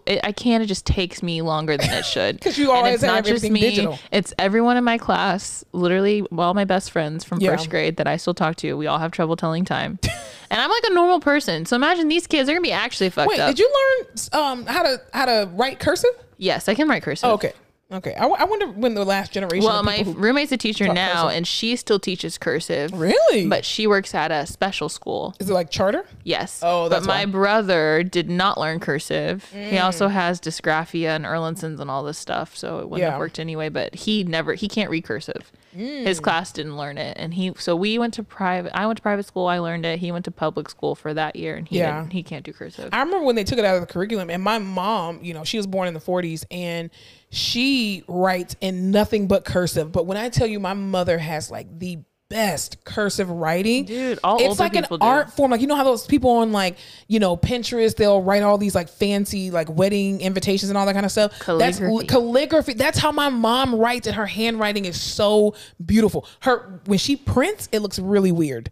I 0.07 0.33
can't. 0.33 0.63
It 0.63 0.67
just 0.67 0.85
takes 0.87 1.23
me 1.23 1.43
longer 1.43 1.77
than 1.77 1.91
it 1.91 2.05
should. 2.05 2.37
Because 2.41 2.59
you 2.59 2.71
And 2.71 2.79
always 2.79 2.95
it's 2.95 3.03
have 3.05 3.13
not 3.13 3.25
just 3.25 3.49
me. 3.51 3.61
digital. 3.61 3.99
It's 4.13 4.35
everyone 4.39 4.77
in 4.77 4.85
my 4.85 4.99
class. 4.99 5.65
Literally, 5.73 6.23
all 6.37 6.55
my 6.55 6.65
best 6.65 6.91
friends 6.91 7.25
from 7.25 7.41
Yeah. 7.41 7.51
first 7.51 7.71
grade 7.71 7.97
that 7.97 8.07
I 8.07 8.17
still 8.17 8.35
talk 8.35 8.57
to. 8.57 8.75
We 8.77 8.87
all 8.87 8.99
have 8.99 9.11
trouble 9.11 9.37
telling 9.37 9.65
time. 9.65 9.99
and 10.51 10.61
I'm 10.61 10.71
like 10.71 10.85
a 10.91 10.95
normal 10.95 11.21
person. 11.21 11.65
So 11.67 11.77
imagine 11.77 12.09
these 12.09 12.27
kids. 12.27 12.47
They're 12.47 12.55
gonna 12.57 12.63
be 12.63 12.73
actually 12.73 13.11
fucked 13.11 13.29
Wait, 13.31 13.41
up. 13.41 13.49
did 13.49 13.59
you 13.59 13.73
learn 13.73 14.43
um 14.43 14.67
how 14.67 14.83
to 14.83 15.01
how 15.13 15.25
to 15.27 15.49
write 15.55 15.79
cursive? 15.81 16.11
yes, 16.39 16.69
I 16.69 16.75
can 16.75 16.89
write 16.89 17.03
cursive. 17.03 17.29
Oh, 17.29 17.35
okay, 17.35 17.53
okay. 17.93 18.15
I, 18.15 18.21
w- 18.21 18.37
I 18.39 18.45
wonder 18.45 18.67
when 18.69 18.95
the 18.95 19.05
last 19.05 19.33
generation. 19.33 19.65
Well, 19.67 19.83
my 19.83 20.05
roommate's 20.07 20.53
a 20.53 20.57
teacher 20.57 20.93
now, 20.93 21.25
cursive. 21.25 21.37
and 21.39 21.47
she 21.47 21.77
still 21.77 21.99
teaches 21.99 22.39
cursive. 22.39 22.93
really, 22.93 23.47
But 23.49 23.65
she 23.65 23.87
works 23.87 24.15
at 24.15 24.31
a 24.31 24.47
special 24.47 24.89
school. 24.89 25.35
is 25.41 25.51
it 25.51 25.55
like 25.55 25.71
charter? 25.71 26.05
Yes. 26.25 26.61
Oh, 26.63 26.89
that's 26.89 27.07
but 27.07 27.13
my 27.13 27.21
why. 27.25 27.27
Mm. 27.27 27.33
brother 27.33 28.03
did 28.03 28.29
not 28.31 28.59
learn 28.59 28.81
cursive. 28.81 29.45
He 29.53 29.79
also 29.79 30.09
has 30.09 30.41
dysgraphia 30.41 31.09
and 31.17 31.25
Erlandson's 31.25 31.81
and 31.81 31.91
all 31.91 32.05
this 32.05 32.19
stuff, 32.19 32.57
so 32.57 32.79
it 32.81 32.89
wouldn't 32.89 33.07
Yeah. 33.07 33.11
have 33.13 33.19
worked 33.21 33.39
anyway. 33.39 33.69
But 33.69 33.95
he 33.95 34.25
never 34.25 34.55
he 34.55 34.69
can't 34.69 34.91
read 34.91 35.05
cursive. 35.05 35.51
Mm. 35.77 36.05
His 36.05 36.19
class 36.19 36.51
didn't 36.51 36.77
learn 36.77 36.99
it, 36.99 37.17
and 37.19 37.33
he 37.35 37.53
so 37.57 37.77
we 37.77 37.97
went 37.99 38.15
to 38.15 38.25
private. 38.25 38.77
I 38.77 38.87
went 38.87 38.97
to 38.97 39.03
private 39.03 39.25
school. 39.25 39.47
I 39.47 39.59
learned 39.59 39.87
it. 39.87 40.01
He 40.01 40.11
went 40.11 40.25
to 40.25 40.33
public 40.33 40.69
school 40.69 40.97
for 40.97 41.15
that 41.15 41.37
year, 41.37 41.55
and 41.55 41.69
he 41.69 41.79
Yeah. 41.79 42.01
didn't, 42.01 42.13
he 42.13 42.23
can't 42.25 42.45
do 42.45 42.53
cursive. 42.53 42.89
I 42.93 42.99
remember 43.03 43.25
when 43.25 43.37
they 43.37 43.45
took 43.45 43.59
it 43.59 43.65
out 43.65 43.77
of 43.77 43.81
the 43.81 43.87
curriculum, 43.87 44.31
and 44.31 44.43
my 44.43 44.59
mom, 44.59 45.21
you 45.23 45.33
know, 45.33 45.45
she 45.45 45.57
was 45.59 45.69
born 45.69 45.87
in 45.87 45.95
the 45.95 46.01
40s, 46.01 46.45
and 46.51 46.91
she 47.31 48.03
writes 48.09 48.57
in 48.61 48.91
nothing 48.91 49.29
but 49.29 49.45
cursive. 49.45 49.93
But 49.93 50.07
when 50.07 50.17
I 50.17 50.29
tell 50.29 50.47
you, 50.47 50.61
my 50.61 50.75
mother 50.75 51.19
has 51.19 51.51
like 51.51 51.79
the 51.79 51.99
best 52.29 52.85
cursive 52.85 53.29
writing, 53.29 53.85
Dude, 53.85 54.21
all 54.23 54.41
it's 54.41 54.61
like 54.61 54.77
an 54.77 54.87
do. 54.89 54.99
art 55.01 55.33
form. 55.33 55.51
Like 55.51 55.61
you 55.61 55.67
know 55.67 55.75
how 55.75 55.85
those 55.85 56.07
people 56.07 56.31
on 56.31 56.53
like 56.53 56.77
you 57.09 57.19
know 57.19 57.37
Pinterest, 57.37 57.95
they'll 57.97 58.23
write 58.23 58.43
all 58.43 58.57
these 58.57 58.75
like 58.75 58.89
fancy 58.89 59.51
like 59.51 59.69
wedding 59.69 60.21
invitations 60.21 60.71
and 60.71 60.79
all 60.79 60.87
that 60.87 60.95
kind 60.95 61.05
of 61.05 61.13
stuff. 61.13 61.33
That's 61.47 61.79
Calligraphy. 61.79 62.07
calligraphy. 62.07 62.73
That's 62.75 62.99
how 62.99 63.13
my 63.13 63.29
mom 63.29 63.75
writes, 63.75 64.07
and 64.07 64.17
her 64.17 64.27
handwriting 64.27 64.85
is 64.85 65.01
so 65.01 65.55
beautiful. 65.85 66.27
Her 66.41 66.81
when 66.87 66.99
she 66.99 67.17
prints, 67.17 67.69
it 67.73 67.81
looks 67.81 67.99
really 67.99 68.33
weird. 68.33 68.71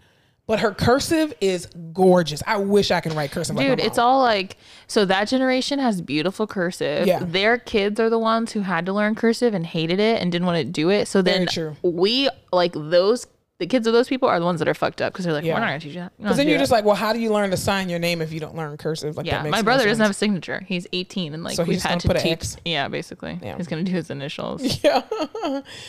But 0.49 0.61
her 0.61 0.73
cursive 0.73 1.35
is 1.43 1.67
gorgeous. 1.93 2.43
I 2.47 2.57
wish 2.57 2.91
I 2.91 3.01
can 3.01 3.15
write 3.15 3.31
cursive 3.31 3.55
like 3.55 3.67
Dude, 3.67 3.81
it's 3.81 3.99
all 3.99 4.21
like 4.21 4.57
so 4.87 5.05
that 5.05 5.29
generation 5.29 5.79
has 5.79 6.01
beautiful 6.01 6.47
cursive. 6.47 7.07
Yeah. 7.07 7.19
Their 7.23 7.59
kids 7.59 8.01
are 8.01 8.09
the 8.09 8.19
ones 8.19 8.53
who 8.53 8.61
had 8.61 8.87
to 8.87 8.95
learn 8.95 9.15
cursive 9.15 9.53
and 9.53 9.67
hated 9.67 10.01
it 10.01 10.23
and 10.23 10.33
didn't 10.33 10.47
want 10.47 10.57
to 10.57 10.65
do 10.65 10.89
it. 10.89 11.07
So 11.07 11.21
Very 11.21 11.41
then 11.41 11.47
true. 11.49 11.77
we 11.83 12.31
like 12.51 12.73
those 12.73 13.27
the 13.59 13.67
kids 13.67 13.87
of 13.89 13.93
those 13.93 14.07
people 14.09 14.29
are 14.29 14.39
the 14.39 14.45
ones 14.45 14.61
that 14.61 14.69
are 14.69 14.75
fucked 14.75 15.03
up 15.03 15.13
because 15.13 15.25
they're 15.25 15.35
like, 15.35 15.45
Yeah. 15.45 15.55
we're 15.55 15.61
not 15.61 15.67
gonna 15.67 15.81
teach 15.81 15.95
you 15.95 16.01
that. 16.01 16.13
You 16.17 16.23
don't 16.23 16.23
Because 16.25 16.37
then 16.37 16.47
do 16.47 16.51
you're 16.51 16.59
that." 16.59 16.63
just 16.63 16.71
like, 16.73 16.85
well, 16.85 16.95
how 16.95 17.13
do 17.13 17.19
you 17.19 17.33
learn 17.33 17.51
to 17.51 17.57
sign 17.57 17.89
your 17.89 17.99
name 17.99 18.23
if 18.23 18.33
you 18.33 18.39
don't 18.39 18.55
learn 18.57 18.77
cursive? 18.77 19.17
Like, 19.17 19.27
yeah, 19.27 19.39
that 19.39 19.43
makes 19.45 19.51
my 19.53 19.59
no 19.59 19.63
brother 19.65 19.85
doesn't 19.85 20.01
have 20.01 20.11
a 20.11 20.15
sense. 20.15 20.19
signature. 20.19 20.63
He's 20.67 20.87
18 20.93 21.35
and 21.35 21.43
like 21.43 21.57
So 21.57 21.65
we've 21.65 21.73
he's 21.75 21.83
had 21.83 21.89
gonna 21.91 22.01
to 22.03 22.09
put 22.09 22.17
teach. 22.19 22.33
X? 22.33 22.57
Yeah, 22.65 22.87
basically, 22.89 23.39
Yeah. 23.43 23.57
he's 23.57 23.67
gonna 23.67 23.83
do 23.83 23.93
his 23.93 24.11
initials. 24.11 24.63
Yeah. 24.85 25.03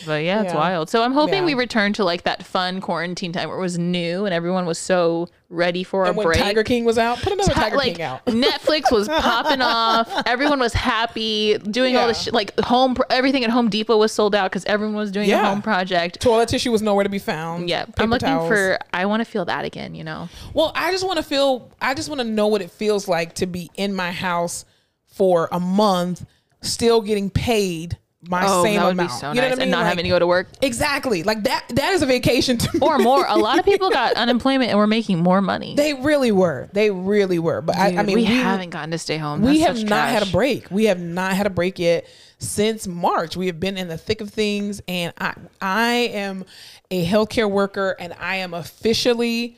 But 0.06 0.24
yeah, 0.24 0.42
it's 0.42 0.52
Yeah. 0.52 0.56
wild. 0.56 0.90
So 0.90 1.02
I'm 1.02 1.12
hoping 1.12 1.40
Yeah. 1.42 1.44
we 1.46 1.54
return 1.54 1.92
to 1.94 2.04
like 2.04 2.24
that 2.24 2.42
fun 2.44 2.80
quarantine 2.80 3.32
time 3.32 3.48
where 3.48 3.58
it 3.58 3.60
was 3.60 3.78
new 3.78 4.24
and 4.24 4.34
everyone 4.34 4.66
was 4.66 4.78
so 4.78 5.28
ready 5.50 5.82
for 5.82 6.04
a 6.06 6.12
when 6.12 6.26
break. 6.26 6.38
Tiger 6.38 6.62
King 6.64 6.84
was 6.84 6.96
out, 6.96 7.18
put 7.18 7.32
another 7.32 7.52
Ti- 7.52 7.60
Tiger 7.60 7.76
like 7.76 7.92
King 7.96 8.02
out. 8.02 8.24
Netflix 8.26 8.90
was 8.92 9.08
popping 9.08 9.60
off. 9.60 10.08
Everyone 10.26 10.60
was 10.60 10.72
happy 10.72 11.58
doing 11.58 11.96
all 11.96 12.06
this 12.06 12.18
Yeah. 12.20 12.24
shit. 12.26 12.34
Like 12.34 12.58
home, 12.60 12.96
everything 13.10 13.42
at 13.44 13.50
Home 13.50 13.68
Depot 13.68 13.96
was 13.98 14.12
sold 14.12 14.34
out 14.34 14.50
because 14.50 14.64
everyone 14.66 14.94
was 14.94 15.10
doing 15.10 15.28
Yeah. 15.28 15.42
a 15.42 15.46
home 15.50 15.60
project. 15.60 16.20
Toilet 16.20 16.48
tissue 16.48 16.70
was 16.70 16.82
nowhere 16.82 17.02
to 17.04 17.10
be 17.10 17.18
found. 17.18 17.68
Yeah, 17.68 17.84
Paper 17.84 18.02
I'm 18.04 18.10
looking 18.10 18.28
towels. 18.28 18.48
for. 18.48 18.78
I 18.92 19.06
want 19.06 19.20
to 19.20 19.24
feel 19.24 19.44
that 19.46 19.64
again. 19.64 19.94
You 19.94 20.04
know, 20.04 20.28
Well, 20.54 20.72
I 20.74 20.92
just 20.92 21.04
want 21.04 21.16
to 21.18 21.22
feel. 21.24 21.70
I 21.82 21.94
just 21.94 22.08
want 22.08 22.20
to 22.20 22.26
know 22.26 22.46
what 22.46 22.62
it 22.62 22.70
feels 22.70 23.08
like 23.08 23.34
to 23.34 23.46
be 23.46 23.70
in 23.74 23.92
my 23.94 24.12
house 24.12 24.64
for 25.06 25.48
a 25.50 25.58
month, 25.60 26.24
still 26.62 27.00
getting 27.00 27.28
paid 27.28 27.98
my 28.28 28.44
oh, 28.46 28.62
same 28.62 28.76
that 28.76 28.84
would 28.84 28.90
amount. 28.92 29.08
be 29.08 29.14
so 29.14 29.28
you 29.30 29.36
know 29.36 29.40
nice, 29.42 29.50
what 29.50 29.52
I 29.52 29.54
mean? 29.56 29.62
and 29.62 29.70
not 29.70 29.78
Like, 29.78 29.88
having 29.88 30.02
to 30.04 30.08
go 30.10 30.18
to 30.18 30.26
work 30.26 30.48
exactly 30.60 31.22
like 31.22 31.44
that. 31.44 31.64
That 31.70 31.92
is 31.94 32.02
a 32.02 32.06
vacation 32.06 32.58
to 32.58 32.70
me. 32.74 32.80
or 32.82 32.98
more. 32.98 33.24
A 33.26 33.36
lot 33.36 33.58
of 33.58 33.64
people 33.64 33.88
got 33.88 34.14
unemployment 34.16 34.70
and 34.70 34.78
were 34.78 34.86
making 34.86 35.20
more 35.20 35.40
money. 35.40 35.74
They 35.74 35.94
really 35.94 36.30
were. 36.30 36.68
They 36.72 36.90
really 36.90 37.38
were. 37.38 37.62
But 37.62 37.76
I, 37.76 37.96
I 37.96 38.02
mean, 38.02 38.16
we, 38.16 38.24
haven't 38.24 38.70
gotten 38.70 38.90
to 38.90 38.98
stay 38.98 39.16
home. 39.16 39.40
we 39.40 39.60
have 39.60 39.82
not 39.82 40.10
had 40.10 40.22
a 40.22 40.30
break. 40.30 40.70
We 40.70 40.84
have 40.84 41.00
not 41.00 41.32
had 41.32 41.46
a 41.46 41.50
break 41.50 41.78
yet 41.78 42.06
since 42.38 42.86
March. 42.86 43.36
We 43.36 43.46
have 43.46 43.58
been 43.58 43.78
in 43.78 43.88
the 43.88 43.98
thick 43.98 44.20
of 44.20 44.30
things, 44.30 44.82
and 44.86 45.14
I 45.18 45.34
I 45.60 45.92
am 46.12 46.44
a 46.90 47.06
healthcare 47.06 47.50
worker, 47.50 47.96
and 47.98 48.12
I 48.20 48.36
am 48.36 48.52
officially 48.52 49.56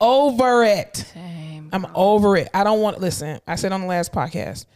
over 0.00 0.64
it. 0.64 0.96
Same. 0.96 1.70
I'm 1.72 1.86
over 1.94 2.36
it. 2.36 2.48
I 2.52 2.64
don't 2.64 2.80
want 2.80 3.00
listen. 3.00 3.40
I 3.46 3.56
said 3.56 3.72
on 3.72 3.80
the 3.80 3.86
last 3.86 4.12
podcast, 4.12 4.66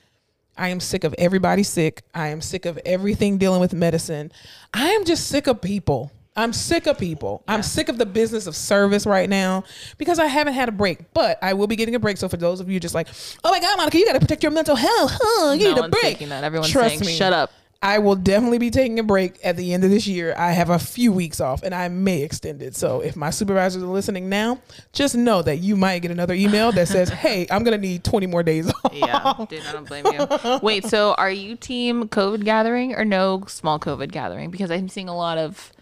I 0.61 0.69
am 0.69 0.79
sick 0.79 1.05
of 1.05 1.15
everybody 1.17 1.63
sick. 1.63 2.03
I 2.15 2.29
am 2.29 2.41
sick 2.43 2.67
of 2.67 2.79
everything 2.85 3.39
dealing 3.39 3.61
with 3.61 3.73
medicine. 3.73 4.31
I 4.75 4.91
am 4.91 5.05
just 5.07 5.27
sick 5.29 5.47
of 5.47 5.61
people. 5.63 6.13
I'm 6.37 6.53
sick 6.53 6.87
of 6.87 6.97
people. 6.99 7.43
I'm 7.49 7.63
sick 7.63 7.89
of 7.89 7.99
the 7.99 8.07
business 8.07 8.47
of 8.47 8.55
service 8.55 9.05
right 9.07 9.29
now 9.29 9.65
because 9.99 10.19
I 10.19 10.27
haven't 10.27 10.53
had 10.55 10.69
a 10.69 10.73
break. 10.73 11.13
But 11.13 11.39
I 11.43 11.55
will 11.55 11.67
be 11.67 11.77
getting 11.77 11.95
a 11.95 11.99
break. 11.99 12.19
So 12.19 12.29
for 12.29 12.37
those 12.37 12.61
of 12.61 12.71
you 12.71 12.79
just 12.79 12.95
like, 12.95 13.09
oh 13.43 13.51
my 13.51 13.59
God, 13.61 13.77
Monica, 13.79 13.99
you 13.99 14.07
got 14.07 14.13
to 14.13 14.21
protect 14.21 14.43
your 14.43 14.53
mental 14.53 14.77
health. 14.77 15.13
Huh? 15.21 15.53
You 15.53 15.65
No 15.65 15.75
need 15.75 15.85
a 15.85 15.89
break. 15.89 16.19
that. 16.21 16.45
Everyone's 16.45 16.71
Trust 16.71 16.99
saying, 16.99 17.07
me. 17.07 17.17
"Shut 17.17 17.33
up." 17.33 17.51
I 17.83 17.99
will 17.99 18.15
definitely 18.15 18.59
be 18.59 18.69
taking 18.71 18.99
a 18.99 19.03
break 19.03 19.39
at 19.43 19.57
the 19.57 19.73
end 19.73 19.85
of 19.85 19.91
this 19.91 20.07
year. 20.07 20.35
I 20.37 20.53
have 20.53 20.69
a 20.69 20.79
few 20.79 21.13
weeks 21.13 21.41
off 21.41 21.63
and 21.63 21.75
I 21.75 21.89
may 21.89 22.23
extend 22.23 22.61
it. 22.61 22.77
So 22.77 23.01
if 23.01 23.17
my 23.17 23.31
supervisors 23.31 23.83
are 23.83 23.87
listening 23.87 24.29
now, 24.29 24.61
just 24.93 25.15
know 25.15 25.41
that 25.41 25.61
you 25.61 25.77
might 25.77 26.01
get 26.01 26.11
another 26.11 26.35
email 26.35 26.73
that 26.73 26.89
says, 26.89 27.09
hey, 27.25 27.47
I'm 27.51 27.65
going 27.65 27.81
to 27.81 27.87
need 27.87 28.05
20 28.05 28.27
more 28.27 28.43
days 28.43 28.71
off. 28.85 28.93
Yeah, 28.93 29.47
dude, 29.49 29.65
I 29.65 29.73
don't 29.73 29.89
blame 29.89 30.05
you. 30.07 30.61
Wait, 30.63 30.85
so 30.85 31.15
are 31.15 31.31
you 31.31 31.57
team 31.57 32.07
COVID 32.09 32.45
gathering 32.45 32.95
or 32.97 33.05
no 33.07 33.45
small 33.47 33.79
COVID 33.79 34.13
gathering? 34.13 34.51
Because 34.51 34.71
I'm 34.71 34.91
seeing 34.91 35.09
a 35.09 35.17
lot 35.17 35.39
of 35.39 35.73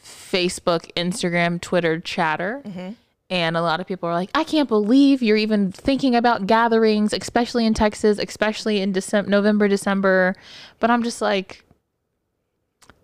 Facebook, 0.00 0.92
Instagram, 0.94 1.60
Twitter 1.60 1.98
chatter, 1.98 2.62
Mm-hmm. 2.64 2.90
And 3.32 3.56
a 3.56 3.62
lot 3.62 3.80
of 3.80 3.86
people 3.86 4.10
are 4.10 4.12
like, 4.12 4.28
I 4.34 4.44
can't 4.44 4.68
believe 4.68 5.22
you're 5.22 5.38
even 5.38 5.72
thinking 5.72 6.14
about 6.14 6.46
gatherings, 6.46 7.14
especially 7.14 7.64
in 7.64 7.72
Texas, 7.72 8.18
especially 8.18 8.82
in 8.82 8.92
December, 8.92 9.30
November, 9.30 9.68
December. 9.68 10.34
But 10.80 10.90
I'm 10.90 11.02
just 11.02 11.22
like, 11.22 11.64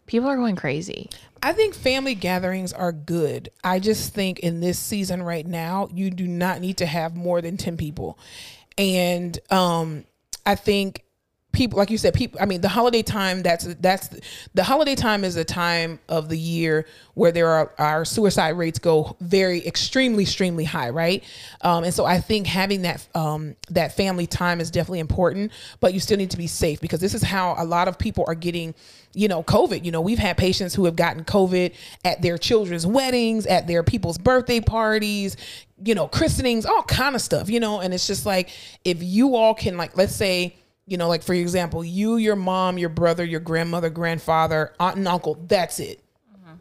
people 0.04 0.28
are 0.28 0.36
going 0.36 0.54
crazy. 0.54 1.08
I 1.42 1.54
think 1.54 1.74
family 1.74 2.14
gatherings 2.14 2.74
are 2.74 2.92
good. 2.92 3.48
I 3.64 3.78
just 3.78 4.12
think 4.12 4.40
in 4.40 4.60
this 4.60 4.78
season 4.78 5.22
right 5.22 5.46
now, 5.46 5.88
you 5.94 6.10
do 6.10 6.28
not 6.28 6.60
need 6.60 6.76
to 6.76 6.86
have 6.86 7.16
more 7.16 7.40
than 7.40 7.56
10 7.56 7.78
people. 7.78 8.18
And 8.76 9.38
um 9.50 10.04
I 10.44 10.56
think 10.56 11.04
people 11.52 11.78
like 11.78 11.90
you 11.90 11.98
said 11.98 12.12
people 12.14 12.38
I 12.40 12.46
mean 12.46 12.60
the 12.60 12.68
holiday 12.68 13.02
time 13.02 13.42
that's 13.42 13.64
that's 13.76 14.10
the 14.54 14.62
holiday 14.62 14.94
time 14.94 15.24
is 15.24 15.36
a 15.36 15.44
time 15.44 15.98
of 16.08 16.28
the 16.28 16.38
year 16.38 16.86
where 17.14 17.32
there 17.32 17.48
are 17.48 17.72
our 17.78 18.04
suicide 18.04 18.50
rates 18.50 18.78
go 18.78 19.16
very 19.20 19.66
extremely 19.66 20.24
extremely 20.24 20.64
high, 20.64 20.90
right? 20.90 21.24
Um 21.62 21.84
and 21.84 21.94
so 21.94 22.04
I 22.04 22.20
think 22.20 22.46
having 22.46 22.82
that 22.82 23.06
um 23.14 23.56
that 23.70 23.96
family 23.96 24.26
time 24.26 24.60
is 24.60 24.70
definitely 24.70 25.00
important, 25.00 25.52
but 25.80 25.94
you 25.94 26.00
still 26.00 26.18
need 26.18 26.30
to 26.30 26.36
be 26.36 26.46
safe 26.46 26.80
because 26.80 27.00
this 27.00 27.14
is 27.14 27.22
how 27.22 27.54
a 27.58 27.64
lot 27.64 27.88
of 27.88 27.98
people 27.98 28.24
are 28.28 28.34
getting 28.34 28.74
you 29.14 29.26
know, 29.26 29.42
COVID. 29.42 29.84
You 29.84 29.90
know, 29.90 30.00
we've 30.00 30.18
had 30.18 30.36
patients 30.36 30.74
who 30.74 30.84
have 30.84 30.94
gotten 30.94 31.24
COVID 31.24 31.74
at 32.04 32.22
their 32.22 32.38
children's 32.38 32.86
weddings, 32.86 33.46
at 33.46 33.66
their 33.66 33.82
people's 33.82 34.18
birthday 34.18 34.60
parties, 34.60 35.36
you 35.82 35.94
know, 35.94 36.06
christenings, 36.06 36.66
all 36.66 36.82
kind 36.82 37.14
of 37.14 37.22
stuff, 37.22 37.48
you 37.48 37.58
know, 37.58 37.80
and 37.80 37.94
it's 37.94 38.06
just 38.06 38.26
like 38.26 38.50
if 38.84 39.02
you 39.02 39.34
all 39.34 39.54
can 39.54 39.76
like 39.76 39.96
let's 39.96 40.14
say, 40.14 40.54
you 40.88 40.96
know, 40.96 41.08
like 41.08 41.22
for 41.22 41.34
example, 41.34 41.84
you, 41.84 42.16
your 42.16 42.36
mom, 42.36 42.78
your 42.78 42.88
brother, 42.88 43.24
your 43.24 43.40
grandmother, 43.40 43.90
grandfather, 43.90 44.72
aunt 44.80 44.96
and 44.96 45.08
uncle, 45.08 45.34
that's 45.46 45.80
it. 45.80 46.02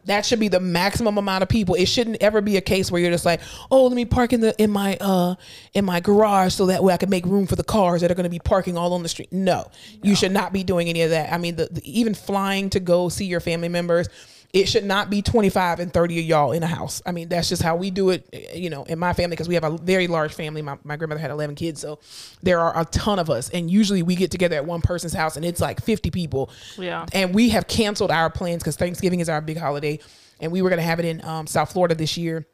That 0.08 0.24
should 0.24 0.40
be 0.40 0.48
the 0.48 0.60
maximum 0.60 1.18
amount 1.18 1.42
of 1.42 1.50
people. 1.50 1.74
It 1.74 1.84
shouldn't 1.86 2.22
ever 2.22 2.40
be 2.40 2.56
a 2.56 2.62
case 2.62 2.90
where 2.90 3.00
you're 3.00 3.10
just 3.10 3.26
like, 3.26 3.42
oh, 3.70 3.86
let 3.86 3.94
me 3.94 4.06
park 4.06 4.32
in 4.32 4.40
the 4.40 4.54
in 4.60 4.70
my 4.70 4.96
uh 5.00 5.34
in 5.74 5.84
my 5.84 6.00
garage 6.00 6.54
so 6.54 6.66
that 6.66 6.82
way 6.82 6.94
I 6.94 6.96
can 6.96 7.10
make 7.10 7.26
room 7.26 7.46
for 7.46 7.56
the 7.56 7.64
cars 7.64 8.00
that 8.00 8.10
are 8.10 8.14
going 8.14 8.24
to 8.24 8.30
be 8.30 8.38
parking 8.38 8.78
all 8.78 8.94
on 8.94 9.02
the 9.02 9.08
street. 9.10 9.30
No, 9.32 9.70
you 10.02 10.16
should 10.16 10.32
not 10.32 10.52
be 10.54 10.64
doing 10.64 10.88
any 10.88 11.02
of 11.02 11.10
that. 11.10 11.30
I 11.30 11.36
mean, 11.36 11.56
the, 11.56 11.68
the 11.70 11.82
even 11.84 12.14
flying 12.14 12.70
to 12.70 12.80
go 12.80 13.10
see 13.10 13.26
your 13.26 13.40
family 13.40 13.68
members, 13.68 14.08
it 14.52 14.66
should 14.66 14.84
not 14.84 15.10
be 15.10 15.20
25 15.20 15.78
and 15.78 15.92
30 15.92 16.20
of 16.20 16.24
y'all 16.24 16.52
in 16.52 16.62
a 16.62 16.66
house. 16.66 17.02
I 17.04 17.12
mean, 17.12 17.28
that's 17.28 17.50
just 17.50 17.60
how 17.60 17.76
we 17.76 17.90
do 17.90 18.10
it, 18.10 18.28
you 18.54 18.70
know, 18.70 18.84
in 18.84 18.98
my 18.98 19.12
family 19.12 19.34
because 19.34 19.48
we 19.48 19.54
have 19.54 19.64
a 19.64 19.76
very 19.76 20.06
large 20.06 20.32
family. 20.32 20.62
My, 20.62 20.78
my 20.84 20.96
grandmother 20.96 21.20
had 21.20 21.30
11 21.30 21.54
kids, 21.54 21.80
so 21.82 21.98
there 22.42 22.58
are 22.58 22.80
a 22.80 22.86
ton 22.86 23.18
of 23.18 23.28
us. 23.28 23.50
And 23.50 23.70
usually 23.70 24.02
we 24.02 24.16
get 24.16 24.30
together 24.30 24.56
at 24.56 24.64
one 24.64 24.80
person's 24.80 25.12
house 25.12 25.36
and 25.36 25.44
it's 25.44 25.60
like 25.60 25.82
50 25.82 26.10
people. 26.10 26.50
Yeah. 26.78 27.04
And 27.12 27.34
we 27.34 27.50
have 27.50 27.68
canceled 27.68 28.10
our 28.10 28.30
plans 28.30 28.62
because 28.62 28.76
Thanksgiving 28.76 29.20
is 29.20 29.28
our 29.28 29.42
big 29.42 29.58
holiday. 29.58 29.98
And 30.40 30.50
we 30.50 30.62
were 30.62 30.70
going 30.70 30.78
to 30.78 30.86
have 30.86 30.98
it 30.98 31.04
in 31.04 31.22
um, 31.24 31.46
South 31.46 31.72
Florida 31.72 31.94
this 31.94 32.16
year 32.16 32.46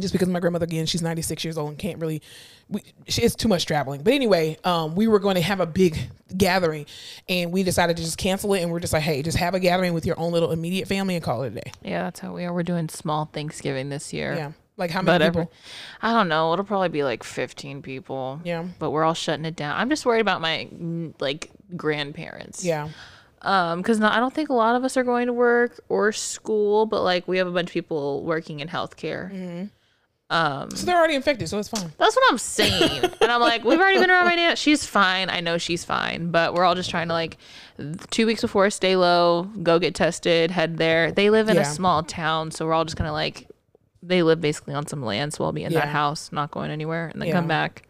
just 0.00 0.12
because 0.12 0.28
my 0.28 0.40
grandmother 0.40 0.64
again 0.64 0.86
she's 0.86 1.02
96 1.02 1.44
years 1.44 1.58
old 1.58 1.68
and 1.68 1.78
can't 1.78 1.98
really 1.98 2.22
we, 2.68 2.80
she, 3.08 3.22
it's 3.22 3.34
too 3.34 3.48
much 3.48 3.66
traveling 3.66 4.02
but 4.02 4.12
anyway 4.14 4.56
um, 4.64 4.94
we 4.94 5.06
were 5.06 5.18
going 5.18 5.34
to 5.34 5.42
have 5.42 5.60
a 5.60 5.66
big 5.66 5.98
gathering 6.36 6.86
and 7.28 7.52
we 7.52 7.62
decided 7.62 7.96
to 7.98 8.02
just 8.02 8.16
cancel 8.16 8.54
it 8.54 8.62
and 8.62 8.70
we're 8.70 8.80
just 8.80 8.92
like 8.94 9.02
hey 9.02 9.22
just 9.22 9.36
have 9.36 9.54
a 9.54 9.60
gathering 9.60 9.92
with 9.92 10.06
your 10.06 10.18
own 10.18 10.32
little 10.32 10.50
immediate 10.50 10.88
family 10.88 11.14
and 11.14 11.22
call 11.22 11.42
it 11.42 11.48
a 11.48 11.50
day 11.56 11.72
Yeah, 11.82 12.04
that's 12.04 12.20
how 12.20 12.32
we 12.32 12.44
are. 12.44 12.52
We're 12.54 12.62
doing 12.62 12.88
small 12.88 13.26
Thanksgiving 13.26 13.90
this 13.90 14.12
year. 14.12 14.34
yeah 14.34 14.52
like 14.78 14.90
how 14.90 15.02
many 15.02 15.14
But 15.18 15.22
every, 15.22 15.42
people 15.44 15.52
I 16.00 16.12
don't 16.14 16.28
know. 16.28 16.50
It'll 16.54 16.64
probably 16.64 16.88
be 16.88 17.04
like 17.04 17.22
15 17.22 17.82
people. 17.82 18.40
Yeah. 18.42 18.64
But 18.78 18.90
we're 18.90 19.04
all 19.04 19.12
shutting 19.12 19.44
it 19.44 19.54
down. 19.54 19.76
I'm 19.78 19.90
just 19.90 20.06
worried 20.06 20.22
about 20.22 20.40
my 20.40 20.66
like 21.20 21.50
grandparents. 21.76 22.64
yeah 22.64 22.88
Um, 23.42 23.78
because 23.82 24.00
I 24.00 24.18
don't 24.18 24.32
think 24.32 24.48
a 24.48 24.54
lot 24.54 24.74
of 24.74 24.82
us 24.84 24.96
are 24.96 25.02
going 25.04 25.26
to 25.26 25.32
work 25.34 25.78
or 25.90 26.10
school, 26.12 26.86
but 26.86 27.02
like 27.02 27.28
we 27.28 27.36
have 27.36 27.46
a 27.46 27.50
bunch 27.50 27.68
of 27.68 27.74
people 27.74 28.22
working 28.24 28.60
in 28.60 28.68
healthcare. 28.68 29.68
Um, 30.32 30.70
so 30.70 30.86
they're 30.86 30.96
already 30.96 31.14
infected 31.14 31.48
so 31.48 31.58
it's 31.58 31.68
fine 31.68 31.92
That's 31.98 32.16
what 32.16 32.24
I'm 32.32 32.38
saying. 32.38 33.04
and 33.20 33.30
I'm 33.30 33.40
like, 33.40 33.64
we've 33.64 33.78
already 33.78 33.98
been 34.00 34.10
around 34.10 34.24
my 34.26 34.32
aunt. 34.34 34.56
She's 34.58 34.86
fine. 34.86 35.28
I 35.28 35.40
know 35.40 35.58
she's 35.58 35.84
fine. 35.84 36.30
But 36.30 36.54
we're 36.54 36.64
all 36.64 36.74
just 36.74 36.88
trying 36.90 37.08
to 37.08 37.12
like 37.14 37.36
two 38.10 38.26
weeks 38.26 38.40
before 38.40 38.70
stay 38.70 38.96
low, 38.96 39.44
go 39.62 39.78
get 39.78 39.94
tested, 39.94 40.50
head 40.50 40.78
there. 40.78 41.12
They 41.12 41.28
live 41.28 41.48
in 41.50 41.56
Yeah. 41.56 41.62
a 41.62 41.64
small 41.66 42.02
town, 42.02 42.50
so 42.50 42.64
we're 42.66 42.72
all 42.72 42.84
just 42.84 42.96
gonna 42.96 43.12
like 43.12 43.46
they 44.02 44.22
live 44.22 44.40
basically 44.40 44.74
on 44.74 44.86
some 44.86 45.02
land, 45.04 45.32
so 45.34 45.44
we'll 45.44 45.52
be 45.52 45.64
in 45.64 45.72
that 45.74 45.88
house, 45.88 46.32
not 46.32 46.50
going 46.50 46.70
anywhere, 46.70 47.08
and 47.12 47.20
then 47.20 47.28
Yeah. 47.28 47.34
come 47.34 47.46
back. 47.46 47.82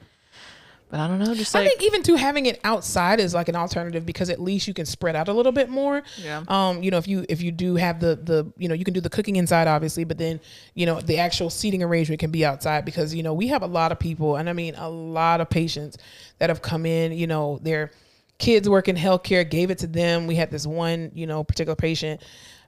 But 0.93 1.01
I 1.01 1.09
don't 1.09 1.21
know, 1.21 1.35
just 1.35 1.57
I 1.57 1.67
think 1.67 1.83
even 1.83 2.03
to 2.03 2.17
having 2.17 2.45
it 2.45 2.61
outside 2.65 3.19
is 3.19 3.33
like 3.33 3.49
an 3.49 3.57
alternative 3.57 4.05
because 4.05 4.29
at 4.29 4.39
least 4.39 4.69
you 4.69 4.75
can 4.75 4.85
spread 4.85 5.17
out 5.17 5.27
a 5.27 5.33
little 5.33 5.51
bit 5.51 5.71
more. 5.71 6.03
Yeah. 6.23 6.45
Um, 6.49 6.83
you 6.83 6.91
know, 6.91 6.99
if 6.99 7.09
you 7.09 7.25
if 7.31 7.41
you 7.41 7.51
do 7.51 7.77
have 7.77 7.99
the 7.99 8.17
the 8.17 8.53
you 8.59 8.69
know 8.69 8.75
you 8.75 8.85
can 8.85 8.93
do 8.93 9.01
the 9.01 9.09
cooking 9.09 9.37
inside 9.37 9.69
obviously, 9.69 10.05
but 10.05 10.19
then 10.19 10.39
you 10.75 10.85
know 10.85 11.01
the 11.01 11.17
actual 11.17 11.49
seating 11.49 11.83
arrangement 11.83 12.21
can 12.21 12.31
be 12.31 12.45
outside 12.45 12.85
because 12.85 13.15
you 13.15 13.23
know 13.23 13.33
we 13.33 13.49
have 13.49 13.63
a 13.63 13.67
lot 13.67 13.91
of 13.91 13.99
people 13.99 14.37
and 14.37 14.51
I 14.51 14.53
mean 14.53 14.75
a 14.75 14.91
lot 14.91 15.41
of 15.41 15.49
patients 15.49 15.97
that 16.39 16.51
have 16.51 16.61
come 16.61 16.85
in. 16.85 17.13
You 17.13 17.27
know, 17.27 17.59
their 17.63 17.91
kids 18.37 18.69
work 18.69 18.87
in 18.87 18.95
healthcare, 18.95 19.49
gave 19.49 19.71
it 19.71 19.79
to 19.79 19.87
them. 19.87 20.27
We 20.27 20.35
had 20.35 20.51
this 20.51 20.67
one 20.67 21.11
you 21.15 21.27
know 21.27 21.43
particular 21.43 21.75
patient 21.75 22.21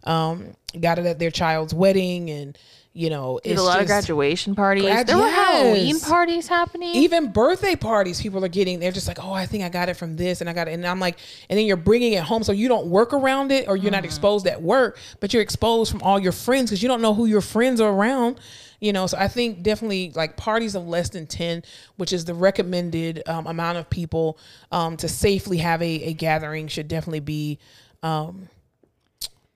um, 0.04 0.56
got 0.80 0.98
it 0.98 1.04
at 1.04 1.18
their 1.18 1.30
child's 1.30 1.74
wedding 1.74 2.30
and. 2.30 2.58
You 2.96 3.10
know, 3.10 3.40
Did 3.42 3.52
it's 3.52 3.60
a 3.60 3.64
lot 3.64 3.80
of 3.80 3.88
graduation 3.88 4.54
parties. 4.54 4.84
Grad- 4.84 5.08
there 5.08 5.18
were 5.18 5.28
Halloween 5.28 5.98
parties 5.98 6.46
happening. 6.46 6.94
even 6.94 7.32
birthday 7.32 7.74
parties 7.74 8.22
people 8.22 8.44
are 8.44 8.48
getting 8.48 8.78
they're 8.78 8.92
just 8.92 9.08
like 9.08 9.18
oh 9.22 9.32
i 9.32 9.46
think 9.46 9.64
i 9.64 9.68
got 9.68 9.88
it 9.88 9.94
from 9.94 10.14
this 10.14 10.40
and 10.40 10.48
i 10.48 10.52
got 10.52 10.68
it 10.68 10.72
and 10.74 10.86
i'm 10.86 11.00
like 11.00 11.18
and 11.50 11.58
then 11.58 11.66
you're 11.66 11.76
bringing 11.76 12.12
it 12.12 12.22
home 12.22 12.44
so 12.44 12.52
you 12.52 12.68
don't 12.68 12.86
work 12.86 13.12
around 13.12 13.50
it 13.50 13.66
or 13.66 13.76
you're 13.76 13.90
not 13.90 14.04
exposed 14.04 14.46
at 14.46 14.62
work 14.62 14.96
but 15.18 15.32
you're 15.32 15.42
exposed 15.42 15.90
from 15.90 16.00
all 16.02 16.20
your 16.20 16.30
friends 16.32 16.70
because 16.70 16.82
you 16.82 16.88
don't 16.88 17.02
know 17.02 17.14
who 17.14 17.26
your 17.26 17.40
friends 17.40 17.80
are 17.80 17.92
around 17.92 18.38
you 18.80 18.92
know 18.92 19.08
so 19.08 19.18
i 19.18 19.26
think 19.26 19.62
definitely 19.62 20.12
like 20.14 20.36
parties 20.36 20.76
of 20.76 20.86
less 20.86 21.08
than 21.08 21.26
10 21.26 21.64
which 21.96 22.12
is 22.12 22.24
the 22.24 22.34
recommended 22.34 23.22
um, 23.26 23.46
amount 23.48 23.76
of 23.76 23.90
people 23.90 24.38
um, 24.70 24.96
to 24.96 25.08
safely 25.08 25.58
have 25.58 25.82
a, 25.82 26.02
a 26.04 26.12
gathering 26.12 26.68
should 26.68 26.86
definitely 26.86 27.20
be 27.20 27.58
um, 28.04 28.48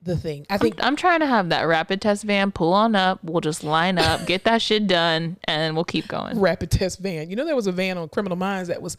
the 0.01 0.15
thing 0.15 0.45
i 0.49 0.57
think 0.57 0.75
I'm 0.81 0.95
trying 0.95 1.19
to 1.19 1.25
have 1.25 1.49
that 1.49 1.63
rapid 1.63 2.01
test 2.01 2.23
van 2.23 2.51
pull 2.51 2.73
on 2.73 2.95
up. 2.95 3.19
We'll 3.23 3.41
just 3.41 3.63
line 3.63 3.97
up, 3.97 4.25
get 4.25 4.45
that 4.45 4.61
shit 4.61 4.87
done, 4.87 5.35
and 5.43 5.75
we'll 5.75 5.83
keep 5.85 6.07
going. 6.07 6.39
rapid 6.39 6.71
test 6.71 6.99
van. 6.99 7.29
You 7.29 7.35
know, 7.35 7.45
there 7.45 7.55
was 7.55 7.67
a 7.67 7.71
van 7.73 7.97
on 7.97 8.07
Criminal 8.09 8.37
Minds 8.37 8.69
that 8.69 8.81
was 8.81 8.95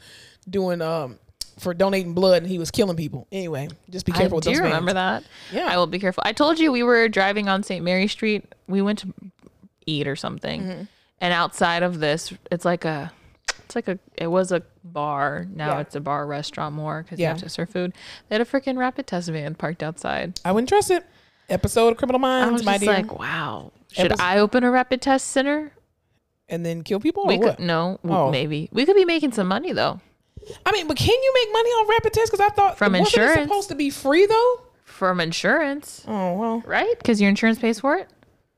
doing 0.48 0.82
um 0.82 1.18
for 1.58 1.72
donating 1.74 2.14
blood 2.14 2.42
and 2.42 2.50
he 2.50 2.58
was 2.58 2.70
killing 2.70 2.96
people. 2.96 3.26
Anyway, 3.32 3.68
just 3.90 4.04
be 4.06 4.12
I 4.12 4.16
careful 4.18 4.36
with 4.36 4.44
do 4.44 4.50
those 4.50 4.60
remember 4.60 4.92
vans. 4.94 5.24
that. 5.50 5.54
Yeah. 5.56 5.66
I 5.72 5.76
will 5.78 5.86
be 5.86 5.98
careful. 5.98 6.22
I 6.26 6.32
told 6.32 6.58
you 6.58 6.70
we 6.72 6.82
were 6.82 7.08
driving 7.08 7.48
on 7.48 7.62
St. 7.62 7.84
Mary 7.84 8.06
Street. 8.08 8.44
We 8.66 8.80
went 8.82 8.98
to 9.00 9.12
eat 9.86 10.06
or 10.06 10.16
something, 10.16 10.62
Mm-hmm. 10.62 10.82
and 11.20 11.32
outside 11.34 11.82
of 11.82 11.98
this, 12.00 12.32
it's 12.50 12.64
like 12.64 12.84
a, 12.84 13.12
it's 13.70 13.76
like 13.76 13.88
a, 13.88 13.98
it 14.16 14.26
was 14.26 14.52
a 14.52 14.62
bar. 14.84 15.46
Now 15.54 15.74
Yeah. 15.74 15.80
it's 15.80 15.94
a 15.94 16.00
bar 16.00 16.26
restaurant 16.26 16.74
more 16.74 17.02
because 17.02 17.18
Yeah. 17.18 17.28
you 17.28 17.34
have 17.34 17.42
to 17.42 17.48
serve 17.48 17.70
food. 17.70 17.92
They 18.28 18.34
had 18.34 18.40
a 18.40 18.44
freaking 18.44 18.76
rapid 18.76 19.06
test 19.06 19.28
van 19.28 19.54
parked 19.54 19.82
outside. 19.82 20.40
I 20.44 20.52
wouldn't 20.52 20.68
trust 20.68 20.90
it. 20.90 21.04
Episode 21.48 21.88
of 21.88 21.96
Criminal 21.96 22.18
Minds. 22.18 22.48
I 22.48 22.52
was 22.52 22.64
my 22.64 22.72
just 22.74 22.84
dear. 22.84 22.92
like, 22.94 23.18
wow. 23.18 23.72
Should 23.92 24.12
Epis- 24.12 24.20
I 24.20 24.38
open 24.38 24.62
a 24.64 24.70
rapid 24.70 25.00
test 25.02 25.28
center? 25.28 25.72
and 26.48 26.66
then 26.66 26.82
kill 26.82 26.98
people 26.98 27.22
or 27.22 27.28
We 27.28 27.38
what? 27.38 27.58
could 27.58 27.64
no, 27.64 28.00
Oh. 28.04 28.28
maybe 28.32 28.68
we 28.72 28.84
could 28.84 28.96
be 28.96 29.04
making 29.04 29.30
some 29.30 29.46
money 29.46 29.72
though 29.72 30.00
I 30.66 30.72
mean, 30.72 30.88
but 30.88 30.96
can 30.96 31.08
you 31.22 31.32
make 31.34 31.52
money 31.52 31.68
on 31.70 31.88
rapid 31.88 32.12
tests? 32.12 32.28
Because 32.30 32.44
I 32.44 32.52
thought 32.52 32.76
From 32.76 32.92
wasn't 32.94 33.06
it 33.08 33.20
insurance. 33.20 33.48
supposed 33.48 33.68
to 33.68 33.74
be 33.76 33.88
free 33.90 34.26
though. 34.26 34.60
from 34.84 35.20
insurance, 35.20 36.04
Oh 36.08 36.32
well, 36.34 36.62
right? 36.66 36.98
Because 36.98 37.20
your 37.20 37.30
insurance 37.30 37.60
pays 37.60 37.78
for 37.78 37.94
it. 37.96 38.08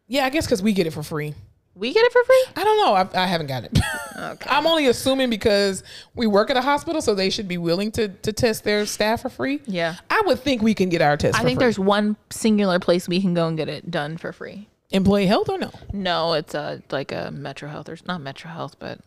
yeah, 0.08 0.24
I 0.24 0.30
guess 0.30 0.46
because 0.46 0.62
we 0.62 0.72
get 0.72 0.86
it 0.86 0.92
for 0.92 1.02
free. 1.02 1.34
We 1.74 1.92
get 1.94 2.04
it 2.04 2.12
for 2.12 2.22
free. 2.24 2.44
I 2.56 2.64
don't 2.64 2.76
know. 2.78 2.94
I, 2.94 3.24
I 3.24 3.26
haven't 3.26 3.46
got 3.48 3.64
it. 3.64 3.78
Okay. 4.14 4.48
I'm 4.50 4.66
only 4.68 4.86
assuming 4.86 5.30
because 5.30 5.82
we 6.14 6.28
work 6.28 6.48
at 6.50 6.56
a 6.56 6.60
hospital, 6.60 7.00
so 7.02 7.12
they 7.14 7.28
should 7.28 7.48
be 7.48 7.58
willing 7.58 7.90
to 7.92 8.08
to 8.08 8.32
test 8.32 8.62
their 8.62 8.86
staff 8.86 9.22
for 9.22 9.30
free. 9.30 9.60
Yeah. 9.66 9.96
I 10.10 10.22
would 10.26 10.38
think 10.38 10.62
we 10.62 10.74
can 10.74 10.90
get 10.90 11.02
our 11.02 11.16
test. 11.16 11.36
I 11.36 11.42
think 11.42 11.58
free. 11.58 11.64
there's 11.64 11.78
one 11.78 12.16
singular 12.30 12.78
place 12.78 13.08
we 13.08 13.20
can 13.20 13.34
go 13.34 13.48
and 13.48 13.56
get 13.56 13.68
it 13.68 13.90
done 13.90 14.16
for 14.18 14.32
free. 14.32 14.68
employee 14.92 15.26
health 15.26 15.48
or 15.48 15.58
no. 15.58 15.72
No, 15.92 16.34
it's 16.34 16.54
a 16.54 16.82
like 16.90 17.10
a 17.10 17.30
Metro 17.32 17.68
Health 17.68 17.88
or 17.88 17.96
not 18.06 18.20
Metro 18.20 18.48
Health, 18.50 18.76
but 18.78 19.00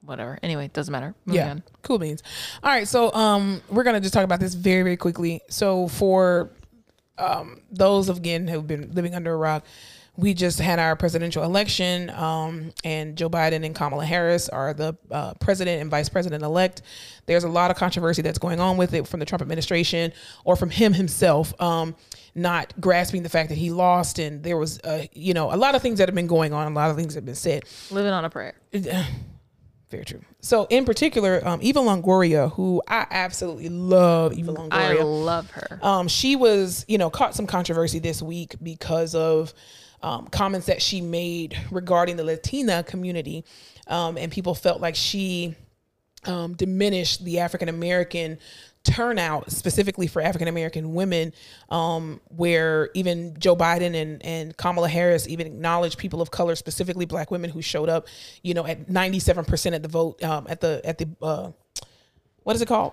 whatever. 0.00 0.38
Anyway, 0.42 0.64
it 0.64 0.72
doesn't 0.72 0.90
matter. 0.90 1.14
Moving 1.26 1.38
Yeah, 1.40 1.50
on. 1.50 1.62
cool 1.82 1.98
beans. 1.98 2.22
All 2.64 2.70
right, 2.70 2.88
so 2.88 3.12
um, 3.12 3.60
we're 3.70 3.84
gonna 3.84 4.00
just 4.00 4.14
talk 4.14 4.24
about 4.24 4.40
this 4.40 4.54
very, 4.54 4.82
very 4.82 4.96
quickly. 4.96 5.40
So 5.50 5.86
for 5.86 6.50
um, 7.18 7.60
those 7.70 8.08
again 8.08 8.48
who've 8.48 8.66
been 8.66 8.90
living 8.92 9.14
under 9.14 9.32
a 9.34 9.36
rock, 9.36 9.64
we 10.16 10.34
just 10.34 10.58
had 10.58 10.78
our 10.78 10.94
presidential 10.94 11.42
election, 11.42 12.10
um, 12.10 12.72
and 12.84 13.16
Joe 13.16 13.30
Biden 13.30 13.64
and 13.64 13.74
Kamala 13.74 14.04
Harris 14.04 14.48
are 14.48 14.74
the 14.74 14.94
uh, 15.10 15.32
president 15.34 15.80
and 15.80 15.90
vice 15.90 16.10
president 16.10 16.42
elect. 16.42 16.82
There's 17.24 17.44
a 17.44 17.48
lot 17.48 17.70
of 17.70 17.78
controversy 17.78 18.20
that's 18.20 18.38
going 18.38 18.60
on 18.60 18.76
with 18.76 18.92
it 18.92 19.08
from 19.08 19.20
the 19.20 19.26
Trump 19.26 19.40
administration 19.40 20.12
or 20.44 20.54
from 20.54 20.68
him 20.68 20.92
himself. 20.92 21.58
Um, 21.60 21.94
not 22.34 22.78
grasping 22.80 23.22
the 23.22 23.28
fact 23.30 23.48
that 23.48 23.58
he 23.58 23.70
lost, 23.70 24.18
and 24.18 24.42
there 24.42 24.58
was, 24.58 24.80
uh, 24.80 25.06
you 25.12 25.32
know, 25.32 25.52
a 25.52 25.56
lot 25.56 25.74
of 25.74 25.82
things 25.82 25.98
that 25.98 26.08
have 26.08 26.14
been 26.14 26.26
going 26.26 26.52
on. 26.52 26.70
A 26.70 26.74
lot 26.74 26.90
of 26.90 26.96
things 26.96 27.14
have 27.14 27.24
been 27.24 27.34
said. 27.34 27.64
Living 27.90 28.12
on 28.12 28.24
a 28.24 28.30
prayer. 28.30 28.54
Very 29.90 30.04
true. 30.06 30.22
So, 30.40 30.66
in 30.70 30.86
particular, 30.86 31.46
um, 31.46 31.60
Eva 31.62 31.80
Longoria, 31.80 32.50
who 32.52 32.82
I 32.88 33.06
absolutely 33.10 33.68
love, 33.68 34.32
Eva 34.32 34.52
Longoria. 34.52 34.72
I 34.72 35.02
love 35.02 35.50
her. 35.50 35.78
Um, 35.82 36.08
she 36.08 36.34
was, 36.34 36.86
you 36.88 36.96
know, 36.96 37.10
caught 37.10 37.34
some 37.34 37.46
controversy 37.46 37.98
this 37.98 38.22
week 38.22 38.54
because 38.62 39.14
of 39.14 39.52
um, 40.02 40.26
comments 40.28 40.66
that 40.66 40.82
she 40.82 41.00
made 41.00 41.56
regarding 41.70 42.16
the 42.16 42.24
Latina 42.24 42.82
community, 42.82 43.44
um, 43.86 44.16
and 44.16 44.30
people 44.32 44.54
felt 44.54 44.80
like 44.80 44.94
she 44.94 45.54
um, 46.24 46.54
diminished 46.54 47.24
the 47.24 47.40
African 47.40 47.68
American 47.68 48.38
turnout 48.84 49.50
specifically 49.52 50.08
for 50.08 50.20
African 50.20 50.48
American 50.48 50.94
women, 50.94 51.32
um, 51.70 52.20
where 52.28 52.90
even 52.94 53.38
Joe 53.38 53.54
Biden 53.54 53.94
and, 53.94 54.24
and 54.24 54.56
Kamala 54.56 54.88
Harris 54.88 55.28
even 55.28 55.46
acknowledged 55.46 55.98
people 55.98 56.20
of 56.20 56.30
color, 56.30 56.56
specifically 56.56 57.06
Black 57.06 57.30
women 57.30 57.50
who 57.50 57.62
showed 57.62 57.88
up, 57.88 58.06
you 58.42 58.54
know, 58.54 58.66
at 58.66 58.88
ninety 58.88 59.18
seven 59.20 59.44
percent 59.44 59.74
at 59.74 59.82
the 59.82 59.88
vote 59.88 60.22
um, 60.22 60.46
at 60.48 60.60
the 60.60 60.80
at 60.84 60.98
the 60.98 61.08
uh, 61.22 61.50
what 62.42 62.56
is 62.56 62.62
it 62.62 62.66
called? 62.66 62.92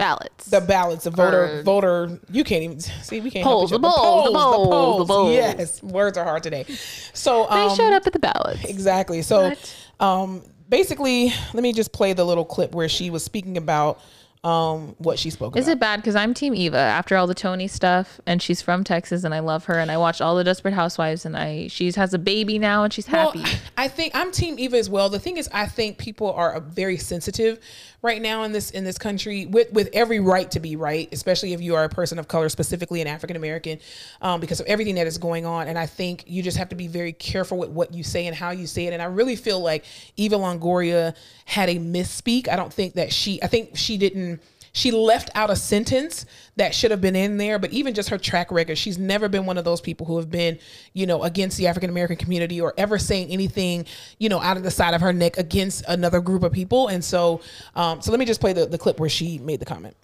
Ballots. 0.00 0.46
The 0.46 0.60
ballots, 0.62 1.04
the 1.04 1.10
voter, 1.10 1.58
Or- 1.58 1.62
voter. 1.62 2.18
You 2.30 2.42
can't 2.42 2.62
even 2.62 2.80
see. 2.80 3.20
We 3.20 3.30
can't. 3.30 3.44
Polls, 3.44 3.70
help 3.70 3.82
the 3.82 3.88
each 3.88 3.94
other. 3.94 4.02
polls, 4.02 4.26
the 4.26 4.32
polls, 4.32 4.98
the 5.06 5.12
polls. 5.12 5.32
Yes, 5.32 5.82
words 5.82 6.16
are 6.16 6.24
hard 6.24 6.42
today. 6.42 6.64
So 7.12 7.46
they 7.50 7.56
um, 7.66 7.76
showed 7.76 7.92
up 7.92 8.06
at 8.06 8.14
the 8.14 8.18
ballots. 8.18 8.64
Exactly. 8.64 9.20
So, 9.20 9.52
um, 10.00 10.42
basically, 10.70 11.32
let 11.52 11.62
me 11.62 11.72
just 11.74 11.92
play 11.92 12.14
the 12.14 12.24
little 12.24 12.46
clip 12.46 12.72
where 12.74 12.88
she 12.88 13.10
was 13.10 13.22
speaking 13.22 13.56
about 13.58 14.00
um 14.42 14.94
what 14.96 15.18
she 15.18 15.28
spoke 15.28 15.52
about. 15.52 15.60
Is 15.60 15.66
about. 15.68 15.72
it 15.76 15.80
bad 15.80 15.96
because 15.96 16.16
I'm 16.16 16.32
Team 16.32 16.54
Eva 16.54 16.78
after 16.78 17.14
all 17.14 17.26
the 17.26 17.34
Tony 17.34 17.68
stuff, 17.68 18.22
and 18.26 18.40
she's 18.40 18.62
from 18.62 18.84
Texas, 18.84 19.22
and 19.22 19.34
I 19.34 19.40
love 19.40 19.66
her, 19.66 19.78
and 19.78 19.90
I 19.90 19.98
watched 19.98 20.22
all 20.22 20.34
the 20.34 20.44
Desperate 20.44 20.72
Housewives, 20.72 21.26
and 21.26 21.36
I 21.36 21.66
she 21.68 21.92
has 21.92 22.14
a 22.14 22.18
baby 22.18 22.58
now, 22.58 22.82
and 22.84 22.90
she's 22.90 23.04
happy. 23.04 23.40
Well, 23.40 23.54
I 23.76 23.88
think 23.88 24.14
I'm 24.14 24.32
Team 24.32 24.58
Eva 24.58 24.78
as 24.78 24.88
well. 24.88 25.10
The 25.10 25.18
thing 25.18 25.36
is, 25.36 25.46
I 25.52 25.66
think 25.66 25.98
people 25.98 26.32
are 26.32 26.54
uh, 26.54 26.60
very 26.60 26.96
sensitive 26.96 27.60
right 28.02 28.20
now 28.20 28.42
in 28.44 28.52
this 28.52 28.70
in 28.70 28.84
this 28.84 28.98
country, 28.98 29.46
with 29.46 29.72
with 29.72 29.88
every 29.92 30.20
right 30.20 30.50
to 30.52 30.60
be 30.60 30.76
right, 30.76 31.08
especially 31.12 31.52
if 31.52 31.60
you 31.60 31.74
are 31.74 31.84
a 31.84 31.88
person 31.88 32.18
of 32.18 32.28
color, 32.28 32.48
specifically 32.48 33.00
an 33.00 33.06
African 33.06 33.36
American, 33.36 33.78
um, 34.22 34.40
because 34.40 34.60
of 34.60 34.66
everything 34.66 34.94
that 34.96 35.06
is 35.06 35.18
going 35.18 35.46
on. 35.46 35.68
And 35.68 35.78
I 35.78 35.86
think 35.86 36.24
you 36.26 36.42
just 36.42 36.56
have 36.56 36.70
to 36.70 36.76
be 36.76 36.88
very 36.88 37.12
careful 37.12 37.58
with 37.58 37.70
what 37.70 37.94
you 37.94 38.02
say 38.02 38.26
and 38.26 38.34
how 38.34 38.50
you 38.50 38.66
say 38.66 38.86
it. 38.86 38.92
And 38.92 39.02
I 39.02 39.06
really 39.06 39.36
feel 39.36 39.60
like 39.60 39.84
Eva 40.16 40.36
Longoria 40.36 41.14
had 41.44 41.68
a 41.68 41.76
misspeak. 41.76 42.48
I 42.48 42.56
don't 42.56 42.72
think 42.72 42.94
that 42.94 43.12
she. 43.12 43.42
I 43.42 43.46
think 43.46 43.76
she 43.76 43.98
didn't 43.98 44.40
she 44.72 44.90
left 44.90 45.30
out 45.34 45.50
a 45.50 45.56
sentence 45.56 46.26
that 46.56 46.74
should 46.74 46.90
have 46.90 47.00
been 47.00 47.16
in 47.16 47.36
there 47.36 47.58
but 47.58 47.70
even 47.70 47.94
just 47.94 48.08
her 48.08 48.18
track 48.18 48.50
record 48.50 48.76
she's 48.76 48.98
never 48.98 49.28
been 49.28 49.46
one 49.46 49.58
of 49.58 49.64
those 49.64 49.80
people 49.80 50.06
who 50.06 50.16
have 50.16 50.30
been 50.30 50.58
you 50.92 51.06
know 51.06 51.22
against 51.22 51.56
the 51.56 51.66
african 51.66 51.90
american 51.90 52.16
community 52.16 52.60
or 52.60 52.74
ever 52.76 52.98
saying 52.98 53.28
anything 53.30 53.84
you 54.18 54.28
know 54.28 54.40
out 54.40 54.56
of 54.56 54.62
the 54.62 54.70
side 54.70 54.94
of 54.94 55.00
her 55.00 55.12
neck 55.12 55.38
against 55.38 55.84
another 55.88 56.20
group 56.20 56.42
of 56.42 56.52
people 56.52 56.88
and 56.88 57.04
so 57.04 57.40
um 57.74 58.00
so 58.00 58.10
let 58.10 58.20
me 58.20 58.26
just 58.26 58.40
play 58.40 58.52
the, 58.52 58.66
the 58.66 58.78
clip 58.78 59.00
where 59.00 59.08
she 59.08 59.38
made 59.38 59.60
the 59.60 59.66
comment 59.66 59.96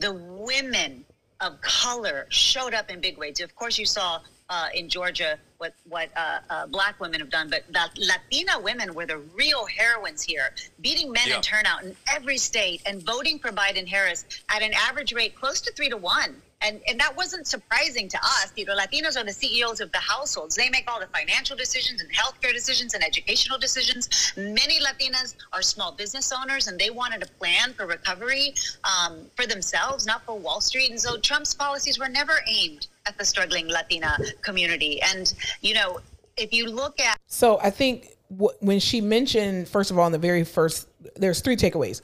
the 0.00 0.14
women 0.14 1.04
of 1.40 1.60
color 1.60 2.26
showed 2.28 2.74
up 2.74 2.90
in 2.90 3.00
big 3.00 3.18
ways. 3.18 3.40
Of 3.40 3.54
course, 3.54 3.78
you 3.78 3.86
saw 3.86 4.20
uh, 4.48 4.68
in 4.74 4.88
Georgia 4.88 5.38
what 5.60 5.74
what 5.88 6.08
uh, 6.16 6.38
uh, 6.48 6.66
black 6.68 6.98
women 7.00 7.20
have 7.20 7.28
done, 7.28 7.50
but 7.50 7.64
Latina 7.98 8.58
women 8.58 8.94
were 8.94 9.04
the 9.04 9.18
real 9.18 9.66
heroines 9.66 10.22
here, 10.22 10.54
beating 10.80 11.12
men 11.12 11.24
Yeah. 11.26 11.36
in 11.36 11.42
turnout 11.42 11.84
in 11.84 11.94
every 12.10 12.38
state 12.38 12.80
and 12.86 13.02
voting 13.04 13.38
for 13.38 13.50
Biden 13.52 13.86
Harris 13.86 14.24
at 14.48 14.62
an 14.62 14.72
average 14.72 15.12
rate 15.12 15.34
close 15.36 15.60
to 15.60 15.72
three 15.72 15.90
to 15.90 15.98
one. 15.98 16.34
And, 16.62 16.82
and 16.86 17.00
that 17.00 17.16
wasn't 17.16 17.46
surprising 17.46 18.06
to 18.08 18.18
us. 18.18 18.52
You 18.54 18.66
know, 18.66 18.76
Latinos 18.76 19.18
are 19.18 19.24
the 19.24 19.32
CEOs 19.32 19.80
of 19.80 19.90
the 19.92 19.98
households. 19.98 20.54
They 20.54 20.68
make 20.68 20.90
all 20.90 21.00
the 21.00 21.06
financial 21.06 21.56
decisions 21.56 22.02
and 22.02 22.10
healthcare 22.12 22.52
decisions 22.52 22.92
and 22.92 23.02
educational 23.02 23.58
decisions. 23.58 24.10
Many 24.36 24.78
Latinas 24.78 25.36
are 25.54 25.62
small 25.62 25.92
business 25.92 26.30
owners 26.38 26.68
and 26.68 26.78
they 26.78 26.90
wanted 26.90 27.22
a 27.22 27.26
plan 27.38 27.72
for 27.72 27.86
recovery 27.86 28.52
um, 28.84 29.22
for 29.36 29.46
themselves, 29.46 30.04
not 30.04 30.22
for 30.26 30.38
Wall 30.38 30.60
Street. 30.60 30.90
And 30.90 31.00
so 31.00 31.16
Trump's 31.16 31.54
policies 31.54 31.98
were 31.98 32.10
never 32.10 32.40
aimed 32.46 32.88
at 33.10 33.18
the 33.18 33.24
struggling 33.24 33.68
Latina 33.68 34.16
community. 34.40 35.00
And, 35.02 35.32
you 35.60 35.74
know, 35.74 35.98
if 36.36 36.52
you 36.52 36.68
look 36.68 37.00
at 37.00 37.18
So 37.26 37.58
I 37.60 37.70
think 37.70 38.16
wh- 38.28 38.56
when 38.60 38.78
she 38.78 39.00
mentioned, 39.00 39.68
first 39.68 39.90
of 39.90 39.98
all, 39.98 40.06
in 40.06 40.12
the 40.12 40.18
very 40.18 40.44
first, 40.44 40.88
there's 41.16 41.40
three 41.40 41.56
takeaways. 41.56 42.00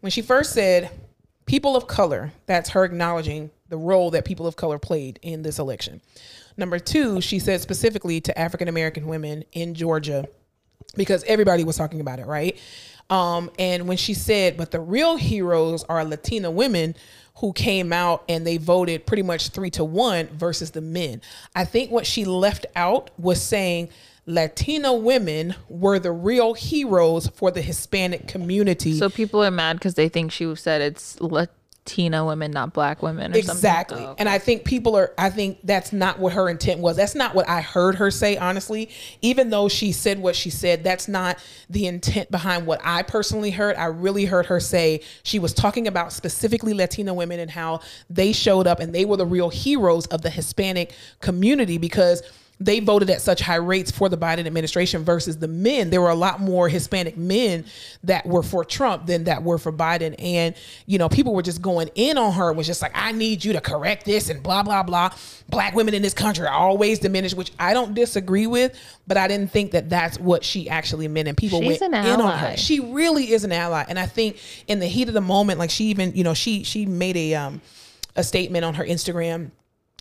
When 0.00 0.10
she 0.10 0.20
first 0.20 0.52
said 0.52 0.90
people 1.46 1.76
of 1.76 1.86
color, 1.86 2.32
that's 2.46 2.70
her 2.70 2.84
acknowledging 2.84 3.50
the 3.68 3.76
role 3.76 4.10
that 4.10 4.24
people 4.24 4.46
of 4.46 4.56
color 4.56 4.78
played 4.78 5.18
in 5.22 5.42
this 5.42 5.58
election. 5.58 6.00
Number 6.56 6.78
two, 6.78 7.20
she 7.20 7.38
said 7.38 7.60
specifically 7.60 8.20
to 8.22 8.36
African 8.36 8.66
American 8.68 9.06
women 9.06 9.44
in 9.52 9.74
Georgia, 9.74 10.26
because 10.96 11.22
everybody 11.24 11.64
was 11.64 11.76
talking 11.76 12.00
about 12.00 12.18
it, 12.18 12.26
right? 12.26 12.58
Um, 13.10 13.50
and 13.58 13.88
when 13.88 13.96
she 13.96 14.12
said, 14.12 14.56
but 14.56 14.70
the 14.70 14.80
real 14.80 15.16
heroes 15.16 15.84
are 15.84 16.04
Latina 16.04 16.50
women 16.50 16.94
who 17.38 17.52
came 17.52 17.92
out 17.92 18.24
and 18.28 18.46
they 18.46 18.56
voted 18.56 19.06
pretty 19.06 19.22
much 19.22 19.50
three 19.50 19.70
to 19.70 19.84
one 19.84 20.26
versus 20.28 20.72
the 20.72 20.80
men. 20.80 21.20
I 21.54 21.64
think 21.64 21.90
what 21.90 22.06
she 22.06 22.24
left 22.24 22.66
out 22.74 23.10
was 23.18 23.40
saying 23.40 23.90
Latino 24.26 24.92
women 24.94 25.54
were 25.68 25.98
the 25.98 26.12
real 26.12 26.54
heroes 26.54 27.28
for 27.28 27.50
the 27.50 27.62
Hispanic 27.62 28.28
community. 28.28 28.98
so 28.98 29.08
people 29.08 29.42
are 29.42 29.50
mad 29.50 29.74
because 29.76 29.94
they 29.94 30.08
think 30.08 30.32
she 30.32 30.54
said 30.54 30.82
it's 30.82 31.18
Latina 31.88 32.24
women, 32.24 32.50
not 32.50 32.74
black 32.74 33.02
women. 33.02 33.32
Or 33.32 33.38
exactly 33.38 33.96
Something. 33.96 34.10
Oh, 34.10 34.16
and 34.18 34.28
i 34.28 34.38
think 34.38 34.64
people 34.64 34.96
are 34.96 35.12
i 35.16 35.30
think 35.30 35.58
that's 35.64 35.92
not 35.92 36.18
what 36.18 36.32
her 36.34 36.48
intent 36.48 36.80
was 36.80 36.96
that's 36.96 37.14
not 37.14 37.34
what 37.34 37.48
i 37.48 37.60
heard 37.60 37.94
her 37.94 38.10
say 38.10 38.36
honestly 38.36 38.90
even 39.22 39.50
though 39.50 39.68
she 39.68 39.92
said 39.92 40.18
what 40.18 40.36
she 40.36 40.50
said 40.50 40.84
that's 40.84 41.08
not 41.08 41.38
the 41.70 41.86
intent 41.86 42.30
behind 42.30 42.66
what 42.66 42.80
i 42.84 43.02
personally 43.02 43.50
heard 43.50 43.74
i 43.76 43.86
really 43.86 44.26
heard 44.26 44.46
her 44.46 44.60
say 44.60 45.00
she 45.22 45.38
was 45.38 45.54
talking 45.54 45.86
about 45.86 46.12
specifically 46.12 46.74
Latina 46.74 47.14
women 47.14 47.40
and 47.40 47.50
how 47.50 47.80
they 48.10 48.32
showed 48.32 48.66
up 48.66 48.80
and 48.80 48.94
they 48.94 49.04
were 49.04 49.16
the 49.16 49.26
real 49.26 49.48
heroes 49.48 50.06
of 50.06 50.22
the 50.22 50.30
hispanic 50.30 50.92
community 51.20 51.78
because 51.78 52.22
they 52.60 52.80
voted 52.80 53.08
at 53.10 53.20
such 53.20 53.40
high 53.40 53.56
rates 53.56 53.90
for 53.90 54.08
the 54.08 54.18
Biden 54.18 54.46
administration 54.46 55.04
versus 55.04 55.38
the 55.38 55.46
men. 55.46 55.90
There 55.90 56.00
were 56.00 56.10
a 56.10 56.16
lot 56.16 56.40
more 56.40 56.68
Hispanic 56.68 57.16
men 57.16 57.64
that 58.04 58.26
were 58.26 58.42
for 58.42 58.64
Trump 58.64 59.06
than 59.06 59.24
that 59.24 59.44
were 59.44 59.58
for 59.58 59.72
Biden. 59.72 60.16
And, 60.18 60.54
you 60.86 60.98
know, 60.98 61.08
people 61.08 61.34
were 61.34 61.42
just 61.42 61.62
going 61.62 61.88
in 61.94 62.18
on 62.18 62.32
her, 62.32 62.52
was 62.52 62.66
just 62.66 62.82
like, 62.82 62.92
I 62.94 63.12
need 63.12 63.44
you 63.44 63.52
to 63.52 63.60
correct 63.60 64.04
this 64.04 64.28
and 64.28 64.42
blah, 64.42 64.64
blah, 64.64 64.82
blah. 64.82 65.10
Black 65.48 65.74
women 65.74 65.94
in 65.94 66.02
this 66.02 66.14
country 66.14 66.46
are 66.46 66.54
always 66.54 66.98
diminished, 66.98 67.36
which 67.36 67.52
I 67.60 67.74
don't 67.74 67.94
disagree 67.94 68.48
with, 68.48 68.76
but 69.06 69.16
I 69.16 69.28
didn't 69.28 69.52
think 69.52 69.70
that 69.70 69.88
that's 69.88 70.18
what 70.18 70.42
she 70.42 70.68
actually 70.68 71.06
meant. 71.06 71.28
And 71.28 71.36
people 71.36 71.60
She's 71.60 71.80
went 71.80 71.94
in 71.94 72.20
on 72.20 72.38
her. 72.38 72.56
She 72.56 72.80
really 72.80 73.32
is 73.32 73.44
an 73.44 73.52
ally. 73.52 73.84
And 73.88 73.98
I 73.98 74.06
think 74.06 74.36
in 74.66 74.80
the 74.80 74.86
heat 74.86 75.06
of 75.06 75.14
the 75.14 75.20
moment, 75.20 75.60
like 75.60 75.70
she 75.70 75.84
even, 75.86 76.14
you 76.16 76.24
know, 76.24 76.34
she, 76.34 76.64
she 76.64 76.86
made 76.86 77.16
a, 77.16 77.34
um, 77.34 77.60
a 78.16 78.24
statement 78.24 78.64
on 78.64 78.74
her 78.74 78.84
Instagram 78.84 79.52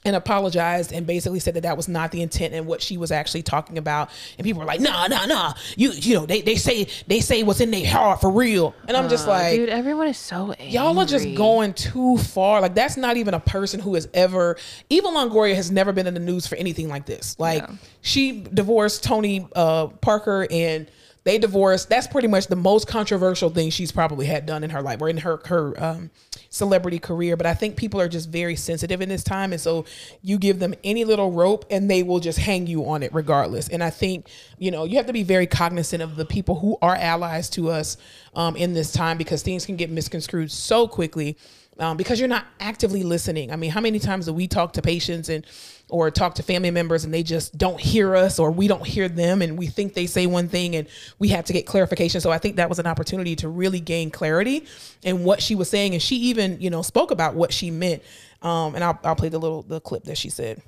and 0.07 0.15
apologized 0.15 0.93
and 0.93 1.05
basically 1.05 1.39
said 1.39 1.53
that 1.55 1.61
that 1.61 1.75
was 1.75 1.87
not 1.87 2.11
the 2.11 2.21
intent 2.21 2.53
and 2.53 2.65
what 2.65 2.81
she 2.81 2.97
was 2.97 3.11
actually 3.11 3.43
talking 3.43 3.77
about. 3.77 4.09
And 4.37 4.45
people 4.45 4.61
were 4.61 4.65
like, 4.65 4.79
nah, 4.79 5.07
nah, 5.07 5.25
nah. 5.25 5.53
You, 5.75 5.91
you 5.91 6.15
know, 6.15 6.25
they, 6.25 6.41
they 6.41 6.55
say, 6.55 6.87
they 7.07 7.19
say 7.19 7.43
what's 7.43 7.59
in 7.59 7.71
their 7.71 7.85
heart 7.85 8.21
for 8.21 8.31
real. 8.31 8.73
And 8.87 8.95
I'm 8.95 9.09
just 9.09 9.27
like, 9.27 9.55
dude, 9.55 9.69
everyone 9.69 10.07
is 10.07 10.17
so 10.17 10.53
angry. 10.53 10.67
y'all 10.69 10.97
are 10.97 11.05
just 11.05 11.35
going 11.35 11.73
too 11.73 12.17
far. 12.17 12.61
Like 12.61 12.73
that's 12.73 12.97
not 12.97 13.17
even 13.17 13.33
a 13.33 13.39
person 13.39 13.79
who 13.79 13.95
has 13.95 14.07
ever, 14.13 14.57
Eva 14.89 15.07
Longoria 15.07 15.55
has 15.55 15.69
never 15.71 15.91
been 15.91 16.07
in 16.07 16.13
the 16.13 16.19
news 16.19 16.47
for 16.47 16.55
anything 16.55 16.87
like 16.87 17.05
this. 17.05 17.37
Like 17.37 17.67
she 18.01 18.41
divorced 18.53 19.03
Tony 19.03 19.47
uh, 19.55 19.87
Parker 19.87 20.47
and 20.49 20.89
they 21.25 21.37
divorced. 21.37 21.89
That's 21.89 22.07
pretty 22.07 22.29
much 22.29 22.47
the 22.47 22.55
most 22.55 22.87
controversial 22.87 23.49
thing 23.49 23.69
she's 23.69 23.91
probably 23.91 24.25
had 24.25 24.45
done 24.45 24.63
in 24.63 24.69
her 24.69 24.81
life 24.81 25.01
or 25.01 25.09
in 25.09 25.17
her 25.17 25.41
her 25.45 25.73
um, 25.83 26.09
celebrity 26.57 26.99
career. 26.99 27.37
But 27.37 27.45
I 27.45 27.53
think 27.53 27.77
people 27.77 28.01
are 28.01 28.09
just 28.09 28.29
very 28.29 28.55
sensitive 28.55 29.01
in 29.01 29.09
this 29.09 29.23
time, 29.23 29.51
and 29.51 29.61
so 29.61 29.85
you 30.21 30.37
give 30.37 30.59
them 30.59 30.73
any 30.83 31.05
little 31.05 31.31
rope 31.31 31.65
and 31.69 31.89
they 31.89 32.03
will 32.03 32.19
just 32.19 32.39
hang 32.39 32.67
you 32.67 32.87
on 32.89 33.03
it 33.03 33.13
regardless. 33.13 33.69
And 33.69 33.83
I 33.83 33.89
think 33.89 34.27
you 34.57 34.71
know 34.71 34.83
you 34.83 34.97
have 34.97 35.07
to 35.07 35.13
be 35.13 35.23
very 35.23 35.47
cognizant 35.47 36.01
of 36.01 36.15
the 36.15 36.25
people 36.25 36.59
who 36.59 36.77
are 36.81 36.95
allies 36.95 37.49
to 37.51 37.69
us 37.69 37.97
um, 38.35 38.55
in 38.55 38.73
this 38.73 38.91
time 38.91 39.17
because 39.17 39.43
things 39.43 39.65
can 39.65 39.75
get 39.75 39.89
misconstrued 39.89 40.51
so 40.51 40.87
quickly 40.87 41.37
um, 41.79 41.97
because 41.97 42.19
you're 42.19 42.29
not 42.29 42.45
actively 42.59 43.03
listening. 43.03 43.51
I 43.51 43.55
mean, 43.55 43.71
how 43.71 43.81
many 43.81 43.99
times 43.99 44.25
do 44.25 44.33
we 44.33 44.47
talk 44.47 44.73
to 44.73 44.81
patients 44.81 45.29
and 45.29 45.45
or 45.89 46.11
talk 46.11 46.35
to 46.35 46.43
family 46.43 46.71
members 46.71 47.05
and 47.05 47.13
they 47.13 47.23
just 47.23 47.57
don't 47.57 47.79
hear 47.79 48.15
us 48.15 48.39
or 48.39 48.51
we 48.51 48.67
don't 48.67 48.85
hear 48.85 49.07
them 49.07 49.41
and 49.41 49.57
we 49.57 49.67
think 49.67 49.93
they 49.93 50.05
say 50.05 50.25
one 50.25 50.49
thing 50.49 50.75
and 50.75 50.87
we 51.17 51.29
have 51.29 51.45
to 51.45 51.53
get 51.53 51.65
clarification. 51.65 52.19
So 52.19 52.29
I 52.29 52.37
think 52.37 52.57
that 52.57 52.67
was 52.67 52.79
an 52.79 52.87
opportunity 52.87 53.35
to 53.37 53.47
really 53.47 53.79
gain 53.79 54.11
clarity 54.11 54.65
in 55.03 55.23
what 55.23 55.41
she 55.41 55.55
was 55.55 55.69
saying 55.69 55.93
and 55.93 56.01
she 56.01 56.15
even 56.17 56.59
you 56.59 56.69
know 56.69 56.81
spoke 56.81 57.11
about 57.11 57.35
what 57.35 57.53
she 57.53 57.71
meant. 57.71 58.03
Um, 58.41 58.75
and 58.75 58.83
I'll, 58.83 58.99
I'll 59.03 59.15
play 59.15 59.29
the 59.29 59.39
little 59.39 59.63
the 59.63 59.79
clip 59.79 60.03
that 60.05 60.17
she 60.17 60.29
said. 60.29 60.61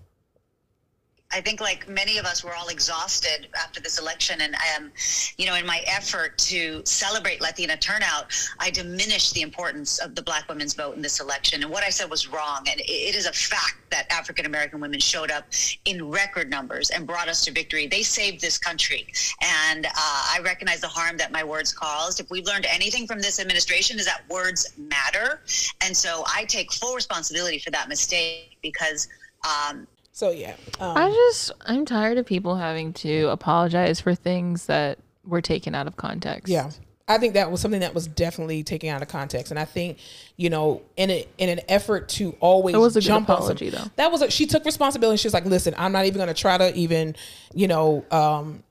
I 1.32 1.41
think, 1.41 1.61
like 1.61 1.88
many 1.88 2.17
of 2.17 2.25
us, 2.25 2.43
we're 2.43 2.55
all 2.55 2.69
exhausted 2.69 3.49
after 3.55 3.80
this 3.80 3.99
election. 3.99 4.41
And, 4.41 4.55
um, 4.75 4.91
you 5.38 5.45
know, 5.45 5.53
in 5.53 5.65
my 5.65 5.84
effort 5.86 6.36
to 6.39 6.82
celebrate 6.86 7.39
Latina 7.39 7.77
turnout, 7.77 8.34
I 8.57 8.71
diminished 8.71 9.36
the 9.36 9.43
importance 9.43 9.99
of 9.99 10.15
the 10.15 10.23
Black 10.23 10.49
women's 10.49 10.73
vote 10.73 10.95
in 10.95 11.03
this 11.03 11.19
election. 11.19 11.61
And 11.61 11.71
what 11.71 11.84
I 11.84 11.91
said 11.91 12.09
was 12.09 12.27
wrong. 12.27 12.67
And 12.67 12.80
it- 12.80 13.09
is 13.19 13.27
a 13.27 13.34
fact 13.34 13.75
that 13.91 14.11
African 14.11 14.45
American 14.45 14.80
women 14.80 14.99
showed 14.99 15.30
up 15.30 15.45
in 15.86 16.09
record 16.09 16.49
numbers 16.49 16.89
and 16.89 17.05
brought 17.05 17.27
us 17.27 17.43
to 17.45 17.51
victory. 17.51 17.86
They 17.86 18.01
saved 18.01 18.41
this 18.41 18.57
country. 18.57 19.11
And 19.41 19.86
uh, 19.86 19.91
I 19.95 20.39
recognize 20.41 20.80
the 20.82 20.88
harm 20.88 21.17
that 21.17 21.32
my 21.32 21.43
words 21.43 21.73
caused. 21.73 22.19
If 22.19 22.32
we've 22.32 22.45
learned 22.45 22.65
anything 22.65 23.05
from 23.05 23.19
this 23.19 23.39
administration, 23.39 23.99
is 23.99 24.05
that 24.05 24.21
words 24.30 24.73
matter. 24.77 25.41
And 25.82 25.95
so 25.95 26.23
I 26.34 26.45
take 26.45 26.71
full 26.71 26.95
responsibility 26.95 27.59
for 27.59 27.69
that 27.71 27.88
mistake 27.88 28.57
because. 28.63 29.07
Um, 29.45 29.88
So 30.20 30.32
yeah, 30.32 30.55
um, 30.82 30.97
I 30.97 31.09
just 31.09 31.53
I'm 31.65 31.86
tired 31.86 32.17
of 32.17 32.26
people 32.26 32.57
having 32.57 32.91
to 32.91 33.30
apologize 33.30 34.01
for 34.01 34.13
things 34.13 34.65
that 34.65 34.99
were 35.24 35.39
taken 35.39 35.74
out 35.74 35.88
of 35.88 35.95
context. 35.95 36.51
Yeah. 36.51 36.72
I 37.07 37.17
think 37.20 37.36
that 37.36 37.49
was 37.49 37.61
something 37.61 37.80
that 37.80 37.93
was 37.93 38.05
definitely 38.05 38.63
taken 38.63 38.89
out 38.89 39.01
of 39.01 39.07
context, 39.07 39.49
and 39.49 39.57
I 39.57 39.63
think, 39.63 39.97
you 40.36 40.49
know, 40.49 40.82
in 40.97 41.09
a, 41.09 41.26
in 41.38 41.47
an 41.47 41.61
effort 41.70 42.09
to 42.09 42.36
always 42.41 42.76
It 42.76 42.80
was 42.80 42.97
a 42.97 42.99
good 42.99 43.05
jump 43.05 43.30
apology, 43.30 43.72
some- 43.72 43.86
though. 43.86 43.91
That 43.95 44.11
was 44.11 44.22
a, 44.22 44.30
she 44.30 44.45
took 44.45 44.65
responsibility. 44.65 45.15
She 45.15 45.26
was 45.26 45.34
like, 45.34 45.45
"Listen, 45.45 45.74
I'm 45.78 45.93
not 45.93 46.03
even 46.05 46.17
going 46.17 46.28
to 46.28 46.39
try 46.39 46.57
to 46.57 46.76
even, 46.76 47.15
you 47.55 47.70
know, 47.70 48.03
um, 48.11 48.61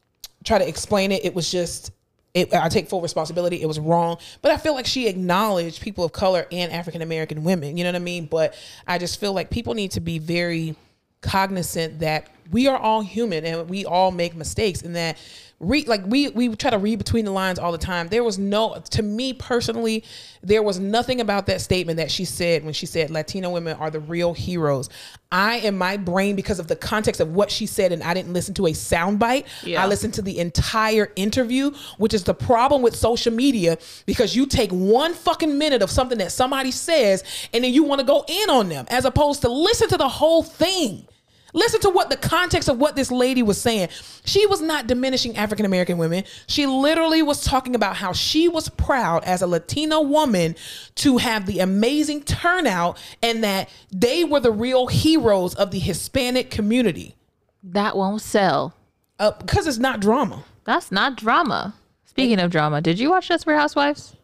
try 0.44 0.58
to 0.58 0.68
explain 0.68 1.12
it. 1.12 1.24
It 1.24 1.34
was 1.34 1.50
just, 1.50 1.92
it, 2.34 2.52
I 2.52 2.68
take 2.68 2.90
full 2.90 3.00
responsibility. 3.00 3.62
It 3.62 3.66
was 3.66 3.80
wrong." 3.80 4.18
But 4.42 4.52
I 4.52 4.58
feel 4.58 4.74
like 4.74 4.84
she 4.84 5.08
acknowledged 5.08 5.80
people 5.80 6.04
of 6.04 6.12
color 6.12 6.46
and 6.52 6.70
African 6.72 7.00
American 7.00 7.42
women. 7.42 7.78
You 7.78 7.84
know 7.84 7.90
what 7.92 7.96
I 7.96 8.00
mean? 8.04 8.26
But 8.26 8.54
I 8.86 8.98
just 8.98 9.18
feel 9.18 9.32
like 9.32 9.48
people 9.48 9.72
need 9.72 9.92
to 9.92 10.00
be 10.00 10.18
very 10.18 10.76
cognizant 11.20 11.98
that 12.00 12.28
we 12.50 12.66
are 12.66 12.76
all 12.78 13.02
human 13.02 13.44
and 13.44 13.68
we 13.68 13.84
all 13.84 14.10
make 14.10 14.34
mistakes 14.34 14.82
and 14.82 14.96
that 14.96 15.18
read 15.60 15.88
like 15.88 16.02
we 16.06 16.28
we 16.28 16.54
try 16.54 16.70
to 16.70 16.78
read 16.78 16.96
between 16.98 17.24
the 17.24 17.32
lines 17.32 17.58
all 17.58 17.72
the 17.72 17.78
time. 17.78 18.08
There 18.08 18.22
was 18.22 18.38
no 18.38 18.80
to 18.90 19.02
me 19.02 19.32
personally 19.32 20.04
there 20.40 20.62
was 20.62 20.78
nothing 20.78 21.20
about 21.20 21.46
that 21.46 21.60
statement 21.60 21.96
that 21.96 22.10
she 22.12 22.24
said 22.24 22.62
when 22.64 22.72
she 22.72 22.86
said 22.86 23.10
latino 23.10 23.50
women 23.50 23.76
are 23.76 23.90
the 23.90 23.98
real 23.98 24.34
heroes. 24.34 24.88
I 25.32 25.56
in 25.56 25.76
my 25.76 25.96
brain 25.96 26.36
because 26.36 26.58
of 26.60 26.68
the 26.68 26.76
context 26.76 27.20
of 27.20 27.34
what 27.34 27.50
she 27.50 27.66
said 27.66 27.92
and 27.92 28.02
i 28.02 28.14
didn't 28.14 28.32
listen 28.32 28.54
to 28.54 28.66
a 28.66 28.70
soundbite 28.70 29.44
Yeah. 29.64 29.82
i 29.82 29.86
listened 29.86 30.14
to 30.14 30.22
the 30.22 30.38
entire 30.38 31.12
interview 31.16 31.72
which 31.98 32.14
is 32.14 32.24
the 32.24 32.32
problem 32.34 32.80
with 32.80 32.96
social 32.96 33.32
media 33.34 33.76
because 34.06 34.34
you 34.34 34.46
take 34.46 34.70
one 34.70 35.12
fucking 35.12 35.58
minute 35.58 35.82
of 35.82 35.90
something 35.90 36.18
that 36.18 36.32
somebody 36.32 36.70
says 36.70 37.24
and 37.52 37.62
then 37.64 37.74
you 37.74 37.82
want 37.82 37.98
to 37.98 38.06
go 38.06 38.24
in 38.26 38.48
on 38.48 38.68
them 38.70 38.86
as 38.88 39.04
opposed 39.04 39.42
to 39.42 39.48
listen 39.50 39.88
to 39.88 39.96
the 39.98 40.08
whole 40.08 40.42
thing 40.42 41.06
Listen 41.54 41.80
to 41.80 41.90
what 41.90 42.10
the 42.10 42.16
context 42.16 42.68
of 42.68 42.78
what 42.78 42.94
this 42.94 43.10
lady 43.10 43.42
was 43.42 43.60
saying. 43.60 43.88
She 44.24 44.46
was 44.46 44.60
not 44.60 44.86
diminishing 44.86 45.36
African 45.36 45.64
American 45.64 45.98
women. 45.98 46.24
She 46.46 46.66
literally 46.66 47.22
was 47.22 47.44
talking 47.44 47.74
about 47.74 47.96
how 47.96 48.12
she 48.12 48.48
was 48.48 48.68
proud 48.68 49.24
as 49.24 49.40
a 49.40 49.46
Latino 49.46 50.00
woman 50.00 50.56
to 50.96 51.18
have 51.18 51.46
the 51.46 51.60
amazing 51.60 52.22
turnout 52.22 52.98
and 53.22 53.42
that 53.44 53.70
they 53.90 54.24
were 54.24 54.40
the 54.40 54.52
real 54.52 54.88
heroes 54.88 55.54
of 55.54 55.70
the 55.70 55.78
Hispanic 55.78 56.50
community. 56.50 57.14
That 57.62 57.96
won't 57.96 58.20
sell. 58.22 58.74
Uh, 59.18 59.32
because 59.32 59.66
it's 59.66 59.78
not 59.78 60.00
drama. 60.00 60.44
That's 60.64 60.92
not 60.92 61.16
drama. 61.16 61.74
Speaking 62.04 62.38
of 62.40 62.50
drama, 62.50 62.80
did 62.80 62.98
you 62.98 63.10
watch 63.10 63.28
Desperate 63.28 63.56
Housewives? 63.56 64.14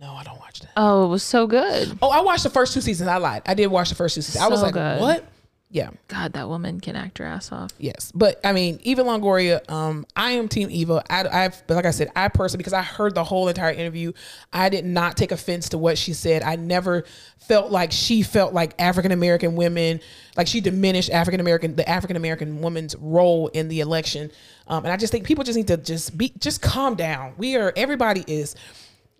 No, 0.00 0.12
I 0.12 0.22
don't 0.22 0.38
watch 0.38 0.60
that. 0.60 0.70
Oh, 0.76 1.04
it 1.04 1.08
was 1.08 1.22
so 1.22 1.46
good. 1.46 1.98
Oh, 2.00 2.08
I 2.08 2.20
watched 2.22 2.42
the 2.42 2.50
first 2.50 2.72
two 2.72 2.80
seasons. 2.80 3.08
I 3.08 3.18
lied. 3.18 3.42
I 3.44 3.54
did 3.54 3.66
watch 3.66 3.90
the 3.90 3.94
first 3.94 4.14
two 4.14 4.22
seasons. 4.22 4.42
I 4.42 4.48
was 4.48 4.62
like, 4.62 4.72
good. 4.72 5.00
what? 5.00 5.24
Yeah. 5.72 5.90
God, 6.08 6.32
that 6.32 6.48
woman 6.48 6.80
can 6.80 6.96
act 6.96 7.18
her 7.18 7.24
ass 7.24 7.52
off. 7.52 7.70
Yes, 7.78 8.10
but 8.12 8.40
I 8.42 8.52
mean, 8.52 8.80
Eva 8.82 9.04
Longoria. 9.04 9.70
Um, 9.70 10.04
I 10.16 10.32
am 10.32 10.48
Team 10.48 10.68
Eva. 10.68 11.04
I, 11.08 11.44
I've, 11.44 11.64
but 11.68 11.74
like 11.74 11.86
I 11.86 11.92
said, 11.92 12.10
I 12.16 12.26
personally, 12.26 12.58
because 12.58 12.72
I 12.72 12.82
heard 12.82 13.14
the 13.14 13.22
whole 13.22 13.46
entire 13.46 13.72
interview, 13.72 14.12
I 14.52 14.68
did 14.68 14.84
not 14.84 15.16
take 15.16 15.30
offense 15.30 15.68
to 15.68 15.78
what 15.78 15.96
she 15.96 16.12
said. 16.12 16.42
I 16.42 16.56
never 16.56 17.04
felt 17.38 17.70
like 17.70 17.92
she 17.92 18.22
felt 18.22 18.52
like 18.52 18.74
African 18.80 19.12
American 19.12 19.54
women, 19.54 20.00
like 20.36 20.48
she 20.48 20.60
diminished 20.60 21.08
African 21.10 21.38
American, 21.38 21.76
the 21.76 21.88
African 21.88 22.16
American 22.16 22.62
woman's 22.62 22.96
role 22.96 23.46
in 23.48 23.68
the 23.68 23.78
election. 23.78 24.32
Um, 24.66 24.84
and 24.84 24.92
I 24.92 24.96
just 24.96 25.12
think 25.12 25.24
people 25.24 25.44
just 25.44 25.56
need 25.56 25.68
to 25.68 25.76
just 25.76 26.18
be, 26.18 26.32
just 26.40 26.62
calm 26.62 26.96
down. 26.96 27.34
We 27.36 27.56
are, 27.56 27.72
everybody 27.76 28.24
is 28.26 28.56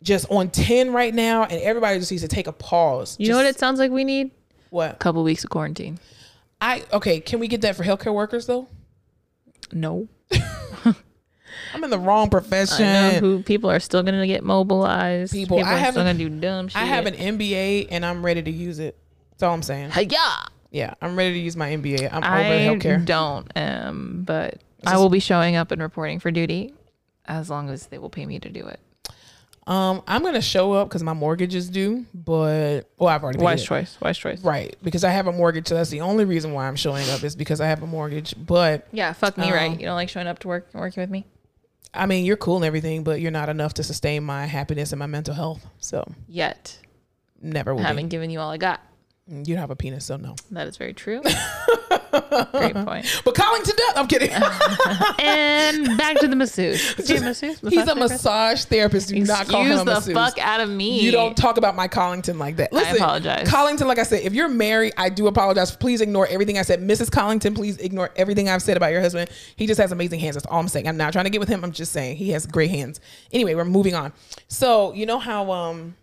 just 0.03 0.29
on 0.31 0.51
ten 0.51 0.93
right 0.93 1.15
now, 1.15 1.45
and 1.45 1.61
everybody 1.63 2.01
just 2.01 2.11
needs 2.11 2.23
to 2.25 2.29
take 2.29 2.49
a 2.49 2.53
pause. 2.53 3.17
You 3.21 3.29
know 3.29 3.37
what 3.37 3.47
it 3.47 3.59
sounds 3.59 3.79
like 3.79 3.93
we 3.93 4.03
need? 4.03 4.33
What? 4.71 4.93
A 4.93 4.97
couple 4.97 5.23
weeks 5.23 5.45
of 5.45 5.51
quarantine. 5.51 6.01
I 6.61 6.85
okay. 6.93 7.21
Can 7.21 7.41
we 7.41 7.49
get 7.49 7.61
that 7.63 7.77
for 7.77 7.85
healthcare 7.85 8.13
workers 8.15 8.47
though? 8.47 8.69
No. 9.73 10.09
I'm 11.73 11.85
in 11.85 11.91
the 11.91 11.99
wrong 11.99 12.31
profession. 12.31 12.85
I 12.87 13.13
know 13.13 13.19
who 13.21 13.43
people 13.43 13.71
are 13.71 13.81
still 13.81 14.03
gonna 14.03 14.27
get 14.27 14.43
mobilized. 14.45 15.33
People, 15.33 15.59
I 15.59 15.61
are 15.61 15.65
still 15.65 15.79
haven't- 15.79 16.05
gonna 16.07 16.19
do 16.19 16.29
dumb 16.29 16.69
shit. 16.69 16.81
I 16.81 16.85
have 16.85 17.07
an 17.07 17.15
MBA 17.15 17.89
and 17.91 18.05
I'm 18.05 18.25
ready 18.25 18.43
to 18.43 18.51
use 18.51 18.79
it. 18.79 18.97
That's 19.31 19.43
all 19.43 19.55
I'm 19.55 19.63
saying. 19.63 19.91
yeah. 20.09 20.45
Yeah, 20.73 20.95
I'm 21.03 21.17
ready 21.17 21.33
to 21.35 21.39
use 21.41 21.57
my 21.57 21.71
MBA. 21.71 22.09
I'm 22.13 22.23
over 22.23 22.27
I 22.27 22.45
healthcare. 22.61 23.05
don't 23.05 23.51
um 23.57 24.23
but 24.25 24.61
I 24.87 24.97
will 24.99 25.09
be 25.09 25.19
showing 25.21 25.57
up 25.57 25.71
and 25.73 25.83
reporting 25.83 26.21
for 26.21 26.31
duty 26.31 26.75
as 27.27 27.51
long 27.51 27.69
as 27.71 27.87
they 27.89 27.99
will 27.99 28.11
pay 28.11 28.25
me 28.27 28.39
to 28.39 28.49
do 28.49 28.67
it. 28.67 28.79
Um, 29.71 30.03
I'm 30.09 30.25
gonna 30.25 30.43
show 30.43 30.73
up 30.73 30.89
because 30.89 31.05
my 31.05 31.13
mortgage 31.13 31.55
is 31.55 31.69
due, 31.69 32.05
but 32.13 32.91
well, 32.99 33.09
I've 33.09 33.23
already 33.23 33.39
paid 33.39 33.45
Wise 33.45 33.63
it. 33.63 33.67
choice. 33.67 33.97
Wise 34.03 34.19
choice. 34.19 34.43
Right, 34.43 34.75
because 34.83 35.05
I 35.05 35.11
have 35.11 35.29
a 35.29 35.33
mortgage, 35.33 35.69
so 35.69 35.77
that's 35.77 35.91
the 35.91 36.01
only 36.01 36.25
reason 36.25 36.53
why 36.53 36.67
I'm 36.67 36.75
showing 36.75 37.09
up 37.11 37.23
is 37.23 37.37
because 37.37 37.61
I 37.61 37.69
have 37.69 37.81
a 37.81 37.87
mortgage. 37.87 38.35
But 38.37 38.89
Yeah, 38.91 39.13
fuck 39.13 39.39
me 39.39 39.45
Um, 39.47 39.53
right. 39.53 39.71
You 39.81 39.87
don't 39.87 39.95
like 39.95 40.09
showing 40.09 40.27
up 40.27 40.41
to 40.41 40.49
work 40.49 40.67
and 40.73 40.81
working 40.81 41.01
with 41.03 41.11
me? 41.11 41.25
I 41.95 42.07
mean, 42.07 42.25
you're 42.25 42.37
cool 42.37 42.57
and 42.57 42.65
everything, 42.65 43.05
but 43.05 43.21
you're 43.21 43.31
not 43.31 43.49
enough 43.49 43.75
to 43.75 43.85
sustain 43.85 44.25
my 44.25 44.47
happiness 44.47 44.91
and 44.91 44.99
my 44.99 45.07
mental 45.07 45.35
health. 45.35 45.65
So 45.79 46.05
Yet. 46.27 46.77
never 47.41 47.73
will. 47.73 47.83
I 47.85 47.89
haven't 47.89 48.09
given 48.09 48.29
you 48.31 48.41
all 48.41 48.51
I 48.51 48.57
got. 48.57 48.81
You 49.33 49.45
don't 49.45 49.59
have 49.59 49.71
a 49.71 49.77
penis, 49.77 50.07
so 50.07 50.17
no. 50.17 50.35
That 50.51 50.67
is 50.67 50.77
very 50.77 50.93
true. 50.93 51.23
Great 52.51 52.75
point. 52.75 53.07
But 53.25 53.35
calling 53.37 53.63
to 53.63 53.73
death. 53.73 53.93
I'm 53.97 54.09
kidding. 54.09 54.31
And 55.23 55.97
back 55.97 56.19
to 56.19 56.27
the 56.27 56.35
masseuse. 56.35 56.99
Is 56.99 57.09
he 57.09 57.17
a 57.17 57.21
masseuse? 57.21 57.61
He's 57.61 57.73
a 57.83 57.85
therapist? 57.85 57.97
massage 57.97 58.65
therapist. 58.65 59.09
Do 59.11 59.21
not 59.21 59.47
call 59.47 59.63
him 59.63 59.73
Excuse 59.73 59.81
a 59.83 59.85
the 59.85 59.93
masseuse. 59.93 60.15
fuck 60.15 60.39
out 60.39 60.61
of 60.61 60.69
me. 60.69 61.01
You 61.01 61.13
don't 61.13 61.37
talk 61.37 61.59
about 61.59 61.77
my 61.77 61.87
Collington 61.87 62.39
like 62.39 62.57
that. 62.57 62.73
Listen, 62.73 62.97
apologize. 62.97 63.47
Collington, 63.49 63.87
like 63.87 63.99
I 63.99 64.03
said, 64.03 64.23
if 64.23 64.33
you're 64.35 64.49
married, 64.49 64.95
I 64.97 65.11
do 65.11 65.27
apologize. 65.29 65.77
Please 65.77 66.01
ignore 66.01 66.27
everything 66.27 66.59
I 66.59 66.63
said. 66.63 66.81
Mrs. 66.81 67.09
Collington, 67.11 67.55
please 67.55 67.77
ignore 67.77 68.11
everything 68.17 68.49
I've 68.49 68.63
said 68.63 68.77
about 68.77 68.91
your 68.93 69.01
husband. 69.01 69.31
He 69.57 69.67
just 69.69 69.81
has 69.81 69.93
amazing 69.93 70.19
hands. 70.21 70.35
That's 70.35 70.47
all 70.47 70.59
I'm 70.59 70.69
saying. 70.69 70.89
I'm 70.89 70.97
not 70.97 71.13
trying 71.13 71.27
to 71.27 71.31
get 71.31 71.39
with 71.41 71.49
him. 71.49 71.63
I'm 71.63 71.73
just 71.73 71.93
saying 71.93 72.17
he 72.17 72.31
has 72.31 72.47
great 72.47 72.71
hands. 72.71 73.01
Anyway, 73.33 73.55
we're 73.55 73.65
moving 73.65 73.95
on. 73.95 74.13
So 74.49 74.93
you 74.95 75.07
know 75.07 75.19
how 75.19 75.53
um 75.53 75.95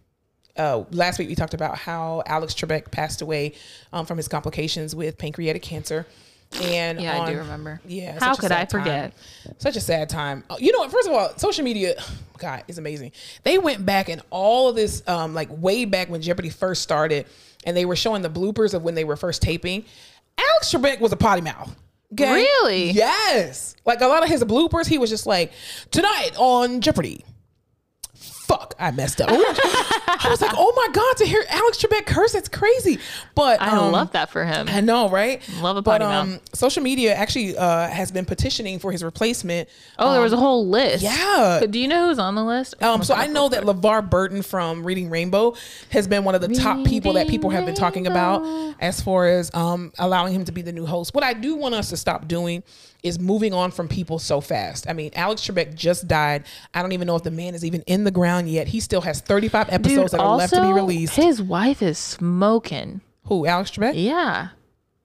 uh, 0.58 0.84
last 0.92 1.20
week 1.20 1.30
we 1.30 1.36
talked 1.36 1.54
about 1.54 1.78
how 1.78 2.24
Alex 2.26 2.54
Trebek 2.54 2.92
passed 2.92 3.22
away 3.22 3.54
um, 3.94 4.06
from 4.06 4.18
his 4.18 4.28
complications 4.28 4.96
with 4.96 5.18
pancreatic 5.18 5.62
cancer. 5.62 6.06
And 6.62 7.02
Yeah, 7.02 7.22
I 7.22 7.32
do 7.32 7.38
remember. 7.40 7.82
Yeah, 7.86 8.18
How 8.20 8.34
could 8.36 8.52
I 8.52 8.60
sad 8.60 8.70
time. 8.70 8.82
forget? 8.82 9.14
Such 9.58 9.76
a 9.76 9.82
sad 9.82 10.08
time. 10.10 10.44
Uh, 10.50 10.56
You 10.60 10.72
know 10.72 10.80
what? 10.80 10.92
First 10.92 11.08
of 11.10 11.14
all, 11.14 11.30
social 11.38 11.64
media, 11.66 11.96
God, 12.38 12.64
is 12.68 12.78
amazing. 12.78 13.12
They 13.44 13.58
went 13.58 13.86
back 13.86 14.08
and 14.10 14.22
all 14.30 14.70
of 14.70 14.76
this, 14.76 15.04
um, 15.08 15.34
like 15.34 15.50
way 15.52 15.86
back 15.86 16.10
when 16.10 16.22
Jeopardy 16.22 16.50
first 16.50 16.82
started, 16.84 17.26
and 17.66 17.76
they 17.76 17.86
were 17.86 17.96
showing 17.98 18.22
the 18.22 18.30
bloopers 18.30 18.74
of 18.74 18.82
when 18.84 18.96
they 18.96 19.04
were 19.04 19.18
first 19.18 19.42
taping. 19.42 19.84
Alex 20.38 20.72
Trebek 20.74 21.00
was 21.02 21.12
a 21.12 21.18
potty 21.18 21.42
mouth. 21.42 21.76
Okay? 22.14 22.32
Really? 22.34 22.92
Yes. 22.92 23.76
Like 23.86 24.00
a 24.00 24.08
lot 24.08 24.24
of 24.24 24.30
his 24.30 24.42
bloopers, 24.46 24.88
he 24.88 24.98
was 24.98 25.10
just 25.10 25.26
like, 25.28 25.52
tonight 25.92 26.32
on 26.38 26.80
Jeopardy. 26.80 27.26
Fuck, 28.48 28.76
I 28.80 28.92
messed 28.92 29.20
up. 29.20 29.30
I 29.30 30.28
was 30.30 30.42
like, 30.42 30.54
oh 30.56 30.72
my 30.74 30.88
God, 30.94 31.18
to 31.18 31.26
hear 31.26 31.44
Alex 31.50 31.84
Trebek 31.84 32.06
curse, 32.06 32.32
that's 32.32 32.48
crazy. 32.48 32.98
But 33.36 33.62
I 33.62 33.72
um, 33.72 33.92
love 33.92 34.14
that 34.14 34.30
for 34.30 34.46
him. 34.46 34.70
I 34.70 34.80
know, 34.80 35.10
right? 35.10 35.42
Love 35.60 35.76
a 35.76 35.82
but, 35.82 36.00
potty 36.00 36.06
um. 36.06 36.40
Social 36.54 36.82
media 36.82 37.14
actually 37.14 37.58
uh, 37.58 37.90
has 37.90 38.10
been 38.10 38.24
petitioning 38.24 38.80
for 38.80 38.94
his 38.94 39.04
replacement. 39.04 39.68
Oh, 40.00 40.14
there 40.14 40.22
was 40.22 40.32
a 40.32 40.38
whole 40.38 40.66
list. 40.66 41.04
yeah. 41.04 41.62
Do 41.70 41.78
you 41.78 41.90
know 41.90 42.08
who's 42.08 42.20
on 42.20 42.36
the 42.36 42.44
list? 42.44 42.82
Um, 42.82 43.04
so 43.04 43.14
I 43.14 43.28
know 43.28 43.50
that 43.50 43.64
LeVar 43.64 44.10
Burton 44.10 44.42
from 44.42 44.86
Reading 44.86 45.10
Rainbow 45.10 45.56
has 45.90 46.08
been 46.08 46.24
one 46.24 46.34
of 46.34 46.40
the 46.40 46.48
top 46.48 46.86
people 46.86 47.14
that 47.14 47.28
people 47.28 47.50
have 47.50 47.66
been 47.66 47.76
talking 47.76 48.08
about 48.08 48.76
as 48.80 49.02
far 49.02 49.28
as 49.28 49.54
um, 49.54 49.92
allowing 50.00 50.34
him 50.34 50.46
to 50.46 50.54
be 50.54 50.62
the 50.62 50.72
new 50.72 50.86
host. 50.86 51.14
What 51.14 51.26
I 51.26 51.34
do 51.34 51.56
want 51.56 51.76
us 51.76 51.90
to 51.90 51.98
stop 51.98 52.30
doing 52.30 52.64
is 53.04 53.20
moving 53.20 53.54
on 53.54 53.72
from 53.72 53.88
people 53.88 54.20
so 54.20 54.42
fast. 54.42 54.90
I 54.90 54.94
mean, 54.94 55.12
Alex 55.16 55.42
Trebek 55.48 55.76
just 55.76 56.08
died. 56.08 56.46
I 56.74 56.82
don't 56.82 56.92
even 56.94 57.08
know 57.08 57.16
if 57.16 57.24
the 57.24 57.32
man 57.32 57.56
is 57.56 57.64
even 57.64 57.82
in 57.88 58.04
the 58.04 58.12
ground 58.12 58.50
yet. 58.50 58.68
He 58.68 58.80
still 58.80 59.02
has 59.02 59.22
35 59.22 59.68
episodes 59.70 60.12
that 60.12 60.20
are 60.20 60.36
left 60.36 60.54
to 60.54 60.62
be 60.62 60.74
released. 60.74 61.16
His 61.16 61.42
wife 61.42 61.82
is 61.82 61.98
smoking. 61.98 63.02
Who, 63.26 63.46
Alex 63.46 63.72
Trebek? 63.72 63.94
Yeah. 63.96 64.50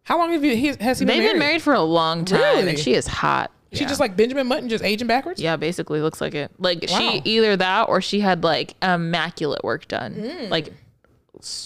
How 0.05 0.19
long 0.19 0.33
have 0.33 0.45
you, 0.45 0.57
he, 0.57 0.67
has 0.81 0.99
he 0.99 1.05
been 1.05 1.15
They've 1.17 1.19
married? 1.19 1.31
been 1.33 1.39
married 1.39 1.63
for 1.63 1.75
a 1.75 1.81
long 1.83 2.25
time 2.25 2.41
Really? 2.41 2.71
and 2.71 2.79
she 2.79 2.95
is 2.95 3.07
hot. 3.07 3.51
She 3.73 3.83
Yeah. 3.83 3.89
just 3.89 4.01
like 4.01 4.17
Benjamin 4.17 4.49
Button, 4.49 4.69
just 4.69 4.85
aging 4.85 5.07
backwards? 5.09 5.41
Yeah, 5.41 5.57
basically 5.57 6.01
looks 6.01 6.21
like 6.21 6.35
it. 6.35 6.51
Like 6.59 6.85
Wow. 6.91 6.99
she 6.99 7.23
either 7.25 7.57
that 7.57 7.89
or 7.89 8.01
she 8.03 8.21
had 8.21 8.43
like 8.45 8.75
immaculate 8.83 9.65
work 9.65 9.89
done. 9.89 10.15
Hmm. 10.15 10.49
Like 10.51 10.69
s- 10.69 10.73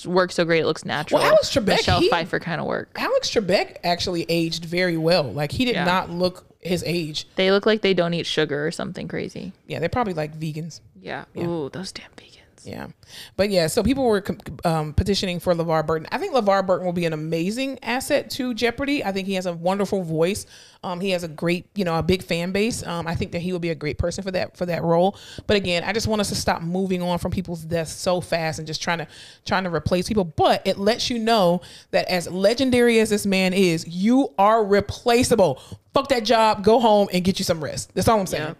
work 0.06 0.32
so 0.32 0.44
great 0.44 0.60
it 0.60 0.66
looks 0.66 0.84
natural. 0.84 1.20
Well, 1.20 1.30
Alex 1.30 1.50
Trebek, 1.54 1.66
Michelle 1.66 2.00
he- 2.00 2.08
Pfeiffer 2.08 2.38
kind 2.40 2.60
of 2.60 2.66
work. 2.66 2.90
Alex 2.96 3.30
Trebek 3.30 3.76
actually 3.84 4.24
aged 4.28 4.64
very 4.64 4.96
well. 4.96 5.24
Like 5.24 5.52
he 5.52 5.64
did 5.64 5.74
Yeah. 5.74 5.84
not 5.84 6.10
look 6.10 6.44
his 6.60 6.82
age. 6.86 7.26
They 7.36 7.50
look 7.52 7.64
like 7.66 7.82
they 7.82 7.94
don't 7.94 8.12
eat 8.14 8.26
sugar 8.26 8.66
or 8.66 8.70
something 8.70 9.06
crazy. 9.08 9.52
Yeah, 9.68 9.78
they're 9.78 9.88
probably 9.88 10.14
like 10.14 10.38
vegans. 10.38 10.80
Yeah. 11.00 11.24
Ooh, 11.38 11.68
those 11.72 11.92
damn 11.92 12.10
vegans. 12.16 12.35
Yeah, 12.66 12.88
but 13.36 13.50
yeah, 13.50 13.68
so 13.68 13.82
people 13.82 14.04
were 14.04 14.24
um, 14.64 14.92
petitioning 14.92 15.38
for 15.38 15.54
LeVar 15.54 15.86
Burton. 15.86 16.08
I 16.10 16.18
think 16.18 16.34
LeVar 16.34 16.66
Burton 16.66 16.84
will 16.84 16.92
be 16.92 17.04
an 17.04 17.12
amazing 17.12 17.78
asset 17.82 18.28
to 18.30 18.54
Jeopardy. 18.54 19.04
I 19.04 19.12
think 19.12 19.28
he 19.28 19.34
has 19.34 19.46
a 19.46 19.52
wonderful 19.52 20.02
voice. 20.02 20.46
Um, 20.82 21.00
he 21.00 21.10
has 21.10 21.22
a 21.22 21.28
great, 21.28 21.66
you 21.76 21.84
know, 21.84 21.96
a 21.96 22.02
big 22.02 22.24
fan 22.24 22.50
base. 22.50 22.84
Um, 22.84 23.06
I 23.06 23.14
think 23.14 23.30
that 23.32 23.38
he 23.38 23.52
will 23.52 23.60
be 23.60 23.70
a 23.70 23.74
great 23.74 23.98
person 23.98 24.24
for 24.24 24.32
that 24.32 24.56
for 24.56 24.66
that 24.66 24.82
role. 24.82 25.16
But 25.46 25.56
again, 25.56 25.84
I 25.84 25.92
just 25.92 26.08
want 26.08 26.20
us 26.20 26.28
to 26.30 26.34
stop 26.34 26.60
moving 26.60 27.02
on 27.02 27.18
from 27.18 27.30
people's 27.30 27.62
deaths 27.62 27.92
so 27.92 28.20
fast 28.20 28.58
and 28.58 28.66
just 28.66 28.82
trying 28.82 28.98
to 28.98 29.06
trying 29.44 29.62
to 29.64 29.72
replace 29.72 30.08
people. 30.08 30.24
But 30.24 30.66
it 30.66 30.76
lets 30.76 31.08
you 31.08 31.20
know 31.20 31.60
that 31.92 32.08
as 32.08 32.28
legendary 32.28 32.98
as 32.98 33.10
this 33.10 33.26
man 33.26 33.52
is, 33.52 33.86
you 33.86 34.34
are 34.38 34.64
replaceable. 34.64 35.60
Fuck 35.94 36.08
that 36.08 36.24
job, 36.24 36.64
go 36.64 36.80
home 36.80 37.08
and 37.12 37.22
get 37.22 37.38
you 37.38 37.44
some 37.44 37.62
rest. 37.62 37.94
That's 37.94 38.08
all 38.08 38.18
I'm 38.18 38.26
saying. 38.26 38.48
Yep. 38.48 38.58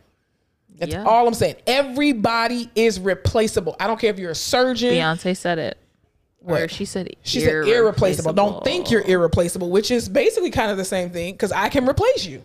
That's 0.78 0.92
Yeah. 0.92 1.04
all 1.04 1.26
I'm 1.26 1.34
saying. 1.34 1.56
Everybody 1.66 2.70
is 2.74 3.00
replaceable. 3.00 3.76
I 3.80 3.86
don't 3.86 3.98
care 3.98 4.10
if 4.10 4.18
you're 4.18 4.30
a 4.30 4.34
surgeon. 4.34 4.92
Beyonce 4.94 5.36
said 5.36 5.58
it. 5.58 5.78
Where 6.38 6.68
she 6.68 6.84
said 6.84 7.08
She 7.22 7.40
said 7.40 7.66
irreplaceable. 7.66 8.32
Don't 8.32 8.62
think 8.62 8.90
you're 8.90 9.02
irreplaceable, 9.02 9.70
which 9.70 9.90
is 9.90 10.08
basically 10.08 10.50
kind 10.50 10.70
of 10.70 10.76
the 10.76 10.84
same 10.84 11.10
thing 11.10 11.32
because 11.32 11.50
I 11.50 11.68
can 11.68 11.88
replace 11.88 12.24
you. 12.24 12.42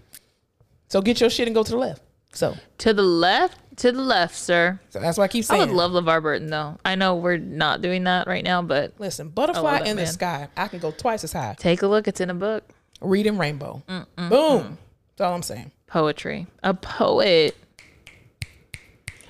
So 0.87 1.01
get 1.01 1.21
your 1.21 1.29
shit 1.29 1.47
and 1.47 1.53
go 1.53 1.61
to 1.63 1.71
the 1.71 1.77
left. 1.77 2.01
So, 2.33 2.55
To 2.79 2.93
the 2.93 3.01
left, 3.03 3.57
to 3.77 3.91
the 3.91 4.01
left, 4.01 4.35
sir. 4.35 4.79
so 4.89 4.99
that's 5.01 5.17
why 5.17 5.25
I 5.25 5.27
keep 5.27 5.43
saying. 5.43 5.61
I 5.61 5.65
would 5.65 5.73
love 5.75 5.91
LeVar 5.91 6.21
Burton 6.23 6.47
though. 6.49 6.77
I 6.85 6.95
know 6.95 7.15
we're 7.15 7.37
not 7.37 7.81
doing 7.81 8.05
that 8.05 8.25
right 8.25 8.43
now, 8.43 8.61
but 8.61 8.93
Listen, 8.99 9.27
butterfly 9.29 9.79
in 9.79 9.97
the 9.97 10.03
man. 10.03 10.11
sky. 10.11 10.47
I 10.55 10.67
can 10.69 10.79
go 10.79 10.91
twice 10.91 11.23
as 11.25 11.33
high. 11.33 11.55
take 11.59 11.81
a 11.81 11.87
look. 11.87 12.07
It's 12.07 12.21
in 12.21 12.29
a 12.29 12.33
book. 12.33 12.63
Reading 13.01 13.37
rainbow. 13.37 13.83
Boom. 14.15 14.77
That's 15.17 15.21
all 15.27 15.33
I'm 15.35 15.43
saying. 15.43 15.71
Poetry. 15.87 16.47
A 16.63 16.73
poet. 16.73 17.55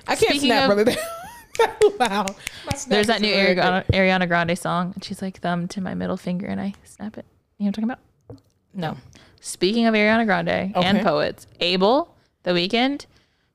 I 0.06 0.16
can't 0.16 0.30
Speaking 0.30 0.48
snap 0.48 0.70
of- 0.70 0.76
really 0.78 0.96
wow. 2.00 2.26
There's 2.88 3.06
that 3.08 3.20
new 3.20 3.32
very 3.32 3.54
good. 3.54 3.62
Ariana, 3.62 3.86
Ariana 3.92 4.28
Grande 4.28 4.58
song, 4.58 4.92
and 4.94 5.04
she's 5.04 5.20
like 5.22 5.38
thumb 5.40 5.68
to 5.68 5.80
my 5.80 5.94
middle 5.94 6.16
finger, 6.16 6.46
and 6.46 6.60
I 6.60 6.72
snap 6.84 7.18
it. 7.18 7.26
You 7.58 7.64
know 7.66 7.68
what 7.70 7.78
I'm 7.78 7.88
talking 7.88 7.90
about? 8.30 8.42
No. 8.74 8.96
Speaking 9.40 9.86
of 9.86 9.94
Ariana 9.94 10.24
Grande 10.24 10.72
and 10.74 11.00
poets, 11.02 11.46
Abel, 11.60 12.14
The 12.44 12.52
Weeknd, 12.52 13.06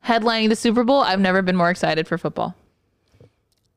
headlining 0.05 0.49
the 0.49 0.55
Super 0.55 0.83
Bowl. 0.83 1.01
I've 1.01 1.19
never 1.19 1.41
been 1.41 1.55
more 1.55 1.69
excited 1.69 2.07
for 2.07 2.17
football. 2.17 2.55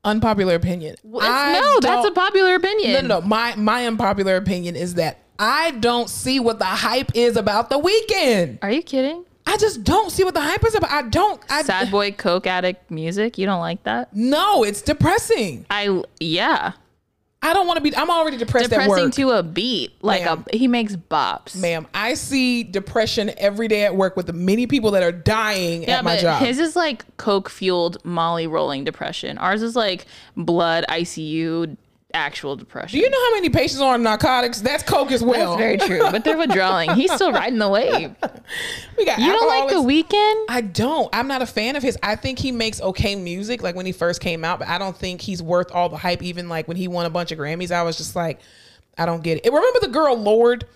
Unpopular 0.05 0.55
opinion. 0.55 0.95
It's- 1.05 1.23
I 1.23 1.53
no, 1.61 1.81
that's 1.81 2.07
a 2.07 2.11
popular 2.13 2.55
opinion. 2.55 2.93
No, 2.93 3.01
no, 3.01 3.21
no. 3.21 3.27
My 3.27 3.55
my 3.57 3.87
unpopular 3.87 4.37
opinion 4.37 4.75
is 4.77 4.95
that 4.95 5.19
I 5.39 5.73
don't 5.73 6.09
see 6.09 6.41
what 6.41 6.59
the 6.59 6.65
hype 6.65 7.11
is 7.15 7.37
about 7.37 7.69
the 7.71 7.79
Weeknd. 7.79 8.59
Are 8.63 8.71
you 8.71 8.83
kidding? 8.83 9.25
I 9.47 9.57
just 9.57 9.83
don't 9.85 10.11
see 10.11 10.23
what 10.25 10.35
the 10.35 10.41
hype 10.41 10.65
is 10.65 10.75
about. 10.75 10.91
I 10.91 11.03
don't. 11.03 11.41
I 11.51 11.63
Sad 11.63 11.91
boy, 11.91 12.13
coke 12.13 12.47
addict 12.47 12.91
music. 12.91 13.37
You 13.39 13.47
don't 13.47 13.61
like 13.61 13.83
that? 13.85 14.15
no. 14.15 14.63
It's 14.65 14.83
depressing. 14.83 15.67
I 15.71 16.03
yeah, 16.21 16.73
I 17.43 17.53
don't 17.55 17.67
want 17.67 17.79
to 17.79 17.83
be. 17.83 17.97
I'm 17.97 18.11
already 18.11 18.37
depressed 18.37 18.67
at 18.67 18.71
depressing 18.71 19.05
work, 19.07 19.15
to 19.15 19.31
a 19.31 19.43
beat. 19.43 19.93
Like 20.03 20.23
Ma'am. 20.25 20.45
a 20.53 20.57
he 20.57 20.69
makes 20.69 20.95
bops. 20.95 21.57
ma'am. 21.61 21.87
I 21.95 22.15
see 22.15 22.63
depression 22.63 23.33
every 23.39 23.67
day 23.67 23.85
at 23.85 23.97
work 23.97 24.17
with 24.17 24.27
the 24.27 24.33
many 24.35 24.67
people 24.67 24.91
that 24.93 25.03
are 25.03 25.11
dying 25.13 25.83
Yeah, 25.85 25.99
at 25.99 26.05
my 26.05 26.17
but 26.17 26.21
job. 26.23 26.43
his 26.43 26.59
is 26.59 26.77
like 26.77 27.17
coke 27.17 27.49
fueled 27.49 28.05
Molly 28.05 28.47
rolling 28.47 28.85
depression. 28.85 29.37
Ours 29.39 29.63
is 29.63 29.75
like 29.75 30.07
blood 30.37 30.85
ICU 30.89 31.77
actual 32.15 32.57
depression. 32.57 32.99
Do 32.99 33.05
you 33.05 33.11
know 33.11 33.19
how 33.19 33.35
many 33.35 33.51
patients 33.51 33.81
are 33.81 33.95
on 33.95 34.03
narcotics? 34.03 34.61
That's 34.61 34.83
coke 34.83 35.13
as 35.13 35.23
well. 35.23 35.57
That's 35.57 35.61
very 35.61 35.99
true, 35.99 36.11
but 36.11 36.25
they're 36.25 36.39
withdrawing. 36.39 36.91
He's 36.95 37.13
still 37.13 37.33
riding 37.33 37.59
the 37.59 37.69
wave. 37.69 38.15
we 38.99 39.05
got 39.05 39.19
You 39.19 39.33
don't 39.33 39.49
like 39.49 39.71
the 39.71 39.83
Weeknd? 39.83 40.45
I 40.49 40.61
don't. 40.61 41.09
I'm 41.13 41.29
not 41.29 41.43
a 41.43 41.47
fan 41.47 41.77
of 41.77 41.83
his. 41.83 41.99
I 42.03 42.17
think 42.17 42.39
he 42.39 42.53
makes 42.53 42.81
okay 42.81 43.15
music, 43.17 43.63
like 43.63 43.75
when 43.75 43.87
he 43.87 43.93
first 43.93 44.21
came 44.21 44.45
out, 44.45 44.59
but 44.59 44.69
I 44.69 44.79
don't 44.79 44.97
think 44.97 45.21
he's 45.21 45.43
worth 45.43 45.71
all 45.73 45.89
the 45.89 45.97
hype. 45.97 46.23
Even 46.23 46.49
like 46.49 46.69
when 46.69 46.77
he 46.77 46.89
won 46.89 47.07
a 47.07 47.11
bunch 47.11 47.33
of 47.33 47.39
Grammys, 47.39 47.71
I 47.71 47.83
was 47.83 47.97
just 47.97 48.17
like, 48.17 48.41
I 48.99 49.07
don't 49.07 49.23
get 49.23 49.45
it. 49.45 49.53
Remember 49.53 49.81
the 49.81 49.89
girl 49.89 50.17
Lorde? 50.17 50.67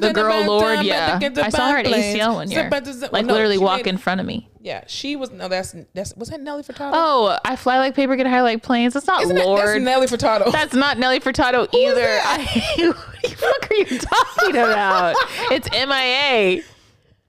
The 0.00 0.12
girl 0.12 0.44
Lorde, 0.46 0.84
yeah. 0.84 1.18
I 1.36 1.48
saw 1.50 1.70
her 1.70 1.78
at 1.78 1.86
ACL 1.86 2.34
one 2.34 2.50
year. 2.50 2.68
Like 3.12 3.26
No, 3.26 3.32
literally 3.34 3.58
walk 3.58 3.86
in 3.86 3.98
front 3.98 4.20
of 4.20 4.26
me. 4.26 4.48
Yeah, 4.60 4.84
she 4.86 5.16
was. 5.16 5.30
No, 5.30 5.48
that's 5.48 5.74
that's 5.92 6.14
was 6.16 6.28
that 6.30 6.40
Nelly 6.40 6.62
Furtado? 6.62 6.92
Oh, 6.94 7.36
I 7.44 7.56
fly 7.56 7.78
like 7.78 7.94
paper, 7.96 8.14
get 8.14 8.26
high 8.28 8.42
like 8.42 8.62
planes. 8.62 8.94
That's 8.94 9.06
not 9.06 9.22
Isn't 9.22 9.34
that- 9.36 9.44
Lorde. 9.44 9.66
that's 9.66 9.80
Nelly 9.80 10.06
Furtado. 10.06 10.52
That's 10.52 10.74
not 10.74 10.98
Nelly 10.98 11.18
Furtado 11.20 11.66
either. 11.74 12.20
I, 12.24 12.38
what 12.78 13.22
the 13.22 13.28
fuck 13.36 13.70
are 13.70 13.74
you 13.74 13.98
talking 13.98 14.56
about? 14.56 15.16
It's 15.50 15.68
MIA. 15.70 16.62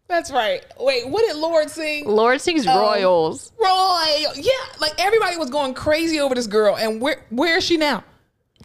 That's 0.08 0.32
right. 0.32 0.64
Wait, 0.80 1.10
what 1.10 1.26
did 1.28 1.38
Lorde 1.38 1.70
sing? 1.72 2.06
Lorde 2.08 2.40
sings 2.40 2.66
Oh. 2.68 2.80
Royals. 2.80 3.52
Roy. 3.60 4.26
Yeah, 4.36 4.52
like 4.80 4.94
everybody 5.00 5.38
was 5.38 5.50
going 5.50 5.74
crazy 5.74 6.20
over 6.20 6.36
this 6.36 6.46
girl, 6.48 6.76
and 6.78 7.02
where 7.02 7.26
where 7.32 7.58
is 7.58 7.64
she 7.64 7.78
now? 7.78 8.04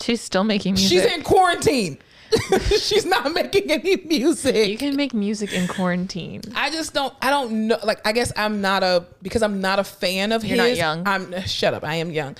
She's 0.00 0.20
still 0.20 0.44
making 0.44 0.74
music. 0.74 0.90
She's 0.90 1.04
in 1.12 1.22
quarantine. 1.22 1.98
She's 2.78 3.06
not 3.06 3.32
making 3.32 3.70
any 3.70 3.96
music. 3.96 4.68
you 4.68 4.78
can 4.78 4.96
make 4.96 5.14
music 5.14 5.52
in 5.52 5.66
quarantine. 5.66 6.42
I 6.54 6.70
just 6.70 6.94
don't. 6.94 7.14
I 7.22 7.30
don't 7.30 7.68
know. 7.68 7.78
Like, 7.82 8.06
I 8.06 8.12
guess 8.12 8.32
I'm 8.36 8.60
not 8.60 8.82
a 8.82 9.06
because 9.22 9.42
I'm 9.42 9.60
not 9.60 9.78
a 9.78 9.84
fan 9.84 10.32
of 10.32 10.44
You're 10.44 10.62
his. 10.62 10.78
not 10.78 10.96
young. 10.96 11.06
I'm 11.06 11.46
shut 11.46 11.74
up. 11.74 11.84
I 11.84 11.96
am 11.96 12.10
young. 12.10 12.36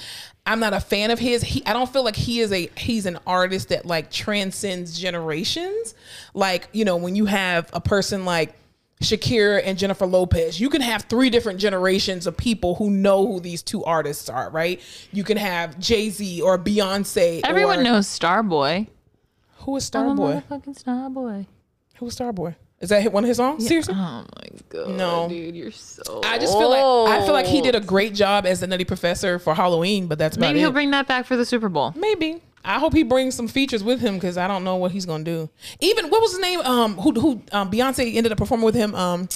I'm 0.46 0.60
not 0.60 0.72
a 0.72 0.80
fan 0.80 1.10
of 1.10 1.18
his. 1.18 1.42
He. 1.42 1.64
I 1.66 1.72
don't 1.72 1.90
feel 1.90 2.04
like 2.04 2.16
he 2.16 2.40
is 2.40 2.52
a. 2.52 2.70
He's 2.76 3.06
an 3.06 3.18
artist 3.26 3.70
that 3.70 3.86
like 3.86 4.10
transcends 4.10 4.98
generations. 4.98 5.94
Like 6.34 6.68
you 6.72 6.84
know 6.84 6.96
when 6.96 7.16
you 7.16 7.26
have 7.26 7.70
a 7.72 7.80
person 7.80 8.24
like. 8.24 8.54
Shakira 9.00 9.62
and 9.64 9.78
Jennifer 9.78 10.06
Lopez. 10.06 10.60
You 10.60 10.68
can 10.68 10.80
have 10.80 11.02
three 11.02 11.30
different 11.30 11.60
generations 11.60 12.26
of 12.26 12.36
people 12.36 12.74
who 12.74 12.90
know 12.90 13.24
who 13.28 13.38
these 13.38 13.62
two 13.62 13.84
artists 13.84 14.28
are, 14.28 14.50
right? 14.50 14.80
You 15.12 15.22
can 15.22 15.36
have 15.36 15.78
Jay 15.78 16.10
Z 16.10 16.42
or 16.42 16.58
Beyonce. 16.58 17.42
Everyone 17.44 17.78
or, 17.78 17.82
knows 17.84 18.08
Starboy. 18.08 18.88
Who 19.60 19.76
is 19.76 19.90
I'm 19.94 20.08
a 20.08 20.14
Starboy. 20.14 20.42
motherfucking 20.48 20.82
Starboy. 20.82 21.46
Who 21.96 22.06
is 22.06 22.16
Starboy? 22.16 22.54
Is 22.80 22.90
that 22.90 23.12
one 23.12 23.24
of 23.24 23.28
his 23.28 23.38
songs? 23.38 23.66
Seriously? 23.66 23.94
Oh 23.96 24.24
my 24.36 24.48
god. 24.68 24.90
No. 24.90 25.28
dude, 25.28 25.56
you're 25.56 25.72
so. 25.72 26.20
I 26.24 26.38
just 26.38 26.56
feel 26.56 26.70
like 26.70 27.12
I 27.20 27.24
feel 27.24 27.32
like 27.34 27.46
he 27.46 27.60
did 27.60 27.74
a 27.74 27.80
great 27.80 28.14
job 28.14 28.46
as 28.46 28.60
the 28.60 28.66
Nutty 28.68 28.84
Professor 28.84 29.38
for 29.40 29.54
Halloween, 29.54 30.06
but 30.06 30.16
that's 30.18 30.36
about 30.36 30.46
Maybe 30.48 30.60
it. 30.60 30.62
he'll 30.62 30.70
bring 30.72 30.92
that 30.92 31.08
back 31.08 31.26
for 31.26 31.36
the 31.36 31.44
Super 31.44 31.68
Bowl. 31.68 31.92
Maybe 31.96 32.40
I 32.64 32.78
hope 32.78 32.92
he 32.94 33.02
brings 33.02 33.34
some 33.34 33.48
features 33.48 33.82
with 33.82 34.00
him 34.00 34.14
because 34.14 34.36
I 34.38 34.46
don't 34.46 34.62
know 34.62 34.76
what 34.76 34.92
he's 34.92 35.06
gonna 35.06 35.24
do. 35.24 35.50
Even 35.80 36.08
what 36.08 36.20
was 36.20 36.30
his 36.32 36.40
name? 36.40 36.60
Um, 36.60 36.94
who 36.98 37.12
who 37.20 37.42
um 37.50 37.68
Beyonce 37.70 38.14
ended 38.14 38.30
up 38.30 38.38
performing 38.38 38.64
with 38.64 38.76
him? 38.76 38.94
Um, 38.94 39.28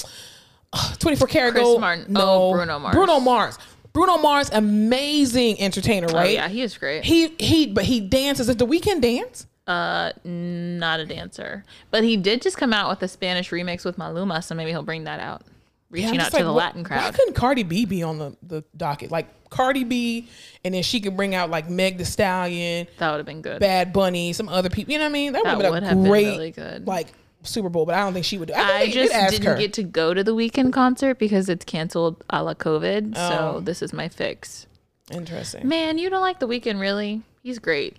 twenty 1.01 1.17
four 1.17 1.27
karat 1.27 1.53
Chris 1.53 1.65
gold. 1.65 1.81
Martin. 1.81 2.13
No, 2.13 2.21
Oh, 2.23 2.53
Bruno 2.53 2.79
Mars. 2.79 2.95
Bruno 2.95 3.19
Mars. 3.21 3.59
Bruno 3.93 4.17
Mars, 4.19 4.51
amazing 4.53 5.61
entertainer, 5.61 6.07
Oh 6.11 6.15
right? 6.15 6.31
yeah, 6.33 6.49
he 6.49 6.63
is 6.63 6.79
great. 6.79 7.05
He 7.05 7.29
he, 7.41 7.67
but 7.67 7.85
he 7.85 8.01
dances. 8.01 8.49
Is 8.49 8.57
the 8.57 8.67
Weeknd 8.67 9.01
dance? 9.01 9.47
Uh, 9.67 10.11
not 10.25 10.99
a 11.01 11.07
dancer, 11.07 11.65
but 11.91 12.03
he 12.03 12.17
did 12.17 12.43
just 12.43 12.57
come 12.57 12.73
out 12.73 12.91
with 12.91 13.03
a 13.03 13.09
Spanish 13.09 13.51
remix 13.51 13.85
with 13.85 13.97
Maluma, 13.97 14.43
so 14.43 14.55
maybe 14.57 14.71
he'll 14.73 14.83
bring 14.83 15.05
that 15.05 15.21
out, 15.21 15.43
Yeah, 15.45 16.07
reaching 16.07 16.19
out 16.19 16.25
just 16.25 16.37
to 16.37 16.43
the 16.43 16.53
what- 16.53 16.57
Latin 16.57 16.83
Why 16.83 16.89
crowd. 16.89 17.15
couldn't 17.15 17.35
Cardi 17.35 17.63
B 17.63 17.85
be 17.85 18.03
on 18.03 18.19
the, 18.19 18.37
the 18.43 18.65
docket? 18.77 19.13
Like 19.13 19.29
Cardi 19.51 19.85
B, 19.85 20.29
and 20.65 20.75
then 20.75 20.83
she 20.83 21.01
could 21.01 21.17
bring 21.17 21.35
out 21.37 21.49
like 21.49 21.71
Meg 21.71 21.97
Thee 21.99 22.05
Stallion, 22.05 22.89
That 22.99 23.11
would 23.13 23.19
have 23.19 23.27
been 23.27 23.41
good. 23.43 23.61
Bad 23.61 23.93
Bunny, 23.93 24.33
some 24.33 24.49
other 24.49 24.69
people. 24.69 24.93
You 24.93 24.99
know 24.99 25.05
what 25.05 25.11
I 25.11 25.13
mean? 25.13 25.33
That, 25.33 25.45
That 25.45 25.57
would 25.59 25.65
have 25.67 25.75
been 25.75 26.07
a 26.07 26.09
great, 26.09 26.27
really 26.27 26.51
good. 26.51 26.87
like 26.89 27.09
Super 27.45 27.69
Bowl. 27.69 27.87
But 27.87 27.95
I 27.95 28.01
don't 28.01 28.15
think 28.15 28.25
she 28.25 28.39
would 28.39 28.49
do. 28.49 28.55
I, 28.55 28.79
I 28.81 28.91
just 28.91 29.13
didn't 29.13 29.45
her. 29.47 29.55
get 29.57 29.75
to 29.75 29.83
go 29.85 30.13
to 30.15 30.25
the 30.25 30.35
Weeknd 30.35 30.73
concert 30.73 31.19
because 31.21 31.49
it's 31.49 31.65
canceled 31.65 32.25
a 32.31 32.43
la 32.43 32.55
COVID. 32.55 33.13
Oh. 33.15 33.29
So 33.55 33.61
this 33.61 33.81
is 33.83 33.93
my 33.93 34.09
fix. 34.09 34.67
Interesting. 35.13 35.69
Man, 35.69 35.99
you 35.99 36.09
don't 36.11 36.21
like 36.23 36.41
the 36.41 36.49
Weeknd, 36.49 36.81
really? 36.81 37.23
He's 37.43 37.59
great. 37.59 37.97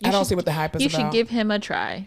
You 0.00 0.08
I 0.08 0.10
don't 0.12 0.20
should- 0.22 0.28
see 0.28 0.34
what 0.34 0.44
the 0.44 0.52
hype 0.52 0.76
is 0.76 0.82
You 0.82 0.88
about. 0.88 0.98
should 1.00 1.12
give 1.12 1.28
him 1.30 1.50
a 1.50 1.58
try. 1.58 2.06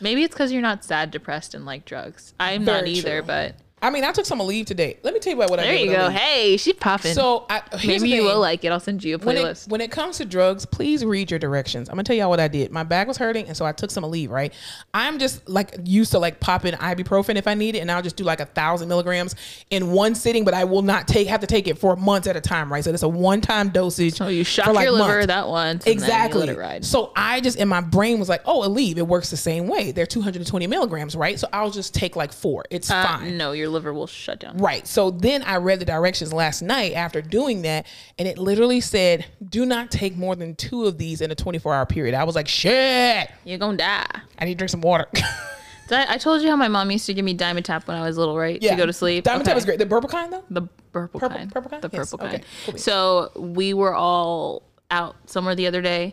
Maybe 0.00 0.22
it's 0.22 0.34
because 0.34 0.52
you're 0.52 0.62
not 0.62 0.84
sad, 0.84 1.10
depressed, 1.10 1.54
and 1.54 1.66
like 1.66 1.84
drugs. 1.84 2.32
I'm 2.38 2.64
not 2.64 2.86
either, 2.86 3.18
true. 3.20 3.26
but 3.26 3.54
I 3.80 3.90
mean, 3.90 4.04
I 4.04 4.12
took 4.12 4.26
some 4.26 4.40
leave 4.40 4.66
today. 4.66 4.98
Let 5.02 5.14
me 5.14 5.20
tell 5.20 5.32
you 5.32 5.36
about 5.38 5.50
what 5.50 5.60
I 5.60 5.62
did. 5.62 5.70
there 5.70 5.78
you 5.86 5.92
go. 5.96 6.06
Leave. 6.08 6.16
Hey, 6.16 6.56
she's 6.56 6.74
popping. 6.74 7.14
So 7.14 7.46
I, 7.48 7.62
Maybe 7.86 8.08
you 8.08 8.24
will 8.24 8.40
like 8.40 8.64
it. 8.64 8.72
I'll 8.72 8.80
send 8.80 9.04
you 9.04 9.16
a 9.16 9.18
when 9.18 9.36
it, 9.36 9.44
playlist. 9.44 9.68
when 9.68 9.80
it 9.80 9.90
comes 9.90 10.18
to 10.18 10.24
drugs, 10.24 10.66
please 10.66 11.04
read 11.04 11.30
your 11.30 11.38
directions. 11.38 11.88
I'm 11.88 11.94
gonna 11.94 12.04
tell 12.04 12.16
y'all 12.16 12.28
what 12.30 12.40
I 12.40 12.48
did. 12.48 12.70
My 12.72 12.82
back 12.82 13.06
was 13.08 13.16
hurting, 13.16 13.46
and 13.46 13.56
so 13.56 13.64
I 13.64 13.72
took 13.72 13.90
some 13.90 14.04
leave. 14.04 14.30
Right, 14.30 14.52
I'm 14.94 15.18
just 15.18 15.48
like 15.48 15.74
used 15.84 16.12
to 16.12 16.18
like 16.18 16.40
popping 16.40 16.74
ibuprofen 16.74 17.36
if 17.36 17.46
I 17.46 17.54
need 17.54 17.74
it, 17.76 17.78
and 17.80 17.90
I'll 17.90 18.02
just 18.02 18.16
do 18.16 18.24
like 18.24 18.40
a 18.40 18.46
thousand 18.46 18.88
milligrams 18.88 19.34
in 19.70 19.90
one 19.92 20.14
sitting. 20.14 20.44
But 20.44 20.54
I 20.54 20.64
will 20.64 20.82
not 20.82 21.06
take 21.08 21.28
have 21.28 21.40
to 21.40 21.46
take 21.46 21.68
it 21.68 21.78
for 21.78 21.94
months 21.96 22.26
at 22.26 22.36
a 22.36 22.40
time. 22.40 22.72
Right, 22.72 22.82
so 22.82 22.90
it's 22.92 23.02
a 23.02 23.08
one 23.08 23.40
time 23.40 23.68
dosage. 23.70 24.14
so 24.14 24.28
you 24.28 24.44
shock 24.44 24.68
like, 24.74 24.84
your 24.84 24.92
liver 24.92 25.08
months. 25.14 25.26
that 25.28 25.48
once. 25.48 25.72
and 25.72 25.80
then 25.82 25.92
you 25.98 26.02
Exactly. 26.04 26.40
let 26.40 26.48
it 26.48 26.58
ride. 26.58 26.84
So 26.84 27.12
I 27.16 27.40
just 27.40 27.58
in 27.58 27.68
my 27.68 27.80
brain 27.80 28.18
was 28.18 28.28
like, 28.28 28.42
oh, 28.44 28.60
leave. 28.68 28.98
it 28.98 29.06
works 29.06 29.30
the 29.30 29.36
same 29.36 29.66
way. 29.68 29.92
They're 29.92 30.06
220 30.06 30.66
milligrams, 30.66 31.14
right? 31.14 31.38
So 31.38 31.48
I'll 31.52 31.70
just 31.70 31.94
take 31.94 32.16
like 32.16 32.32
four. 32.32 32.64
It's 32.70 32.90
Uh, 32.90 33.02
fine. 33.06 33.36
no, 33.36 33.52
your 33.68 33.74
liver 33.74 33.92
will 33.92 34.06
shut 34.06 34.40
down. 34.40 34.56
Right. 34.58 34.86
So 34.86 35.10
then 35.10 35.42
I 35.42 35.56
read 35.56 35.78
the 35.80 35.84
directions 35.84 36.32
last 36.32 36.62
night 36.62 36.92
after 36.94 37.20
doing 37.22 37.62
that, 37.62 37.86
and 38.18 38.26
it 38.26 38.38
literally 38.38 38.80
said, 38.80 39.26
do 39.48 39.66
not 39.66 39.90
take 39.90 40.16
more 40.16 40.34
than 40.36 40.54
two 40.56 40.86
of 40.86 40.98
these 40.98 41.20
in 41.20 41.30
a 41.30 41.34
24 41.34 41.74
hour 41.74 41.86
period. 41.86 42.14
I 42.14 42.24
was 42.24 42.34
like, 42.34 42.48
shit, 42.48 43.30
You're 43.44 43.58
gonna 43.58 43.76
die. 43.76 44.06
I 44.38 44.44
need 44.44 44.54
to 44.54 44.58
drink 44.58 44.70
some 44.70 44.80
water. 44.80 45.06
I, 45.90 46.18
told 46.18 46.42
you 46.42 46.50
how 46.50 46.56
my 46.56 46.68
mom 46.68 46.90
used 46.90 47.06
to 47.06 47.14
give 47.14 47.24
me 47.24 47.34
Dimetapp 47.34 47.86
when 47.86 47.96
I 47.96 48.02
was 48.06 48.18
little, 48.18 48.36
right? 48.36 48.60
yeah. 48.62 48.72
To 48.72 48.76
go 48.76 48.84
to 48.86 48.92
sleep. 48.92 49.24
Diamond 49.24 49.48
Okay. 49.48 49.54
was 49.54 49.64
great. 49.64 49.78
The 49.78 49.86
purple 49.86 50.10
kind 50.10 50.30
though? 50.32 50.44
The 50.50 50.62
purple, 50.92 51.18
Purple- 51.20 51.36
kind. 51.38 51.50
purple 51.52 51.70
kind? 51.70 51.82
The 51.82 51.88
Yes, 51.90 52.10
purple 52.10 52.26
okay, 52.26 52.36
kind. 52.38 52.46
cool. 52.66 52.76
So 52.78 53.30
we 53.36 53.72
were 53.72 53.94
all 53.94 54.62
out 54.90 55.16
somewhere 55.26 55.54
the 55.54 55.66
other 55.66 55.80
day, 55.80 56.12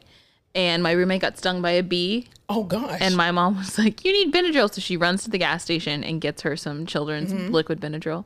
and 0.56 0.82
my 0.82 0.92
roommate 0.92 1.22
got 1.22 1.38
stung 1.38 1.62
by 1.62 1.72
a 1.72 1.84
bee, 1.84 2.28
Oh 2.50 2.64
gosh. 2.64 2.98
and 3.02 3.16
my 3.16 3.30
mom 3.32 3.58
was 3.58 3.78
like, 3.78 4.04
"You 4.06 4.12
need 4.14 4.34
Benadryl," 4.34 4.74
so 4.74 4.80
she 4.82 4.98
runs 4.98 5.24
to 5.26 5.30
the 5.30 5.38
gas 5.38 5.62
station 5.64 6.04
and 6.04 6.20
gets 6.22 6.42
her 6.44 6.56
some 6.56 6.86
children's 6.86 7.32
Mm-hmm. 7.34 7.54
liquid 7.54 7.80
Benadryl. 7.80 8.26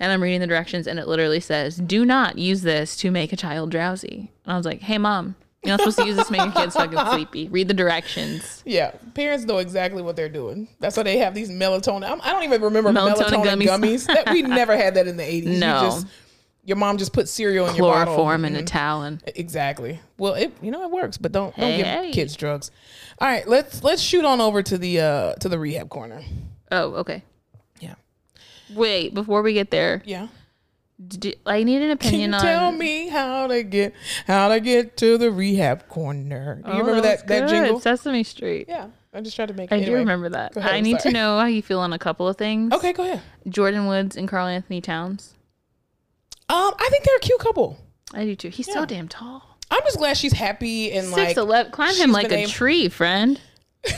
And 0.00 0.12
I'm 0.12 0.22
reading 0.22 0.40
the 0.40 0.46
directions, 0.46 0.86
and 0.86 0.98
it 0.98 1.08
literally 1.08 1.40
says, 1.40 1.76
"Do 1.76 2.04
not 2.04 2.36
use 2.38 2.62
this 2.62 2.96
to 2.98 3.10
make 3.10 3.32
a 3.32 3.36
child 3.36 3.70
drowsy." 3.70 4.30
And 4.44 4.52
I 4.52 4.56
was 4.56 4.66
like, 4.66 4.80
"Hey, 4.82 4.98
mom." 4.98 5.36
You're 5.64 5.70
not 5.72 5.80
supposed 5.80 5.98
to 5.98 6.06
use 6.06 6.14
this 6.14 6.26
to 6.28 6.32
make 6.32 6.40
your 6.40 6.52
kids 6.52 6.76
fucking 6.76 6.96
sleepy. 7.12 7.48
Read 7.48 7.66
the 7.66 7.74
directions. 7.74 8.62
yeah, 8.64 8.92
parents 9.14 9.44
know 9.44 9.58
exactly 9.58 10.02
what 10.02 10.14
they're 10.14 10.28
doing. 10.28 10.68
That's 10.78 10.96
why 10.96 11.02
they 11.02 11.18
have 11.18 11.34
these 11.34 11.50
melatonin. 11.50 12.08
I'm, 12.08 12.20
I 12.22 12.30
don't 12.30 12.44
even 12.44 12.62
remember 12.62 12.92
melatonin, 12.92 13.42
Melatonin 13.42 13.62
gummies. 13.66 13.66
gummies. 13.66 14.06
that 14.06 14.30
we 14.30 14.42
never 14.60 14.76
had 14.76 14.94
that 14.94 15.08
in 15.08 15.16
the 15.16 15.24
80s. 15.24 15.58
No. 15.58 15.98
Your 16.68 16.76
mom 16.76 16.98
just 16.98 17.14
put 17.14 17.28
cereal 17.30 17.66
in 17.66 17.76
your 17.76 17.86
bottle. 17.90 18.14
Chloroform 18.14 18.44
in 18.44 18.54
a 18.54 18.58
Mhm. 18.60 18.66
Talon. 18.66 19.20
Exactly. 19.34 20.00
Well, 20.18 20.34
it 20.34 20.52
you 20.60 20.70
know 20.70 20.82
it 20.84 20.90
works, 20.90 21.16
but 21.16 21.32
don't 21.32 21.56
don't 21.56 21.76
give 21.78 21.86
hey. 21.86 22.10
kids 22.12 22.36
drugs. 22.36 22.70
All 23.18 23.26
right, 23.26 23.48
let's 23.48 23.82
let's 23.82 24.02
shoot 24.02 24.24
on 24.26 24.40
over 24.42 24.62
to 24.62 24.76
the 24.76 25.00
uh 25.00 25.32
to 25.36 25.48
the 25.48 25.58
rehab 25.58 25.88
corner. 25.88 26.20
Oh, 26.70 26.92
okay. 26.96 27.22
Yeah. 27.80 27.94
Wait, 28.74 29.14
before 29.14 29.40
we 29.40 29.54
get 29.54 29.70
there, 29.70 30.02
Yeah. 30.04 30.26
I 31.46 31.62
need 31.62 31.80
an 31.80 31.90
opinion 31.92 32.34
on. 32.34 32.42
tell 32.42 32.70
me 32.72 33.08
how 33.08 33.46
to 33.46 33.62
get 33.62 33.94
how 34.26 34.48
to 34.48 34.60
get 34.60 34.96
to 34.98 35.16
the 35.16 35.30
rehab 35.30 35.88
corner? 35.88 36.56
Do 36.56 36.68
you 36.70 36.74
Oh, 36.74 36.78
remember 36.80 36.92
was 36.94 37.02
that 37.02 37.26
that 37.28 37.48
jingle? 37.48 37.80
Sesame 37.80 38.24
Street. 38.24 38.66
Yeah. 38.68 38.88
I 39.14 39.22
just 39.22 39.36
tried 39.36 39.48
to 39.48 39.54
make. 39.54 39.72
I 39.72 39.76
anyway. 39.76 39.90
do 39.92 39.96
remember 39.96 40.28
that. 40.28 40.54
Ahead, 40.54 40.70
I 40.70 40.76
I'm 40.76 40.84
need 40.84 41.00
sorry. 41.00 41.12
to 41.14 41.18
know 41.18 41.38
how 41.38 41.46
you 41.46 41.62
feel 41.62 41.80
on 41.80 41.94
a 41.94 41.98
couple 41.98 42.28
of 42.28 42.36
things. 42.36 42.74
Okay, 42.74 42.92
go 42.92 43.04
ahead. 43.04 43.22
Jordyn 43.48 43.88
Woods 43.88 44.16
and 44.18 44.28
Karl-Anthony 44.28 44.82
Towns. 44.82 45.32
Um, 46.50 46.74
I 46.78 46.88
think 46.90 47.04
they're 47.04 47.16
a 47.16 47.20
cute 47.20 47.38
couple. 47.40 47.78
I 48.14 48.24
do 48.24 48.34
too. 48.36 48.48
He's 48.48 48.68
Yeah. 48.68 48.74
so 48.74 48.86
damn 48.86 49.08
tall. 49.08 49.58
I'm 49.70 49.82
just 49.82 49.98
glad 49.98 50.16
she's 50.16 50.32
happy 50.32 50.92
and 50.92 51.10
like 51.10 51.28
Six 51.28 51.38
eleven. 51.38 51.72
Climb 51.72 51.90
she's 51.90 52.00
him 52.00 52.12
like 52.12 52.28
been 52.30 52.38
a 52.38 52.42
able- 52.42 52.50
tree, 52.50 52.88
friend. 52.88 53.38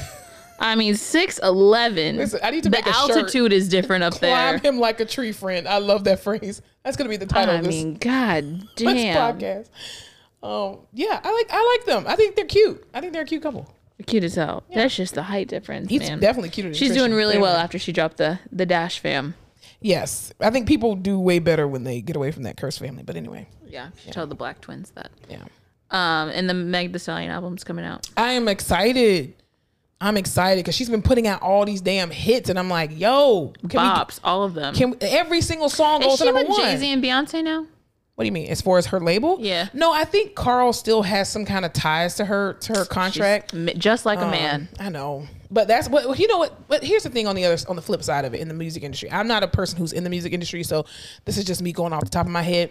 I 0.58 0.74
mean, 0.74 0.94
six 0.96 1.38
eleven. 1.38 2.16
Listen, 2.16 2.40
I 2.42 2.50
need 2.50 2.64
to 2.64 2.68
the 2.70 2.76
make 2.76 2.86
a 2.86 2.92
shirt. 2.92 3.10
altitude 3.16 3.52
is 3.52 3.68
different 3.68 4.04
up 4.04 4.18
there. 4.18 4.30
climb 4.58 4.60
him 4.74 4.80
like 4.80 5.00
a 5.00 5.04
tree 5.06 5.32
friend. 5.32 5.66
I 5.66 5.78
love 5.78 6.04
that 6.04 6.20
phrase. 6.24 6.60
That's 6.84 6.96
gonna 6.96 7.08
be 7.08 7.16
the 7.16 7.26
title 7.26 7.54
I 7.54 7.58
of 7.58 7.64
this, 7.64 7.74
mean, 7.74 7.94
god 7.94 8.60
this 8.76 8.94
damn, 8.94 9.38
podcast. 9.38 9.68
Um, 10.42 10.80
yeah, 10.92 11.20
I 11.22 11.32
like 11.32 11.46
I 11.50 11.76
like 11.78 11.86
them. 11.86 12.04
I 12.06 12.16
think 12.16 12.34
they're 12.36 12.44
cute. 12.46 12.84
I 12.92 13.00
think 13.00 13.12
they're 13.12 13.22
a 13.22 13.26
cute 13.26 13.42
couple. 13.42 13.72
cute 14.06 14.24
as 14.24 14.34
hell. 14.34 14.64
That's 14.74 14.96
just 14.96 15.14
the 15.14 15.22
height 15.22 15.48
difference, 15.48 15.88
He's 15.88 16.00
man. 16.00 16.18
definitely 16.20 16.48
cuter. 16.50 16.70
Than 16.70 16.74
She's 16.76 16.92
doing 16.92 17.14
really 17.14 17.38
well 17.38 17.56
after 17.56 17.78
she 17.78 17.92
dropped 17.92 18.16
the 18.18 18.38
the 18.50 18.66
Dash 18.66 18.98
fam. 18.98 19.34
Yes, 19.80 20.32
I 20.40 20.50
think 20.50 20.66
people 20.68 20.94
do 20.94 21.18
way 21.18 21.38
better 21.38 21.66
when 21.66 21.84
they 21.84 22.00
get 22.00 22.16
away 22.16 22.32
from 22.32 22.42
that 22.44 22.56
cursed 22.56 22.78
family. 22.78 23.02
But 23.02 23.16
anyway, 23.16 23.48
Yeah, 23.66 23.88
she 24.04 24.10
told 24.10 24.30
the 24.30 24.34
Black 24.34 24.60
Twins 24.60 24.90
that. 24.94 25.10
yeah, 25.28 25.44
Um, 25.90 26.28
and 26.30 26.48
the 26.50 26.54
Meg 26.54 26.92
Thee 26.92 26.98
Stallion 26.98 27.30
album's 27.30 27.64
coming 27.64 27.84
out. 27.84 28.08
I 28.16 28.32
am 28.32 28.46
excited. 28.48 29.34
I'm 30.02 30.16
excited 30.16 30.64
because 30.64 30.74
she's 30.74 30.88
been 30.88 31.02
putting 31.02 31.26
out 31.26 31.42
all 31.42 31.64
these 31.66 31.80
damn 31.82 32.10
hits, 32.10 32.48
and 32.48 32.58
I'm 32.58 32.70
like, 32.70 32.98
yo, 32.98 33.52
can 33.68 33.80
Bops, 33.80 34.18
all 34.24 34.44
of 34.44 34.54
them. 34.54 34.72
we? 34.72 34.78
Can 34.78 34.96
every 35.02 35.40
single 35.42 35.68
song 35.68 36.00
goes 36.00 36.12
to 36.18 36.24
she 36.24 36.24
number 36.26 36.40
with 36.40 36.48
one? 36.50 36.60
Jay 36.60 36.76
Z 36.76 36.92
and 36.92 37.02
Beyonce 37.04 37.44
now? 37.44 37.66
What 38.14 38.24
do 38.24 38.26
you 38.26 38.32
mean? 38.32 38.48
As 38.50 38.60
far 38.60 38.76
as 38.78 38.86
her 38.86 39.00
label? 39.00 39.38
Yeah. 39.40 39.68
No, 39.72 39.92
I 39.92 40.04
think 40.04 40.34
Carl 40.34 40.72
still 40.74 41.02
has 41.02 41.28
some 41.30 41.44
kind 41.46 41.64
of 41.64 41.72
ties 41.72 42.16
to 42.16 42.24
her 42.26 42.54
to 42.54 42.72
her 42.78 42.84
contract. 42.84 43.54
M- 43.54 43.68
Just 43.78 44.04
like 44.06 44.18
a 44.18 44.24
Um, 44.24 44.30
man. 44.30 44.68
I 44.78 44.88
know, 44.90 45.26
but 45.50 45.68
that's 45.68 45.88
what 45.88 46.18
you 46.18 46.26
know. 46.26 46.38
What? 46.38 46.68
But 46.68 46.84
here's 46.84 47.02
the 47.02 47.10
thing 47.10 47.26
on 47.26 47.36
the 47.36 47.44
other 47.44 47.56
on 47.68 47.76
the 47.76 47.82
flip 47.82 48.02
side 48.02 48.24
of 48.24 48.34
it 48.34 48.40
in 48.40 48.48
the 48.48 48.54
music 48.54 48.82
industry. 48.82 49.10
I'm 49.10 49.26
not 49.26 49.42
a 49.42 49.48
person 49.48 49.78
who's 49.78 49.92
in 49.92 50.04
the 50.04 50.10
music 50.10 50.32
industry, 50.32 50.62
so 50.62 50.86
this 51.24 51.36
is 51.38 51.44
just 51.44 51.62
me 51.62 51.72
going 51.72 51.92
off 51.92 52.02
the 52.02 52.10
top 52.10 52.26
of 52.26 52.32
my 52.32 52.42
head. 52.42 52.70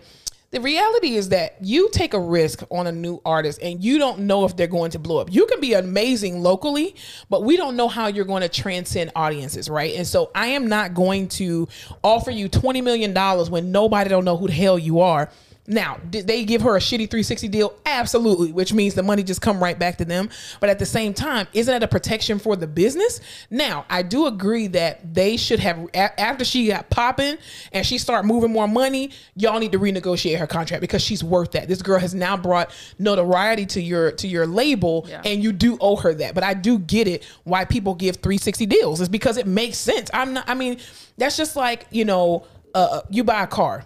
The 0.51 0.61
reality 0.61 1.15
is 1.15 1.29
that 1.29 1.57
you 1.61 1.89
take 1.91 2.15
a 2.15 2.19
risk 2.19 2.63
on 2.71 2.87
a 2.87 2.91
new 2.91 3.21
artist 3.23 3.61
and 3.61 3.83
you 3.83 3.99
don't 3.99 4.21
know 4.21 4.45
if 4.45 4.55
they're 4.57 4.65
going 4.65 4.89
to 4.91 4.99
blow 4.99 5.19
up. 5.19 5.31
You 5.31 5.45
can 5.45 5.59
be 5.59 5.73
amazing 5.73 6.41
locally, 6.41 6.95
but 7.29 7.43
we 7.43 7.55
don't 7.55 7.75
know 7.75 7.87
how 7.87 8.07
you're 8.07 8.25
going 8.25 8.41
to 8.41 8.49
transcend 8.49 9.11
audiences, 9.15 9.69
right? 9.69 9.93
And 9.93 10.07
so 10.07 10.31
I 10.33 10.47
am 10.47 10.67
not 10.67 10.95
going 10.95 11.27
to 11.29 11.67
offer 12.03 12.31
you 12.31 12.49
$20 12.49 12.83
million 12.83 13.13
when 13.51 13.71
nobody 13.71 14.09
don't 14.09 14.25
know 14.25 14.37
who 14.37 14.47
the 14.47 14.53
hell 14.53 14.79
you 14.79 15.01
are. 15.01 15.29
Now, 15.69 15.99
did 16.09 16.25
they 16.25 16.43
give 16.45 16.61
her 16.63 16.75
a 16.75 16.79
shitty 16.79 17.09
360 17.11 17.47
deal? 17.47 17.73
Absolutely, 17.85 18.51
which 18.51 18.73
means 18.73 18.95
the 18.95 19.03
money 19.03 19.21
just 19.21 19.39
come 19.41 19.61
right 19.61 19.77
back 19.77 19.97
to 19.99 20.05
them. 20.05 20.29
But 20.59 20.69
at 20.71 20.79
the 20.79 20.85
same 20.85 21.13
time, 21.13 21.47
isn't 21.53 21.71
that 21.71 21.83
a 21.83 21.87
protection 21.87 22.39
for 22.39 22.55
the 22.55 22.65
business? 22.65 23.21
Now, 23.51 23.85
I 23.87 24.01
do 24.01 24.25
agree 24.25 24.65
that 24.67 25.13
they 25.13 25.37
should 25.37 25.59
have 25.59 25.87
after 25.93 26.43
she 26.43 26.67
got 26.67 26.89
popping 26.89 27.37
and 27.71 27.85
she 27.85 27.99
start 27.99 28.25
moving 28.25 28.51
more 28.51 28.67
money, 28.67 29.11
y'all 29.35 29.59
need 29.59 29.71
to 29.73 29.79
renegotiate 29.79 30.39
her 30.39 30.47
contract 30.47 30.81
because 30.81 31.03
she's 31.03 31.23
worth 31.23 31.51
that. 31.51 31.67
This 31.67 31.83
girl 31.83 31.99
has 31.99 32.15
now 32.15 32.35
brought 32.35 32.71
notoriety 32.97 33.67
to 33.67 33.81
your 33.81 34.11
to 34.13 34.27
your 34.27 34.47
label 34.47 35.05
Yeah. 35.07 35.21
and 35.23 35.43
you 35.43 35.51
do 35.51 35.77
owe 35.79 35.97
her 35.97 36.15
that. 36.15 36.33
But 36.33 36.43
I 36.43 36.55
do 36.55 36.79
get 36.79 37.07
it 37.07 37.23
why 37.43 37.65
people 37.65 37.93
give 37.93 38.15
360 38.17 38.65
deals. 38.65 39.01
It's 39.01 39.07
because 39.09 39.37
it 39.37 39.45
makes 39.45 39.77
sense. 39.77 40.09
I'm 40.15 40.33
not 40.33 40.49
I 40.49 40.55
mean, 40.55 40.79
that's 41.19 41.37
just 41.37 41.55
like, 41.55 41.85
you 41.91 42.05
know, 42.05 42.45
uh, 42.73 43.01
you 43.09 43.23
buy 43.23 43.43
a 43.43 43.47
car 43.47 43.85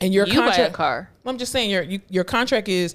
and 0.00 0.12
your 0.14 0.26
You 0.26 0.34
contract 0.34 0.74
car. 0.74 1.10
I'm 1.24 1.38
just 1.38 1.52
saying 1.52 1.70
your 1.70 1.82
you, 1.82 2.00
your 2.08 2.24
contract 2.24 2.68
is 2.68 2.94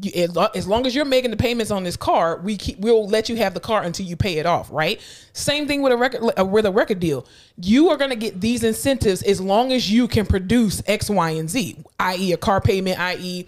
you, 0.00 0.28
as 0.54 0.66
long 0.66 0.86
as 0.86 0.94
you're 0.94 1.04
making 1.04 1.30
the 1.30 1.36
payments 1.36 1.70
on 1.70 1.84
this 1.84 1.96
car, 1.96 2.38
we 2.38 2.56
keep 2.56 2.78
we'll 2.78 3.06
let 3.06 3.28
you 3.28 3.36
have 3.36 3.52
the 3.52 3.60
car 3.60 3.82
until 3.82 4.06
you 4.06 4.16
pay 4.16 4.38
it 4.38 4.46
off, 4.46 4.68
right? 4.70 5.00
Same 5.34 5.66
thing 5.66 5.82
with 5.82 5.92
a 5.92 5.96
record 5.96 6.32
uh, 6.38 6.44
with 6.44 6.64
a 6.64 6.70
record 6.70 6.98
deal. 6.98 7.26
You 7.56 7.90
are 7.90 7.96
going 7.96 8.10
to 8.10 8.16
get 8.16 8.40
these 8.40 8.64
incentives 8.64 9.22
as 9.22 9.40
long 9.40 9.72
as 9.72 9.90
you 9.90 10.08
can 10.08 10.24
produce 10.24 10.82
X, 10.86 11.10
Y, 11.10 11.30
and 11.30 11.50
Z, 11.50 11.76
i.e. 12.00 12.32
a 12.32 12.36
car 12.38 12.60
payment, 12.60 12.98
i.e. 12.98 13.46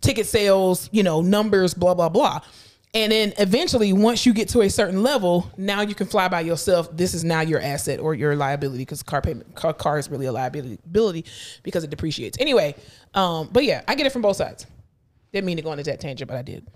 ticket 0.00 0.26
sales, 0.26 0.90
you 0.92 1.02
know, 1.02 1.22
numbers, 1.22 1.72
blah 1.72 1.94
blah 1.94 2.10
blah. 2.10 2.40
And 2.96 3.12
then 3.12 3.34
eventually, 3.36 3.92
once 3.92 4.24
you 4.24 4.32
get 4.32 4.48
to 4.48 4.62
a 4.62 4.70
certain 4.70 5.02
level, 5.02 5.50
now 5.58 5.82
you 5.82 5.94
can 5.94 6.06
fly 6.06 6.28
by 6.28 6.40
yourself. 6.40 6.88
This 6.96 7.12
is 7.12 7.24
now 7.24 7.42
your 7.42 7.60
asset 7.60 8.00
or 8.00 8.14
your 8.14 8.34
liability 8.36 8.78
because 8.78 9.02
car 9.02 9.20
payment 9.20 9.54
car, 9.54 9.74
car 9.74 9.98
is 9.98 10.08
really 10.08 10.24
a 10.24 10.32
liability 10.32 11.26
because 11.62 11.84
it 11.84 11.90
depreciates. 11.90 12.38
Anyway, 12.40 12.74
um, 13.12 13.50
but 13.52 13.64
yeah, 13.64 13.82
I 13.86 13.96
get 13.96 14.06
it 14.06 14.12
from 14.12 14.22
both 14.22 14.36
sides. 14.36 14.64
Didn't 15.30 15.44
mean 15.44 15.58
to 15.58 15.62
go 15.62 15.72
into 15.72 15.84
that 15.84 16.00
tangent, 16.00 16.26
but 16.26 16.38
I 16.38 16.42
did. 16.42 16.66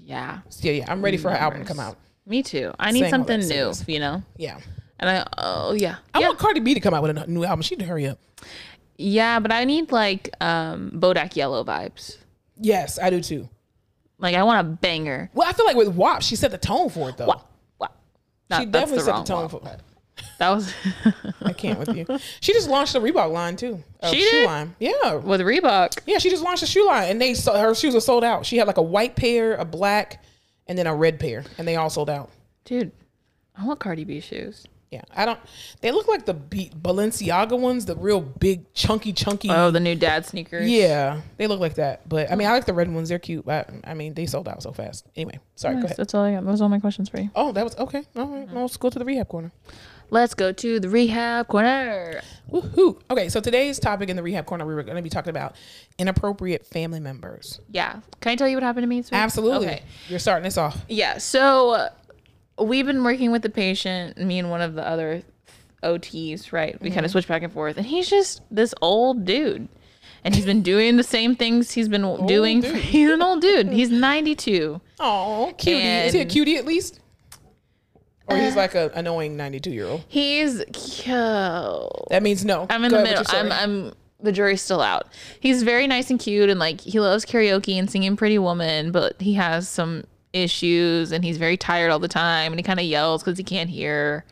Yeah. 0.00 0.38
So 0.48 0.66
yeah, 0.68 0.90
I'm 0.90 1.02
ready 1.02 1.18
for 1.18 1.30
her 1.30 1.36
album 1.36 1.60
to 1.60 1.66
come 1.66 1.78
out. 1.78 1.98
Me 2.24 2.42
too. 2.42 2.72
I 2.78 2.90
need 2.90 3.04
all 3.04 3.10
something 3.10 3.40
new, 3.40 3.72
you 3.86 4.00
know? 4.00 4.22
Yeah, 4.38 4.58
And 4.98 5.10
I, 5.10 5.26
oh, 5.36 5.74
yeah. 5.74 5.96
I 6.14 6.20
yeah. 6.20 6.28
want 6.28 6.38
Cardi 6.38 6.60
B 6.60 6.72
to 6.72 6.80
come 6.80 6.94
out 6.94 7.02
with 7.02 7.18
a 7.18 7.26
new 7.26 7.44
album. 7.44 7.60
She 7.60 7.74
need 7.76 7.82
to 7.82 7.86
hurry 7.88 8.06
up. 8.06 8.18
yeah, 8.96 9.40
but 9.40 9.52
I 9.52 9.64
need 9.64 9.92
like 9.92 10.30
um 10.40 10.90
Bodak 10.94 11.36
Yellow 11.36 11.64
vibes. 11.64 12.16
Yes, 12.56 12.98
I 12.98 13.10
do 13.10 13.20
too. 13.20 13.50
Like, 14.24 14.34
I 14.36 14.42
want 14.42 14.66
a 14.66 14.70
banger. 14.70 15.30
Well, 15.34 15.46
I 15.48 15.52
feel 15.52 15.66
like 15.66 15.76
with 15.76 15.88
WAP, 15.88 16.22
she 16.22 16.34
set 16.34 16.50
the 16.50 16.58
tone 16.58 16.88
for 16.88 17.10
it 17.10 17.16
though. 17.18 17.26
Wow. 17.26 17.44
Wow. 17.78 17.88
That- 18.48 18.60
She 18.60 18.66
definitely 18.66 19.04
set 19.04 19.16
the 19.16 19.22
tone 19.22 19.40
one. 19.42 19.48
for 19.50 19.68
it. 19.68 19.80
That 20.38 20.48
was 20.50 20.72
I 21.42 21.52
can't 21.52 21.78
with 21.78 21.94
you. 21.94 22.06
She 22.40 22.52
just 22.52 22.68
launched 22.68 22.94
a 22.94 23.00
Reebok 23.00 23.30
line 23.32 23.56
too. 23.56 23.82
A 24.00 24.08
She 24.08 24.20
shoe 24.22 24.30
did? 24.30 24.46
line. 24.46 24.74
Yeah. 24.80 25.14
with 25.16 25.40
Reebok. 25.42 25.98
Yeah, 26.06 26.18
she 26.18 26.30
just 26.30 26.42
launched 26.42 26.62
a 26.62 26.66
shoe 26.66 26.86
line, 26.86 27.10
and 27.10 27.20
they 27.20 27.34
so- 27.34 27.56
her 27.58 27.74
shoes 27.74 27.94
were 27.94 28.00
sold 28.00 28.24
out. 28.24 28.46
She 28.46 28.56
had 28.56 28.66
like 28.66 28.78
a 28.78 28.82
white 28.82 29.14
pair, 29.16 29.54
a 29.56 29.64
black, 29.64 30.24
and 30.66 30.78
then 30.78 30.86
a 30.86 30.94
red 30.94 31.20
pair, 31.20 31.44
and 31.58 31.68
they 31.68 31.76
all 31.76 31.90
sold 31.90 32.08
out. 32.08 32.30
Dude, 32.64 32.92
I 33.56 33.64
want 33.66 33.78
Cardi 33.80 34.04
B 34.04 34.20
shoes. 34.20 34.64
Yeah, 34.94 35.02
I 35.14 35.24
don't. 35.24 35.40
They 35.80 35.90
look 35.90 36.06
like 36.06 36.24
the 36.24 36.34
B- 36.34 36.70
Balenciaga 36.80 37.58
ones, 37.58 37.84
the 37.86 37.96
real 37.96 38.20
big, 38.20 38.72
chunky, 38.74 39.12
chunky. 39.12 39.50
Oh, 39.50 39.70
the 39.72 39.80
new 39.80 39.96
dad 39.96 40.24
sneakers. 40.24 40.70
yeah, 40.70 41.20
they 41.36 41.46
look 41.48 41.58
like 41.58 41.74
that. 41.74 42.08
But 42.08 42.30
I 42.30 42.36
mean, 42.36 42.46
I 42.46 42.52
like 42.52 42.64
the 42.66 42.74
red 42.74 42.92
ones. 42.92 43.08
They're 43.08 43.18
cute. 43.18 43.44
But 43.44 43.70
I 43.84 43.94
mean, 43.94 44.14
they 44.14 44.26
sold 44.26 44.48
out 44.48 44.62
so 44.62 44.72
fast. 44.72 45.04
Anyway, 45.16 45.40
sorry. 45.56 45.74
Go 45.74 45.80
Nice. 45.80 45.84
ahead. 45.86 45.96
That's 45.98 46.14
all 46.14 46.22
I 46.24 46.32
got. 46.34 46.44
Those 46.46 46.60
are 46.60 46.64
all 46.64 46.68
my 46.70 46.78
questions 46.80 47.08
for 47.08 47.20
you. 47.20 47.30
Oh, 47.34 47.50
that 47.52 47.64
was 47.64 47.76
okay. 47.76 48.04
All 48.16 48.26
right, 48.28 48.48
well, 48.52 48.62
let's 48.62 48.76
go 48.76 48.88
to 48.88 48.98
the 48.98 49.04
rehab 49.04 49.28
corner. 49.28 49.50
Let's 50.10 50.34
go 50.34 50.52
to 50.52 50.78
the 50.78 50.88
rehab 50.88 51.48
corner. 51.48 52.20
Woohoo! 52.52 53.00
Okay, 53.10 53.28
so 53.30 53.40
today's 53.40 53.80
topic 53.80 54.10
in 54.10 54.16
the 54.16 54.22
rehab 54.22 54.44
corner, 54.46 54.64
we 54.66 54.74
were 54.74 54.82
going 54.82 54.96
to 54.96 55.02
be 55.02 55.08
talking 55.08 55.30
about 55.30 55.56
inappropriate 55.98 56.66
family 56.66 57.00
members. 57.00 57.58
Yeah. 57.70 58.00
Can 58.20 58.30
I 58.32 58.36
tell 58.36 58.46
you 58.46 58.56
what 58.56 58.62
happened 58.62 58.82
to 58.84 58.86
me? 58.86 59.00
this? 59.00 59.12
Absolutely. 59.12 59.66
Okay. 59.66 59.82
You're 60.08 60.18
starting 60.18 60.44
this 60.44 60.58
off. 60.58 60.78
Yeah. 60.88 61.18
So 61.18 61.70
uh, 61.70 61.88
we've 62.58 62.86
been 62.86 63.02
working 63.04 63.30
with 63.32 63.42
the 63.42 63.50
patient, 63.50 64.16
me 64.18 64.38
and 64.38 64.50
one 64.50 64.60
of 64.60 64.74
the 64.74 64.86
other 64.86 65.22
OTs, 65.82 66.52
right? 66.52 66.80
We 66.80 66.88
Mm-hmm. 66.88 66.94
kind 66.94 67.06
of 67.06 67.12
switch 67.12 67.28
back 67.28 67.42
and 67.42 67.52
forth. 67.52 67.76
And 67.76 67.86
he's 67.86 68.08
just 68.08 68.42
this 68.50 68.74
old 68.80 69.24
dude. 69.24 69.68
And 70.24 70.34
he's 70.34 70.46
been 70.46 70.62
doing 70.62 70.96
the 70.96 71.02
same 71.02 71.36
things 71.36 71.72
he's 71.72 71.88
been 71.88 72.26
doing. 72.26 72.62
For, 72.62 72.68
he's 72.74 73.10
an 73.10 73.20
old 73.20 73.42
dude. 73.42 73.68
He's 73.68 73.90
92. 73.90 74.80
Oh, 74.98 75.52
cutie. 75.58 75.82
Is 75.86 76.14
he 76.14 76.20
a 76.20 76.24
cutie 76.24 76.56
at 76.56 76.64
least? 76.64 77.00
Or 78.26 78.38
he's 78.38 78.56
like 78.56 78.74
a 78.74 78.90
annoying 78.94 79.36
92 79.36 79.70
year 79.70 79.86
old. 79.86 80.02
He's 80.08 80.64
cute. 80.72 81.06
That 82.10 82.22
means 82.22 82.42
no. 82.44 82.66
I'm 82.70 82.82
in 82.84 82.90
Go 82.90 82.96
the 82.98 83.02
middle. 83.02 83.24
I'm. 83.28 83.52
I'm 83.52 83.92
the 84.20 84.32
jury's 84.32 84.62
still 84.62 84.80
out. 84.80 85.08
He's 85.40 85.62
very 85.62 85.86
nice 85.86 86.08
and 86.08 86.18
cute, 86.18 86.48
and 86.48 86.58
like 86.58 86.80
he 86.80 86.98
loves 87.00 87.26
karaoke 87.26 87.78
and 87.78 87.90
singing 87.90 88.16
Pretty 88.16 88.38
Woman, 88.38 88.90
but 88.92 89.20
he 89.20 89.34
has 89.34 89.68
some 89.68 90.04
issues, 90.34 91.12
and 91.12 91.24
he's 91.24 91.38
very 91.38 91.56
tired 91.56 91.90
all 91.90 91.98
the 91.98 92.08
time, 92.08 92.52
and 92.52 92.58
he 92.58 92.62
kind 92.62 92.80
of 92.80 92.86
yells 92.86 93.22
because 93.22 93.38
he 93.38 93.44
can't 93.44 93.70
hear. 93.70 94.24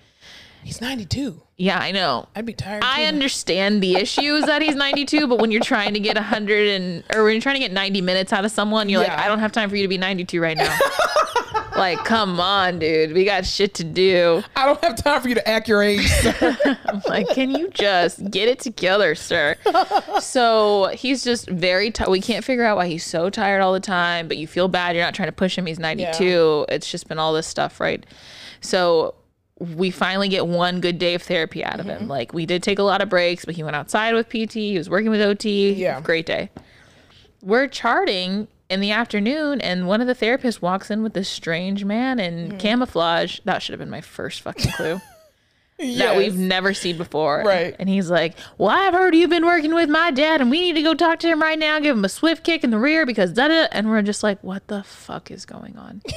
He's 0.62 0.80
92. 0.80 1.40
Yeah, 1.62 1.78
I 1.78 1.92
know. 1.92 2.26
I'd 2.34 2.44
be 2.44 2.54
tired. 2.54 2.82
I 2.82 3.02
too. 3.02 3.06
understand 3.06 3.84
the 3.84 3.94
issues 3.94 4.46
that 4.46 4.62
he's 4.62 4.74
92, 4.74 5.28
but 5.28 5.38
when 5.38 5.52
you're 5.52 5.62
trying 5.62 5.94
to 5.94 6.00
get 6.00 6.16
100 6.16 6.68
and 6.68 7.04
or 7.14 7.22
when 7.22 7.34
you're 7.34 7.40
trying 7.40 7.54
to 7.54 7.60
get 7.60 7.70
90 7.70 8.00
minutes 8.00 8.32
out 8.32 8.44
of 8.44 8.50
someone, 8.50 8.88
you're 8.88 8.98
like, 8.98 9.12
I 9.12 9.28
don't 9.28 9.38
have 9.38 9.52
time 9.52 9.70
for 9.70 9.76
you 9.76 9.82
to 9.82 9.88
be 9.88 9.96
92 9.96 10.42
right 10.42 10.56
now. 10.56 10.76
like, 11.76 12.04
come 12.04 12.40
on, 12.40 12.80
dude. 12.80 13.12
We 13.12 13.24
got 13.24 13.46
shit 13.46 13.74
to 13.74 13.84
do. 13.84 14.42
I 14.56 14.66
don't 14.66 14.82
have 14.82 14.96
time 14.96 15.22
for 15.22 15.28
you 15.28 15.36
to 15.36 15.48
act 15.48 15.68
your 15.68 15.84
age. 15.84 16.04
sir. 16.08 16.58
I'm 16.86 17.00
like, 17.06 17.28
can 17.28 17.52
you 17.52 17.68
just 17.68 18.28
get 18.28 18.48
it 18.48 18.58
together, 18.58 19.14
sir? 19.14 19.54
So 20.20 20.86
he's 20.92 21.22
just 21.22 21.48
very 21.48 21.92
tired. 21.92 22.10
We 22.10 22.20
can't 22.20 22.44
figure 22.44 22.64
out 22.64 22.76
why 22.76 22.88
he's 22.88 23.04
so 23.04 23.30
tired 23.30 23.60
all 23.60 23.72
the 23.72 23.80
time, 23.80 24.26
but 24.26 24.36
you 24.36 24.48
feel 24.48 24.66
bad. 24.66 24.96
You're 24.96 25.04
not 25.04 25.14
trying 25.14 25.28
to 25.28 25.32
push 25.32 25.56
him. 25.56 25.66
He's 25.66 25.78
92. 25.78 26.66
It's 26.70 26.90
just 26.90 27.06
been 27.06 27.20
all 27.20 27.32
this 27.32 27.46
stuff, 27.46 27.78
right? 27.78 28.04
So 28.60 29.14
we 29.62 29.90
finally 29.90 30.28
get 30.28 30.46
one 30.46 30.80
good 30.80 30.98
day 30.98 31.14
of 31.14 31.22
therapy 31.22 31.64
out 31.64 31.80
of 31.80 31.86
Mm-hmm. 31.86 32.02
him. 32.04 32.08
Like 32.08 32.32
we 32.34 32.46
did 32.46 32.62
take 32.62 32.78
a 32.78 32.82
lot 32.82 33.00
of 33.00 33.08
breaks, 33.08 33.44
but 33.44 33.54
he 33.54 33.62
went 33.62 33.76
outside 33.76 34.14
with 34.14 34.28
PT. 34.28 34.52
He 34.54 34.78
was 34.78 34.90
working 34.90 35.10
with 35.10 35.20
OT. 35.20 35.72
Yeah. 35.72 36.00
Great 36.00 36.26
day. 36.26 36.50
We're 37.42 37.66
charting 37.68 38.48
in 38.70 38.80
the 38.80 38.90
afternoon, 38.92 39.60
and 39.60 39.86
one 39.86 40.00
of 40.00 40.06
the 40.06 40.14
therapists 40.14 40.62
walks 40.62 40.90
in 40.90 41.02
with 41.02 41.12
this 41.12 41.28
strange 41.28 41.84
man 41.84 42.18
in 42.18 42.48
Mm-hmm. 42.48 42.58
camouflage. 42.58 43.40
That 43.44 43.62
should 43.62 43.72
have 43.72 43.80
been 43.80 43.90
my 43.90 44.00
first 44.00 44.40
fucking 44.40 44.72
clue 44.72 45.00
that 45.98 46.16
we've 46.16 46.36
never 46.36 46.72
seen 46.72 46.96
before. 46.96 47.42
Right. 47.44 47.74
And 47.78 47.88
he's 47.88 48.08
like, 48.10 48.34
Well, 48.58 48.70
I've 48.70 48.94
heard 48.94 49.14
you've 49.14 49.30
been 49.30 49.44
working 49.46 49.74
with 49.74 49.88
my 49.90 50.10
dad 50.10 50.40
and 50.40 50.50
we 50.50 50.60
need 50.60 50.74
to 50.74 50.82
go 50.82 50.94
talk 50.94 51.18
to 51.20 51.28
him 51.28 51.42
right 51.42 51.58
now, 51.58 51.78
give 51.80 51.96
him 51.96 52.04
a 52.04 52.08
swift 52.08 52.44
kick 52.44 52.62
in 52.64 52.70
the 52.70 52.78
rear 52.78 53.04
because 53.04 53.32
da 53.32 53.48
da. 53.48 53.66
And 53.72 53.90
we're 53.90 54.02
just 54.02 54.22
like, 54.22 54.42
What 54.42 54.66
the 54.68 54.82
fuck 54.84 55.30
is 55.30 55.44
going 55.44 55.76
on? 55.76 56.02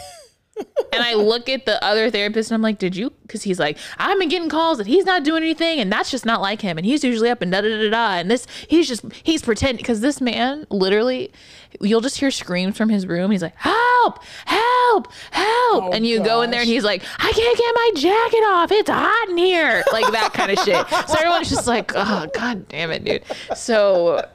and 0.95 1.03
I 1.03 1.13
look 1.13 1.49
at 1.49 1.65
the 1.65 1.83
other 1.83 2.09
therapist 2.09 2.49
and 2.51 2.55
I'm 2.55 2.61
like, 2.61 2.77
Did 2.79 2.95
you? 2.95 3.11
Because 3.23 3.43
he's 3.43 3.59
like, 3.59 3.77
I've 3.97 4.17
been 4.19 4.29
getting 4.29 4.49
calls 4.49 4.77
that 4.77 4.87
he's 4.87 5.05
not 5.05 5.23
doing 5.23 5.43
anything 5.43 5.79
and 5.79 5.91
that's 5.91 6.09
just 6.11 6.25
not 6.25 6.41
like 6.41 6.61
him. 6.61 6.77
And 6.77 6.85
he's 6.85 7.03
usually 7.03 7.29
up 7.29 7.41
and 7.41 7.51
da 7.51 7.61
da 7.61 7.69
da 7.69 7.89
da. 7.89 8.11
And 8.19 8.29
this, 8.31 8.47
he's 8.67 8.87
just, 8.87 9.03
he's 9.23 9.41
pretending. 9.41 9.77
Because 9.77 10.01
this 10.01 10.21
man 10.21 10.65
literally, 10.69 11.31
you'll 11.81 12.01
just 12.01 12.17
hear 12.19 12.31
screams 12.31 12.77
from 12.77 12.89
his 12.89 13.05
room. 13.07 13.31
He's 13.31 13.41
like, 13.41 13.55
Help, 13.55 14.23
help, 14.45 15.11
help. 15.31 15.83
Oh, 15.83 15.89
and 15.93 16.05
you 16.05 16.23
go 16.23 16.41
in 16.41 16.51
there 16.51 16.61
and 16.61 16.69
he's 16.69 16.83
like, 16.83 17.03
I 17.17 17.31
can't 17.31 17.57
get 17.57 17.75
my 17.75 17.91
jacket 17.95 18.43
off. 18.47 18.71
It's 18.71 18.89
hot 18.89 19.29
in 19.29 19.37
here. 19.37 19.83
Like 19.91 20.11
that 20.11 20.33
kind 20.33 20.51
of 20.51 20.59
shit. 20.59 20.87
So 21.07 21.15
everyone's 21.15 21.49
just 21.49 21.67
like, 21.67 21.91
oh, 21.95 22.27
god 22.33 22.67
damn 22.69 22.91
it, 22.91 23.03
dude. 23.03 23.23
So 23.55 24.25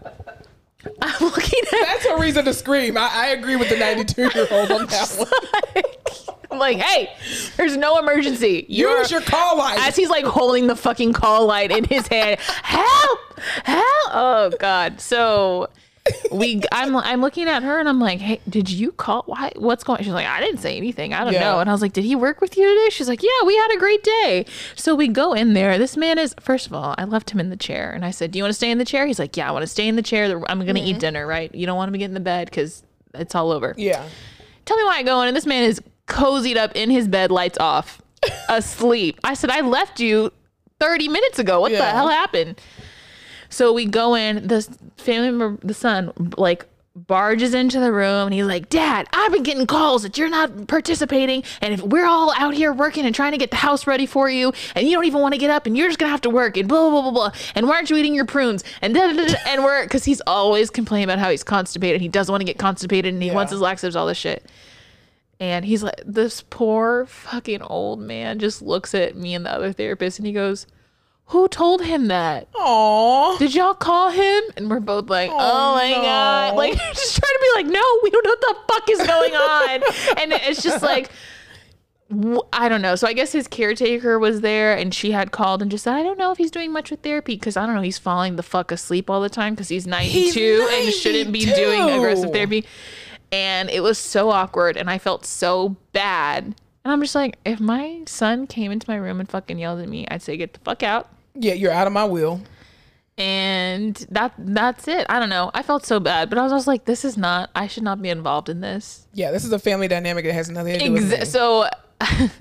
I'm 1.03 1.15
looking 1.21 1.61
at 1.65 1.71
That's 1.87 2.05
a 2.07 2.19
reason 2.19 2.45
to 2.47 2.55
scream. 2.55 2.97
I, 2.97 3.11
I 3.13 3.27
agree 3.29 3.57
with 3.57 3.69
the 3.69 3.77
92 3.79 4.23
year 4.35 4.47
old 4.51 4.71
on 4.71 4.87
that 4.87 5.29
one. 6.25 6.35
I'm 6.51 6.59
like, 6.59 6.79
hey, 6.79 7.13
there's 7.57 7.77
no 7.77 7.99
emergency. 7.99 8.67
You're 8.69 8.99
Use 8.99 9.11
your 9.11 9.21
call 9.21 9.59
light. 9.59 9.79
as 9.81 9.97
he's 9.97 10.11
like 10.11 10.25
holding 10.25 10.67
the 10.67 10.77
fucking 10.77 11.13
call 11.13 11.47
light 11.47 11.71
in 11.71 11.85
his 11.85 12.07
hand. 12.09 12.41
Help! 12.41 13.21
Help! 13.65 13.87
Oh 14.13 14.53
god. 14.59 15.01
So 15.01 15.69
we 16.33 16.63
I'm 16.73 16.97
I'm 16.97 17.21
looking 17.21 17.49
at 17.49 17.63
her 17.63 17.79
and 17.79 17.89
I'm 17.89 18.01
like, 18.01 18.21
"Hey, 18.21 18.41
did 18.49 18.71
you 18.71 18.91
call 18.93 19.23
why 19.27 19.53
what's 19.57 19.85
going?" 19.85 20.03
She's 20.03 20.13
like, 20.13 20.27
"I 20.27 20.41
didn't 20.41 20.59
say 20.61 20.77
anything. 20.77 21.15
I 21.15 21.25
don't 21.25 21.35
Yeah. 21.35 21.41
know." 21.41 21.61
And 21.61 21.69
I 21.69 21.73
was 21.73 21.83
like, 21.83 21.93
"Did 21.93 22.05
he 22.05 22.17
work 22.17 22.41
with 22.41 22.57
you 22.57 22.67
today?" 22.69 22.91
She's 22.91 23.09
like, 23.09 23.23
"Yeah, 23.23 23.47
we 23.47 23.57
had 23.57 23.69
a 23.75 23.79
great 23.79 24.03
day." 24.03 24.47
So 24.75 24.95
we 24.95 25.09
go 25.09 25.33
in 25.33 25.53
there. 25.53 25.79
This 25.79 25.97
man 25.97 26.19
is 26.19 26.35
first 26.41 26.67
of 26.67 26.73
all, 26.73 26.95
I 26.99 27.05
left 27.05 27.31
him 27.31 27.39
in 27.41 27.51
the 27.51 27.57
chair 27.57 27.91
and 27.91 28.05
I 28.05 28.11
said, 28.11 28.31
"Do 28.33 28.39
you 28.39 28.43
want 28.45 28.51
to 28.51 28.57
stay 28.57 28.71
in 28.71 28.79
the 28.79 28.85
chair?" 28.85 29.07
He's 29.07 29.19
like, 29.19 29.37
"Yeah, 29.37 29.49
I 29.49 29.53
want 29.53 29.63
to 29.63 29.67
stay 29.69 29.87
in 29.87 29.97
the 29.97 30.03
chair. 30.03 30.27
I'm 30.49 30.61
going 30.61 30.75
to 30.75 30.81
eat 30.81 30.93
mm-hmm. 30.93 30.99
dinner, 30.99 31.27
right? 31.27 31.55
You 31.55 31.67
don't 31.67 31.77
want 31.77 31.89
him 31.89 31.93
to 31.93 31.99
get 31.99 32.07
in 32.07 32.15
the 32.15 32.21
bed 32.21 32.51
cuz 32.51 32.83
it's 33.15 33.35
all 33.35 33.51
over." 33.53 33.75
yeah. 33.77 34.03
Tell 34.67 34.77
me 34.77 34.85
why 34.85 34.99
I 34.99 35.03
go 35.03 35.21
in 35.23 35.29
and 35.29 35.37
this 35.37 35.47
man 35.47 35.65
is 35.65 35.81
cozied 36.11 36.57
up 36.57 36.73
in 36.75 36.91
his 36.91 37.09
bed, 37.09 37.31
lights 37.31 37.57
off, 37.59 38.03
asleep. 38.49 39.19
I 39.25 39.35
said, 39.35 39.51
I 39.51 39.61
left 39.61 40.01
you 40.01 40.33
30 40.81 41.09
minutes 41.09 41.39
ago. 41.39 41.61
What 41.61 41.73
the 41.73 41.85
hell 41.85 42.09
happened? 42.09 42.61
So 43.49 43.73
we 43.73 43.85
go 43.87 44.15
in, 44.15 44.47
the 44.49 44.63
family 44.97 45.31
member, 45.31 45.67
the 45.67 45.75
son, 45.75 46.13
like 46.37 46.67
barges 46.97 47.55
into 47.55 47.81
the 47.81 47.93
room 47.93 48.27
and 48.27 48.35
he's 48.35 48.45
like, 48.45 48.69
Dad, 48.69 49.07
I've 49.13 49.33
been 49.33 49.43
getting 49.45 49.67
calls 49.67 50.03
that 50.03 50.19
you're 50.19 50.29
not 50.29 50.67
participating. 50.69 51.43
And 51.61 51.73
if 51.75 51.83
we're 51.83 52.07
all 52.07 52.33
out 52.37 52.55
here 52.55 52.73
working 52.73 53.07
and 53.07 53.15
trying 53.15 53.33
to 53.33 53.39
get 53.39 53.51
the 53.51 53.57
house 53.57 53.87
ready 53.87 54.07
for 54.07 54.29
you, 54.29 54.53
and 54.75 54.87
you 54.87 54.95
don't 54.97 55.05
even 55.05 55.21
want 55.21 55.33
to 55.35 55.39
get 55.39 55.51
up 55.51 55.67
and 55.67 55.77
you're 55.77 55.89
just 55.89 55.99
gonna 55.99 56.11
have 56.13 56.21
to 56.23 56.31
work 56.31 56.57
and 56.57 56.69
blah 56.69 56.91
blah 56.91 57.03
blah 57.03 57.11
blah. 57.11 57.33
And 57.55 57.67
why 57.69 57.77
aren't 57.77 57.91
you 57.91 57.97
eating 57.97 58.15
your 58.15 58.25
prunes? 58.27 58.65
And 58.83 58.93
da, 58.95 59.07
da, 59.09 59.15
da, 59.15 59.27
da. 59.27 59.35
and 59.49 59.65
we're 59.65 59.85
because 59.85 60.05
he's 60.05 60.21
always 60.27 60.69
complaining 60.71 61.05
about 61.05 61.19
how 61.19 61.31
he's 61.31 61.45
constipated. 61.45 62.01
He 62.01 62.09
doesn't 62.09 62.33
want 62.33 62.41
to 62.43 62.47
get 62.47 62.59
constipated 62.59 63.15
and 63.15 63.23
he 63.23 63.29
Yeah. 63.31 63.35
wants 63.35 63.51
his 63.53 63.61
laxatives, 63.61 63.97
all 63.97 64.07
this 64.07 64.19
shit. 64.19 64.45
And 65.41 65.65
he's 65.65 65.83
like, 65.83 66.03
this 66.05 66.43
poor 66.43 67.07
fucking 67.07 67.63
old 67.63 67.99
man 67.99 68.39
just 68.39 68.61
looks 68.61 68.95
at 68.95 69.17
me 69.17 69.35
and 69.35 69.47
the 69.47 69.53
other 69.53 69.73
therapist 69.73 70.19
and 70.19 70.27
he 70.27 70.35
goes, 70.35 70.67
Who 71.27 71.49
told 71.49 71.83
him 71.83 72.09
that? 72.09 72.49
Aw. 72.55 73.39
Did 73.39 73.55
y'all 73.55 73.73
call 73.73 74.11
him? 74.11 74.43
And 74.59 74.69
we're 74.69 74.81
both 74.81 75.09
like, 75.09 75.31
Oh, 75.31 75.37
oh 75.39 75.75
my 75.75 75.91
no. 75.93 76.03
God. 76.03 76.55
Like, 76.57 76.77
just 76.77 77.17
trying 77.17 77.33
to 77.33 77.41
be 77.41 77.63
like, 77.63 77.73
No, 77.73 77.99
we 78.03 78.11
don't 78.11 78.25
know 78.25 78.37
what 78.39 78.41
the 78.41 78.75
fuck 78.75 78.91
is 78.91 79.07
going 79.07 79.35
on. 79.35 79.71
and 80.19 80.33
it's 80.33 80.63
just 80.63 80.83
like, 80.83 81.11
I 82.53 82.69
don't 82.69 82.83
know. 82.83 82.97
So 82.97 83.07
I 83.07 83.13
guess 83.13 83.31
his 83.33 83.47
caretaker 83.47 84.19
was 84.19 84.41
there 84.41 84.77
and 84.77 84.93
she 84.93 85.13
had 85.13 85.31
called 85.31 85.63
and 85.63 85.71
just 85.71 85.85
said, 85.85 85.95
I 85.95 86.03
don't 86.03 86.19
know 86.19 86.33
if 86.33 86.39
he's 86.39 86.51
doing 86.51 86.73
much 86.73 86.91
with 86.91 87.01
therapy 87.01 87.37
because 87.37 87.57
I 87.57 87.65
don't 87.67 87.77
know. 87.77 87.83
He's 87.83 87.99
falling 87.99 88.35
the 88.37 88.43
fuck 88.43 88.73
asleep 88.73 89.09
all 89.09 89.21
the 89.21 89.31
time 89.31 89.55
because 89.55 89.69
he's 89.69 89.87
92 89.87 90.69
and 90.73 90.93
shouldn't 90.93 91.33
be 91.33 91.47
doing 91.47 91.89
aggressive 91.89 92.33
therapy. 92.33 92.67
And 93.33 93.71
it 93.71 93.81
was 93.81 93.99
so 93.99 94.31
awkward 94.31 94.77
and 94.77 94.91
I 94.91 94.99
felt 94.99 95.25
so 95.25 95.77
bad. 95.93 96.45
And 96.85 96.93
I'm 96.93 97.01
just 97.01 97.15
like, 97.15 97.37
if 97.45 97.61
my 97.61 98.03
son 98.07 98.47
came 98.47 98.73
into 98.73 98.89
my 98.91 98.97
room 98.97 99.21
and 99.21 99.29
fucking 99.29 99.59
yelled 99.59 99.81
at 99.81 99.89
me, 99.89 100.07
I'd 100.11 100.23
say, 100.23 100.37
get 100.37 100.55
the 100.55 100.61
fuck 100.61 100.83
out. 100.83 101.09
Yeah, 101.35 101.53
you're 101.55 101.71
out 101.73 101.87
of 101.87 101.93
my 101.93 102.05
will. 102.05 102.41
And 103.19 103.95
that 104.11 104.33
that's 104.39 104.89
it. 104.89 105.05
I 105.11 105.21
don't 105.21 105.29
know. 105.29 105.51
I 105.53 105.63
felt 105.63 105.85
so 105.85 106.01
bad, 106.01 106.31
but 106.31 106.39
I 106.39 106.43
was 106.43 106.53
also 106.53 106.71
like, 106.71 106.87
this 106.87 107.05
is 107.05 107.19
not. 107.19 107.51
I 107.55 107.67
should 107.67 107.83
not 107.83 108.01
be 108.01 108.09
involved 108.09 108.49
in 108.49 108.61
this. 108.63 109.07
Yeah, 109.13 109.31
this 109.31 109.45
is 109.45 109.53
a 109.53 109.59
family 109.59 109.89
dynamic 109.89 110.25
that 110.25 110.33
has 110.33 110.49
nothing 110.49 110.79
to 110.79 110.85
do 110.87 110.93
with 110.93 111.11
me. 111.11 111.25
So, 111.27 111.69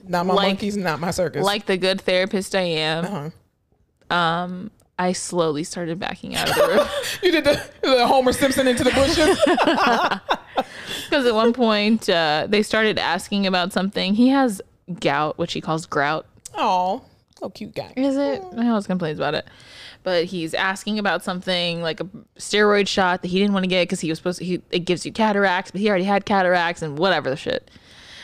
Not 0.07 0.25
my 0.25 0.33
like- 0.35 0.47
monkeys, 0.49 0.77
not 0.77 1.01
my 1.01 1.11
circus. 1.11 1.43
like 1.43 1.65
the 1.65 1.75
good 1.77 1.99
therapist 1.99 2.55
I 2.55 2.61
am, 2.61 3.05
Uh-huh. 3.05 4.15
um, 4.15 4.71
I 4.99 5.13
slowly 5.13 5.63
started 5.63 5.97
backing 5.97 6.35
out 6.35 6.49
of 6.49 6.55
the 6.55 6.67
room 6.67 6.87
you 7.23 7.31
did 7.31 7.45
the, 7.45 7.63
the 7.81 8.05
Homer 8.05 8.33
Simpson 8.33 8.67
into 8.67 8.83
the 8.83 8.91
bushes. 8.91 9.39
because 11.05 11.25
at 11.25 11.33
one 11.33 11.53
point 11.53 12.09
uh, 12.09 12.47
they 12.49 12.61
started 12.61 12.99
asking 12.99 13.47
about 13.47 13.71
something. 13.71 14.13
He 14.13 14.27
has 14.27 14.61
gout, 14.99 15.37
which 15.37 15.53
he 15.53 15.61
calls 15.61 15.85
grout. 15.85 16.25
Oh, 16.53 17.01
so 17.39 17.49
cute 17.49 17.73
guy. 17.73 17.93
Is 17.95 18.17
it? 18.17 18.43
He 18.53 18.67
always 18.67 18.87
complains 18.87 19.19
about 19.19 19.35
it. 19.35 19.47
But 20.03 20.25
he's 20.25 20.53
asking 20.53 20.99
about 20.99 21.23
something 21.23 21.81
like 21.81 22.01
a 22.01 22.05
steroid 22.37 22.87
shot 22.87 23.21
that 23.21 23.29
he 23.29 23.39
didn't 23.39 23.53
want 23.53 23.63
to 23.63 23.69
get 23.69 23.83
because 23.83 24.01
he 24.01 24.09
was 24.09 24.17
supposed 24.17 24.39
to. 24.39 24.45
He, 24.45 24.61
it 24.69 24.79
gives 24.79 25.05
you 25.05 25.13
cataracts, 25.13 25.71
but 25.71 25.79
he 25.79 25.89
already 25.89 26.03
had 26.03 26.25
cataracts 26.25 26.81
and 26.81 26.97
whatever 26.97 27.29
the 27.29 27.37
shit. 27.37 27.71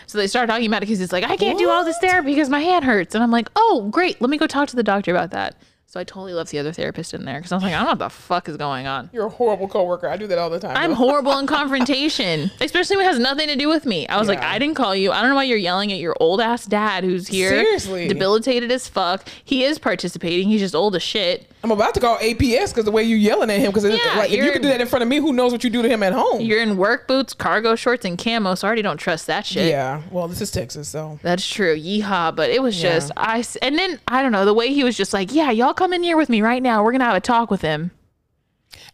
So 0.07 0.17
they 0.17 0.27
start 0.27 0.49
talking 0.49 0.67
about 0.67 0.77
it 0.77 0.87
because 0.87 0.99
he's 0.99 1.13
like, 1.13 1.23
I 1.23 1.37
can't 1.37 1.57
do 1.57 1.69
all 1.69 1.83
this 1.85 1.97
therapy 1.99 2.31
because 2.31 2.49
my 2.49 2.59
hand 2.59 2.85
hurts. 2.85 3.15
And 3.15 3.23
I'm 3.23 3.31
like, 3.31 3.49
oh, 3.55 3.87
great. 3.91 4.19
Let 4.21 4.29
me 4.29 4.37
go 4.37 4.45
talk 4.45 4.67
to 4.69 4.75
the 4.75 4.83
doctor 4.83 5.11
about 5.11 5.31
that. 5.31 5.55
So 5.87 5.99
I 5.99 6.03
totally 6.03 6.33
left 6.33 6.51
the 6.51 6.59
other 6.59 6.73
therapist 6.73 7.13
in 7.13 7.23
there 7.25 7.37
because 7.37 7.51
I 7.51 7.55
was 7.55 7.63
like, 7.63 7.73
I 7.73 7.77
don't 7.77 7.85
know 7.85 7.91
what 7.91 7.99
the 7.99 8.09
fuck 8.09 8.49
is 8.49 8.57
going 8.57 8.85
on. 8.85 9.09
You're 9.13 9.27
a 9.27 9.29
horrible 9.29 9.67
coworker. 9.67 10.09
I 10.09 10.17
do 10.17 10.27
that 10.27 10.37
all 10.37 10.49
the 10.49 10.59
time. 10.59 10.75
I'm 10.75 10.89
though. 10.89 10.95
horrible 10.95 11.37
in 11.39 11.47
confrontation, 11.85 12.51
especially 12.59 12.97
when 12.97 13.05
it 13.05 13.09
has 13.09 13.19
nothing 13.19 13.47
to 13.47 13.55
do 13.55 13.69
with 13.69 13.85
me. 13.85 14.05
I 14.07 14.17
was 14.17 14.27
like, 14.27 14.41
I 14.41 14.59
didn't 14.59 14.75
call 14.75 14.93
you. 14.95 15.11
I 15.11 15.21
don't 15.21 15.29
know 15.29 15.35
why 15.35 15.43
you're 15.43 15.57
yelling 15.57 15.93
at 15.93 15.99
your 15.99 16.15
old 16.19 16.41
ass 16.41 16.65
dad 16.65 17.03
who's 17.05 17.27
here, 17.27 17.49
Seriously. 17.49 18.07
debilitated 18.09 18.71
as 18.71 18.89
fuck. 18.89 19.25
He 19.45 19.63
is 19.63 19.79
participating. 19.79 20.47
He's 20.49 20.59
just 20.59 20.75
old 20.75 20.95
as 20.95 21.03
shit. 21.03 21.49
I'm 21.65 21.71
about 21.71 21.95
to 21.95 21.99
call 21.99 22.17
APS 22.19 22.69
because 22.69 22.85
the 22.85 22.91
way 22.91 23.01
you're 23.01 23.17
yelling 23.17 23.49
at 23.49 23.59
him. 23.59 23.71
Because 23.71 23.85
Yeah, 23.85 23.97
like, 24.17 24.31
if 24.31 24.43
you 24.45 24.51
can 24.51 24.61
do 24.61 24.67
that 24.67 24.79
in 24.81 24.87
front 24.87 25.01
of 25.01 25.09
me, 25.09 25.17
who 25.17 25.33
knows 25.33 25.51
what 25.51 25.63
you 25.63 25.71
do 25.71 25.81
to 25.81 25.89
him 25.89 26.03
at 26.03 26.13
home? 26.13 26.39
You're 26.41 26.61
in 26.61 26.77
work 26.77 27.07
boots, 27.07 27.33
cargo 27.33 27.75
shorts, 27.75 28.05
and 28.05 28.17
camo, 28.23 28.53
so 28.53 28.67
I 28.67 28.69
already 28.69 28.83
don't 28.83 28.97
trust 28.97 29.25
that 29.25 29.47
shit. 29.47 29.69
yeah. 29.69 30.03
Well, 30.11 30.27
this 30.27 30.41
is 30.41 30.51
Texas, 30.51 30.87
so 30.87 31.19
That's 31.23 31.47
true. 31.49 31.75
Yeehaw. 31.75 32.35
But 32.35 32.51
it 32.51 32.61
was 32.61 32.81
Yeah. 32.81 32.93
just, 32.93 33.11
I, 33.17 33.43
and 33.63 33.77
then, 33.79 33.99
I 34.07 34.21
don't 34.21 34.31
know, 34.31 34.45
the 34.45 34.53
way 34.53 34.71
he 34.71 34.83
was 34.83 34.95
just 34.95 35.11
like, 35.11 35.33
yeah, 35.33 35.49
y'all 35.49 35.73
come 35.73 35.91
in 35.91 36.03
here 36.03 36.17
with 36.17 36.29
me 36.29 36.43
right 36.43 36.61
now. 36.61 36.83
We're 36.83 36.91
going 36.91 36.99
to 36.99 37.05
have 37.05 37.15
a 37.15 37.19
talk 37.19 37.49
with 37.49 37.61
him. 37.61 37.89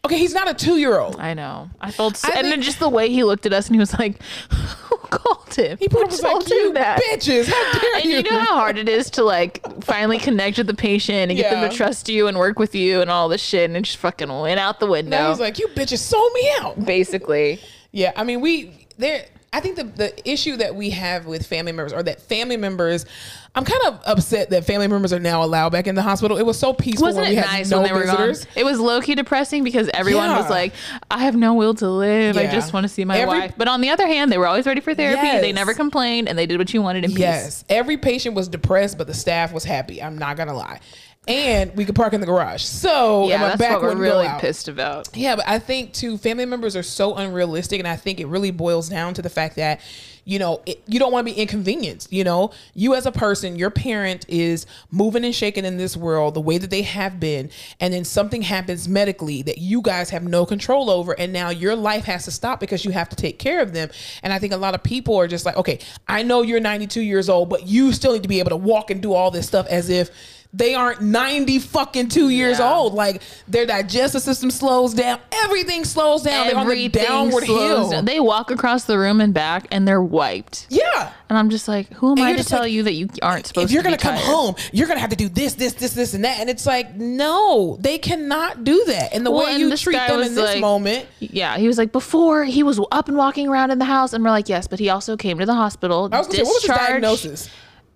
okay. 0.05 0.17
He's 0.17 0.33
not 0.33 0.49
a 0.49 0.53
two 0.53 0.77
year 0.77 0.97
old. 0.97 1.17
I 1.19 1.33
know. 1.33 1.69
I 1.81 1.91
felt, 1.91 2.23
I 2.23 2.39
and 2.39 2.47
then 2.47 2.61
just 2.61 2.79
the 2.79 2.87
way 2.89 3.09
he 3.09 3.23
looked 3.25 3.45
at 3.45 3.51
us 3.51 3.67
and 3.67 3.75
he 3.75 3.79
was 3.79 3.93
like, 3.99 4.21
called 5.11 5.53
him? 5.53 5.77
He 5.77 5.87
probably 5.87 6.07
was 6.07 6.23
like, 6.23 6.49
"You 6.49 6.73
bitches! 6.73 7.47
How 7.47 7.71
dare 7.79 7.95
And 7.97 8.05
you?" 8.05 8.11
you 8.17 8.23
know 8.23 8.39
how 8.39 8.55
hard 8.55 8.77
it 8.79 8.89
is 8.89 9.09
to 9.11 9.23
like 9.23 9.61
finally 9.83 10.17
connect 10.17 10.57
with 10.57 10.67
the 10.67 10.73
patient 10.73 11.29
and 11.31 11.37
get 11.37 11.51
them 11.51 11.69
to 11.69 11.75
trust 11.75 12.09
you 12.09 12.27
and 12.27 12.37
work 12.39 12.57
with 12.57 12.73
you 12.73 13.01
and 13.01 13.09
all 13.11 13.29
this 13.29 13.41
shit, 13.41 13.65
and 13.69 13.77
it 13.77 13.81
just 13.83 13.97
fucking 13.97 14.29
went 14.29 14.59
out 14.59 14.79
the 14.79 14.87
window. 14.87 15.11
now 15.17 15.29
he's 15.29 15.39
like, 15.39 15.59
"You 15.59 15.67
bitches 15.67 15.99
sold 15.99 16.31
me 16.33 16.51
out." 16.61 16.83
basically. 16.85 17.59
Yeah, 17.91 18.13
I 18.15 18.23
mean, 18.23 18.41
we 18.41 18.87
there. 18.97 19.25
I 19.53 19.59
think 19.59 19.75
the 19.75 19.83
the 19.83 20.29
issue 20.29 20.55
that 20.57 20.75
we 20.75 20.91
have 20.91 21.25
with 21.25 21.45
family 21.45 21.73
members, 21.73 21.91
or 21.91 22.01
that 22.03 22.21
family 22.21 22.55
members, 22.55 23.05
I'm 23.53 23.65
kind 23.65 23.81
of 23.87 23.99
upset 24.05 24.49
that 24.51 24.63
family 24.63 24.87
members 24.87 25.11
are 25.11 25.19
now 25.19 25.43
allowed 25.43 25.73
back 25.73 25.87
in 25.87 25.95
the 25.95 26.01
hospital. 26.01 26.37
It 26.37 26.45
was 26.45 26.57
so 26.57 26.71
peaceful 26.71 27.07
Wasn't 27.07 27.23
when 27.25 27.31
we 27.33 27.37
it 27.37 27.43
had 27.45 27.57
nice 27.57 27.69
no 27.69 27.79
when 27.81 27.87
they 27.87 27.93
were 27.93 28.03
visitors. 28.05 28.45
gone? 28.45 28.53
It 28.55 28.63
was 28.63 28.79
low 28.79 29.01
key 29.01 29.13
depressing 29.13 29.65
because 29.65 29.89
everyone 29.93 30.29
Yeah. 30.29 30.39
was 30.39 30.49
like, 30.49 30.71
"I 31.09 31.19
have 31.25 31.35
no 31.35 31.53
will 31.55 31.73
to 31.75 31.89
live. 31.89 32.37
I 32.37 32.47
just 32.47 32.71
want 32.71 32.85
to 32.85 32.87
see 32.87 33.03
my 33.03 33.17
Every- 33.19 33.39
wife." 33.39 33.53
But 33.57 33.67
on 33.67 33.81
the 33.81 33.89
other 33.89 34.07
hand, 34.07 34.31
they 34.31 34.37
were 34.37 34.47
always 34.47 34.65
ready 34.65 34.79
for 34.79 34.95
therapy. 34.95 35.41
They 35.41 35.51
never 35.51 35.73
complained, 35.73 36.29
and 36.29 36.37
they 36.39 36.45
did 36.45 36.57
what 36.57 36.73
you 36.73 36.81
wanted 36.81 37.03
in 37.03 37.11
peace. 37.11 37.19
Yes, 37.19 37.63
every 37.67 37.97
patient 37.97 38.35
was 38.35 38.47
depressed, 38.47 38.97
but 38.97 39.07
the 39.07 39.13
staff 39.13 39.51
was 39.51 39.65
happy. 39.65 40.01
I'm 40.01 40.17
not 40.17 40.37
gonna 40.37 40.55
lie, 40.55 40.79
and 41.27 41.75
we 41.75 41.85
could 41.85 41.95
park 41.95 42.13
in 42.13 42.19
the 42.19 42.25
garage. 42.25 42.63
So 42.63 43.27
Yeah, 43.27 43.37
that's 43.39 43.59
back 43.59 43.73
what 43.73 43.83
we're 43.83 43.95
really 43.95 44.27
pissed 44.39 44.67
about. 44.67 45.15
Yeah, 45.15 45.35
but 45.35 45.47
I 45.47 45.59
think 45.59 45.93
too, 45.93 46.17
family 46.17 46.45
members 46.45 46.75
are 46.75 46.83
so 46.83 47.15
unrealistic, 47.15 47.79
and 47.79 47.87
I 47.87 47.95
think 47.95 48.19
it 48.19 48.25
really 48.25 48.49
boils 48.49 48.89
down 48.89 49.13
to 49.13 49.21
the 49.21 49.29
fact 49.29 49.55
that 49.57 49.81
you 50.23 50.37
know 50.39 50.61
it, 50.65 50.81
you 50.87 50.99
don't 50.99 51.11
want 51.11 51.27
to 51.27 51.33
be 51.33 51.39
inconvenienced. 51.39 52.11
You 52.11 52.23
know, 52.23 52.51
you 52.73 52.95
as 52.95 53.05
a 53.05 53.11
person, 53.11 53.55
your 53.55 53.69
parent 53.69 54.25
is 54.29 54.65
moving 54.89 55.23
and 55.23 55.33
shaking 55.33 55.63
in 55.63 55.77
this 55.77 55.95
world 55.95 56.33
the 56.33 56.41
way 56.41 56.57
that 56.57 56.71
they 56.71 56.81
have 56.81 57.19
been, 57.19 57.51
and 57.79 57.93
then 57.93 58.03
something 58.03 58.41
happens 58.41 58.87
medically 58.87 59.43
that 59.43 59.59
you 59.59 59.83
guys 59.83 60.09
have 60.09 60.23
no 60.23 60.43
control 60.43 60.89
over, 60.89 61.13
and 61.19 61.31
now 61.31 61.49
your 61.49 61.75
life 61.75 62.05
has 62.05 62.25
to 62.25 62.31
stop 62.31 62.59
because 62.59 62.83
you 62.83 62.89
have 62.91 63.09
to 63.09 63.15
take 63.15 63.37
care 63.37 63.61
of 63.61 63.73
them. 63.73 63.91
And 64.23 64.33
I 64.33 64.39
think 64.39 64.53
a 64.53 64.57
lot 64.57 64.73
of 64.73 64.81
people 64.81 65.17
are 65.17 65.27
just 65.27 65.45
like, 65.45 65.55
okay, 65.55 65.77
I 66.07 66.23
know 66.23 66.41
you're 66.41 66.59
92 66.59 67.01
years 67.01 67.29
old, 67.29 67.47
but 67.47 67.67
you 67.67 67.93
still 67.93 68.13
need 68.13 68.23
to 68.23 68.29
be 68.29 68.39
able 68.39 68.49
to 68.49 68.57
walk 68.57 68.89
and 68.89 69.03
do 69.03 69.13
all 69.13 69.29
this 69.29 69.45
stuff 69.45 69.67
as 69.67 69.89
if 69.89 70.09
they 70.53 70.75
aren't 70.75 71.01
90 71.01 71.59
fucking 71.59 72.09
two 72.09 72.29
years 72.29 72.59
Yeah. 72.59 72.73
old. 72.73 72.93
Like 72.93 73.21
their 73.47 73.65
digestive 73.65 74.21
system 74.21 74.51
slows 74.51 74.93
down. 74.93 75.19
Everything 75.31 75.85
slows 75.85 76.23
down. 76.23 76.47
They're 76.47 76.57
on 76.57 76.67
the 76.67 76.89
downward 76.89 77.43
hill. 77.45 77.89
down. 77.91 78.05
They 78.05 78.19
walk 78.19 78.51
across 78.51 78.83
the 78.83 78.97
room 78.99 79.21
and 79.21 79.33
back, 79.33 79.67
and 79.71 79.87
they're 79.87 80.01
wiped. 80.01 80.67
yeah. 80.69 81.11
And 81.29 81.37
I'm 81.37 81.49
just 81.49 81.69
like, 81.69 81.89
who 81.93 82.11
am 82.11 82.17
And 82.17 82.27
I 82.27 82.35
to 82.35 82.43
tell 82.43 82.59
like, 82.63 82.73
you 82.73 82.83
that 82.83 82.91
you 82.91 83.07
aren't 83.21 83.47
supposed 83.47 83.69
to 83.69 83.69
If 83.69 83.71
you're 83.73 83.83
to 83.83 83.87
gonna 83.87 83.97
come 83.97 84.15
tired? 84.15 84.25
home, 84.25 84.55
you're 84.73 84.85
gonna 84.89 84.99
have 84.99 85.11
to 85.11 85.15
do 85.15 85.29
this, 85.29 85.53
this, 85.53 85.71
this, 85.71 85.93
this, 85.93 86.13
and 86.13 86.25
that. 86.25 86.41
And 86.41 86.49
it's 86.49 86.65
like, 86.65 86.95
no, 86.97 87.77
they 87.79 87.97
cannot 87.97 88.65
do 88.65 88.83
that. 88.87 89.13
And 89.13 89.25
the 89.25 89.31
Well, 89.31 89.45
way 89.45 89.51
and 89.51 89.61
you 89.61 89.69
this 89.69 89.79
treat 89.79 89.95
them 89.95 90.21
in 90.21 90.35
this 90.35 90.55
like- 90.55 90.59
moment, 90.59 91.05
Yeah, 91.19 91.57
he 91.57 91.67
was 91.69 91.77
like 91.77 91.93
before 91.93 92.43
he 92.43 92.63
was 92.63 92.81
up 92.91 93.07
and 93.07 93.15
walking 93.15 93.47
around 93.47 93.71
in 93.71 93.79
the 93.79 93.85
house, 93.85 94.11
and 94.11 94.21
we're 94.25 94.29
like, 94.31 94.49
yes, 94.49 94.67
but 94.67 94.79
he 94.79 94.89
also 94.89 95.15
came 95.15 95.39
to 95.39 95.45
the 95.45 95.53
hospital. 95.55 96.09
I 96.11 96.17
was 96.17 96.27
gonna 96.27 96.39
say, 96.39 96.43
what 96.43 96.53
was 96.55 96.63
his 96.63 96.75
diagnosis? 96.75 97.49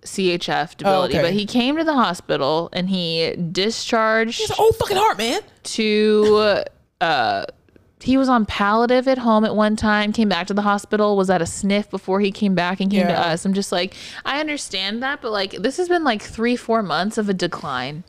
CHF 0.06 0.76
debility, 0.76 1.14
okay. 1.14 1.22
but 1.22 1.32
he 1.32 1.44
came 1.46 1.76
to 1.76 1.84
the 1.84 1.94
hospital 1.94 2.68
and 2.72 2.88
he 2.88 3.34
discharged 3.52 4.40
It's 4.40 4.50
an 4.50 4.56
old 4.58 4.76
fucking 4.76 4.96
heart, 4.96 5.18
man. 5.18 5.40
to 5.64 6.62
uh 7.00 7.44
he 8.00 8.16
was 8.16 8.28
on 8.28 8.46
palliative 8.46 9.08
at 9.08 9.18
home 9.18 9.44
at 9.44 9.56
one 9.56 9.74
time 9.74 10.12
came 10.12 10.28
back 10.28 10.46
to 10.46 10.54
the 10.54 10.62
hospital 10.62 11.16
was 11.16 11.28
at 11.28 11.42
a 11.42 11.46
sniff 11.46 11.90
before 11.90 12.20
he 12.20 12.30
came 12.30 12.54
back 12.54 12.78
and 12.80 12.90
came 12.90 13.06
to 13.06 13.12
us 13.18 13.44
i'm 13.44 13.52
just 13.54 13.72
like 13.72 13.94
i 14.24 14.38
understand 14.38 15.02
that 15.02 15.20
but 15.22 15.32
like 15.32 15.52
this 15.52 15.76
has 15.78 15.88
been 15.88 16.04
like 16.04 16.22
three 16.22 16.56
four 16.56 16.82
months 16.82 17.18
of 17.18 17.28
a 17.28 17.34
decline 17.34 18.04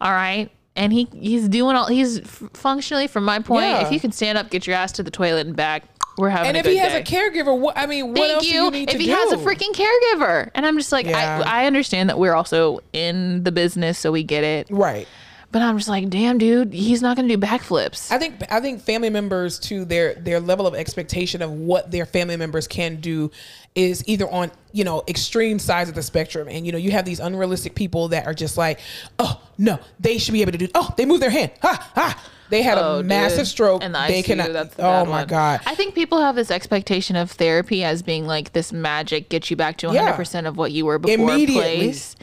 all 0.00 0.12
right 0.12 0.50
and 0.76 0.92
he 0.92 1.08
he's 1.12 1.48
doing 1.48 1.74
all 1.76 1.86
he's 1.86 2.20
functionally 2.52 3.06
from 3.06 3.24
my 3.24 3.38
point 3.38 3.64
Yeah. 3.64 3.86
if 3.86 3.92
you 3.92 3.98
can 4.00 4.12
stand 4.12 4.36
up 4.36 4.50
get 4.50 4.66
your 4.66 4.76
ass 4.76 4.92
to 4.92 5.02
the 5.02 5.10
toilet 5.12 5.46
and 5.46 5.56
back 5.56 5.84
we're 6.20 6.28
having 6.28 6.48
And 6.48 6.56
if 6.56 6.66
he 6.66 6.76
has 6.76 6.92
day. 6.92 7.00
a 7.00 7.02
caregiver, 7.04 7.58
what 7.58 7.76
I 7.76 7.86
mean, 7.86 8.08
what 8.08 8.18
Thank 8.18 8.32
else 8.34 8.46
you. 8.46 8.52
do 8.52 8.64
you 8.64 8.70
need 8.70 8.88
if 8.90 8.96
to 8.96 9.02
he 9.02 9.08
has 9.08 9.32
a 9.32 9.36
freaking 9.38 9.72
caregiver, 9.74 10.50
and 10.54 10.64
I'm 10.66 10.76
just 10.78 10.92
like, 10.92 11.06
Yeah. 11.06 11.42
I, 11.44 11.62
I 11.62 11.66
understand 11.66 12.08
that 12.10 12.18
we're 12.18 12.34
also 12.34 12.80
in 12.92 13.42
the 13.42 13.50
business, 13.52 13.98
so 13.98 14.12
we 14.12 14.22
get 14.22 14.44
it. 14.44 14.68
right. 14.70 15.08
But 15.52 15.62
I'm 15.62 15.76
just 15.78 15.88
like, 15.88 16.08
damn, 16.10 16.38
dude, 16.38 16.72
he's 16.72 17.02
not 17.02 17.16
gonna 17.16 17.26
do 17.26 17.36
backflips. 17.36 18.12
I 18.12 18.18
think 18.18 18.34
I 18.52 18.60
think 18.60 18.82
family 18.82 19.10
members 19.10 19.58
to 19.60 19.84
their 19.84 20.14
their 20.14 20.38
level 20.38 20.64
of 20.64 20.76
expectation 20.76 21.42
of 21.42 21.50
what 21.50 21.90
their 21.90 22.06
family 22.06 22.36
members 22.36 22.68
can 22.68 23.00
do 23.00 23.32
is 23.74 24.04
either 24.06 24.30
on 24.30 24.52
you 24.72 24.84
know 24.84 25.02
extreme 25.08 25.58
sides 25.58 25.88
of 25.88 25.96
the 25.96 26.02
spectrum 26.02 26.46
and 26.48 26.66
you 26.66 26.70
know 26.70 26.78
you 26.78 26.92
have 26.92 27.04
these 27.04 27.18
unrealistic 27.18 27.74
people 27.74 28.06
that 28.08 28.26
are 28.26 28.34
just 28.34 28.56
like 28.56 28.78
oh 29.18 29.40
no 29.58 29.78
they 29.98 30.18
should 30.18 30.32
be 30.34 30.42
able 30.42 30.52
to 30.52 30.58
do 30.58 30.68
oh 30.76 30.92
they 30.96 31.04
move 31.04 31.18
their 31.20 31.30
hand 31.30 31.50
ha 31.62 31.90
ha 31.96 32.24
they 32.50 32.62
had 32.62 32.78
Oh, 32.78 32.96
a 32.96 32.98
dude. 32.98 33.06
massive 33.06 33.46
stroke 33.48 33.82
And 33.82 33.94
the 33.94 34.04
they 34.06 34.22
ICU, 34.22 34.24
cannot 34.26 34.52
that's 34.52 34.74
the 34.74 34.82
oh 34.86 35.04
my 35.04 35.10
one. 35.20 35.26
god 35.26 35.60
I 35.66 35.74
think 35.74 35.94
people 35.94 36.20
have 36.20 36.34
this 36.34 36.50
expectation 36.50 37.16
of 37.16 37.30
therapy 37.30 37.82
as 37.84 38.02
being 38.02 38.26
like 38.26 38.52
this 38.52 38.72
magic 38.72 39.28
gets 39.28 39.50
you 39.50 39.56
back 39.56 39.76
to 39.78 39.86
100% 39.88 40.42
Yeah. 40.42 40.48
of 40.48 40.56
what 40.56 40.72
you 40.72 40.84
were 40.86 40.98
before 40.98 41.14
Immediately. 41.32 41.76
place. 41.76 42.16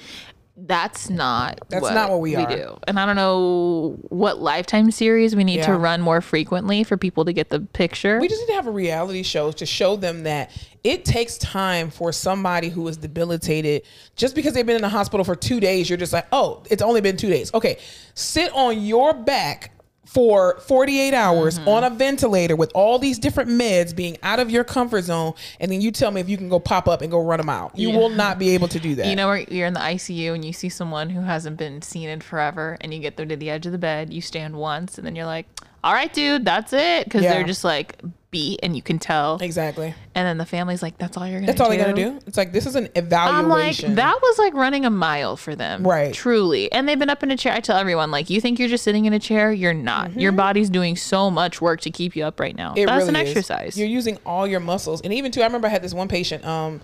That's 0.60 1.08
not 1.08 1.60
That's 1.70 1.92
not 1.92 2.10
what 2.10 2.20
we 2.20 2.36
are. 2.36 2.50
do. 2.50 2.80
And 2.88 3.00
I 3.00 3.06
don't 3.06 3.16
know 3.16 3.96
what 4.10 4.40
lifetime 4.42 4.90
series 4.90 5.36
we 5.36 5.44
need 5.44 5.62
to 5.62 5.74
run 5.76 6.02
more 6.02 6.20
frequently 6.20 6.84
for 6.84 6.98
people 6.98 7.26
to 7.26 7.32
get 7.34 7.50
the 7.52 7.60
picture. 7.60 8.20
We 8.20 8.28
just 8.28 8.42
need 8.42 8.48
to 8.48 8.54
have 8.54 8.66
a 8.66 8.72
reality 8.72 9.22
show 9.22 9.52
to 9.52 9.66
show 9.68 9.96
them 9.98 10.24
that 10.24 10.50
it 10.84 11.06
takes 11.06 11.38
time 11.38 11.92
for 11.92 12.12
somebody 12.12 12.70
who 12.70 12.88
is 12.88 12.98
debilitated. 12.98 13.84
Just 14.16 14.34
because 14.34 14.56
they've 14.56 14.66
been 14.66 14.78
in 14.78 14.82
the 14.82 14.90
hospital 14.90 15.24
for 15.24 15.36
two 15.36 15.60
days, 15.60 15.92
you're 15.92 15.98
just 15.98 16.12
like, 16.14 16.26
oh, 16.32 16.64
it's 16.72 16.82
only 16.82 17.02
been 17.02 17.18
two 17.18 17.30
days. 17.30 17.54
Okay, 17.54 17.78
sit 18.16 18.52
on 18.56 18.82
your 18.82 19.14
back 19.14 19.77
for 20.08 20.60
48 20.62 21.14
hours 21.14 21.60
Mm-hmm. 21.60 21.68
on 21.68 21.84
a 21.84 21.90
ventilator 21.90 22.56
with 22.56 22.72
all 22.74 22.98
these 22.98 23.20
different 23.20 23.50
meds 23.50 23.96
being 23.96 24.18
out 24.24 24.40
of 24.40 24.50
your 24.50 24.64
comfort 24.64 25.04
zone, 25.04 25.34
and 25.60 25.72
then 25.72 25.82
you 25.82 25.92
tell 25.92 26.10
me 26.12 26.22
if 26.22 26.30
you 26.30 26.38
can 26.38 26.50
go 26.50 26.60
pop 26.60 26.88
up 26.88 27.02
and 27.02 27.12
go 27.12 27.22
run 27.22 27.38
them 27.38 27.50
out. 27.50 27.78
You 27.78 27.90
Yeah. 27.92 27.98
will 27.98 28.10
not 28.10 28.40
be 28.40 28.52
able 28.52 28.68
to 28.70 28.80
do 28.80 28.96
that. 28.96 29.06
You 29.08 29.16
know, 29.16 29.28
where 29.28 29.38
you're 29.40 29.68
in 29.68 29.74
the 29.74 29.80
ICU 29.82 30.34
and 30.34 30.44
you 30.46 30.54
see 30.54 30.70
someone 30.70 31.10
who 31.10 31.22
hasn't 31.22 31.58
been 31.58 31.82
seen 31.82 32.08
in 32.10 32.22
forever, 32.22 32.78
and 32.82 32.94
you 32.94 33.00
get 33.02 33.18
them 33.18 33.28
to 33.30 33.36
the 33.36 33.50
edge 33.50 33.66
of 33.66 33.72
the 33.74 33.78
bed. 33.78 34.14
You 34.14 34.22
stand 34.22 34.56
once, 34.56 34.98
and 34.98 35.06
then 35.06 35.16
you're 35.16 35.26
like, 35.26 35.46
"All 35.84 35.94
right, 35.94 36.12
dude, 36.14 36.46
that's 36.46 36.72
it," 36.74 37.04
because 37.04 37.24
Yeah. 37.24 37.34
they're 37.34 37.44
just 37.44 37.64
like 37.66 38.02
beat, 38.32 38.60
and 38.64 38.76
you 38.76 38.82
can 38.82 39.00
tell. 39.00 39.38
exactly. 39.42 39.94
And 40.16 40.26
then 40.28 40.38
the 40.38 40.46
family's 40.46 40.82
like, 40.82 40.98
"That's 40.98 41.16
all 41.18 41.26
you're 41.28 41.40
gonna 41.40 41.48
That's 41.48 41.58
do." 41.58 41.64
all 41.64 41.70
they 41.70 41.78
gotta 41.78 41.94
do. 41.94 42.20
It's 42.28 42.38
like 42.38 42.52
this 42.52 42.66
is 42.66 42.76
an 42.76 42.90
evaluation. 42.96 43.92
I'm 43.92 43.96
like, 43.96 43.96
that 43.98 44.20
was 44.22 44.38
like 44.40 44.54
running 44.54 44.86
a 44.86 44.90
mile 44.90 45.38
for 45.38 45.56
them, 45.56 45.84
Right. 45.88 46.14
Truly, 46.14 46.72
and 46.72 46.88
they've 46.88 47.00
been 47.00 47.10
up 47.10 47.24
in 47.24 47.32
a 47.32 47.38
chair. 47.38 47.54
I 47.54 47.60
tell 47.60 47.78
everyone, 47.78 48.12
like, 48.12 48.30
you 48.30 48.42
think 48.42 48.60
you're 48.60 48.68
just 48.70 48.84
sitting 48.84 49.06
in 49.06 49.14
a 49.14 49.20
chair? 49.20 49.52
You're 49.52 49.74
not. 49.74 50.20
Your 50.20 50.32
body's 50.32 50.70
doing 50.70 50.96
so 50.96 51.30
much 51.32 51.62
work 51.62 51.82
to 51.82 51.90
keep 51.92 52.16
you 52.16 52.24
up 52.26 52.40
right 52.40 52.56
now. 52.56 52.70
Mm-hmm. 52.72 52.80
It 52.80 52.86
That's 52.88 53.06
really 53.08 53.20
an 53.20 53.28
is. 53.28 53.30
exercise. 53.30 53.78
You're 53.78 53.88
using 53.88 54.18
all 54.26 54.48
your 54.48 54.60
muscles, 54.60 55.02
and 55.02 55.14
even 55.14 55.32
too. 55.32 55.42
I 55.42 55.46
remember 55.46 55.68
I 55.68 55.72
had 55.72 55.82
this 55.82 55.94
one 55.94 56.08
patient. 56.08 56.46
Um, 56.46 56.82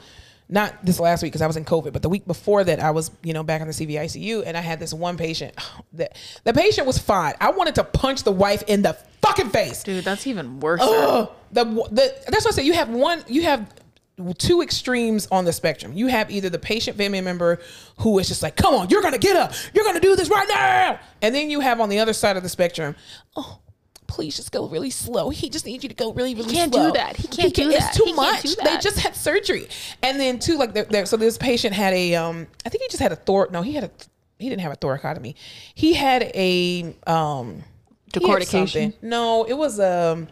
not 0.49 0.85
this 0.85 0.99
last 0.99 1.23
week 1.23 1.31
because 1.31 1.41
I 1.41 1.47
was 1.47 1.57
in 1.57 1.65
COVID, 1.65 1.93
but 1.93 2.01
the 2.01 2.09
week 2.09 2.25
before 2.25 2.63
that, 2.63 2.79
I 2.79 2.91
was 2.91 3.11
you 3.23 3.33
know 3.33 3.43
back 3.43 3.61
in 3.61 3.67
the 3.67 3.73
CVICU, 3.73 4.43
and 4.45 4.57
I 4.57 4.61
had 4.61 4.79
this 4.79 4.93
one 4.93 5.17
patient. 5.17 5.55
That 5.93 6.17
the 6.43 6.53
patient 6.53 6.87
was 6.87 6.97
fine. 6.97 7.35
I 7.39 7.51
wanted 7.51 7.75
to 7.75 7.83
punch 7.83 8.23
the 8.23 8.31
wife 8.31 8.63
in 8.65 8.81
the 8.81 8.93
fucking 9.21 9.49
face. 9.49 9.83
Dude, 9.83 10.03
that's 10.03 10.25
even 10.25 10.59
worse. 10.59 10.81
Ugh. 10.81 11.29
the, 11.51 11.65
the 11.65 12.15
that's 12.27 12.45
what 12.45 12.47
I 12.47 12.55
said. 12.55 12.65
You 12.65 12.73
have 12.73 12.89
one. 12.89 13.23
You 13.27 13.43
have 13.43 13.71
two 14.39 14.63
extremes 14.63 15.27
on 15.31 15.45
the 15.45 15.53
spectrum. 15.53 15.93
You 15.93 16.07
have 16.07 16.31
either 16.31 16.49
the 16.49 16.57
patient 16.57 16.97
family 16.97 17.21
member 17.21 17.59
who 17.97 18.17
is 18.17 18.27
just 18.27 18.41
like, 18.41 18.55
"Come 18.55 18.73
on, 18.73 18.89
you're 18.89 19.03
gonna 19.03 19.19
get 19.19 19.35
up. 19.35 19.53
You're 19.73 19.85
gonna 19.85 19.99
do 19.99 20.15
this 20.15 20.29
right 20.29 20.47
now," 20.47 20.99
and 21.21 21.35
then 21.35 21.51
you 21.51 21.59
have 21.59 21.79
on 21.79 21.89
the 21.89 21.99
other 21.99 22.13
side 22.13 22.37
of 22.37 22.43
the 22.43 22.49
spectrum, 22.49 22.95
"Oh." 23.35 23.59
Please 24.13 24.35
just 24.35 24.51
go 24.51 24.67
really 24.67 24.91
slow. 24.91 25.31
He 25.31 25.49
just 25.49 25.65
needs 25.65 25.83
you 25.83 25.89
to 25.89 25.95
go 25.95 26.13
really, 26.13 26.35
really 26.35 26.53
can't 26.53 26.71
slow. 26.71 26.91
do 26.91 26.93
that. 26.93 27.17
He 27.17 27.27
can't 27.27 27.51
do 27.53 27.69
that. 27.71 27.89
It's 27.89 27.97
too 27.97 28.03
He 28.05 28.13
can't 28.13 28.43
much. 28.43 28.55
They 28.63 28.77
just 28.77 28.99
had 28.99 29.15
surgery, 29.15 29.67
and 30.03 30.19
then 30.19 30.37
too, 30.37 30.55
like, 30.55 30.75
there, 30.75 30.85
there, 30.85 31.07
so 31.07 31.17
this 31.17 31.35
patient 31.35 31.73
had 31.73 31.93
a, 31.93 32.13
um, 32.13 32.45
I 32.63 32.69
think 32.69 32.83
he 32.83 32.87
just 32.89 33.01
had 33.01 33.11
a 33.11 33.15
thor. 33.15 33.49
No, 33.51 33.63
he 33.63 33.73
had 33.73 33.85
a, 33.85 33.91
he 34.37 34.49
didn't 34.49 34.61
have 34.61 34.71
a 34.71 34.75
thoracotomy. 34.75 35.33
He 35.73 35.95
had 35.95 36.29
a, 36.35 36.95
um, 37.07 37.63
he 38.13 38.27
had 38.27 38.41
Decortication? 38.43 38.93
No, 39.01 39.45
it 39.45 39.57
was 39.57 39.79
um 39.79 40.27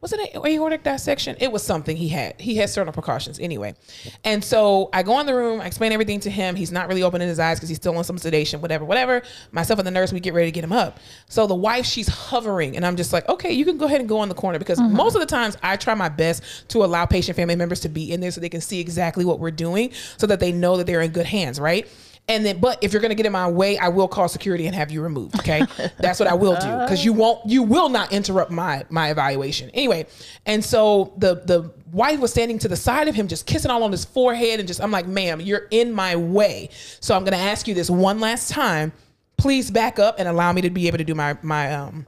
was 0.00 0.12
it 0.12 0.20
an 0.20 0.46
aortic 0.46 0.84
dissection? 0.84 1.36
It 1.40 1.50
was 1.50 1.64
something 1.64 1.96
he 1.96 2.08
had. 2.08 2.40
He 2.40 2.54
had 2.54 2.70
certain 2.70 2.92
precautions 2.92 3.40
anyway. 3.40 3.74
And 4.22 4.44
so 4.44 4.90
I 4.92 5.02
go 5.02 5.18
in 5.18 5.26
the 5.26 5.34
room, 5.34 5.60
I 5.60 5.66
explain 5.66 5.90
everything 5.90 6.20
to 6.20 6.30
him. 6.30 6.54
He's 6.54 6.70
not 6.70 6.86
really 6.86 7.02
opening 7.02 7.26
his 7.26 7.40
eyes 7.40 7.58
because 7.58 7.68
he's 7.68 7.78
still 7.78 7.96
on 7.96 8.04
some 8.04 8.16
sedation, 8.16 8.60
whatever, 8.60 8.84
whatever. 8.84 9.22
Myself 9.50 9.80
and 9.80 9.86
the 9.86 9.90
nurse, 9.90 10.12
we 10.12 10.20
get 10.20 10.34
ready 10.34 10.46
to 10.46 10.52
get 10.52 10.62
him 10.62 10.72
up. 10.72 11.00
So 11.28 11.48
the 11.48 11.54
wife, 11.56 11.84
she's 11.84 12.06
hovering, 12.06 12.76
and 12.76 12.86
I'm 12.86 12.94
just 12.94 13.12
like, 13.12 13.28
okay, 13.28 13.50
you 13.50 13.64
can 13.64 13.76
go 13.76 13.86
ahead 13.86 13.98
and 13.98 14.08
go 14.08 14.18
on 14.18 14.28
the 14.28 14.36
corner 14.36 14.60
because 14.60 14.78
mm-hmm. 14.78 14.94
most 14.94 15.16
of 15.16 15.20
the 15.20 15.26
times 15.26 15.56
I 15.64 15.76
try 15.76 15.94
my 15.94 16.08
best 16.08 16.68
to 16.68 16.84
allow 16.84 17.04
patient 17.04 17.34
family 17.34 17.56
members 17.56 17.80
to 17.80 17.88
be 17.88 18.12
in 18.12 18.20
there 18.20 18.30
so 18.30 18.40
they 18.40 18.48
can 18.48 18.60
see 18.60 18.78
exactly 18.78 19.24
what 19.24 19.40
we're 19.40 19.50
doing 19.50 19.90
so 20.16 20.28
that 20.28 20.38
they 20.38 20.52
know 20.52 20.76
that 20.76 20.86
they're 20.86 21.02
in 21.02 21.10
good 21.10 21.26
hands, 21.26 21.58
right? 21.58 21.88
And 22.28 22.44
then, 22.44 22.58
but 22.58 22.78
if 22.82 22.92
you're 22.92 23.00
gonna 23.00 23.14
get 23.14 23.24
in 23.24 23.32
my 23.32 23.48
way, 23.48 23.78
I 23.78 23.88
will 23.88 24.06
call 24.06 24.28
security 24.28 24.66
and 24.66 24.74
have 24.74 24.90
you 24.90 25.02
removed. 25.02 25.38
Okay, 25.40 25.62
that's 25.98 26.20
what 26.20 26.28
I 26.28 26.34
will 26.34 26.54
do 26.56 26.78
because 26.80 27.04
you 27.04 27.14
won't, 27.14 27.48
you 27.48 27.62
will 27.62 27.88
not 27.88 28.12
interrupt 28.12 28.50
my 28.50 28.84
my 28.90 29.10
evaluation 29.10 29.70
anyway. 29.70 30.06
And 30.44 30.62
so 30.62 31.14
the 31.16 31.36
the 31.36 31.72
wife 31.90 32.20
was 32.20 32.30
standing 32.30 32.58
to 32.60 32.68
the 32.68 32.76
side 32.76 33.08
of 33.08 33.14
him, 33.14 33.28
just 33.28 33.46
kissing 33.46 33.70
all 33.70 33.82
on 33.82 33.90
his 33.90 34.04
forehead, 34.04 34.60
and 34.60 34.68
just 34.68 34.82
I'm 34.82 34.90
like, 34.90 35.06
ma'am, 35.06 35.40
you're 35.40 35.68
in 35.70 35.92
my 35.92 36.16
way. 36.16 36.68
So 37.00 37.16
I'm 37.16 37.24
gonna 37.24 37.36
ask 37.36 37.66
you 37.66 37.74
this 37.74 37.88
one 37.88 38.20
last 38.20 38.50
time. 38.50 38.92
Please 39.38 39.70
back 39.70 39.98
up 39.98 40.16
and 40.18 40.28
allow 40.28 40.52
me 40.52 40.60
to 40.62 40.70
be 40.70 40.86
able 40.86 40.98
to 40.98 41.04
do 41.04 41.14
my 41.14 41.38
my 41.42 41.72
um 41.72 42.06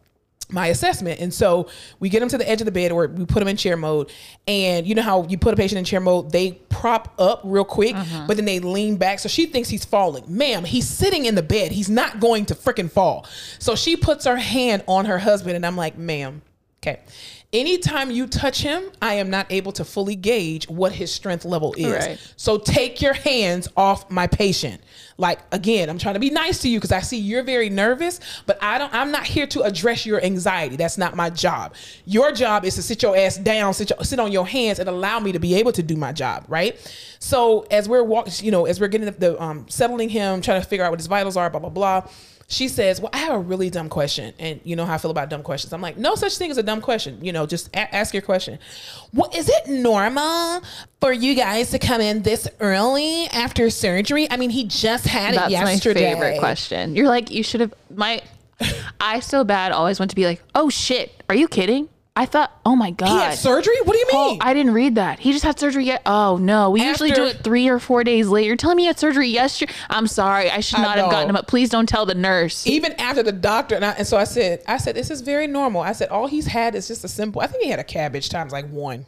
my 0.53 0.68
assessment. 0.68 1.20
And 1.20 1.32
so 1.32 1.68
we 1.98 2.09
get 2.09 2.22
him 2.22 2.28
to 2.28 2.38
the 2.38 2.48
edge 2.48 2.61
of 2.61 2.64
the 2.64 2.72
bed 2.72 2.92
or 2.92 3.07
we 3.09 3.26
put 3.26 3.42
him 3.42 3.48
in 3.48 3.57
chair 3.57 3.76
mode. 3.76 4.11
And 4.46 4.86
you 4.86 4.94
know 4.94 5.03
how 5.03 5.24
you 5.24 5.38
put 5.38 5.55
a 5.55 5.57
patient 5.57 5.78
in 5.78 5.84
chair 5.84 6.01
mode, 6.01 6.32
they 6.32 6.53
prop 6.68 7.14
up 7.18 7.40
real 7.44 7.64
quick, 7.64 7.94
mm-hmm. 7.94 8.26
but 8.26 8.36
then 8.36 8.46
they 8.46 8.61
lean 8.61 8.96
back. 8.96 9.18
So 9.18 9.28
she 9.28 9.46
thinks 9.46 9.68
he's 9.68 9.84
falling. 9.84 10.24
Ma'am, 10.26 10.64
he's 10.64 10.88
sitting 10.88 11.24
in 11.24 11.34
the 11.34 11.42
bed. 11.42 11.72
He's 11.72 11.90
not 11.90 12.20
going 12.20 12.46
to 12.46 12.55
freaking 12.55 12.90
fall. 12.90 13.26
So 13.59 13.74
she 13.74 13.96
puts 13.96 14.24
her 14.24 14.36
hand 14.36 14.84
on 14.86 15.05
her 15.07 15.18
husband 15.18 15.57
and 15.57 15.66
I'm 15.66 15.76
like, 15.76 15.96
ma'am, 15.98 16.42
okay. 16.82 17.01
Anytime 17.53 18.11
you 18.11 18.26
touch 18.26 18.62
him, 18.62 18.84
I 19.03 19.14
am 19.14 19.30
not 19.30 19.46
able 19.51 19.72
to 19.72 19.84
fully 19.84 20.14
gauge 20.14 20.68
what 20.68 20.92
his 20.92 21.12
strength 21.12 21.44
level 21.44 21.74
is. 21.76 22.07
Right. 22.07 22.34
So 22.36 22.59
take 22.59 23.03
your 23.03 23.12
hands 23.12 23.68
off 23.76 24.11
my 24.11 24.26
patient. 24.26 24.80
Like 25.18 25.40
again, 25.53 25.90
I'm 25.90 25.98
trying 25.98 26.14
to 26.14 26.20
be 26.20 26.30
nice 26.30 26.61
to 26.62 26.68
you 26.68 26.78
because 26.78 26.92
I 26.92 27.01
see 27.01 27.18
you're 27.18 27.42
very 27.42 27.68
nervous, 27.68 28.20
but 28.46 28.59
I 28.62 28.78
don't 28.78 28.92
I'm 28.94 29.11
not 29.11 29.26
here 29.26 29.46
to 29.48 29.62
address 29.62 30.07
your 30.07 30.22
anxiety. 30.22 30.76
That's 30.76 30.96
not 30.96 31.16
my 31.16 31.28
job. 31.28 31.74
Your 32.07 32.32
job 32.32 32.64
is 32.64 32.76
to 32.76 32.82
sit 32.82 33.03
your 33.03 33.16
ass 33.16 33.36
down, 33.36 33.74
sit, 33.74 33.90
your, 33.90 34.03
sit 34.05 34.18
on 34.18 34.32
your 34.32 34.46
hands 34.46 34.78
and 34.78 34.88
allow 34.88 35.20
me 35.20 35.32
to 35.32 35.38
be 35.38 35.55
able 35.57 35.72
to 35.72 35.82
do 35.82 35.96
my 35.96 36.12
job, 36.12 36.44
right? 36.48 36.78
So 37.18 37.66
as 37.70 37.88
we're 37.88 38.05
walking, 38.05 38.32
you 38.44 38.51
know, 38.51 38.64
as 38.66 38.80
we're 38.80 38.88
getting 38.88 39.07
the, 39.07 39.12
the 39.12 39.42
um 39.42 39.66
settling 39.68 40.09
him, 40.09 40.40
trying 40.40 40.62
to 40.62 40.66
figure 40.66 40.84
out 40.84 40.90
what 40.90 41.01
his 41.01 41.09
vitals 41.09 41.36
are, 41.36 41.51
blah 41.51 41.61
blah 41.61 41.70
blah 41.70 42.09
she 42.51 42.66
says, 42.66 43.01
Well, 43.01 43.11
I 43.12 43.18
have 43.18 43.34
a 43.34 43.38
really 43.38 43.70
dumb 43.70 43.88
question. 43.88 44.34
And 44.38 44.61
you 44.64 44.74
know 44.74 44.84
how 44.84 44.94
I 44.94 44.98
feel 44.98 45.12
about 45.12 45.30
dumb 45.30 45.42
questions. 45.42 45.72
I'm 45.72 45.80
like, 45.80 45.96
No 45.96 46.16
such 46.16 46.36
thing 46.36 46.51
as 46.51 46.59
a 46.59 46.62
dumb 46.62 46.80
question. 46.80 47.24
You 47.24 47.32
know, 47.32 47.46
just 47.46 47.68
a- 47.68 47.94
ask 47.94 48.12
your 48.12 48.22
question. 48.22 48.59
What 49.12 49.34
is 49.36 49.48
it 49.48 49.68
normal 49.68 50.61
for 51.01 51.12
you 51.12 51.34
guys 51.36 51.70
to 51.70 51.78
come 51.78 52.01
in 52.01 52.22
this 52.22 52.48
early 52.59 53.26
after 53.28 53.70
surgery? 53.70 54.28
I 54.30 54.36
mean, 54.36 54.51
he 54.51 54.64
just 54.64 55.07
had 55.07 55.34
That's 55.34 55.46
it 55.46 55.51
yesterday. 55.53 56.01
That's 56.03 56.18
my 56.18 56.20
favorite 56.26 56.38
question. 56.40 56.96
You're 56.96 57.09
like, 57.09 57.30
you 57.30 57.44
should 57.44 57.61
have. 57.61 57.72
My, 57.94 58.20
I 59.01 59.20
so 59.20 59.44
bad 59.44 59.70
always 59.70 60.01
want 60.01 60.11
to 60.11 60.16
be 60.16 60.26
like, 60.26 60.42
oh 60.55 60.68
shit, 60.68 61.22
are 61.28 61.36
you 61.36 61.46
kidding? 61.46 61.88
I 62.16 62.26
thought, 62.26 62.50
oh 62.66 62.74
my 62.76 62.90
god, 62.90 63.08
He 63.08 63.14
had 63.18 63.34
surgery? 63.38 63.74
What 63.84 63.92
do 63.94 63.98
you 63.98 64.06
Oh, 64.12 64.30
mean? 64.32 64.38
I 64.42 64.52
didn't 64.52 64.74
read 64.74 64.96
that. 64.96 65.20
He 65.20 65.32
just 65.32 65.44
had 65.44 65.58
surgery 65.58 65.84
yet. 65.86 66.02
Oh 66.04 66.36
no, 66.36 66.70
we 66.70 66.82
usually 66.82 67.12
do 67.12 67.24
it 67.24 67.42
three 67.44 67.68
or 67.68 67.78
four 67.78 68.04
days 68.04 68.28
later. 68.28 68.48
You're 68.48 68.56
telling 68.56 68.76
me 68.76 68.82
he 68.82 68.86
had 68.88 68.98
surgery 68.98 69.28
yesterday? 69.28 69.72
I'm 69.88 70.06
sorry, 70.06 70.50
I 70.50 70.61
should 70.61 70.80
I 70.80 70.82
not 70.82 70.98
have 70.98 71.11
gotten 71.11 71.30
him 71.30 71.36
up. 71.36 71.46
Please 71.46 71.70
don't 71.70 71.88
tell 71.88 72.06
the 72.06 72.14
nurse. 72.14 72.66
even 72.66 72.92
after 72.94 73.22
the 73.22 73.32
doctor 73.32 73.74
and, 73.76 73.84
I, 73.84 73.92
and 73.92 74.06
so 74.06 74.16
I 74.16 74.24
said, 74.24 74.62
I 74.66 74.76
said, 74.76 74.96
this 74.96 75.11
is 75.11 75.20
very 75.20 75.46
normal. 75.46 75.82
I 75.82 75.92
said, 75.92 76.08
all 76.08 76.26
he's 76.26 76.46
had 76.46 76.74
is 76.74 76.88
just 76.88 77.04
a 77.04 77.08
simple. 77.08 77.40
I 77.42 77.46
think 77.46 77.62
he 77.62 77.70
had 77.70 77.78
a 77.80 77.84
CABG 77.84 78.28
times 78.28 78.52
like 78.52 78.68
one. 78.68 79.06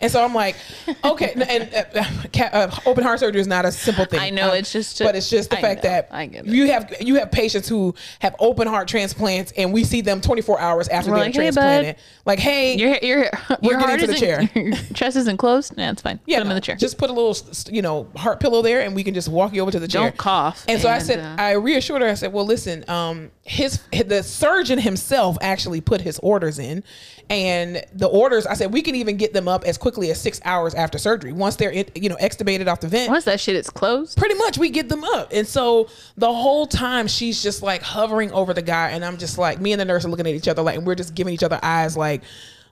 And 0.00 0.10
so 0.10 0.24
I'm 0.24 0.34
like, 0.34 0.56
okay, 1.04 1.32
and, 1.32 1.42
and 1.72 1.96
uh, 1.96 2.42
uh, 2.52 2.70
open 2.86 3.02
heart 3.04 3.20
surgery 3.20 3.40
is 3.40 3.46
not 3.46 3.64
a 3.64 3.72
simple 3.72 4.04
thing. 4.04 4.20
I 4.20 4.30
know, 4.30 4.50
Uh, 4.50 4.54
it's 4.54 4.72
just 4.72 5.00
a- 5.00 5.04
but 5.04 5.16
it's 5.16 5.28
just 5.30 5.50
the 5.50 5.58
I 5.58 5.60
fact 5.60 5.84
know, 5.84 5.90
that 5.90 6.46
you 6.46 6.70
have 6.70 6.94
you 7.00 7.16
have 7.16 7.30
patients 7.30 7.68
who 7.68 7.94
have 8.20 8.34
open 8.38 8.66
heart 8.68 8.88
transplants, 8.88 9.52
and 9.56 9.72
we 9.72 9.84
see 9.84 10.00
them 10.00 10.20
24 10.20 10.60
hours 10.60 10.88
after 10.88 11.10
We're 11.10 11.16
they're 11.18 11.24
like, 11.26 11.34
"Hey, 11.34 11.50
bud." 11.50 11.54
transplanted. 11.54 11.96
like, 12.24 12.38
hey, 12.38 12.76
your 12.76 12.96
your 13.02 13.30
We're 13.62 13.70
your 13.72 13.78
heart 13.80 14.00
to 14.00 14.06
the 14.06 14.14
chair. 14.14 14.48
Your 14.54 14.74
chest 14.94 15.16
isn't 15.16 15.36
closed. 15.36 15.76
Nah, 15.76 15.90
it's 15.90 16.02
fine. 16.02 16.18
yeah, 16.26 16.38
Put 16.38 16.42
him 16.46 16.50
in 16.50 16.54
the 16.56 16.60
chair. 16.60 16.76
Just 16.76 16.98
put 16.98 17.10
a 17.10 17.12
little, 17.12 17.36
you 17.72 17.82
know, 17.82 18.08
heart 18.16 18.40
pillow 18.40 18.62
there, 18.62 18.80
and 18.80 18.94
we 18.94 19.02
can 19.04 19.14
just 19.14 19.28
walk 19.28 19.52
you 19.54 19.62
over 19.62 19.70
to 19.70 19.78
the 19.80 19.88
chair. 19.88 20.02
Don't 20.02 20.16
cough, 20.16 20.64
And 20.68 20.80
so 20.80 20.88
I 20.88 20.98
said, 20.98 21.18
uh, 21.20 21.36
I 21.40 21.52
reassured 21.52 22.02
her. 22.02 22.08
I 22.08 22.14
said, 22.14 22.32
well, 22.32 22.44
listen, 22.46 22.84
um, 22.88 23.30
his 23.42 23.80
the 23.92 24.22
surgeon 24.22 24.78
himself 24.78 25.36
actually 25.40 25.80
put 25.80 26.00
his 26.00 26.18
orders 26.20 26.58
in, 26.58 26.82
and 27.28 27.84
the 27.92 28.06
orders. 28.06 28.46
I 28.46 28.54
said 28.54 28.72
we 28.72 28.82
can 28.82 28.94
even 28.94 29.16
get 29.16 29.32
them 29.32 29.48
up 29.48 29.64
as 29.64 29.78
quickly 29.78 30.10
as 30.10 30.20
six 30.20 30.40
hours 30.44 30.74
after 30.74 30.98
surgery 30.98 31.32
once 31.32 31.56
they're 31.56 31.72
you 31.72 32.08
know 32.08 32.16
extubated 32.16 32.68
off 32.68 32.80
the 32.80 32.88
vent. 32.88 33.10
once 33.10 33.24
that 33.24 33.40
shit 33.40 33.56
is 33.56 33.70
closed. 33.70 34.16
Pretty 34.16 34.34
much, 34.34 34.58
we 34.58 34.70
get 34.70 34.88
them 34.88 35.04
up, 35.04 35.28
and 35.32 35.46
so 35.46 35.88
the 36.16 36.32
whole 36.32 36.66
time 36.66 37.06
she's 37.06 37.42
just 37.42 37.62
like 37.62 37.82
hovering 37.82 38.32
over 38.32 38.54
the 38.54 38.62
guy, 38.62 38.90
and 38.90 39.04
I'm 39.04 39.16
just 39.16 39.38
like, 39.38 39.60
me 39.60 39.72
and 39.72 39.80
the 39.80 39.84
nurse 39.84 40.04
are 40.04 40.08
looking 40.08 40.26
at 40.26 40.34
each 40.34 40.48
other 40.48 40.62
like, 40.62 40.76
and 40.76 40.86
we're 40.86 40.94
just 40.94 41.14
giving 41.14 41.34
each 41.34 41.44
other 41.44 41.58
eyes 41.62 41.96
like. 41.96 42.22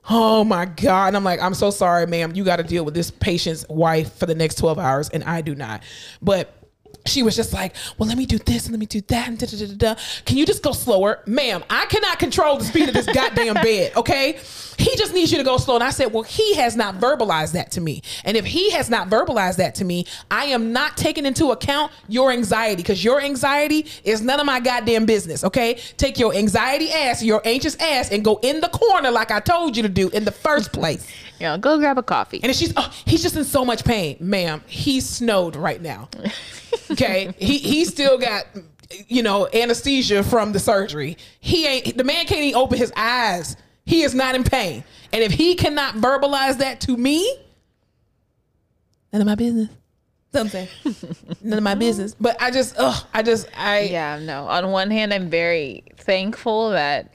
Oh 0.07 0.43
my 0.43 0.65
God. 0.65 1.07
And 1.07 1.17
I'm 1.17 1.23
like, 1.23 1.41
I'm 1.41 1.55
so 1.55 1.71
sorry, 1.71 2.05
ma'am. 2.05 2.33
You 2.35 2.43
got 2.43 2.57
to 2.57 2.63
deal 2.63 2.85
with 2.85 2.93
this 2.93 3.09
patient's 3.09 3.65
wife 3.67 4.13
for 4.13 4.27
the 4.27 4.35
next 4.35 4.59
12 4.59 4.77
hours, 4.77 5.09
and 5.09 5.23
I 5.23 5.41
do 5.41 5.55
not. 5.55 5.81
But 6.21 6.64
she 7.05 7.21
was 7.23 7.35
just 7.35 7.53
like, 7.53 7.75
well, 7.97 8.07
let 8.09 8.17
me 8.17 8.25
do 8.25 8.37
this 8.39 8.65
and 8.65 8.73
let 8.73 8.79
me 8.79 8.85
do 8.85 9.01
that. 9.01 9.27
And 9.27 9.37
da, 9.37 9.45
da, 9.45 9.67
da, 9.67 9.93
da. 9.93 10.01
Can 10.25 10.37
you 10.37 10.45
just 10.45 10.63
go 10.63 10.71
slower? 10.71 11.21
Ma'am, 11.27 11.63
I 11.69 11.85
cannot 11.85 12.19
control 12.19 12.57
the 12.57 12.65
speed 12.65 12.89
of 12.89 12.95
this 12.95 13.05
goddamn 13.05 13.53
bed, 13.55 13.95
okay? 13.95 14.39
He 14.77 14.95
just 14.97 15.13
needs 15.13 15.31
you 15.31 15.37
to 15.37 15.43
go 15.43 15.57
slow. 15.57 15.75
And 15.75 15.83
I 15.83 15.91
said, 15.91 16.11
well, 16.11 16.23
he 16.23 16.55
has 16.55 16.75
not 16.75 16.95
verbalized 16.95 17.53
that 17.53 17.71
to 17.71 17.81
me. 17.81 18.01
And 18.23 18.35
if 18.35 18.45
he 18.45 18.71
has 18.71 18.89
not 18.89 19.09
verbalized 19.09 19.57
that 19.57 19.75
to 19.75 19.85
me, 19.85 20.05
I 20.31 20.45
am 20.45 20.73
not 20.73 20.97
taking 20.97 21.25
into 21.25 21.51
account 21.51 21.91
your 22.07 22.31
anxiety 22.31 22.77
because 22.81 23.03
your 23.03 23.21
anxiety 23.21 23.85
is 24.03 24.21
none 24.21 24.39
of 24.39 24.45
my 24.45 24.59
goddamn 24.59 25.05
business, 25.05 25.43
okay? 25.43 25.79
Take 25.97 26.17
your 26.17 26.33
anxiety 26.33 26.91
ass, 26.91 27.23
your 27.23 27.41
anxious 27.45 27.75
ass, 27.75 28.11
and 28.11 28.25
go 28.25 28.39
in 28.41 28.61
the 28.61 28.69
corner 28.69 29.11
like 29.11 29.31
I 29.31 29.39
told 29.39 29.77
you 29.77 29.83
to 29.83 29.89
do 29.89 30.09
in 30.09 30.25
the 30.25 30.31
first 30.31 30.73
place. 30.73 31.07
Know, 31.39 31.57
go 31.57 31.77
grab 31.77 31.97
a 31.97 32.03
coffee. 32.03 32.39
And 32.41 32.49
if 32.49 32.55
she's, 32.55 32.73
oh, 32.77 32.91
he's 33.05 33.21
just 33.21 33.35
in 33.35 33.43
so 33.43 33.65
much 33.65 33.83
pain, 33.83 34.17
ma'am. 34.19 34.63
He's 34.67 35.07
snowed 35.07 35.55
right 35.55 35.81
now. 35.81 36.09
Okay, 36.95 37.33
he 37.37 37.57
he 37.57 37.85
still 37.85 38.17
got, 38.17 38.45
you 39.07 39.23
know, 39.23 39.47
anesthesia 39.53 40.23
from 40.23 40.51
the 40.51 40.59
surgery. 40.59 41.17
He 41.39 41.65
ain't. 41.65 41.97
The 41.97 42.03
man 42.03 42.25
can't 42.25 42.41
even 42.41 42.59
open 42.59 42.77
his 42.77 42.91
eyes. 42.95 43.57
He 43.85 44.01
is 44.01 44.15
not 44.15 44.35
in 44.35 44.43
pain. 44.43 44.83
And 45.13 45.23
if 45.23 45.31
he 45.31 45.55
cannot 45.55 45.95
verbalize 45.95 46.57
that 46.57 46.81
to 46.81 46.97
me, 46.97 47.37
none 49.13 49.21
of 49.21 49.27
my 49.27 49.35
business. 49.35 49.69
That's 50.31 50.53
what 50.53 50.61
I'm 50.85 50.93
saying. 50.93 51.15
none 51.41 51.57
of 51.57 51.63
my 51.63 51.75
business. 51.75 52.15
But 52.19 52.41
I 52.41 52.51
just, 52.51 52.75
ugh, 52.77 53.05
I 53.13 53.23
just, 53.23 53.47
I, 53.57 53.81
yeah. 53.81 54.17
yeah, 54.17 54.25
no. 54.25 54.47
On 54.47 54.71
one 54.71 54.91
hand, 54.91 55.13
I'm 55.13 55.29
very 55.29 55.83
thankful 55.97 56.71
that 56.71 57.09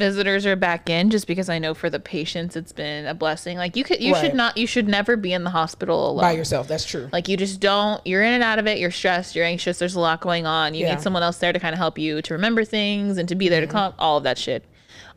visitors 0.00 0.44
are 0.46 0.56
back 0.56 0.90
in 0.90 1.10
just 1.10 1.28
because 1.28 1.48
I 1.48 1.60
know 1.60 1.72
for 1.74 1.88
the 1.88 2.00
patients 2.00 2.56
it's 2.56 2.72
been 2.72 3.06
a 3.06 3.14
blessing. 3.14 3.56
Like 3.56 3.76
you 3.76 3.84
could 3.84 4.00
you 4.02 4.14
Right. 4.14 4.20
should 4.24 4.34
not 4.34 4.56
you 4.56 4.66
should 4.66 4.88
never 4.88 5.16
be 5.16 5.32
in 5.32 5.44
the 5.44 5.50
hospital 5.50 6.10
alone. 6.10 6.22
by 6.22 6.32
yourself. 6.32 6.66
That's 6.66 6.84
true. 6.84 7.08
Like 7.12 7.28
you 7.28 7.36
just 7.36 7.60
don't 7.60 8.04
you're 8.04 8.22
in 8.24 8.32
and 8.32 8.42
out 8.42 8.58
of 8.58 8.66
it, 8.66 8.78
you're 8.78 8.90
stressed, 8.90 9.36
you're 9.36 9.44
anxious, 9.44 9.78
there's 9.78 9.94
a 9.94 10.00
lot 10.00 10.20
going 10.20 10.46
on. 10.46 10.74
You 10.74 10.86
Yeah. 10.86 10.94
need 10.96 11.00
someone 11.02 11.22
else 11.22 11.36
there 11.38 11.52
to 11.52 11.60
kind 11.60 11.72
of 11.74 11.78
help 11.78 11.96
you 11.98 12.20
to 12.22 12.34
remember 12.34 12.64
things 12.64 13.16
and 13.18 13.28
to 13.28 13.36
be 13.36 13.44
Mm-hmm. 13.44 13.50
there 13.52 13.60
to 13.60 13.66
calm 13.68 13.94
all 13.98 14.16
of 14.16 14.24
that 14.24 14.38
shit. 14.38 14.64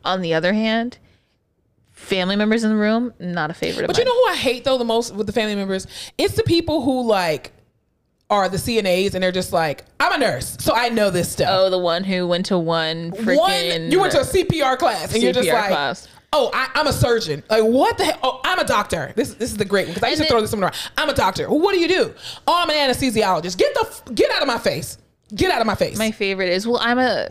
On 0.04 0.20
the 0.20 0.34
other 0.34 0.52
hand, 0.52 0.98
family 1.90 2.36
members 2.36 2.62
in 2.64 2.70
the 2.70 2.76
room, 2.76 3.14
not 3.18 3.50
a 3.50 3.54
favorite 3.54 3.86
But 3.86 3.96
you 3.96 4.04
know 4.04 4.12
who 4.14 4.26
I 4.32 4.36
hate 4.36 4.64
though 4.64 4.76
the 4.78 4.84
most 4.84 5.14
with 5.14 5.26
the 5.26 5.32
family 5.32 5.54
members? 5.54 5.86
It's 6.18 6.34
the 6.34 6.42
people 6.42 6.82
who 6.82 7.02
like 7.06 7.52
are 8.30 8.48
the 8.48 8.56
CNAs 8.56 9.14
and 9.14 9.22
they're 9.22 9.30
just 9.32 9.52
like, 9.52 9.84
I'm 10.00 10.12
a 10.12 10.18
nurse, 10.18 10.56
so 10.58 10.74
I 10.74 10.88
know 10.88 11.10
this 11.10 11.30
stuff. 11.32 11.48
Oh, 11.50 11.70
the 11.70 11.78
one 11.78 12.04
who 12.04 12.26
went 12.26 12.46
to 12.46 12.58
one 12.58 13.12
freaking 13.12 13.36
One, 13.82 13.90
you 13.90 14.00
went 14.00 14.12
to 14.12 14.20
a 14.20 14.24
CPR 14.24 14.78
class 14.78 15.12
and 15.14 15.22
you're 15.22 15.32
just 15.32 15.48
like, 15.48 15.68
class. 15.68 16.08
oh, 16.32 16.50
I, 16.52 16.68
I'm 16.74 16.86
a 16.86 16.92
surgeon. 16.92 17.42
Like, 17.50 17.64
what 17.64 17.98
the 17.98 18.06
hell? 18.06 18.18
Oh, 18.22 18.40
I'm 18.44 18.58
a 18.58 18.64
doctor. 18.64 19.12
This 19.14 19.34
this 19.34 19.50
is 19.50 19.56
the 19.56 19.64
great 19.64 19.86
one 19.86 19.94
because 19.94 20.02
I 20.06 20.08
used 20.08 20.18
to 20.20 20.24
And 20.24 20.30
throw 20.30 20.40
this 20.40 20.52
one 20.52 20.62
around. 20.64 20.74
I'm 20.96 21.08
a 21.10 21.14
doctor. 21.14 21.48
Well, 21.50 21.60
what 21.60 21.74
do 21.74 21.80
you 21.80 21.88
do? 21.88 22.14
Oh, 22.46 22.62
I'm 22.62 22.70
an 22.70 22.76
anesthesiologist. 22.90 23.56
Get 23.58 23.74
the 23.74 24.12
get 24.14 24.30
out 24.30 24.40
of 24.42 24.48
my 24.48 24.58
face. 24.58 24.98
Get 25.34 25.50
out 25.50 25.60
of 25.60 25.66
my 25.66 25.74
face. 25.74 25.98
My 25.98 26.10
favorite 26.10 26.50
is 26.50 26.66
well, 26.66 26.78
I'm 26.80 26.98
a. 26.98 27.28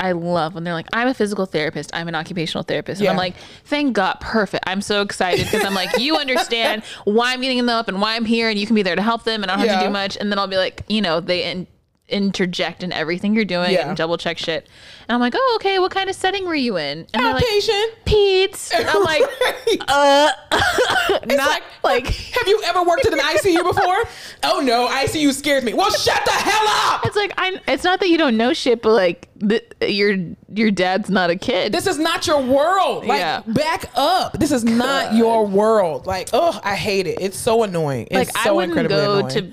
I 0.00 0.12
love 0.12 0.54
when 0.54 0.64
they're 0.64 0.74
like, 0.74 0.88
I'm 0.92 1.08
a 1.08 1.14
physical 1.14 1.46
therapist. 1.46 1.90
I'm 1.94 2.08
an 2.08 2.14
occupational 2.14 2.62
therapist, 2.62 3.00
and 3.00 3.08
I'm 3.10 3.16
like, 3.16 3.34
thank 3.64 3.94
God, 3.94 4.18
perfect. 4.20 4.64
I'm 4.66 4.80
so 4.80 5.02
excited 5.02 5.44
because 5.46 5.64
I'm 5.64 5.74
like, 5.74 5.98
you 5.98 6.16
understand 6.22 6.82
why 7.04 7.32
I'm 7.32 7.40
getting 7.40 7.58
them 7.58 7.68
up 7.68 7.88
and 7.88 8.00
why 8.00 8.16
I'm 8.16 8.24
here, 8.24 8.48
and 8.48 8.58
you 8.58 8.66
can 8.66 8.74
be 8.74 8.82
there 8.82 8.96
to 8.96 9.02
help 9.02 9.24
them, 9.24 9.42
and 9.42 9.50
I 9.50 9.56
don't 9.56 9.66
have 9.66 9.80
to 9.80 9.86
do 9.86 9.92
much. 9.92 10.16
And 10.16 10.30
then 10.30 10.38
I'll 10.38 10.46
be 10.46 10.56
like, 10.56 10.82
you 10.88 11.00
know, 11.02 11.20
they 11.20 11.50
in, 11.50 11.66
interject 12.12 12.82
in 12.82 12.92
everything 12.92 13.34
you're 13.34 13.44
doing 13.44 13.72
Yeah. 13.72 13.88
and 13.88 13.96
double 13.96 14.16
check 14.18 14.38
shit. 14.38 14.68
And 15.08 15.14
I'm 15.14 15.20
like, 15.20 15.34
oh, 15.36 15.52
okay, 15.60 15.78
what 15.78 15.90
kind 15.90 16.08
of 16.08 16.14
setting 16.16 16.44
were 16.46 16.54
you 16.54 16.76
in? 16.76 17.06
And 17.14 17.24
like, 17.24 17.44
Outpatient. 17.44 17.86
Peds. 18.04 18.72
And 18.74 18.88
I'm 18.88 19.02
like, 19.02 19.22
Right. 19.40 19.78
uh, 19.88 20.30
not 21.26 21.62
like. 21.82 22.06
have 22.06 22.46
you 22.48 22.60
ever 22.64 22.82
worked 22.82 23.06
in 23.06 23.12
an 23.12 23.18
ICU 23.18 23.64
before? 23.74 24.04
oh 24.44 24.60
no, 24.60 24.88
ICU 24.88 25.32
scares 25.32 25.64
me. 25.64 25.74
Well, 25.74 25.90
shut 25.90 26.24
the 26.24 26.30
hell 26.30 26.66
up. 26.94 27.06
It's 27.06 27.16
like 27.16 27.32
I. 27.38 27.60
It's 27.66 27.84
not 27.84 28.00
that 28.00 28.08
you 28.08 28.18
don't 28.18 28.36
know 28.36 28.52
shit, 28.52 28.82
but 28.82 28.92
like 28.92 29.28
the, 29.36 29.62
your 29.88 30.16
your 30.54 30.70
dad's 30.70 31.10
not 31.10 31.30
a 31.30 31.36
kid. 31.36 31.72
This 31.72 31.86
is 31.86 31.98
not 31.98 32.26
your 32.26 32.42
world. 32.42 33.06
Like, 33.06 33.18
Yeah. 33.18 33.42
back 33.46 33.90
up. 33.96 34.38
This 34.38 34.52
is 34.52 34.64
not 34.64 35.14
your 35.14 35.46
world. 35.46 36.06
Like, 36.06 36.28
oh, 36.32 36.58
I 36.62 36.76
hate 36.76 37.06
it. 37.06 37.18
It's 37.20 37.36
so 37.36 37.62
annoying. 37.62 38.06
It's 38.10 38.14
like 38.14 38.44
so 38.44 38.50
I 38.50 38.52
wouldn't 38.52 38.72
incredibly 38.78 38.96
go 39.04 39.18
annoying. 39.26 39.52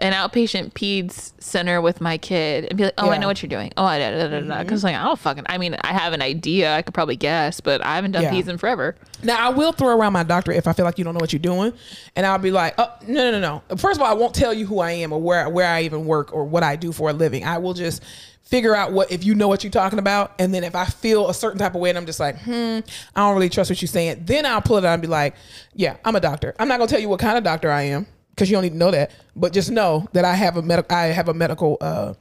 an 0.00 0.12
outpatient 0.12 0.72
peds 0.72 1.32
center 1.40 1.80
with 1.80 2.00
my 2.00 2.18
kid 2.18 2.66
and 2.66 2.76
be 2.78 2.84
like, 2.84 2.94
"Oh, 2.98 3.02
I 3.02 3.06
Yeah. 3.06 3.12
Mm-hmm. 3.12 3.20
know 3.22 3.26
what 3.28 3.42
you're 3.42 3.48
doing." 3.48 3.72
Oh, 3.76 3.84
I 3.84 3.98
da 3.98 4.10
da 4.10 4.28
da 4.28 4.40
da. 4.40 4.62
Because 4.62 4.84
like 4.84 4.94
I 4.94 5.04
don't 5.04 5.18
fucking. 5.18 5.44
I 5.48 5.58
mean, 5.58 5.76
I 5.80 5.92
have 5.92 6.12
an 6.12 6.22
idea. 6.22 6.74
I 6.74 6.82
could 6.82 6.94
probably 6.94 7.16
guess, 7.16 7.60
but 7.60 7.84
I 7.84 7.94
haven't 7.96 8.12
done 8.12 8.22
Yeah. 8.22 8.32
peds 8.32 8.48
in 8.48 8.58
forever. 8.58 8.96
Now 9.22 9.36
I 9.38 9.50
will 9.50 9.72
throw 9.72 9.96
around 9.96 10.12
my 10.12 10.22
doctor 10.22 10.52
if 10.52 10.66
I 10.66 10.72
feel 10.72 10.84
like 10.84 10.98
you 10.98 11.04
don't 11.04 11.14
know 11.14 11.20
what 11.20 11.32
you're 11.32 11.40
doing, 11.40 11.72
and 12.16 12.26
I'll 12.26 12.38
be 12.38 12.50
like, 12.50 12.74
"Oh 12.78 12.90
no, 13.06 13.30
no, 13.30 13.40
no, 13.40 13.62
no." 13.70 13.76
First 13.76 13.98
of 13.98 14.02
all, 14.02 14.10
I 14.10 14.14
won't 14.14 14.34
tell 14.34 14.54
you 14.54 14.66
who 14.66 14.80
I 14.80 14.92
am 14.92 15.12
or 15.12 15.20
where 15.20 15.48
where 15.48 15.66
I 15.68 15.82
even 15.82 16.06
work 16.06 16.32
or 16.32 16.44
what 16.44 16.62
I 16.62 16.76
do 16.76 16.92
for 16.92 17.10
a 17.10 17.12
living. 17.12 17.44
I 17.44 17.58
will 17.58 17.74
just 17.74 18.02
figure 18.42 18.74
out 18.74 18.92
what 18.92 19.12
if 19.12 19.24
you 19.24 19.34
know 19.34 19.46
what 19.46 19.62
you're 19.62 19.70
talking 19.70 19.98
about, 19.98 20.32
and 20.38 20.54
then 20.54 20.64
if 20.64 20.74
I 20.74 20.86
feel 20.86 21.28
a 21.28 21.34
certain 21.34 21.58
type 21.58 21.74
of 21.74 21.82
way 21.82 21.90
and 21.90 21.98
I'm 21.98 22.06
just 22.06 22.18
like, 22.20 22.38
"Hmm, 22.40 22.78
I 23.14 23.20
don't 23.20 23.34
really 23.34 23.50
trust 23.50 23.70
what 23.70 23.82
you're 23.82 23.86
saying," 23.88 24.22
then 24.24 24.46
I'll 24.46 24.62
pull 24.62 24.78
it 24.78 24.84
out 24.86 24.94
and 24.94 25.02
be 25.02 25.08
like, 25.08 25.34
"Yeah, 25.74 25.96
I'm 26.04 26.16
a 26.16 26.20
doctor. 26.20 26.54
I'm 26.58 26.66
not 26.68 26.78
gonna 26.78 26.88
tell 26.88 26.98
you 27.00 27.10
what 27.10 27.20
kind 27.20 27.36
of 27.36 27.44
doctor 27.44 27.70
I 27.70 27.82
am 27.82 28.06
because 28.38 28.48
you 28.48 28.54
don't 28.54 28.62
need 28.62 28.70
to 28.70 28.76
know 28.76 28.92
that, 28.92 29.10
but 29.34 29.52
just 29.52 29.68
know 29.68 30.06
that 30.12 30.24
I 30.24 30.34
have 30.34 30.56
a 30.56 30.62
medical 30.62 30.96
I 30.96 31.06
have 31.06 31.28
a 31.28 31.34
medical 31.34 31.76
uh, 31.80 32.14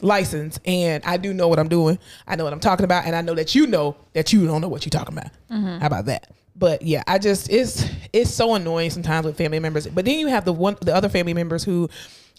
license 0.00 0.58
and 0.64 1.04
I 1.04 1.18
do 1.18 1.34
know 1.34 1.48
what 1.48 1.58
I'm 1.58 1.68
doing. 1.68 1.98
I 2.26 2.34
know 2.36 2.44
what 2.44 2.52
I'm 2.54 2.60
talking 2.60 2.84
about, 2.84 3.04
and 3.04 3.14
I 3.14 3.20
know 3.20 3.34
that 3.34 3.54
you 3.54 3.66
know 3.66 3.94
that 4.14 4.32
you 4.32 4.46
don't 4.46 4.62
know 4.62 4.68
what 4.68 4.84
you're 4.86 4.90
talking 4.90 5.16
about. 5.16 5.30
How 5.80 5.86
about 5.86 6.06
that? 6.06 6.30
But 6.56 6.82
yeah, 6.82 7.02
I 7.06 7.18
just 7.18 7.50
it's 7.50 7.84
it's 8.12 8.30
so 8.32 8.54
annoying 8.54 8.88
sometimes 8.90 9.26
with 9.26 9.36
family 9.36 9.58
members. 9.60 9.86
But 9.86 10.06
then 10.06 10.18
you 10.18 10.28
have 10.28 10.44
the 10.46 10.52
one 10.52 10.76
the 10.80 10.94
other 10.94 11.08
family 11.10 11.34
members 11.34 11.62
who 11.62 11.90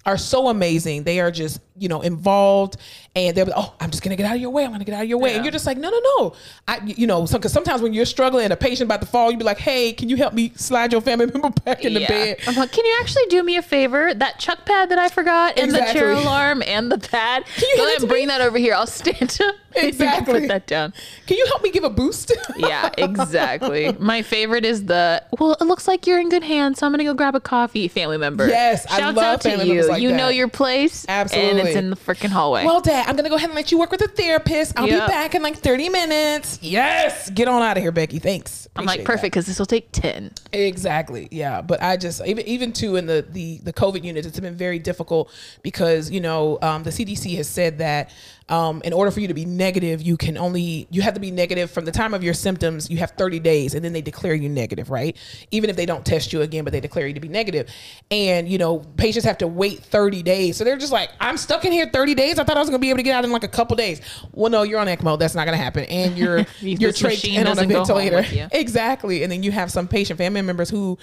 are 0.06 0.18
so 0.18 0.49
amazing. 0.49 1.04
They 1.04 1.20
are 1.20 1.32
just, 1.32 1.59
you 1.78 1.89
know, 1.89 2.01
involved 2.01 2.78
and 3.16 3.36
they're 3.36 3.46
like, 3.46 3.55
oh, 3.58 3.74
I'm 3.79 3.89
just 3.89 4.04
gonna 4.04 4.16
get 4.16 4.25
out 4.28 4.36
of 4.36 4.42
your 4.42 4.51
way. 4.51 4.63
I'm 4.63 4.71
gonna 4.71 4.84
get 4.84 4.93
out 4.93 5.01
of 5.04 5.09
your 5.09 5.17
way. 5.17 5.34
And 5.36 5.43
you're 5.43 5.51
just 5.51 5.66
like, 5.66 5.78
no, 5.78 5.89
no, 5.89 6.00
no. 6.17 6.34
I, 6.67 6.79
you 6.86 7.08
know, 7.08 7.25
because 7.25 7.51
sometimes 7.51 7.82
when 7.82 7.92
you're 7.93 8.05
struggling 8.05 8.43
and 8.43 8.54
a 8.54 8.58
patient 8.58 8.88
about 8.88 9.01
to 9.01 9.08
fall, 9.08 9.32
you'd 9.32 9.39
be 9.39 9.46
like, 9.46 9.58
hey, 9.58 9.93
can 9.93 10.08
you 10.09 10.16
help 10.16 10.34
me 10.34 10.51
slide 10.55 10.92
your 10.92 11.01
family 11.01 11.25
member 11.34 11.50
back 11.62 11.84
in 11.84 11.93
the 11.96 12.01
Yeah. 12.01 12.08
bed? 12.08 12.38
I'm 12.47 12.55
like, 12.55 12.71
can 12.71 12.86
you 12.86 12.97
actually 13.01 13.25
do 13.29 13.42
me 13.42 13.58
a 13.58 13.62
favor? 13.63 14.13
That 14.13 14.38
chuck 14.39 14.66
pad 14.66 14.89
that 14.89 15.00
I 15.00 15.09
forgot, 15.09 15.58
and 15.58 15.71
the 15.71 15.79
chair 15.92 16.12
alarm, 16.12 16.62
and 16.67 16.92
the 16.92 16.97
pad. 17.00 17.43
you 17.58 17.62
Go 17.75 17.84
hand 17.84 17.88
ahead 17.89 18.00
and 18.01 18.09
bring 18.09 18.21
me? 18.24 18.28
that 18.28 18.42
over 18.42 18.58
here. 18.59 18.75
I'll 18.75 18.86
stand 18.88 19.38
up. 19.43 19.55
Exactly. 19.78 20.42
Put 20.42 20.47
that 20.50 20.68
down. 20.68 20.93
Can 21.28 21.38
you 21.38 21.46
help 21.47 21.64
me 21.64 21.72
give 21.72 21.84
a 21.84 21.89
boost? 21.89 22.32
Yeah, 22.58 22.89
exactly. 22.97 23.92
My 24.00 24.22
favorite 24.22 24.66
is 24.66 24.86
the 24.86 25.24
well. 25.39 25.54
It 25.60 25.66
looks 25.66 25.88
like 25.88 26.08
you're 26.08 26.20
in 26.20 26.30
good 26.30 26.43
hands, 26.43 26.80
so 26.80 26.86
I'm 26.86 26.92
gonna 26.93 27.04
go 27.04 27.14
grab 27.14 27.36
a 27.36 27.39
coffee. 27.39 27.88
Family 27.88 28.18
member. 28.18 28.47
Yes, 28.47 28.86
I 28.88 29.00
Shouts 29.00 29.16
love 29.18 29.26
out 29.26 29.42
to 29.42 29.50
family 29.50 29.72
you. 29.74 29.88
like 29.88 30.02
you 30.02 30.12
know 30.12 30.30
your 30.30 30.47
place, 30.47 31.06
Absolutely, 31.10 31.50
and 31.60 31.68
it's 31.68 31.78
in 31.78 31.89
the 31.89 31.96
freaking 31.96 32.30
hallway. 32.30 32.66
well, 32.66 32.82
Dad, 32.82 33.08
I'm 33.08 33.16
gonna 33.16 33.30
go 33.30 33.36
ahead 33.36 33.50
and 33.50 33.56
let 33.56 33.72
you 33.72 33.78
work 33.80 33.92
with 33.92 34.02
a 34.02 34.08
therapist. 34.08 34.74
I'll 34.78 34.88
Yep. 34.88 35.08
be 35.08 35.12
back 35.12 35.36
in 35.36 35.42
like 35.43 35.58
30 35.58 35.89
minutes. 35.89 36.60
Yes, 36.62 37.30
get 37.32 37.47
on 37.47 37.62
out 37.62 37.78
of 37.78 37.84
here, 37.84 37.92
Becky. 37.92 38.20
Thanks. 38.20 38.68
I'm 38.78 38.86
like 38.86 39.06
perfect 39.06 39.34
because 39.34 39.46
this 39.46 39.58
will 39.58 39.66
take 39.66 39.92
ten. 39.93 40.32
Exactly. 40.52 41.28
Yeah. 41.32 41.62
But 41.62 41.82
I 41.82 41.96
just 41.97 42.22
even 42.26 42.46
even 42.46 42.74
too 42.74 42.97
in 42.97 43.06
the 43.06 43.26
the 43.30 43.60
the 43.60 43.72
COVID 43.74 44.04
units, 44.04 44.28
it's 44.28 44.39
been 44.39 44.56
very 44.56 44.80
difficult 44.80 45.32
because 45.64 46.12
you 46.12 46.20
know 46.20 46.58
um, 46.62 46.84
the 46.84 46.89
CDC 46.89 47.36
has 47.38 47.47
said 47.47 47.78
that 47.78 48.10
um, 48.47 48.82
in 48.86 48.93
order 48.93 49.09
for 49.09 49.20
you 49.22 49.28
to 49.28 49.34
be 49.34 49.43
negative, 49.46 50.01
you 50.04 50.17
can 50.17 50.38
only 50.38 50.88
you 50.92 51.01
have 51.01 51.16
to 51.16 51.20
be 51.20 51.32
negative 51.32 51.72
from 51.72 51.86
the 51.86 51.92
time 51.92 52.13
of 52.13 52.24
your 52.24 52.34
symptoms. 52.36 52.89
You 52.92 52.97
have 52.97 53.12
30 53.12 53.39
days, 53.39 53.74
and 53.74 53.84
then 53.84 53.92
they 53.92 54.01
declare 54.01 54.36
you 54.36 54.50
negative, 54.50 54.92
right? 54.92 55.17
Even 55.51 55.70
if 55.70 55.76
they 55.76 55.86
don't 55.88 56.05
test 56.05 56.32
you 56.32 56.42
again, 56.42 56.63
but 56.63 56.72
they 56.72 56.80
declare 56.80 57.08
you 57.08 57.13
to 57.16 57.20
be 57.20 57.28
negative. 57.28 57.70
And 58.12 58.47
you 58.47 58.58
know, 58.59 58.80
patients 58.97 59.26
have 59.26 59.39
to 59.39 59.47
wait 59.47 59.80
30 59.80 60.22
days, 60.22 60.58
so 60.58 60.63
they're 60.63 60.78
just 60.78 60.92
like, 60.92 61.09
I'm 61.20 61.38
stuck 61.38 61.66
in 61.66 61.72
here 61.72 61.89
30 61.92 62.13
days. 62.13 62.38
I 62.38 62.43
thought 62.43 62.58
I 62.58 62.59
was 62.59 62.70
gonna 62.70 62.80
be 62.80 62.89
able 62.89 62.97
to 62.97 63.04
get 63.04 63.16
out 63.16 63.24
in 63.26 63.32
like 63.32 63.43
a 63.43 63.47
couple 63.47 63.76
days. 63.76 64.01
Well, 64.32 64.51
no, 64.51 64.62
you're 64.63 64.80
on 64.80 64.88
ECMO. 64.88 65.17
That's 65.17 65.34
not 65.36 65.46
gonna 65.46 65.58
happen, 65.58 65.86
and 65.86 66.16
you're 66.17 66.39
You- 66.62 66.78
you're 66.80 66.92
machine 67.16 67.39
in 67.42 67.47
on 67.47 67.54
a 67.54 67.55
doesn't 67.55 67.70
go 67.70 67.76
home 67.80 67.88
ventilator. 67.88 68.28
Exactly. 68.51 69.24
And 69.24 69.32
then 69.32 69.42
you 69.43 69.51
have 69.51 69.72
some 69.72 69.88
patient 69.88 70.17
family 70.17 70.42
members 70.43 70.70
who, 70.70 70.97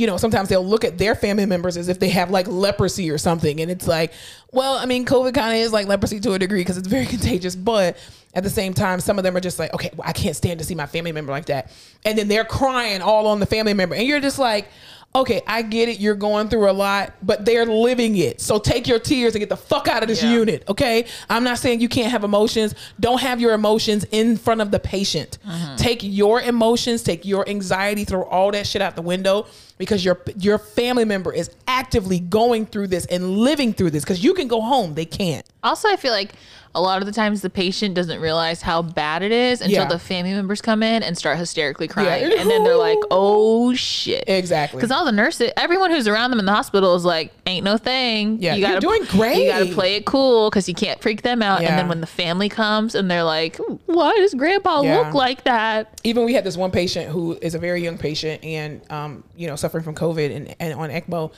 you 0.00 0.06
know, 0.06 0.16
sometimes 0.16 0.48
they'll 0.48 0.66
look 0.66 0.84
at 0.84 0.96
their 0.96 1.14
family 1.14 1.46
members 1.46 1.76
as 1.76 1.88
if 1.88 1.98
they 2.00 2.08
have 2.08 2.30
like 2.30 2.48
leprosy 2.48 3.10
or 3.10 3.18
something. 3.18 3.60
And 3.60 3.70
it's 3.70 3.86
like, 3.86 4.12
well, 4.50 4.74
I 4.74 4.86
mean, 4.86 5.04
COVID 5.04 5.34
kind 5.34 5.54
of 5.54 5.62
is 5.62 5.72
like 5.72 5.86
leprosy 5.86 6.18
to 6.20 6.32
a 6.32 6.38
degree 6.38 6.62
because 6.62 6.78
it's 6.78 6.88
very 6.88 7.06
contagious. 7.16 7.54
But 7.54 7.98
at 8.34 8.42
the 8.42 8.50
same 8.50 8.72
time, 8.72 9.00
some 9.00 9.18
of 9.18 9.24
them 9.24 9.36
are 9.36 9.40
just 9.40 9.58
like, 9.58 9.74
okay, 9.74 9.90
well, 9.94 10.08
I 10.08 10.12
can't 10.12 10.34
stand 10.34 10.58
to 10.60 10.64
see 10.64 10.74
my 10.74 10.86
family 10.86 11.12
member 11.12 11.32
like 11.32 11.46
that. 11.46 11.70
And 12.04 12.16
then 12.16 12.28
they're 12.28 12.44
crying 12.44 13.02
all 13.02 13.26
on 13.26 13.40
the 13.40 13.46
family 13.46 13.74
member. 13.74 13.94
And 13.94 14.06
you're 14.06 14.20
just 14.20 14.38
like, 14.38 14.68
okay, 15.14 15.42
I 15.46 15.62
get 15.62 15.88
it. 15.88 15.98
You're 15.98 16.14
going 16.14 16.48
through 16.48 16.70
a 16.70 16.72
lot, 16.72 17.14
but 17.22 17.44
they're 17.44 17.66
living 17.66 18.16
it. 18.16 18.40
So 18.40 18.58
take 18.58 18.86
your 18.86 19.00
tears 19.00 19.34
and 19.34 19.40
get 19.40 19.48
the 19.48 19.56
fuck 19.56 19.88
out 19.88 20.02
of 20.02 20.08
this 20.08 20.22
Yeah. 20.22 20.32
unit. 20.32 20.62
Okay. 20.68 21.06
I'm 21.28 21.42
not 21.42 21.58
saying 21.58 21.80
you 21.80 21.88
can't 21.88 22.10
have 22.12 22.22
emotions. 22.22 22.74
Don't 23.00 23.20
have 23.20 23.40
your 23.40 23.52
emotions 23.52 24.06
in 24.12 24.36
front 24.36 24.60
of 24.60 24.70
the 24.70 24.78
patient. 24.78 25.38
Uh-huh. 25.46 25.76
Take 25.76 26.00
your 26.02 26.40
emotions, 26.40 27.02
take 27.02 27.24
your 27.24 27.48
anxiety, 27.48 28.04
throw 28.04 28.22
all 28.22 28.52
that 28.52 28.66
shit 28.66 28.82
out 28.82 28.94
the 28.94 29.02
window 29.02 29.46
because 29.78 30.04
your 30.04 30.20
your 30.38 30.58
family 30.58 31.04
member 31.04 31.32
is 31.32 31.50
actively 31.66 32.20
going 32.20 32.66
through 32.66 32.86
this 32.86 33.06
and 33.06 33.38
living 33.38 33.72
through 33.72 33.90
this 33.90 34.04
because 34.04 34.22
you 34.22 34.34
can 34.34 34.46
go 34.46 34.60
home. 34.60 34.94
They 34.94 35.06
can't. 35.06 35.44
Also, 35.62 35.88
I 35.88 35.96
feel 35.96 36.12
like 36.12 36.32
a 36.72 36.80
lot 36.80 37.02
of 37.02 37.06
the 37.06 37.12
times 37.12 37.42
the 37.42 37.50
patient 37.50 37.96
doesn't 37.96 38.20
realize 38.20 38.62
how 38.62 38.80
bad 38.80 39.22
it 39.22 39.32
is 39.32 39.60
until 39.60 39.82
Yeah. 39.82 39.88
the 39.88 39.98
family 39.98 40.32
members 40.32 40.60
come 40.62 40.84
in 40.84 41.02
and 41.02 41.18
start 41.18 41.36
hysterically 41.36 41.88
crying. 41.88 42.30
Yeah. 42.30 42.40
And 42.40 42.48
then 42.48 42.62
they're 42.62 42.76
like, 42.76 42.98
oh 43.10 43.74
shit. 43.74 44.22
Exactly. 44.28 44.78
Because 44.78 44.92
all 44.92 45.04
the 45.04 45.10
nurses, 45.10 45.50
everyone 45.56 45.90
who's 45.90 46.06
around 46.06 46.30
them 46.30 46.38
in 46.38 46.46
the 46.46 46.52
hospital 46.52 46.94
is 46.94 47.04
like, 47.04 47.32
ain't 47.44 47.64
no 47.64 47.76
thing. 47.76 48.40
Yeah, 48.40 48.54
you 48.54 48.60
you're 48.60 48.68
gotta, 48.70 48.80
doing 48.80 49.02
great. 49.06 49.42
You 49.42 49.50
got 49.50 49.66
to 49.66 49.74
play 49.74 49.96
it 49.96 50.06
cool 50.06 50.48
because 50.48 50.68
you 50.68 50.74
can't 50.74 51.02
freak 51.02 51.22
them 51.22 51.42
out. 51.42 51.60
Yeah. 51.60 51.70
And 51.70 51.78
then 51.78 51.88
when 51.88 52.00
the 52.00 52.06
family 52.06 52.48
comes 52.48 52.94
and 52.94 53.10
they're 53.10 53.24
like, 53.24 53.58
why 53.86 54.14
does 54.18 54.32
grandpa 54.34 54.80
look 54.82 55.12
like 55.12 55.42
that? 55.44 56.00
even 56.04 56.24
we 56.24 56.34
had 56.34 56.44
this 56.44 56.56
one 56.56 56.70
patient 56.70 57.10
who 57.10 57.36
is 57.42 57.54
a 57.56 57.58
very 57.58 57.82
young 57.82 57.98
patient 57.98 58.42
and 58.44 58.80
um, 58.90 59.24
you 59.36 59.46
know 59.48 59.56
suffering 59.56 59.82
from 59.82 59.94
COVID 59.96 60.34
and, 60.34 60.54
and 60.60 60.74
on 60.74 60.88
ECMO, 60.88 61.32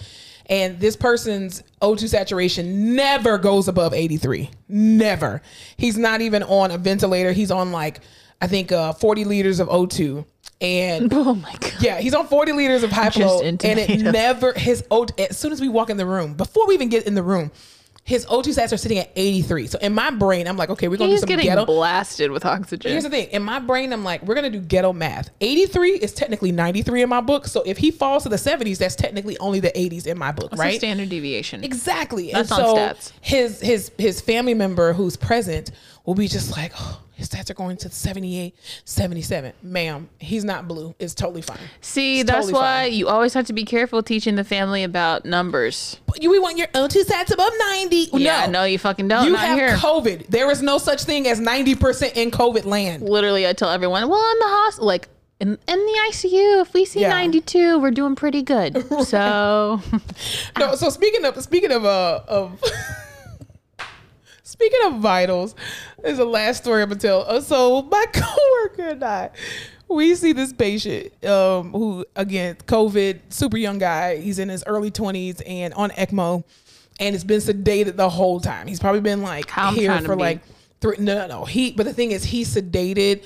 and 0.47 0.79
this 0.81 0.97
person's 0.97 1.63
O2 1.81 2.09
saturation 2.09 2.95
never 2.95 3.39
goes 3.39 3.69
above 3.69 3.95
83. 3.95 4.51
Never. 4.69 5.43
He's 5.77 5.97
not 5.99 6.21
even 6.21 6.43
on 6.43 6.71
a 6.71 6.79
ventilator. 6.79 7.33
He's 7.33 7.51
on 7.51 7.73
like 7.73 8.01
I 8.41 8.47
think 8.49 8.73
uh, 8.73 8.93
40 8.93 9.25
liters 9.25 9.61
of 9.61 9.69
O2, 9.69 10.25
and 10.61 11.13
Oh 11.15 11.35
my 11.35 11.53
God. 11.61 11.73
yeah, 11.81 12.01
he's 12.01 12.15
on 12.15 12.27
40 12.27 12.53
liters 12.53 12.83
of 12.83 12.91
high 12.91 13.11
flow, 13.11 13.41
and 13.43 13.63
it 13.65 14.01
never 14.13 14.53
his 14.55 14.83
O2. 14.91 15.31
As 15.31 15.39
soon 15.39 15.53
as 15.53 15.61
we 15.61 15.69
walk 15.69 15.91
in 15.91 15.97
the 15.97 16.07
room, 16.07 16.35
before 16.35 16.67
we 16.67 16.75
even 16.75 16.89
get 16.89 17.07
in 17.07 17.15
the 17.15 17.23
room. 17.23 17.51
His 18.05 18.27
O2 18.27 18.49
sats 18.59 18.73
are 18.73 18.77
sitting 18.77 18.99
at 18.99 19.11
83. 19.15 19.69
So 19.69 19.79
in 19.79 19.95
my 19.95 20.11
brain, 20.11 20.49
I'm 20.49 20.57
like, 20.57 20.71
okay, 20.71 20.89
we're 20.89 20.97
gonna 20.97 21.11
He's 21.11 21.21
do 21.21 21.27
some 21.27 21.29
getting 21.29 21.47
ghetto. 21.47 21.65
blasted 21.65 22.33
with 22.33 22.45
oxygen. 22.45 22.91
Here's 22.91 23.05
the 23.05 23.11
thing. 23.11 23.29
In 23.31 23.45
my 23.45 23.61
brain, 23.61 23.93
I'm 23.93 24.03
like, 24.03 24.25
we're 24.25 24.35
gonna 24.35 24.51
do 24.51 24.59
ghetto 24.59 24.93
math. 24.93 25.31
83 25.41 25.93
is 25.99 26.13
technically 26.13 26.51
93 26.51 27.03
in 27.03 27.09
my 27.09 27.21
book. 27.21 27.47
So 27.47 27.63
if 27.65 27.79
he 27.79 27.93
falls 27.93 28.25
to 28.25 28.29
the 28.29 28.37
70s, 28.37 28.79
that's 28.79 28.97
technically 28.97 29.39
only 29.39 29.61
the 29.61 29.71
80s 29.71 30.09
in 30.09 30.19
my 30.19 30.33
book, 30.33 30.51
What's 30.51 30.57
the 30.57 30.63
right? 30.69 30.79
standard 30.79 31.11
deviation? 31.11 31.63
Exactly. 31.63 32.33
That's 32.33 32.51
and 32.51 32.61
on 32.61 32.77
stats. 32.77 33.13
his 33.21 33.61
his 33.61 33.93
his 33.99 34.21
family 34.21 34.55
member 34.55 34.93
who's 34.95 35.17
present 35.17 35.71
will 36.05 36.15
be 36.17 36.27
just 36.27 36.51
like, 36.51 36.73
oh, 36.77 37.02
his 37.15 37.29
stats 37.29 37.51
are 37.51 37.55
going 37.55 37.77
to 37.79 37.91
78, 37.91 38.55
77. 38.85 39.53
Ma'am, 39.63 40.09
he's 40.19 40.45
not 40.45 40.67
blue. 40.67 40.95
It's 40.99 41.15
totally 41.15 41.43
fine. 41.43 41.59
See, 41.81 42.21
It's 42.21 42.27
that's 42.31 42.47
totally 42.47 42.53
why 42.55 42.85
fine. 42.85 42.93
you 42.95 43.09
always 43.09 43.35
have 43.35 43.47
to 43.47 43.53
be 43.53 43.65
careful 43.65 44.03
teaching 44.03 44.35
the 44.37 44.45
family 44.45 44.83
about 44.83 45.25
numbers. 45.25 46.01
But 46.07 46.23
you 46.23 46.31
we 46.31 46.39
want 46.39 46.57
your 46.59 46.69
O2 46.69 47.05
stats 47.05 47.33
above 47.33 47.53
90. 47.59 48.09
Yeah, 48.15 48.47
no, 48.47 48.53
no, 48.53 48.65
you 48.65 48.79
fucking 48.79 49.09
don't. 49.09 49.27
You 49.27 49.35
have 49.35 49.59
here. 49.59 49.77
COVID. 49.77 50.29
There 50.29 50.51
is 50.51 50.63
no 50.63 50.79
such 50.79 51.03
thing 51.05 51.27
as 51.29 51.41
90% 51.41 52.17
in 52.17 52.31
COVID 52.31 52.65
land. 52.65 53.03
Literally, 53.09 53.47
I 53.47 53.53
tell 53.53 53.71
everyone, 53.71 54.09
well, 54.09 54.33
in 54.33 54.39
the 54.39 54.47
hospital, 54.49 54.87
like 54.87 55.09
in, 55.41 55.49
in 55.67 55.79
the 55.87 55.99
ICU, 56.09 56.63
if 56.63 56.73
we 56.73 56.85
see 56.85 57.01
Yeah. 57.01 57.09
92, 57.11 57.79
we're 57.81 57.91
doing 57.91 58.15
pretty 58.15 58.43
good. 58.43 58.85
So, 59.05 59.81
No, 60.59 60.75
so 60.77 60.89
speaking 60.89 61.25
of 61.25 61.43
speaking 61.43 61.73
of 61.73 61.85
uh 61.85 62.21
of 62.29 62.63
speaking 64.63 64.87
of 64.87 65.01
vitals, 65.01 65.55
there's 66.03 66.19
a 66.19 66.25
last 66.25 66.63
story 66.63 66.83
I'm 66.83 66.89
gonna 66.89 67.01
tell. 67.01 67.25
Uh, 67.27 67.41
so 67.41 67.83
my 67.83 68.05
coworker 68.13 68.91
and 68.91 69.03
I, 69.03 69.31
we 69.89 70.15
see 70.15 70.33
this 70.33 70.53
patient 70.53 71.13
um 71.25 71.73
who 71.73 72.05
again 72.17 72.57
COVID, 72.67 73.21
super 73.31 73.57
young 73.57 73.79
guy. 73.79 74.19
He's 74.19 74.39
in 74.39 74.49
his 74.49 74.63
early 74.67 74.91
20s 74.91 75.43
and 75.47 75.75
on 75.75 75.91
ECMO, 75.91 76.45
and 77.01 77.15
it's 77.15 77.25
been 77.25 77.41
sedated 77.41 77.97
the 77.97 78.09
whole 78.09 78.41
time. 78.41 78.67
He's 78.69 78.81
probably 78.81 79.01
been 79.01 79.23
like 79.23 79.57
I'm 79.57 79.75
here 79.75 80.01
for 80.01 80.17
like 80.17 80.41
three. 80.81 80.97
No, 80.99 81.15
no, 81.15 81.27
no. 81.27 81.45
He 81.45 81.73
but 81.73 81.85
the 81.85 81.93
thing 81.93 82.13
is, 82.13 82.25
he's 82.25 82.55
sedated, 82.55 83.25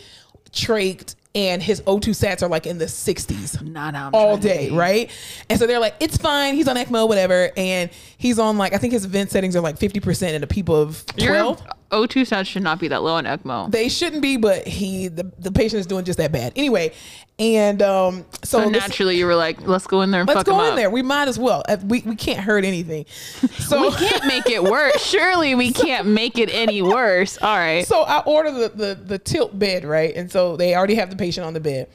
trached. 0.53 1.17
And 1.37 1.63
his 1.63 1.83
O2 1.83 2.01
sats 2.11 2.43
are 2.43 2.49
like 2.49 2.67
in 2.67 2.79
the 2.79 2.87
60s 2.87 3.63
not 3.63 3.95
how 3.95 4.07
I'm 4.09 4.15
all 4.15 4.39
day, 4.39 4.71
right? 4.71 5.11
And 5.51 5.59
so 5.59 5.67
they're 5.67 5.79
like, 5.79 5.95
it's 6.01 6.17
fine. 6.17 6.55
He's 6.55 6.67
on 6.67 6.77
ECMO, 6.77 7.07
whatever. 7.07 7.53
And 7.59 7.91
he's 8.17 8.39
on 8.39 8.57
like, 8.57 8.73
I 8.73 8.79
think 8.79 8.95
his 8.95 9.05
vent 9.05 9.31
settings 9.31 9.55
are 9.55 9.61
like 9.61 9.79
50% 9.79 10.35
and 10.35 10.43
a 10.43 10.47
PEEP 10.47 10.71
of 10.71 11.05
12. 11.19 11.61
Your 11.61 11.69
O2 11.91 12.23
stats 12.23 12.47
should 12.47 12.63
not 12.63 12.79
be 12.81 12.89
that 12.89 13.03
low 13.03 13.15
on 13.15 13.25
ECMO. 13.25 13.71
They 13.71 13.89
shouldn't 13.89 14.23
be, 14.23 14.37
but 14.37 14.67
he, 14.67 15.09
the, 15.09 15.31
the 15.39 15.53
patient 15.53 15.81
is 15.81 15.87
doing 15.87 16.05
just 16.05 16.19
that 16.19 16.33
bad. 16.33 16.53
Anyway. 16.57 16.93
And 17.39 17.83
um, 17.83 18.25
so, 18.45 18.63
so 18.63 18.71
this- 18.71 18.81
naturally, 18.81 19.19
you 19.19 19.27
were 19.27 19.35
like, 19.35 19.61
let's 19.69 19.87
go 19.87 20.01
in 20.01 20.11
there 20.11 20.23
and 20.23 20.29
let's 20.29 20.43
go 20.45 20.59
in 20.65 20.71
up. 20.71 20.77
there. 20.77 20.89
We 20.91 21.03
might 21.03 21.29
as 21.29 21.39
well. 21.39 21.63
Uh, 21.69 21.77
We, 21.85 22.01
we 22.01 22.17
can't 22.17 22.41
hurt 22.41 22.65
anything. 22.65 23.05
So, 23.59 23.83
We 23.91 23.91
can't 23.97 24.25
make 24.27 24.47
it 24.49 24.63
worse. 24.63 25.03
Surely 25.05 25.55
we 25.55 25.71
can't 25.73 26.07
make 26.07 26.39
it 26.39 26.49
any 26.53 26.81
worse. 26.83 27.37
All 27.43 27.57
right. 27.57 27.87
so 27.87 28.03
I 28.03 28.21
order 28.21 28.51
the, 28.53 28.69
the 28.71 28.95
the 28.95 29.19
tilt 29.19 29.59
bed, 29.59 29.85
right? 29.85 30.15
And 30.17 30.31
so 30.31 30.57
they 30.57 30.75
already 30.75 30.95
have 30.95 31.11
the 31.11 31.17
patient 31.17 31.47
on 31.47 31.53
the 31.53 31.61
bed. 31.61 31.89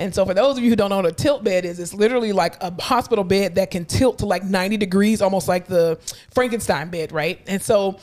And 0.00 0.14
so 0.14 0.24
for 0.24 0.32
those 0.34 0.56
of 0.56 0.64
you 0.64 0.70
who 0.70 0.76
don't 0.76 0.90
know 0.90 0.96
what 0.96 1.06
a 1.06 1.12
tilt 1.12 1.44
bed 1.44 1.64
is, 1.64 1.78
it's 1.78 1.92
literally 1.94 2.32
like 2.32 2.60
a 2.62 2.72
hospital 2.82 3.24
bed 3.24 3.56
that 3.56 3.70
can 3.70 3.84
tilt 3.84 4.18
to 4.18 4.26
like 4.26 4.42
90 4.44 4.76
degrees, 4.78 5.20
almost 5.22 5.48
like 5.48 5.66
the 5.66 5.98
Frankenstein 6.32 6.88
bed, 6.88 7.12
right? 7.12 7.40
And 7.46 7.60
so 7.62 7.98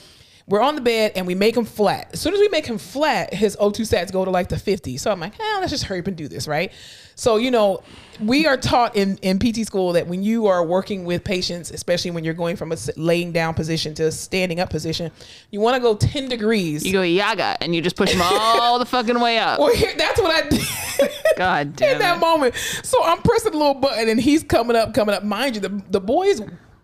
we're 0.47 0.61
on 0.61 0.75
the 0.75 0.81
bed 0.81 1.13
and 1.15 1.25
we 1.25 1.33
make 1.33 1.57
him 1.57 1.65
flat. 1.65 2.09
As 2.13 2.21
soon 2.21 2.33
as 2.35 2.39
we 2.39 2.47
make 2.49 2.67
him 2.67 2.77
flat, 2.77 3.33
his 3.33 3.55
O2 3.55 3.81
sats 3.81 4.11
go 4.11 4.23
to 4.23 4.29
like 4.29 4.47
the 4.47 4.59
50. 4.59 4.97
So 4.97 5.11
I'm 5.11 5.19
like, 5.19 5.33
eh, 5.39 5.57
let's 5.59 5.71
just 5.71 5.85
hurry 5.85 6.01
up 6.01 6.07
and 6.07 6.15
do 6.15 6.27
this, 6.27 6.47
right? 6.47 6.71
So, 7.15 7.37
you 7.37 7.49
know, 7.49 7.81
we 8.19 8.45
are 8.45 8.55
taught 8.55 8.95
in, 8.95 9.17
in 9.17 9.39
PT 9.39 9.65
school 9.65 9.93
that 9.93 10.05
when 10.05 10.21
you 10.21 10.45
are 10.45 10.63
working 10.63 11.03
with 11.03 11.23
patients, 11.23 11.71
especially 11.71 12.11
when 12.11 12.23
you're 12.23 12.35
going 12.35 12.57
from 12.57 12.71
a 12.71 12.77
laying 12.95 13.31
down 13.31 13.55
position 13.55 13.95
to 13.95 14.03
a 14.03 14.11
standing 14.11 14.59
up 14.59 14.69
position, 14.69 15.11
you 15.49 15.61
want 15.61 15.77
to 15.77 15.81
go 15.81 15.95
10 15.95 16.29
degrees. 16.29 16.85
You 16.85 16.93
go 16.93 17.01
yaga 17.01 17.57
and 17.61 17.73
you 17.73 17.81
just 17.81 17.95
push 17.95 18.11
them 18.11 18.21
all 18.21 18.77
the 18.77 18.85
fucking 18.85 19.19
way 19.19 19.39
up. 19.39 19.59
well, 19.59 19.73
here, 19.73 19.93
that's 19.97 20.21
what 20.21 20.31
I 20.31 20.47
did. 20.47 21.09
God 21.37 21.75
damn. 21.75 21.93
in 21.93 21.99
that 21.99 22.17
it. 22.17 22.19
moment. 22.19 22.53
So 22.83 23.03
I'm 23.03 23.21
pressing 23.23 23.51
the 23.51 23.57
little 23.57 23.73
button 23.73 24.09
and 24.09 24.19
he's 24.21 24.43
coming 24.43 24.75
up, 24.75 24.93
coming 24.93 25.15
up. 25.15 25.23
Mind 25.23 25.55
you, 25.55 25.61
the, 25.61 25.81
the 25.89 26.01
boy's 26.01 26.39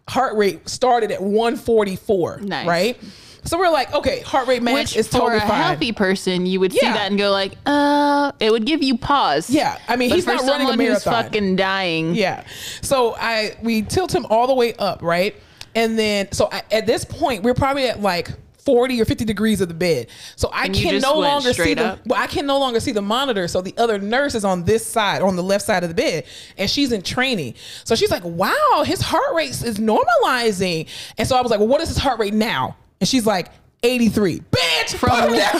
heart 0.07 0.35
rate 0.35 0.67
started 0.67 1.11
at 1.11 1.21
144. 1.21 2.39
Nice. 2.41 2.67
Right? 2.67 2.97
So 3.43 3.57
we're 3.57 3.69
like, 3.71 3.93
okay, 3.93 4.19
heart 4.21 4.47
rate 4.47 4.61
max 4.61 4.75
Which 4.91 4.97
is 4.97 5.09
totally 5.09 5.39
for 5.39 5.45
a 5.45 5.49
fine. 5.49 5.61
healthy 5.63 5.91
person, 5.91 6.45
you 6.45 6.59
would 6.59 6.71
see 6.73 6.79
Yeah. 6.81 6.93
that 6.93 7.09
and 7.09 7.17
go 7.17 7.31
like, 7.31 7.53
uh, 7.65 8.31
it 8.39 8.51
would 8.51 8.65
give 8.65 8.83
you 8.83 8.97
pause. 8.97 9.49
Yeah, 9.49 9.77
I 9.87 9.95
mean, 9.95 10.09
But 10.09 10.15
he's 10.17 10.25
for 10.25 10.31
not 10.33 10.41
running 10.43 10.67
a 10.67 10.69
someone 10.71 10.79
who's 10.79 11.05
marathon. 11.05 11.23
fucking 11.25 11.55
dying. 11.55 12.13
Yeah. 12.15 12.43
So 12.81 13.15
I 13.15 13.55
we 13.63 13.81
tilt 13.81 14.13
him 14.13 14.25
all 14.29 14.47
the 14.47 14.53
way 14.53 14.73
up, 14.75 15.01
right? 15.01 15.35
And 15.73 15.97
then, 15.97 16.31
so 16.31 16.49
I, 16.51 16.61
at 16.71 16.85
this 16.85 17.03
point, 17.05 17.43
we're 17.43 17.53
probably 17.53 17.87
at 17.87 18.01
like 18.01 18.29
40 18.65 19.01
or 19.01 19.05
50 19.05 19.25
degrees 19.25 19.59
of 19.59 19.69
the 19.69 19.73
bed. 19.73 20.07
So 20.35 20.49
I 20.53 20.65
And 20.65 20.75
you 20.75 20.83
can 20.83 20.91
just 20.99 21.03
no 21.03 21.17
went 21.17 21.31
longer 21.31 21.47
see 21.47 21.53
straight 21.53 21.77
the, 21.79 21.85
up? 21.85 21.99
well, 22.05 22.21
I 22.21 22.27
can 22.27 22.45
no 22.45 22.59
longer 22.59 22.79
see 22.79 22.91
the 22.91 23.01
monitor. 23.01 23.47
So 23.47 23.61
the 23.61 23.73
other 23.77 23.97
nurse 23.97 24.35
is 24.35 24.45
on 24.45 24.65
this 24.65 24.85
side, 24.85 25.23
on 25.23 25.35
the 25.35 25.41
left 25.41 25.65
side 25.65 25.81
of 25.83 25.89
the 25.89 25.95
bed, 25.95 26.25
and 26.59 26.69
she's 26.69 26.91
in 26.91 27.01
training. 27.01 27.55
So 27.85 27.95
she's 27.95 28.11
like, 28.11 28.23
wow, 28.23 28.83
his 28.85 29.01
heart 29.01 29.33
rate 29.33 29.49
is 29.49 29.79
normalizing. 29.79 30.87
And 31.17 31.27
so 31.27 31.35
I 31.35 31.41
was 31.41 31.49
like, 31.49 31.59
well, 31.59 31.69
what 31.69 31.81
is 31.81 31.87
his 31.89 31.97
heart 31.97 32.19
rate 32.19 32.35
now? 32.35 32.75
And 33.01 33.07
she's 33.09 33.25
like, 33.25 33.49
83. 33.83 34.39
Bitch, 34.51 34.95
From 34.95 35.09
put 35.09 35.29
him 35.31 35.37
down. 35.39 35.59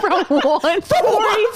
From 0.00 0.38
one 0.38 0.82
forty. 0.82 1.46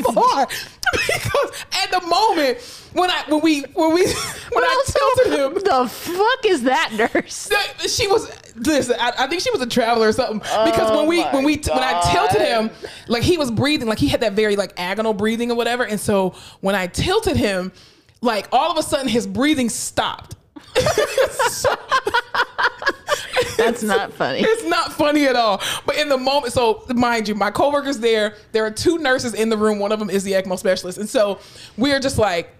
44. 0.00 0.46
because 0.92 1.64
at 1.72 1.90
the 1.90 2.00
moment 2.06 2.58
when 2.94 3.10
I 3.10 3.24
when 3.28 3.42
we 3.42 3.60
when 3.74 3.92
we 3.92 4.04
when 4.06 4.64
I 4.64 4.82
tilted 4.86 5.38
him, 5.38 5.54
The 5.62 5.88
fuck 5.90 6.46
is 6.46 6.62
that 6.62 6.92
nurse? 7.14 7.50
she 7.86 8.06
was 8.08 8.30
listen. 8.56 8.96
I, 8.98 9.12
I 9.18 9.26
think 9.26 9.42
she 9.42 9.50
was 9.50 9.60
a 9.60 9.66
traveler 9.66 10.08
or 10.08 10.12
something. 10.12 10.38
Because 10.38 10.90
when 10.90 11.00
oh 11.00 11.06
we 11.06 11.22
when 11.24 11.44
we 11.44 11.56
when 11.56 11.82
I 11.82 12.00
tilted 12.10 12.40
him, 12.40 12.70
like 13.06 13.22
he 13.24 13.36
was 13.36 13.50
breathing, 13.50 13.86
like 13.88 13.98
he 13.98 14.08
had 14.08 14.20
that 14.20 14.32
very 14.32 14.56
like 14.56 14.74
agonal 14.76 15.14
breathing 15.16 15.50
or 15.50 15.54
whatever. 15.56 15.84
And 15.84 16.00
so 16.00 16.34
when 16.60 16.74
I 16.74 16.86
tilted 16.86 17.36
him, 17.36 17.72
like 18.22 18.48
all 18.52 18.70
of 18.72 18.78
a 18.78 18.82
sudden 18.82 19.08
his 19.08 19.26
breathing 19.26 19.68
stopped. 19.68 20.36
So- 21.50 21.74
That's 23.56 23.82
not 23.82 24.12
funny. 24.12 24.40
it's 24.40 24.64
not 24.64 24.92
funny 24.92 25.26
at 25.26 25.36
all. 25.36 25.60
But 25.86 25.96
in 25.96 26.08
the 26.08 26.18
moment, 26.18 26.52
so 26.52 26.84
mind 26.94 27.28
you, 27.28 27.34
my 27.34 27.50
coworker's 27.50 27.98
there. 27.98 28.36
There 28.52 28.64
are 28.64 28.70
two 28.70 28.98
nurses 28.98 29.34
in 29.34 29.48
the 29.48 29.56
room. 29.56 29.78
One 29.78 29.92
of 29.92 29.98
them 29.98 30.10
is 30.10 30.24
the 30.24 30.32
ECMO 30.32 30.58
specialist, 30.58 30.98
and 30.98 31.08
so 31.08 31.38
we're 31.76 32.00
just 32.00 32.18
like, 32.18 32.54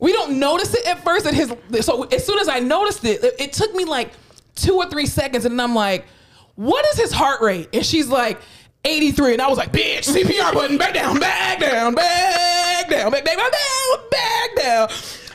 we 0.00 0.12
don't 0.12 0.38
notice 0.38 0.74
it 0.74 0.86
at 0.86 1.02
first. 1.04 1.26
At 1.26 1.34
his, 1.34 1.52
so 1.80 2.04
as 2.04 2.24
soon 2.24 2.38
as 2.38 2.48
I 2.48 2.60
noticed 2.60 3.04
it, 3.04 3.22
it, 3.22 3.34
it 3.38 3.52
took 3.52 3.74
me 3.74 3.84
like 3.84 4.12
two 4.54 4.74
or 4.76 4.88
three 4.88 5.06
seconds, 5.06 5.44
and 5.44 5.60
I'm 5.60 5.74
like, 5.74 6.06
what 6.54 6.84
is 6.86 6.98
his 6.98 7.12
heart 7.12 7.40
rate? 7.40 7.68
And 7.72 7.84
she's 7.84 8.08
like. 8.08 8.40
83 8.84 9.32
and 9.34 9.42
I 9.42 9.48
was 9.48 9.58
like, 9.58 9.72
bitch, 9.72 10.08
CPR 10.08 10.54
button, 10.54 10.78
back 10.78 10.94
down, 10.94 11.18
back 11.18 11.58
down, 11.58 11.94
back 11.96 12.88
down, 12.88 13.10
back 13.10 13.24
down, 13.24 13.36
back 13.36 13.52
down, 13.52 14.08
back 14.08 14.56
down. 14.56 14.88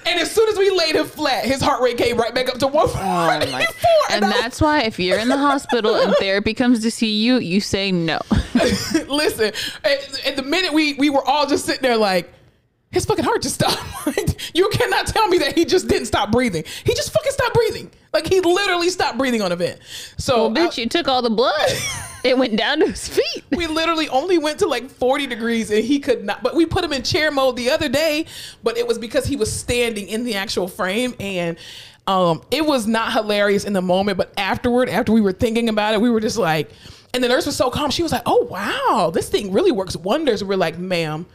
And 0.05 0.19
as 0.19 0.31
soon 0.31 0.49
as 0.49 0.57
we 0.57 0.69
laid 0.69 0.95
him 0.95 1.05
flat, 1.05 1.45
his 1.45 1.61
heart 1.61 1.81
rate 1.81 1.97
came 1.97 2.17
right 2.17 2.33
back 2.33 2.49
up 2.49 2.57
to 2.59 2.67
144. 2.67 3.01
Oh 3.03 3.51
my. 3.51 3.67
And 4.11 4.23
that's 4.25 4.61
why 4.61 4.81
if 4.81 4.99
you're 4.99 5.17
in 5.17 5.27
the 5.27 5.37
hospital 5.37 5.95
and 5.95 6.13
therapy 6.17 6.53
comes 6.53 6.81
to 6.81 6.91
see 6.91 7.15
you, 7.17 7.37
you 7.37 7.59
say 7.59 7.91
no. 7.91 8.19
Listen, 9.07 9.53
at, 9.83 10.25
at 10.27 10.35
the 10.35 10.43
minute 10.43 10.71
we 10.71 10.93
we 10.93 11.09
were 11.09 11.25
all 11.27 11.47
just 11.47 11.65
sitting 11.65 11.81
there 11.81 11.97
like, 11.97 12.31
his 12.93 13.05
fucking 13.05 13.25
heart 13.25 13.41
just 13.41 13.55
stopped. 13.55 13.79
Like, 14.05 14.55
you 14.55 14.67
cannot 14.69 15.07
tell 15.07 15.27
me 15.29 15.37
that 15.39 15.57
he 15.57 15.63
just 15.63 15.87
didn't 15.87 16.07
stop 16.07 16.29
breathing. 16.31 16.65
He 16.83 16.93
just 16.93 17.13
fucking 17.13 17.31
stopped 17.31 17.53
breathing. 17.53 17.89
Like 18.13 18.27
he 18.27 18.41
literally 18.41 18.89
stopped 18.89 19.17
breathing 19.17 19.41
on 19.41 19.51
a 19.53 19.55
vent. 19.55 19.79
So 20.17 20.49
Well, 20.49 20.67
bitch, 20.67 20.77
you 20.77 20.87
took 20.87 21.07
all 21.07 21.21
the 21.21 21.29
blood. 21.29 21.69
It 22.23 22.37
went 22.37 22.55
down 22.55 22.79
to 22.79 22.85
his 22.87 23.09
feet. 23.09 23.43
we 23.51 23.67
literally 23.67 24.07
only 24.07 24.37
went 24.37 24.59
to 24.59 24.65
like 24.65 24.89
40 24.89 25.27
degrees 25.27 25.69
and 25.71 25.83
he 25.83 25.99
could 25.99 26.23
not 26.23 26.41
but 26.41 26.55
we 26.55 26.65
put 26.65 26.81
him 26.81 26.93
in 26.93 27.03
chair 27.03 27.31
mode 27.31 27.57
the 27.57 27.69
other 27.69 27.89
day 27.89 28.25
but 28.63 28.77
it 28.77 28.87
was 28.87 28.97
because 28.97 29.25
he 29.25 29.35
was 29.35 29.51
standing 29.51 30.07
in 30.07 30.23
the 30.23 30.35
actual 30.35 30.69
frame 30.69 31.13
and 31.19 31.57
um 32.07 32.41
it 32.49 32.65
was 32.65 32.87
not 32.87 33.11
hilarious 33.11 33.65
in 33.65 33.73
the 33.73 33.81
moment 33.81 34.17
but 34.17 34.31
afterward 34.37 34.87
after 34.87 35.11
we 35.11 35.19
were 35.19 35.33
thinking 35.33 35.67
about 35.67 35.93
it 35.95 35.99
we 35.99 36.09
were 36.09 36.21
just 36.21 36.37
like 36.37 36.69
and 37.13 37.21
the 37.21 37.27
nurse 37.27 37.45
was 37.45 37.57
so 37.57 37.69
calm 37.69 37.91
she 37.91 38.03
was 38.03 38.13
like 38.13 38.23
oh 38.25 38.43
wow 38.45 39.11
this 39.13 39.27
thing 39.27 39.51
really 39.51 39.73
works 39.73 39.97
wonders 39.97 40.41
we're 40.45 40.55
like 40.55 40.77
ma'am 40.77 41.25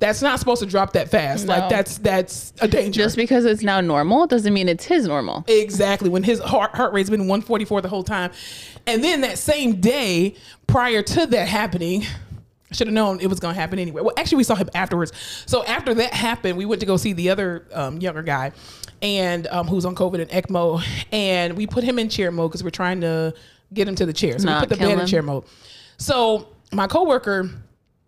that's 0.00 0.22
not 0.22 0.38
supposed 0.38 0.62
to 0.62 0.68
drop 0.68 0.94
that 0.94 1.10
fast 1.10 1.46
like 1.46 1.68
that's 1.68 1.98
that's 1.98 2.52
a 2.60 2.66
danger 2.66 3.02
Just 3.02 3.16
because 3.16 3.44
it's 3.44 3.62
now 3.62 3.80
normal 3.80 4.26
doesn't 4.26 4.52
mean 4.52 4.68
it's 4.68 4.84
his 4.84 5.06
normal. 5.06 5.44
Exactly. 5.46 6.08
When 6.08 6.22
his 6.22 6.40
heart 6.40 6.74
heart 6.74 6.92
rate's 6.92 7.10
been 7.10 7.20
144 7.20 7.82
the 7.82 7.88
whole 7.88 8.02
time. 8.02 8.32
And 8.86 9.04
then 9.04 9.20
that 9.20 9.38
same 9.38 9.80
day, 9.80 10.34
prior 10.66 11.02
to 11.02 11.26
that 11.26 11.48
happening, 11.48 12.04
I 12.70 12.74
should 12.74 12.86
have 12.86 12.94
known 12.94 13.20
it 13.20 13.26
was 13.26 13.40
going 13.40 13.54
to 13.54 13.60
happen 13.60 13.78
anyway. 13.78 14.00
Well, 14.02 14.14
actually, 14.16 14.38
we 14.38 14.44
saw 14.44 14.54
him 14.54 14.70
afterwards. 14.74 15.12
So 15.46 15.64
after 15.64 15.92
that 15.94 16.14
happened, 16.14 16.56
we 16.56 16.64
went 16.64 16.80
to 16.80 16.86
go 16.86 16.96
see 16.96 17.12
the 17.12 17.30
other 17.30 17.66
um, 17.72 18.00
younger 18.00 18.22
guy, 18.22 18.52
and 19.02 19.46
um, 19.48 19.66
who's 19.66 19.84
on 19.84 19.94
COVID 19.94 20.20
and 20.22 20.30
ECMO, 20.30 20.82
and 21.12 21.56
we 21.56 21.66
put 21.66 21.84
him 21.84 21.98
in 21.98 22.08
chair 22.08 22.30
mode 22.30 22.50
because 22.50 22.64
we're 22.64 22.70
trying 22.70 23.00
to 23.02 23.34
get 23.74 23.86
him 23.86 23.94
to 23.96 24.06
the 24.06 24.12
chair. 24.12 24.38
So 24.38 24.46
Not 24.46 24.62
we 24.62 24.68
put 24.68 24.78
the 24.78 24.84
bed 24.84 24.98
in 24.98 25.06
chair 25.06 25.22
mode. 25.22 25.44
So 25.98 26.48
my 26.72 26.86
coworker 26.86 27.50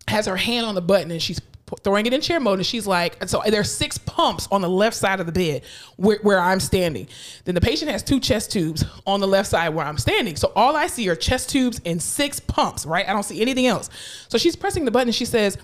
has 0.08 0.26
her 0.26 0.36
hand 0.36 0.66
on 0.66 0.74
the 0.74 0.82
button 0.82 1.10
and 1.10 1.22
she's 1.22 1.40
throwing 1.82 2.06
it 2.06 2.12
in 2.12 2.20
chair 2.20 2.40
mode 2.40 2.58
and 2.58 2.66
she's 2.66 2.86
like 2.86 3.16
and 3.20 3.30
so 3.30 3.42
there's 3.48 3.70
six 3.70 3.98
pumps 3.98 4.48
on 4.50 4.60
the 4.60 4.68
left 4.68 4.96
side 4.96 5.20
of 5.20 5.26
the 5.26 5.32
bed 5.32 5.62
where, 5.96 6.18
where 6.22 6.40
i'm 6.40 6.60
standing. 6.60 7.06
Then 7.44 7.54
the 7.54 7.60
patient 7.60 7.90
has 7.90 8.02
two 8.02 8.20
chest 8.20 8.52
tubes 8.52 8.84
on 9.06 9.20
the 9.20 9.28
left 9.28 9.48
side 9.48 9.70
where 9.70 9.86
i'm 9.86 9.98
standing. 9.98 10.36
So 10.36 10.52
all 10.54 10.76
i 10.76 10.86
see 10.86 11.08
are 11.08 11.16
chest 11.16 11.50
tubes 11.50 11.80
and 11.84 12.02
six 12.02 12.40
pumps 12.40 12.86
right? 12.86 13.08
I 13.08 13.12
don't 13.12 13.22
see 13.22 13.40
anything 13.40 13.66
else. 13.66 13.90
So 14.28 14.38
she's 14.38 14.56
pressing 14.56 14.84
the 14.84 14.90
button 14.90 15.08
and 15.08 15.14
she 15.14 15.24
says 15.24 15.58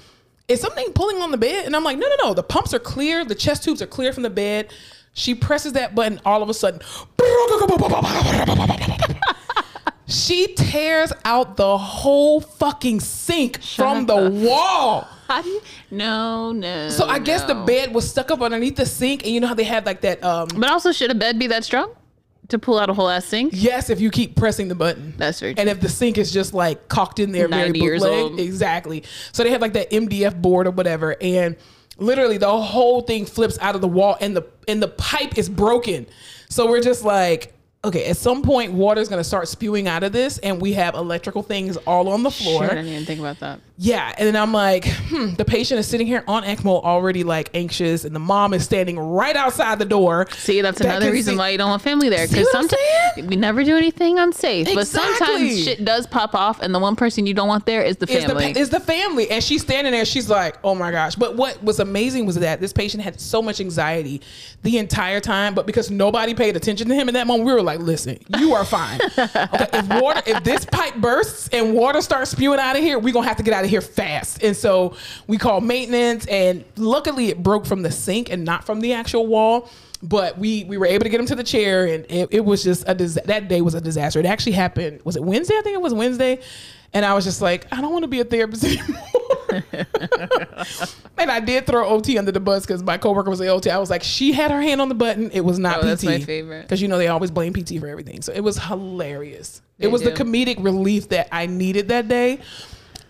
is 0.49 0.61
something 0.61 0.93
pulling 0.95 1.19
on 1.19 1.31
the 1.31 1.39
bed? 1.39 1.67
And 1.67 1.77
i'm 1.77 1.85
like 1.85 1.99
no 1.99 2.09
no 2.09 2.29
no. 2.29 2.35
The 2.35 2.43
pumps 2.43 2.73
are 2.75 2.79
clear. 2.79 3.25
The 3.25 3.35
chest 3.35 3.65
tubes 3.65 3.83
are 3.83 3.87
clear 3.87 4.13
from 4.13 4.23
the 4.23 4.31
bed. 4.31 4.73
She 5.13 5.35
presses 5.35 5.73
that 5.73 5.95
button. 5.95 6.21
All 6.25 6.43
of 6.43 6.49
a 6.49 6.55
sudden 6.55 6.81
she 10.07 10.55
tears 10.55 11.13
out 11.25 11.57
the 11.57 11.77
whole 11.77 12.41
fucking 12.41 13.01
sink 13.01 13.63
from 13.63 14.07
the 14.07 14.15
up. 14.15 14.33
wall. 14.33 15.09
How 15.29 15.43
do 15.43 15.49
you? 15.49 15.61
No, 15.91 16.53
no. 16.53 16.89
So 16.89 17.07
I 17.07 17.19
guess 17.19 17.45
the 17.45 17.55
bed 17.55 17.93
was 17.95 18.09
stuck 18.09 18.31
up 18.31 18.41
underneath 18.41 18.77
the 18.77 18.87
sink, 18.87 19.25
and 19.25 19.33
you 19.33 19.41
know 19.41 19.47
how 19.47 19.55
they 19.55 19.65
have 19.65 19.85
like 19.87 20.01
that. 20.01 20.25
Um, 20.25 20.49
But 20.57 20.71
also, 20.71 20.91
should 20.91 21.11
a 21.11 21.15
bed 21.15 21.39
be 21.39 21.47
that 21.49 21.65
strong 21.65 21.93
to 22.49 22.59
pull 22.59 22.79
out 22.79 22.89
a 22.89 22.95
whole 22.95 23.11
ass 23.11 23.27
sink? 23.27 23.53
yes, 23.55 23.91
if 23.91 24.01
you 24.01 24.11
keep 24.11 24.35
pressing 24.37 24.69
the 24.69 24.75
button. 24.75 25.13
That's 25.19 25.41
very 25.41 25.55
And 25.59 25.69
if 25.69 25.81
the 25.81 25.89
sink 25.91 26.17
is 26.17 26.33
just 26.33 26.55
like 26.55 26.89
cocked 26.89 27.19
in 27.19 27.33
there, 27.33 27.47
very 27.47 27.65
90 27.65 27.79
years 27.79 28.03
bootleg, 28.03 28.21
old. 28.23 28.41
exactly. 28.41 29.05
So 29.33 29.45
they 29.45 29.51
have 29.51 29.61
like 29.61 29.75
that 29.75 29.91
MDF 29.91 30.41
board 30.41 30.67
or 30.67 30.71
whatever, 30.71 31.15
and 31.21 31.57
literally 31.99 32.39
the 32.39 32.51
whole 32.59 33.03
thing 33.03 33.27
flips 33.27 33.59
out 33.61 33.75
of 33.75 33.83
the 33.83 33.89
wall, 33.89 34.17
and 34.21 34.35
the 34.35 34.47
and 34.67 34.83
the 34.83 34.89
pipe 34.89 35.37
is 35.37 35.49
broken. 35.51 36.07
So 36.49 36.69
we're 36.71 36.81
just 36.83 37.05
like. 37.05 37.53
Okay, 37.85 38.07
at 38.07 38.17
some 38.17 38.43
point, 38.43 38.73
water's 38.73 39.09
gonna 39.09 39.23
start 39.23 39.47
spewing 39.47 39.87
out 39.87 40.03
of 40.03 40.11
this, 40.11 40.39
and 40.39 40.61
we 40.61 40.73
have 40.73 40.95
electrical 40.95 41.45
things 41.45 41.77
all 41.87 42.09
on 42.09 42.25
the 42.25 42.31
floor. 42.31 42.63
Shit, 42.63 42.73
I 42.73 42.75
didn't 42.75 42.91
even 42.93 43.05
think 43.07 43.21
about 43.21 43.39
that. 43.39 43.61
Yeah, 43.81 44.13
and 44.19 44.27
then 44.27 44.35
I'm 44.35 44.53
like, 44.53 44.85
hmm, 44.85 45.35
the 45.35 45.45
patient 45.45 45.79
is 45.79 45.87
sitting 45.87 46.09
here 46.09 46.25
on 46.27 46.43
ECMO 46.43 46.83
already 46.83 47.23
like 47.23 47.51
anxious, 47.55 48.05
and 48.05 48.13
the 48.13 48.19
mom 48.19 48.53
is 48.53 48.65
standing 48.65 48.99
right 48.99 49.37
outside 49.37 49.79
the 49.79 49.85
door. 49.85 50.27
See, 50.33 50.61
that's 50.61 50.79
that 50.81 50.87
another 50.89 51.13
reason 51.13 51.35
see- 51.35 51.39
why 51.39 51.51
you 51.51 51.59
don't 51.59 51.71
want 51.71 51.83
family 51.83 52.09
there. 52.09 52.27
Because 52.27 52.51
sometimes 52.51 53.29
we 53.29 53.37
never 53.37 53.63
do 53.63 53.77
anything 53.77 54.19
unsafe, 54.19 54.75
but 54.75 54.89
sometimes 54.89 55.63
shit 55.63 55.85
does 55.85 56.09
pop 56.09 56.35
off, 56.35 56.61
and 56.61 56.75
the 56.75 56.81
one 56.81 56.97
person 56.97 57.27
you 57.27 57.35
don't 57.35 57.47
want 57.47 57.65
there 57.65 57.83
is 57.83 57.97
the 57.99 58.11
Is 58.13 58.25
the, 58.25 58.29
family. 58.31 58.59
is 58.59 58.71
the 58.71 58.81
family, 58.81 59.31
and 59.31 59.43
she's 59.45 59.63
standing 59.63 59.93
there. 59.93 60.05
She's 60.05 60.29
like, 60.29 60.57
"Oh 60.65 60.75
my 60.75 60.91
gosh!" 60.91 61.15
But 61.15 61.37
what 61.37 61.63
was 61.63 61.79
amazing 61.79 62.27
was 62.27 62.35
that 62.41 62.61
this 62.61 62.73
patient 62.73 63.05
had 63.05 63.21
so 63.21 63.41
much 63.41 63.61
anxiety 63.61 64.21
the 64.65 64.79
entire 64.79 65.21
time. 65.21 65.55
But 65.55 65.67
because 65.67 65.89
nobody 65.93 66.35
paid 66.35 66.57
attention 66.57 66.89
to 66.89 66.95
him 66.97 67.07
in 67.07 67.15
that 67.15 67.29
moment, 67.29 67.47
we 67.47 67.53
were 67.53 67.63
like, 67.69 67.81
"Listen, 67.81 68.19
you 68.39 68.55
are 68.55 68.65
fine. 68.65 69.01
okay, 69.19 69.69
if 69.73 69.89
water, 70.03 70.23
if 70.27 70.43
this 70.45 70.65
pipe 70.65 70.97
bursts 70.97 71.49
and 71.53 71.75
water 71.75 72.01
starts 72.01 72.31
spewing 72.33 72.59
out 72.59 72.77
of 72.77 72.83
here, 72.83 72.99
we're 72.99 73.13
gonna 73.15 73.29
have 73.29 73.37
to 73.37 73.43
get 73.43 73.55
out 73.55 73.65
of 73.65 73.71
here 73.71 73.81
fast." 73.81 74.43
And 74.43 74.57
so 74.57 74.97
we 75.27 75.39
called 75.39 75.65
maintenance, 75.65 76.27
and 76.27 76.65
luckily 76.77 77.29
it 77.29 77.43
broke 77.43 77.67
from 77.67 77.83
the 77.83 77.91
sink 77.91 78.31
and 78.31 78.45
not 78.45 78.65
from 78.65 78.81
the 78.81 78.93
actual 78.93 79.27
wall. 79.27 79.71
But 80.03 80.39
we 80.39 80.65
we 80.65 80.79
were 80.79 80.87
able 80.87 81.05
to 81.05 81.11
get 81.11 81.19
him 81.21 81.27
to 81.27 81.35
the 81.35 81.45
chair, 81.45 81.87
and 81.87 82.05
it, 82.09 82.29
it 82.31 82.45
was 82.45 82.63
just 82.63 82.85
a 82.87 82.95
dis- 82.95 83.19
that 83.25 83.49
day 83.49 83.61
was 83.61 83.75
a 83.75 83.81
disaster. 83.81 84.21
It 84.21 84.27
actually 84.27 84.53
happened. 84.53 85.01
Was 85.05 85.17
it 85.17 85.25
Wednesday? 85.25 85.57
I 85.57 85.63
think 85.63 85.75
it 85.75 85.83
was 85.83 85.95
Wednesday. 85.95 86.41
And 86.95 87.05
I 87.05 87.15
was 87.15 87.25
just 87.25 87.43
like, 87.43 87.67
I 87.73 87.81
don't 87.81 87.93
want 87.93 88.05
to 88.05 88.09
be 88.09 88.21
a 88.21 88.25
therapist 88.25 88.65
anymore. 88.65 89.03
And 91.19 91.31
I 91.31 91.41
did 91.41 91.67
throw 91.67 91.87
OT 91.87 92.19
under 92.19 92.33
the 92.33 92.41
bus 92.41 92.65
because 92.67 92.83
my 92.83 92.99
coworker 92.99 93.31
was 93.31 93.41
an 93.41 93.49
OT. 93.49 93.71
I 93.71 93.79
was 93.79 93.91
like, 93.91 94.03
she 94.03 94.33
had 94.33 94.51
her 94.51 94.61
hand 94.61 94.81
on 94.81 94.89
the 94.89 94.95
button. 94.95 95.31
It 95.33 95.41
was 95.41 95.59
not 95.59 95.79
Oh, 95.79 95.81
PT. 95.81 95.85
that's 95.87 96.05
my 96.05 96.21
favorite. 96.21 96.63
Because 96.63 96.81
you 96.83 96.89
know 96.89 96.99
they 96.99 97.09
always 97.09 97.31
blame 97.31 97.53
PT 97.53 97.79
for 97.81 97.87
everything. 97.89 98.23
So 98.23 98.33
it 98.33 98.41
was 98.41 98.59
hilarious. 98.59 99.63
They 99.79 99.87
it 99.87 99.91
was 99.91 100.03
the 100.03 100.13
comedic 100.13 100.63
relief 100.63 101.09
that 101.11 101.29
I 101.33 101.47
needed 101.47 101.89
that 101.89 102.09
day. 102.09 102.41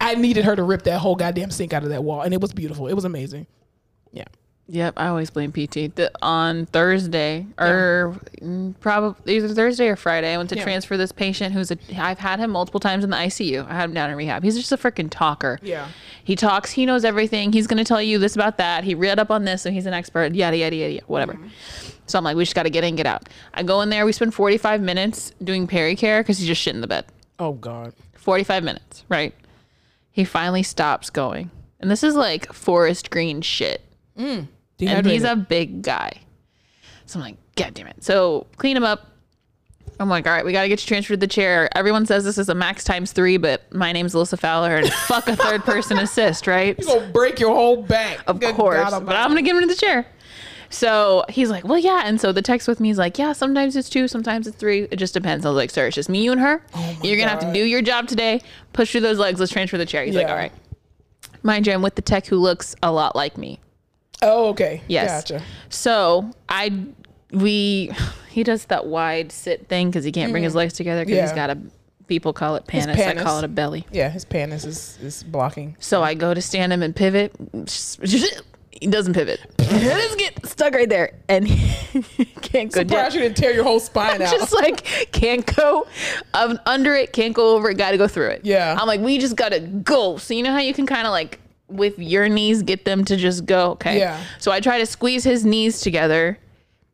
I 0.01 0.15
needed 0.15 0.45
her 0.45 0.55
to 0.55 0.63
rip 0.63 0.83
that 0.85 0.99
whole 0.99 1.17
goddamn 1.17 1.51
sink 1.51 1.73
out 1.73 1.83
of 1.83 1.89
that 1.91 2.05
wall, 2.05 2.23
and 2.23 2.33
it 2.33 2.41
was 2.41 2.53
beautiful. 2.53 2.87
It 2.89 2.95
was 2.95 3.05
amazing. 3.05 3.47
Yeah. 4.13 4.25
Yep, 4.71 4.95
I 4.99 5.07
always 5.07 5.31
blame 5.31 5.51
PT. 5.51 5.95
The, 5.95 6.11
on 6.21 6.67
Thursday, 6.67 7.47
or 7.59 8.15
probably 8.81 9.37
either 9.37 9.49
Thursday 9.49 9.89
or 9.89 9.97
Friday, 9.97 10.35
I 10.35 10.37
went 10.37 10.51
to 10.51 10.57
Yeah. 10.57 10.63
transfer 10.63 10.97
this 10.99 11.11
patient 11.11 11.55
who's 11.55 11.71
a. 11.71 11.79
I've 11.97 12.19
had 12.19 12.39
him 12.39 12.51
multiple 12.51 12.79
times 12.79 13.03
in 13.03 13.09
the 13.09 13.17
ICU. 13.17 13.67
I 13.67 13.73
had 13.75 13.85
him 13.85 13.95
down 13.95 14.11
in 14.11 14.17
rehab. 14.17 14.43
He's 14.45 14.57
just 14.57 14.71
a 14.71 14.77
freaking 14.77 15.09
talker. 15.11 15.59
Yeah. 15.63 15.89
He 16.23 16.37
talks. 16.37 16.73
He 16.73 16.85
knows 16.85 17.03
everything. 17.05 17.53
He's 17.53 17.67
gonna 17.67 17.85
tell 17.85 18.03
you 18.03 18.19
this 18.19 18.35
about 18.35 18.59
that. 18.59 18.85
He 18.85 18.95
read 18.95 19.19
up 19.19 19.31
on 19.31 19.45
this, 19.47 19.65
and 19.65 19.75
he's 19.75 19.87
an 19.87 19.95
expert. 19.95 20.35
Yada 20.35 20.57
yada 20.59 20.77
yada, 20.77 20.93
yada 20.93 21.07
whatever. 21.07 21.33
Mm-hmm. 21.35 21.49
So 22.07 22.19
I'm 22.19 22.25
like, 22.25 22.37
we 22.37 22.45
just 22.45 22.55
got 22.55 22.63
to 22.63 22.71
get 22.71 22.85
in, 22.85 22.97
get 22.97 23.07
out. 23.07 23.29
I 23.55 23.63
go 23.63 23.81
in 23.83 23.91
there. 23.91 24.07
We 24.07 24.13
spend 24.13 24.33
45 24.35 24.81
minutes 24.81 25.33
doing 25.45 25.67
pericare 25.67 26.21
because 26.21 26.39
he's 26.39 26.47
just 26.47 26.61
shit 26.61 26.75
in 26.75 26.81
the 26.81 26.87
bed. 26.87 27.05
Oh 27.39 27.53
God. 27.53 27.93
45 28.15 28.65
minutes, 28.65 29.05
right? 29.11 29.35
He 30.11 30.25
finally 30.25 30.63
stops 30.63 31.11
going. 31.11 31.51
And 31.81 31.91
this 31.91 32.03
is 32.03 32.15
like 32.15 32.51
forest 32.53 33.11
green 33.11 33.41
shit. 33.43 33.83
And 34.81 35.07
he's 35.07 35.25
a 35.25 35.37
big 35.37 35.83
guy. 35.83 36.13
So 37.07 37.19
I'm 37.19 37.25
like, 37.25 37.37
God 37.57 37.75
damn 37.75 37.87
it. 37.87 38.05
So 38.05 38.47
clean 38.57 38.77
him 38.77 38.85
up. 38.85 39.07
I'm 40.01 40.09
like, 40.09 40.27
all 40.27 40.33
right, 40.33 40.45
we 40.45 40.53
got 40.53 40.63
to 40.63 40.69
get 40.69 40.81
you 40.81 40.87
transferred 40.87 41.15
to 41.15 41.21
the 41.21 41.27
chair. 41.27 41.69
Everyone 41.77 42.07
says 42.07 42.23
this 42.25 42.39
is 42.39 42.49
a 42.49 42.55
max 42.55 42.85
times 42.85 43.11
three, 43.11 43.37
but 43.37 43.73
my 43.75 43.91
name's 43.91 44.15
Alyssa 44.15 44.39
Fowler 44.39 44.77
and 44.77 44.93
fuck 45.07 45.27
a 45.27 45.35
third 45.35 45.65
person 45.65 45.99
assist, 45.99 46.47
right? 46.47 46.79
You're 46.79 47.01
gonna 47.01 47.13
break 47.13 47.41
your 47.41 47.53
whole 47.53 47.83
back. 47.83 48.21
Of 48.29 48.39
Good 48.39 48.55
course. 48.55 48.79
God 48.79 48.91
but 48.91 49.17
Almighty. 49.17 49.19
I'm 49.19 49.31
going 49.31 49.45
to 49.45 49.49
get 49.49 49.57
him 49.57 49.69
to 49.69 49.75
the 49.75 49.81
chair. 49.81 50.07
So 50.71 51.25
he's 51.29 51.51
like, 51.51 51.65
well, 51.65 51.79
yeah. 51.79 52.03
And 52.05 52.21
so 52.21 52.31
the 52.31 52.43
text 52.43 52.69
with 52.69 52.79
me 52.79 52.91
is 52.91 52.99
like, 52.99 53.19
yeah, 53.19 53.33
sometimes 53.33 53.75
it's 53.75 53.89
two, 53.89 54.07
sometimes 54.07 54.47
it's 54.47 54.57
three. 54.57 54.83
It 54.91 54.97
just 54.97 55.15
depends. 55.15 55.47
I 55.47 55.49
was 55.49 55.57
like, 55.57 55.71
sir, 55.71 55.87
it's 55.87 55.97
just 55.97 56.09
me, 56.09 56.23
you, 56.23 56.33
and 56.33 56.41
her. 56.41 56.63
Oh 56.75 56.99
You're 57.03 57.17
going 57.17 57.29
to 57.29 57.35
have 57.35 57.41
to 57.41 57.53
do 57.53 57.65
your 57.65 57.83
job 57.83 58.07
today. 58.07 58.43
Push 58.75 58.93
through 58.93 59.01
those 59.01 59.19
legs. 59.19 59.41
Let's 59.41 59.51
transfer 59.51 59.79
the 59.79 59.87
chair. 59.87 60.05
He's 60.05 60.15
like, 60.15 60.29
all 60.29 60.37
right. 60.37 60.53
Mind 61.43 61.67
you, 61.67 61.73
I'm 61.73 61.83
with 61.83 61.95
the 61.95 62.03
tech 62.03 62.27
who 62.27 62.37
looks 62.37 62.77
a 62.83 62.93
lot 62.93 63.17
like 63.17 63.39
me. 63.39 63.61
Oh, 64.23 64.49
okay. 64.49 64.83
Yes. 64.89 65.23
Gotcha. 65.23 65.45
So 65.69 66.31
I, 66.49 66.73
we, 67.33 67.91
he 68.31 68.43
does 68.43 68.65
that 68.67 68.87
wide 68.87 69.33
sit 69.33 69.69
thing 69.69 69.91
because 69.91 70.05
he 70.05 70.13
can't 70.13 70.33
bring 70.33 70.43
his 70.45 70.55
legs 70.55 70.73
together 70.75 71.05
because 71.05 71.15
Mm. 71.15 71.19
Yeah. 71.19 71.27
he's 71.27 71.33
got 71.35 71.51
a, 71.51 71.59
people 72.07 72.33
call 72.33 72.57
it 72.57 72.69
His 72.71 72.87
pannus. 72.87 73.19
I 73.19 73.23
call 73.23 73.39
it 73.39 73.45
a 73.45 73.49
belly. 73.49 73.87
Yeah, 73.93 74.09
his 74.09 74.25
pannus 74.25 74.65
is, 74.65 74.99
is 75.03 75.23
blocking. 75.23 75.77
So 75.79 76.03
I 76.03 76.15
go 76.15 76.33
to 76.35 76.41
stand 76.43 76.73
him 76.73 76.83
and 76.83 76.95
pivot. 76.95 77.35
He 78.81 78.87
doesn't 78.87 79.15
pivot. 79.15 79.41
He 79.61 79.79
just 79.81 80.19
get 80.19 80.47
stuck 80.47 80.73
right 80.73 80.89
there, 80.89 81.13
and 81.29 81.47
he 81.49 82.25
can't 82.27 82.71
go 82.73 82.83
down. 82.85 82.89
Surprised 82.89 83.15
you 83.17 83.21
didn't 83.23 83.37
tear 83.37 83.53
your 83.53 83.65
whole 83.65 83.81
spine 83.81 84.23
out. 84.23 84.31
Just 84.31 84.55
like 84.55 84.85
can't 85.13 85.45
go 85.57 85.87
um, 86.33 86.59
under 86.65 86.95
it, 86.95 87.13
can't 87.13 87.35
go 87.35 87.57
over 87.57 87.71
it. 87.71 87.77
Got 87.77 87.91
to 87.91 87.99
go 87.99 88.07
through 88.07 88.29
it. 88.29 88.43
Yeah. 88.45 88.77
I'm 88.81 88.87
like, 88.87 89.01
we 89.01 89.19
just 89.19 89.35
gotta 89.37 89.59
go. 89.61 90.17
So 90.17 90.33
you 90.33 90.43
know 90.45 90.53
how 90.53 90.59
you 90.61 90.73
can 90.73 90.87
kind 90.87 91.07
of 91.07 91.11
like 91.11 91.41
with 91.69 91.99
your 91.99 92.29
knees 92.29 92.63
get 92.63 92.85
them 92.85 93.05
to 93.05 93.17
just 93.17 93.47
go. 93.47 93.73
Okay. 93.73 93.99
Yeah. 93.99 94.23
So 94.39 94.51
I 94.53 94.61
try 94.61 94.79
to 94.79 94.87
squeeze 94.87 95.25
his 95.25 95.45
knees 95.45 95.81
together 95.81 96.39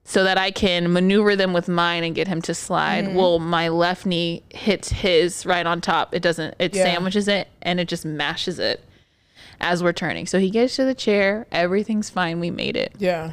so 0.05 0.25
that 0.25 0.37
I 0.37 0.51
can 0.51 0.93
maneuver 0.93 1.35
them 1.37 1.53
with 1.53 1.69
mine 1.69 2.05
and 2.05 2.15
get 2.15 2.29
him 2.29 2.43
to 2.43 2.55
slide. 2.55 3.05
Mm-hmm. 3.07 3.15
Well, 3.17 3.39
my 3.39 3.69
left 3.69 4.05
knee 4.05 4.43
hits 4.51 4.91
his 4.91 5.47
right 5.47 5.65
on 5.67 5.81
top. 5.81 6.15
It 6.15 6.21
doesn't. 6.23 6.55
It 6.59 6.75
Yeah. 6.75 6.85
sandwiches 6.85 7.27
it 7.29 7.49
and 7.63 7.81
it 7.81 7.89
just 7.89 8.05
mashes 8.05 8.59
it 8.59 8.85
as 9.61 9.83
we're 9.83 9.93
turning. 9.95 10.27
So 10.27 10.39
he 10.39 10.51
gets 10.51 10.77
to 10.77 10.85
the 10.85 10.95
chair. 10.95 11.47
Everything's 11.53 12.11
fine. 12.11 12.41
We 12.41 12.51
made 12.51 12.77
it. 12.77 12.95
yeah. 12.99 13.33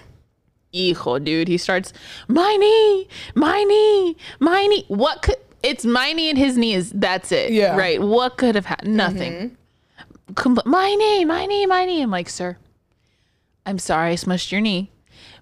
Hijo, 0.74 1.20
dude. 1.20 1.50
He 1.50 1.58
starts, 1.58 1.92
my 2.30 2.56
knee, 2.56 3.08
my 3.36 3.62
knee, 3.66 4.16
my 4.40 4.66
knee. 4.68 4.86
What 4.88 5.22
could, 5.22 5.36
it's 5.64 5.84
my 5.84 6.14
knee 6.14 6.30
and 6.30 6.38
his 6.38 6.58
knee 6.58 6.74
is, 6.74 6.92
that's 6.92 7.34
it. 7.34 7.52
Yeah. 7.52 7.72
Mm-hmm. 7.72 7.78
Right. 7.78 8.02
What 8.02 8.38
could 8.38 8.56
have 8.56 8.66
happened? 8.68 8.96
Nothing. 8.96 9.58
Compl- 10.34 10.66
my 10.66 10.94
knee, 10.96 11.26
my 11.26 11.46
knee, 11.46 11.66
my 11.66 11.86
knee. 11.86 12.02
I'm 12.02 12.12
like, 12.12 12.30
sir, 12.30 12.58
I'm 13.66 13.80
sorry 13.80 14.12
I 14.12 14.16
smushed 14.16 14.52
your 14.52 14.62
knee. 14.62 14.92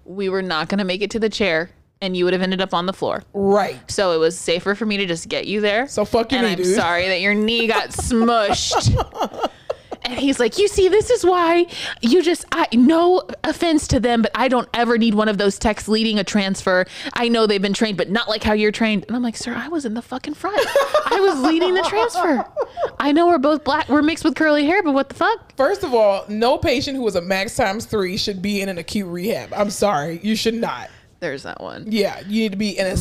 We 0.04 0.28
were 0.28 0.42
not 0.42 0.68
going 0.68 0.78
to 0.78 0.84
make 0.84 1.02
it 1.02 1.10
to 1.12 1.18
the 1.18 1.28
chair 1.28 1.70
and 2.02 2.16
you 2.16 2.24
would 2.24 2.32
have 2.32 2.42
ended 2.42 2.60
up 2.62 2.72
on 2.72 2.86
the 2.86 2.92
floor. 2.92 3.22
Right. 3.34 3.78
So 3.90 4.12
it 4.12 4.16
was 4.18 4.38
safer 4.38 4.74
for 4.74 4.86
me 4.86 4.96
to 4.96 5.06
just 5.06 5.28
get 5.28 5.46
you 5.46 5.60
there. 5.60 5.86
So 5.86 6.04
fuck 6.04 6.32
your 6.32 6.38
and 6.38 6.46
knee, 6.46 6.52
I'm 6.52 6.58
dude. 6.62 6.74
sorry 6.74 7.08
that 7.08 7.20
your 7.20 7.34
knee 7.34 7.66
got 7.66 7.90
smushed. 7.90 8.96
And 10.10 10.18
he's 10.18 10.40
like, 10.40 10.58
"You 10.58 10.68
see, 10.68 10.88
this 10.88 11.08
is 11.08 11.24
why 11.24 11.66
you 12.00 12.22
just 12.22 12.44
I 12.52 12.66
no 12.72 13.22
offense 13.44 13.86
to 13.88 14.00
them, 14.00 14.22
but 14.22 14.32
I 14.34 14.48
don't 14.48 14.68
ever 14.74 14.98
need 14.98 15.14
one 15.14 15.28
of 15.28 15.38
those 15.38 15.58
techs 15.58 15.88
leading 15.88 16.18
a 16.18 16.24
transfer. 16.24 16.84
I 17.14 17.28
know 17.28 17.46
they've 17.46 17.62
been 17.62 17.72
trained, 17.72 17.96
but 17.96 18.10
not 18.10 18.28
like 18.28 18.42
how 18.42 18.52
you're 18.52 18.72
trained." 18.72 19.04
And 19.06 19.16
I'm 19.16 19.22
like, 19.22 19.36
"Sir, 19.36 19.54
I 19.54 19.68
was 19.68 19.84
in 19.84 19.94
the 19.94 20.02
fucking 20.02 20.34
front. 20.34 20.66
I 21.06 21.20
was 21.20 21.40
leading 21.40 21.74
the 21.74 21.82
transfer. 21.82 22.44
I 22.98 23.12
know 23.12 23.28
we're 23.28 23.38
both 23.38 23.64
black, 23.64 23.88
we're 23.88 24.02
mixed 24.02 24.24
with 24.24 24.34
curly 24.34 24.66
hair, 24.66 24.82
but 24.82 24.92
what 24.92 25.08
the 25.08 25.14
fuck?" 25.14 25.56
First 25.56 25.84
of 25.84 25.94
all, 25.94 26.24
no 26.28 26.58
patient 26.58 26.96
who 26.96 27.06
is 27.06 27.14
a 27.14 27.20
max 27.20 27.54
times 27.54 27.86
three 27.86 28.16
should 28.16 28.42
be 28.42 28.60
in 28.60 28.68
an 28.68 28.78
acute 28.78 29.08
rehab. 29.08 29.52
I'm 29.54 29.70
sorry. 29.70 30.20
You 30.22 30.34
should 30.34 30.54
not. 30.54 30.90
There's 31.20 31.42
that 31.42 31.60
one. 31.60 31.84
Yeah, 31.86 32.20
you 32.20 32.42
need 32.44 32.52
to 32.52 32.56
be 32.58 32.78
in 32.78 32.86
a 32.86 32.90
But 32.90 32.96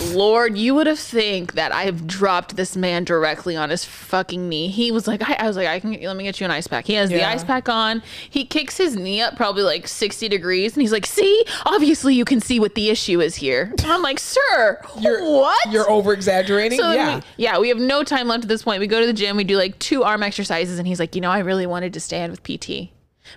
sniff. 0.00 0.14
Lord, 0.14 0.58
you 0.58 0.74
would 0.74 0.86
have 0.86 0.98
think 0.98 1.54
that 1.54 1.72
I've 1.74 2.06
dropped 2.06 2.54
this 2.54 2.76
man 2.76 3.04
directly 3.04 3.56
on 3.56 3.70
his 3.70 3.82
fucking 3.82 4.46
knee. 4.46 4.68
He 4.68 4.92
was 4.92 5.08
like, 5.08 5.26
I, 5.26 5.36
I 5.38 5.46
was 5.46 5.56
like, 5.56 5.68
I 5.68 5.80
can 5.80 5.92
let 6.02 6.14
me 6.14 6.24
get 6.24 6.38
you 6.38 6.44
an 6.44 6.50
ice 6.50 6.66
pack. 6.66 6.84
He 6.86 6.92
has 6.94 7.08
the 7.08 7.16
Yeah. 7.16 7.30
ice 7.30 7.42
pack 7.44 7.70
on. 7.70 8.02
He 8.28 8.44
kicks 8.44 8.76
his 8.76 8.94
knee 8.94 9.22
up 9.22 9.36
probably 9.36 9.62
like 9.62 9.88
60 9.88 10.28
degrees, 10.28 10.74
and 10.74 10.82
he's 10.82 10.92
like, 10.92 11.06
See, 11.06 11.44
obviously 11.64 12.14
you 12.14 12.26
can 12.26 12.42
see 12.42 12.60
what 12.60 12.74
the 12.74 12.90
issue 12.90 13.22
is 13.22 13.36
here. 13.36 13.72
And 13.78 13.90
I'm 13.90 14.02
like, 14.02 14.18
Sir, 14.18 14.78
You're 15.00 15.24
what? 15.24 15.72
You're 15.72 15.90
over 15.90 16.12
exaggerating. 16.12 16.78
so 16.78 16.90
then 16.90 16.96
yeah. 16.96 17.16
we, 17.16 17.22
yeah, 17.38 17.58
we 17.58 17.68
have 17.70 17.78
no 17.78 18.04
time 18.04 18.28
left 18.28 18.42
at 18.44 18.48
this 18.48 18.62
point. 18.64 18.80
We 18.80 18.86
go 18.86 19.00
to 19.00 19.06
the 19.06 19.12
gym, 19.14 19.36
we 19.38 19.44
do 19.44 19.56
like 19.56 19.78
two 19.78 20.04
arm 20.04 20.22
exercises, 20.22 20.78
and 20.78 20.86
he's 20.86 21.00
like, 21.00 21.14
You 21.14 21.22
know, 21.22 21.30
I 21.30 21.38
really 21.38 21.66
wanted 21.66 21.94
to 21.94 22.00
stand 22.00 22.30
with 22.32 22.42
PT, 22.42 22.90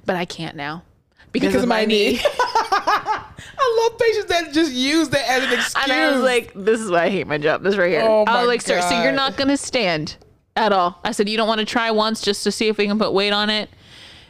but 0.06 0.18
I 0.18 0.26
can't 0.26 0.58
now 0.58 0.84
because, 1.40 1.50
because 1.50 1.64
of 1.64 1.70
my 1.70 1.86
knee. 1.86 2.20
I 3.58 3.90
love 3.90 4.00
patients 4.00 4.26
that 4.26 4.54
just 4.54 4.72
use 4.74 5.10
that 5.10 5.30
as 5.30 5.44
an 5.44 5.54
excuse. 5.54 5.84
And 5.84 5.92
I 5.92 6.12
was 6.12 6.22
like, 6.22 6.54
this 6.56 6.80
is 6.80 6.90
why 6.92 7.06
I 7.06 7.10
hate 7.10 7.28
my 7.28 7.38
job. 7.38 7.64
This 7.64 7.78
right 7.78 7.90
here. 7.92 8.02
Oh 8.04 8.24
I 8.28 8.34
my 8.34 8.40
was 8.40 8.48
like, 8.48 8.62
sir, 8.62 8.82
so 8.82 9.02
you're 9.02 9.12
not 9.12 9.38
going 9.38 9.48
to 9.50 9.58
stand 9.58 10.18
at 10.56 10.72
all. 10.72 11.00
I 11.04 11.12
said, 11.12 11.30
you 11.30 11.38
don't 11.38 11.48
want 11.48 11.60
to 11.60 11.66
try 11.66 11.92
once 11.92 12.22
just 12.22 12.44
to 12.44 12.52
see 12.52 12.68
if 12.68 12.78
we 12.78 12.88
can 12.88 12.98
put 12.98 13.14
weight 13.14 13.32
on 13.32 13.50
it? 13.50 13.70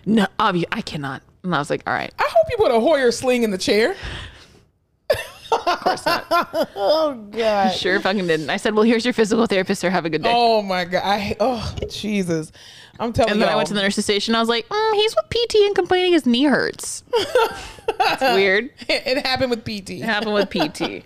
No, 0.06 0.28
obvi- 0.40 0.66
I 0.72 0.82
cannot. 0.82 1.22
And 1.44 1.54
I 1.54 1.60
was 1.60 1.70
like, 1.70 1.84
all 1.88 1.94
right. 1.94 2.14
I 2.20 2.24
hope 2.30 2.48
you 2.50 2.58
put 2.58 2.72
a 2.72 2.80
Hoyer 2.80 3.12
sling 3.12 3.44
in 3.44 3.52
the 3.52 3.58
chair. 3.58 3.96
Of 5.52 5.80
course 5.80 6.06
not. 6.06 6.26
Oh 6.76 7.14
God. 7.32 7.70
Sure 7.72 8.00
fucking 8.00 8.28
didn't. 8.28 8.50
I 8.50 8.58
said, 8.58 8.74
well, 8.74 8.84
here's 8.84 9.06
your 9.06 9.14
physical 9.14 9.46
therapist, 9.46 9.82
sir. 9.82 9.90
Have 9.90 10.06
a 10.06 10.10
good 10.10 10.24
day. 10.24 10.32
Oh 10.34 10.62
my 10.62 10.86
God. 10.86 11.02
I 11.06 11.36
oh 11.40 11.76
Jesus. 11.90 12.52
I'm 13.00 13.12
telling 13.12 13.32
and 13.32 13.40
you. 13.40 13.46
then 13.46 13.54
I 13.54 13.56
went 13.56 13.68
to 13.70 13.74
the 13.74 13.82
nurse's 13.82 14.06
station. 14.06 14.36
I 14.36 14.40
was 14.40 14.50
like, 14.50 14.68
mm, 14.70 14.94
he's 14.94 15.16
with 15.16 15.30
PT 15.30 15.56
and 15.66 15.76
complaining 15.76 16.14
his 16.14 16.26
knee 16.26 16.46
hurts. 16.46 17.04
That's 17.98 18.22
weird. 18.36 18.70
It 18.88 19.26
happened 19.26 19.50
with 19.50 19.64
PT. 19.64 19.92
It 19.92 20.04
happened 20.04 20.34
with 20.34 20.50
PT. 20.50 21.06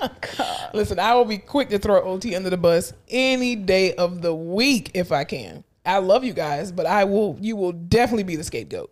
Listen, 0.74 1.00
I 1.00 1.16
will 1.16 1.26
be 1.26 1.38
quick 1.38 1.70
to 1.70 1.80
throw 1.80 2.02
OT 2.02 2.36
under 2.36 2.50
the 2.50 2.58
bus 2.58 2.94
any 3.10 3.56
day 3.56 3.94
of 3.96 4.22
the 4.22 4.34
week 4.34 4.92
if 4.94 5.12
I 5.12 5.24
can. 5.24 5.64
I 5.86 5.98
love 5.98 6.24
you 6.24 6.34
guys, 6.34 6.72
but 6.72 6.86
I 6.86 7.06
will. 7.06 7.38
You 7.42 7.56
will 7.56 7.72
definitely 7.72 8.24
be 8.24 8.36
the 8.36 8.44
scapegoat. 8.44 8.92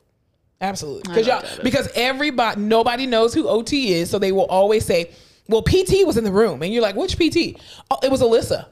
Absolutely, 0.59 1.03
because 1.13 1.27
y'all, 1.27 1.43
it. 1.43 1.63
because 1.63 1.87
everybody, 1.93 2.59
nobody 2.59 3.05
knows 3.05 3.33
who 3.33 3.47
OT 3.47 3.93
is, 3.93 4.09
so 4.09 4.17
they 4.17 4.31
will 4.31 4.47
always 4.47 4.83
say, 4.83 5.11
"Well, 5.47 5.61
PT 5.61 6.05
was 6.05 6.17
in 6.17 6.23
the 6.23 6.31
room," 6.31 6.63
and 6.63 6.73
you're 6.73 6.81
like, 6.81 6.95
"Which 6.95 7.17
PT?" 7.17 7.61
Oh, 7.91 7.99
it 8.01 8.09
was 8.09 8.21
Alyssa. 8.21 8.65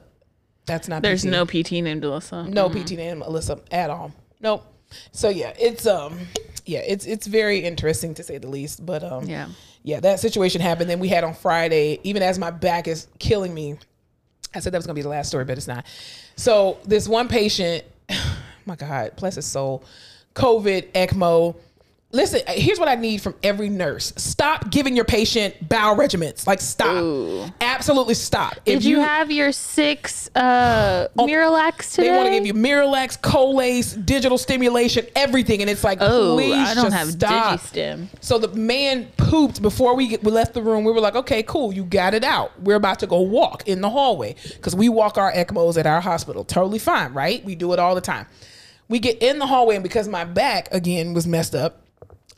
That's 0.66 0.88
not. 0.88 1.02
There's 1.02 1.22
PT. 1.22 1.28
no 1.28 1.46
PT 1.46 1.72
named 1.72 2.02
Alyssa. 2.02 2.48
no 2.48 2.68
PT 2.68 2.92
named 2.92 3.22
Alyssa 3.22 3.60
at 3.70 3.88
all. 3.90 4.12
Nope. 4.40 4.64
So 5.12 5.28
yeah, 5.28 5.52
it's 5.58 5.86
um, 5.86 6.18
yeah, 6.64 6.80
it's 6.80 7.06
it's 7.06 7.26
very 7.26 7.60
interesting 7.60 8.14
to 8.14 8.22
say 8.22 8.38
the 8.38 8.48
least. 8.48 8.84
But 8.84 9.02
um, 9.04 9.24
Yeah. 9.26 9.48
yeah, 9.82 10.00
that 10.00 10.20
situation 10.20 10.60
happened. 10.60 10.90
Then 10.90 11.00
we 11.00 11.08
had 11.08 11.24
on 11.24 11.34
Friday, 11.34 12.00
even 12.04 12.22
as 12.22 12.38
my 12.38 12.50
back 12.50 12.86
is 12.88 13.06
killing 13.18 13.54
me. 13.54 13.78
I 14.54 14.60
said 14.60 14.72
that 14.72 14.78
was 14.78 14.86
gonna 14.86 14.94
be 14.94 15.02
the 15.02 15.08
last 15.08 15.28
story, 15.28 15.44
but 15.44 15.56
it's 15.58 15.66
not. 15.68 15.86
So 16.36 16.78
this 16.84 17.08
one 17.08 17.28
patient, 17.28 17.84
my 18.66 18.76
God, 18.76 19.12
bless 19.16 19.34
his 19.36 19.46
soul, 19.46 19.84
COVID, 20.34 20.92
ECMO. 20.92 21.56
Listen, 22.12 22.40
here's 22.46 22.78
what 22.78 22.88
I 22.88 22.94
need 22.94 23.20
from 23.20 23.34
every 23.42 23.68
nurse: 23.68 24.12
stop 24.16 24.70
giving 24.70 24.94
your 24.94 25.04
patient 25.04 25.68
bowel 25.68 25.96
regiments. 25.96 26.46
Like, 26.46 26.60
stop, 26.60 27.02
Ooh. 27.02 27.44
absolutely 27.60 28.14
stop. 28.14 28.54
Did 28.64 28.84
you, 28.84 29.00
have 29.00 29.30
your 29.30 29.50
six 29.50 30.30
uh, 30.34 31.08
Miralax 31.18 31.94
today? 31.94 32.08
Oh, 32.08 32.12
They 32.12 32.16
want 32.16 32.26
to 32.28 32.32
give 32.32 32.46
you 32.46 32.54
Miralax, 32.54 33.20
Colace, 33.20 33.92
digital 33.94 34.38
stimulation, 34.38 35.04
everything, 35.16 35.60
and 35.60 35.68
it's 35.68 35.82
like, 35.82 35.98
Oh, 36.00 36.36
please 36.36 36.54
I 36.54 36.74
don't 36.74 36.84
just 36.84 36.96
have 36.96 37.08
stop. 37.08 37.60
DigiStim. 37.60 38.08
So 38.20 38.38
the 38.38 38.48
man 38.48 39.08
pooped 39.16 39.60
before 39.60 39.96
we, 39.96 40.08
get, 40.08 40.22
we 40.22 40.30
left 40.30 40.54
the 40.54 40.62
room. 40.62 40.84
We 40.84 40.92
were 40.92 41.00
like, 41.00 41.16
okay, 41.16 41.42
cool, 41.42 41.72
you 41.72 41.84
got 41.84 42.14
it 42.14 42.24
out. 42.24 42.58
We're 42.62 42.76
about 42.76 43.00
to 43.00 43.06
go 43.06 43.20
walk 43.20 43.66
in 43.68 43.80
the 43.80 43.90
hallway 43.90 44.36
because 44.54 44.76
we 44.76 44.88
walk 44.88 45.18
our 45.18 45.32
ECMOs 45.32 45.76
at 45.76 45.86
our 45.86 46.00
hospital. 46.00 46.44
Totally 46.44 46.78
fine, 46.78 47.12
right? 47.12 47.44
We 47.44 47.56
do 47.56 47.72
it 47.72 47.78
all 47.78 47.94
the 47.94 48.00
time. 48.00 48.26
We 48.88 49.00
get 49.00 49.20
in 49.20 49.40
the 49.40 49.46
hallway, 49.46 49.74
and 49.74 49.82
because 49.82 50.06
my 50.06 50.24
back 50.24 50.72
again 50.72 51.12
was 51.12 51.26
messed 51.26 51.56
up, 51.56 51.82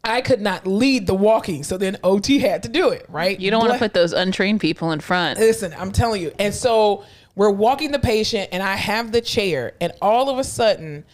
I 0.04 0.20
could 0.20 0.40
not 0.40 0.66
lead 0.66 1.06
the 1.06 1.14
walking. 1.14 1.64
So 1.64 1.76
then 1.76 1.98
OT 2.02 2.38
had 2.38 2.62
to 2.62 2.68
do 2.68 2.90
it, 2.90 3.06
right? 3.08 3.38
You 3.38 3.50
don't 3.50 3.60
want 3.60 3.72
to 3.74 3.78
put 3.78 3.94
those 3.94 4.12
untrained 4.12 4.60
people 4.60 4.92
in 4.92 5.00
front. 5.00 5.38
Listen, 5.38 5.74
I'm 5.76 5.92
telling 5.92 6.22
you. 6.22 6.32
And 6.38 6.54
so 6.54 7.04
we're 7.34 7.50
walking 7.50 7.92
the 7.92 7.98
patient, 7.98 8.48
and 8.52 8.62
I 8.62 8.76
have 8.76 9.12
the 9.12 9.20
chair, 9.20 9.74
and 9.80 9.92
all 10.02 10.28
of 10.28 10.38
a 10.38 10.44
sudden, 10.44 11.04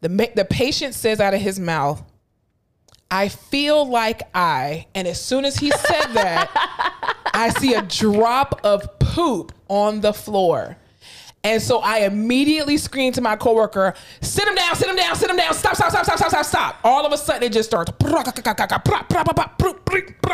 the 0.00 0.08
the 0.34 0.44
patient 0.44 0.94
says 0.94 1.20
out 1.20 1.32
of 1.32 1.40
his 1.40 1.58
mouth, 1.58 2.02
"I 3.10 3.28
feel 3.28 3.88
like 3.88 4.22
I." 4.34 4.86
And 4.94 5.06
as 5.08 5.20
soon 5.20 5.44
as 5.44 5.56
he 5.56 5.70
said 5.70 6.12
that, 6.12 6.50
I 7.34 7.50
see 7.50 7.74
a 7.74 7.82
drop 7.82 8.60
of 8.64 8.98
poop 8.98 9.52
on 9.68 10.00
the 10.00 10.12
floor. 10.12 10.76
And 11.42 11.62
so 11.62 11.78
I 11.78 12.00
immediately 12.00 12.76
screamed 12.76 13.14
to 13.14 13.22
my 13.22 13.34
coworker, 13.34 13.94
sit 14.20 14.46
him 14.46 14.54
down, 14.54 14.76
sit 14.76 14.88
him 14.88 14.96
down, 14.96 15.16
sit 15.16 15.30
him 15.30 15.36
down, 15.36 15.54
stop, 15.54 15.74
stop, 15.74 15.90
stop, 15.90 16.04
stop, 16.04 16.18
stop, 16.18 16.28
stop, 16.28 16.44
stop. 16.44 16.76
All 16.84 17.06
of 17.06 17.12
a 17.12 17.16
sudden 17.16 17.44
it 17.44 17.52
just 17.52 17.70
starts. 17.70 17.90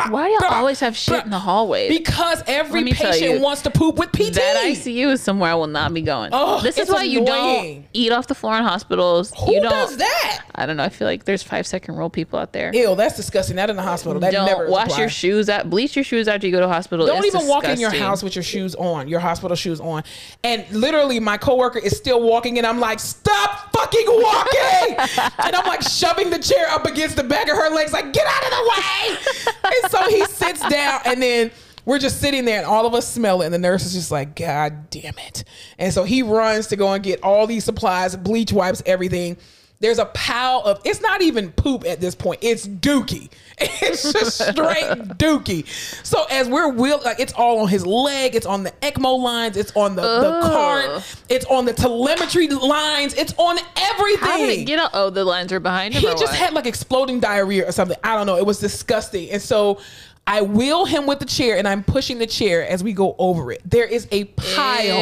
Why 0.09 0.27
do 0.27 0.33
y'all 0.33 0.55
always 0.55 0.81
have 0.81 0.97
shit 0.97 1.25
in 1.25 1.31
the 1.31 1.39
hallway? 1.39 1.89
Because 1.89 2.43
every 2.49 2.81
Let 2.81 2.85
me 2.85 2.93
tell 2.93 3.13
patient 3.13 3.35
you, 3.35 3.41
wants 3.41 3.63
to 3.63 3.71
poop 3.71 3.97
with 3.97 4.11
PT. 4.11 4.35
That 4.35 4.65
ICU 4.67 5.13
is 5.13 5.23
somewhere 5.23 5.53
I 5.53 5.55
will 5.55 5.69
not 5.69 5.95
be 5.95 6.03
going. 6.03 6.31
Oh, 6.33 6.61
this 6.61 6.77
is 6.77 6.89
why 6.91 7.05
you 7.05 7.25
don't 7.25 7.85
eat 7.93 8.11
off 8.11 8.27
the 8.27 8.35
floor 8.35 8.57
in 8.57 8.65
hospitals. 8.65 9.33
Who 9.39 9.55
you 9.55 9.63
don't, 9.63 9.71
does 9.71 9.97
that? 9.99 10.45
I 10.57 10.67
don't 10.67 10.77
know. 10.77 10.85
I 10.85 10.89
feel 10.89 11.07
like 11.07 11.25
there's 11.25 11.43
five 11.43 11.67
second 11.67 11.97
rule 11.97 12.11
people 12.11 12.39
out 12.39 12.53
there. 12.53 12.75
Ew, 12.75 12.97
that's 12.97 13.17
disgusting. 13.17 13.57
That 13.57 13.71
in 13.71 13.77
the 13.77 13.83
hospital. 13.83 14.19
That 14.19 14.33
don't 14.33 14.47
never 14.47 14.69
wash 14.69 14.87
applies. 14.87 14.99
your 14.99 15.09
shoes 15.09 15.49
out. 15.49 15.71
Bleach 15.71 15.95
your 15.95 16.05
shoes 16.05 16.27
after 16.29 16.47
you 16.47 16.53
go 16.53 16.61
to 16.61 16.69
hospital. 16.69 17.07
Don't 17.07 17.25
It's 17.25 17.35
even 17.35 17.47
walk 17.47 17.65
in 17.65 17.79
your 17.79 17.91
house 17.91 18.23
with 18.23 18.35
your 18.35 18.43
shoes 18.43 18.75
on, 18.75 19.07
your 19.09 19.21
hospital 19.21 19.57
shoes 19.57 19.81
on. 19.81 20.03
And 20.43 20.69
literally, 20.71 20.96
my 21.21 21.37
coworker 21.37 21.79
is 21.79 21.97
still 21.97 22.23
walking, 22.23 22.59
and 22.59 22.67
I'm 22.67 22.81
like, 22.81 22.99
"Stop 23.01 23.73
fucking 23.73 24.07
walking!" 24.07 24.97
and 25.39 25.55
I'm 25.55 25.67
like 25.67 25.83
shoving 25.83 26.31
the 26.31 26.39
chair 26.39 26.69
up 26.71 26.87
against 26.87 27.17
the 27.17 27.25
back 27.25 27.49
of 27.49 27.57
her 27.57 27.71
legs, 27.71 27.93
like, 27.93 28.13
"Get 28.13 28.27
out 28.27 28.45
of 28.45 28.51
the 28.51 28.71
way!" 28.71 29.17
and 29.65 29.91
so 29.91 30.03
he 30.09 30.25
sits 30.25 30.67
down, 30.69 31.01
and 31.05 31.23
then 31.23 31.51
we're 31.85 31.99
just 31.99 32.21
sitting 32.21 32.45
there, 32.45 32.59
and 32.59 32.67
all 32.67 32.87
of 32.87 32.95
us 32.95 33.07
smell 33.07 33.43
it, 33.43 33.47
and 33.47 33.55
the 33.55 33.59
nurse 33.59 33.85
is 33.85 33.93
just 33.93 34.11
like, 34.11 34.35
"God 34.35 34.91
damn 34.91 35.19
it!" 35.19 35.45
And 35.79 35.93
so 35.93 36.05
he 36.05 36.23
runs 36.23 36.69
to 36.69 36.77
go 36.77 36.93
and 36.93 37.03
get 37.03 37.23
all 37.23 37.47
these 37.47 37.65
supplies, 37.65 38.17
bleach 38.17 38.53
wipes, 38.53 38.83
everything. 38.87 39.37
There's 39.81 39.99
a 39.99 40.07
pile 40.07 40.63
of 40.65 40.81
it's 40.85 41.01
not 41.01 41.21
even 41.21 41.53
poop 41.53 41.85
at 41.87 42.01
this 42.01 42.15
point. 42.15 42.41
It's 42.43 42.67
dookie. 42.67 43.31
It's 43.59 44.13
just 44.13 44.37
straight 44.37 44.85
dookie. 45.19 45.67
So 46.05 46.27
as 46.31 46.47
we're 46.47 46.69
wheel 46.69 47.01
like 47.05 47.21
it's 47.21 47.33
all 47.33 47.61
on 47.61 47.69
his 47.69 47.87
leg, 47.87 48.35
it's 48.35 48.45
on 48.45 48.65
the 48.65 48.71
ECMO 48.83 49.19
lines, 49.19 49.57
it's 49.57 49.75
on 49.75 49.97
the, 49.97 50.03
the 50.03 50.41
cart, 50.43 51.03
it's 51.31 51.47
on 51.47 51.65
the 51.65 51.73
telemetry 51.73 52.49
lines, 52.49 53.15
it's 53.15 53.33
on 53.39 53.59
everything. 53.77 54.29
How 54.29 54.37
did 54.37 54.59
it 54.59 54.65
get 54.65 54.79
out? 54.79 54.91
Oh, 54.93 55.09
the 55.09 55.25
lines 55.25 55.53
are 55.53 55.61
behind 55.61 55.95
him. 55.95 56.03
he 56.03 56.07
just 56.09 56.25
what? 56.25 56.35
had 56.35 56.53
like 56.53 56.67
exploding 56.67 57.19
diarrhea 57.19 57.67
or 57.67 57.73
something. 57.73 57.97
I 58.05 58.15
don't 58.15 58.27
know. 58.27 58.37
It 58.37 58.45
was 58.45 58.59
disgusting. 58.59 59.31
And 59.31 59.41
so 59.41 59.81
I 60.29 60.43
wheel 60.43 60.87
him 60.87 61.07
with 61.07 61.21
the 61.21 61.25
chair 61.25 61.57
and 61.57 61.69
I'm 61.69 61.85
pushing 61.85 62.19
the 62.19 62.27
chair 62.27 62.67
as 62.67 62.83
we 62.83 62.93
go 62.93 63.15
over 63.17 63.53
it. 63.53 63.63
There 63.65 63.85
is 63.85 64.09
a 64.11 64.25
pile. 64.25 64.97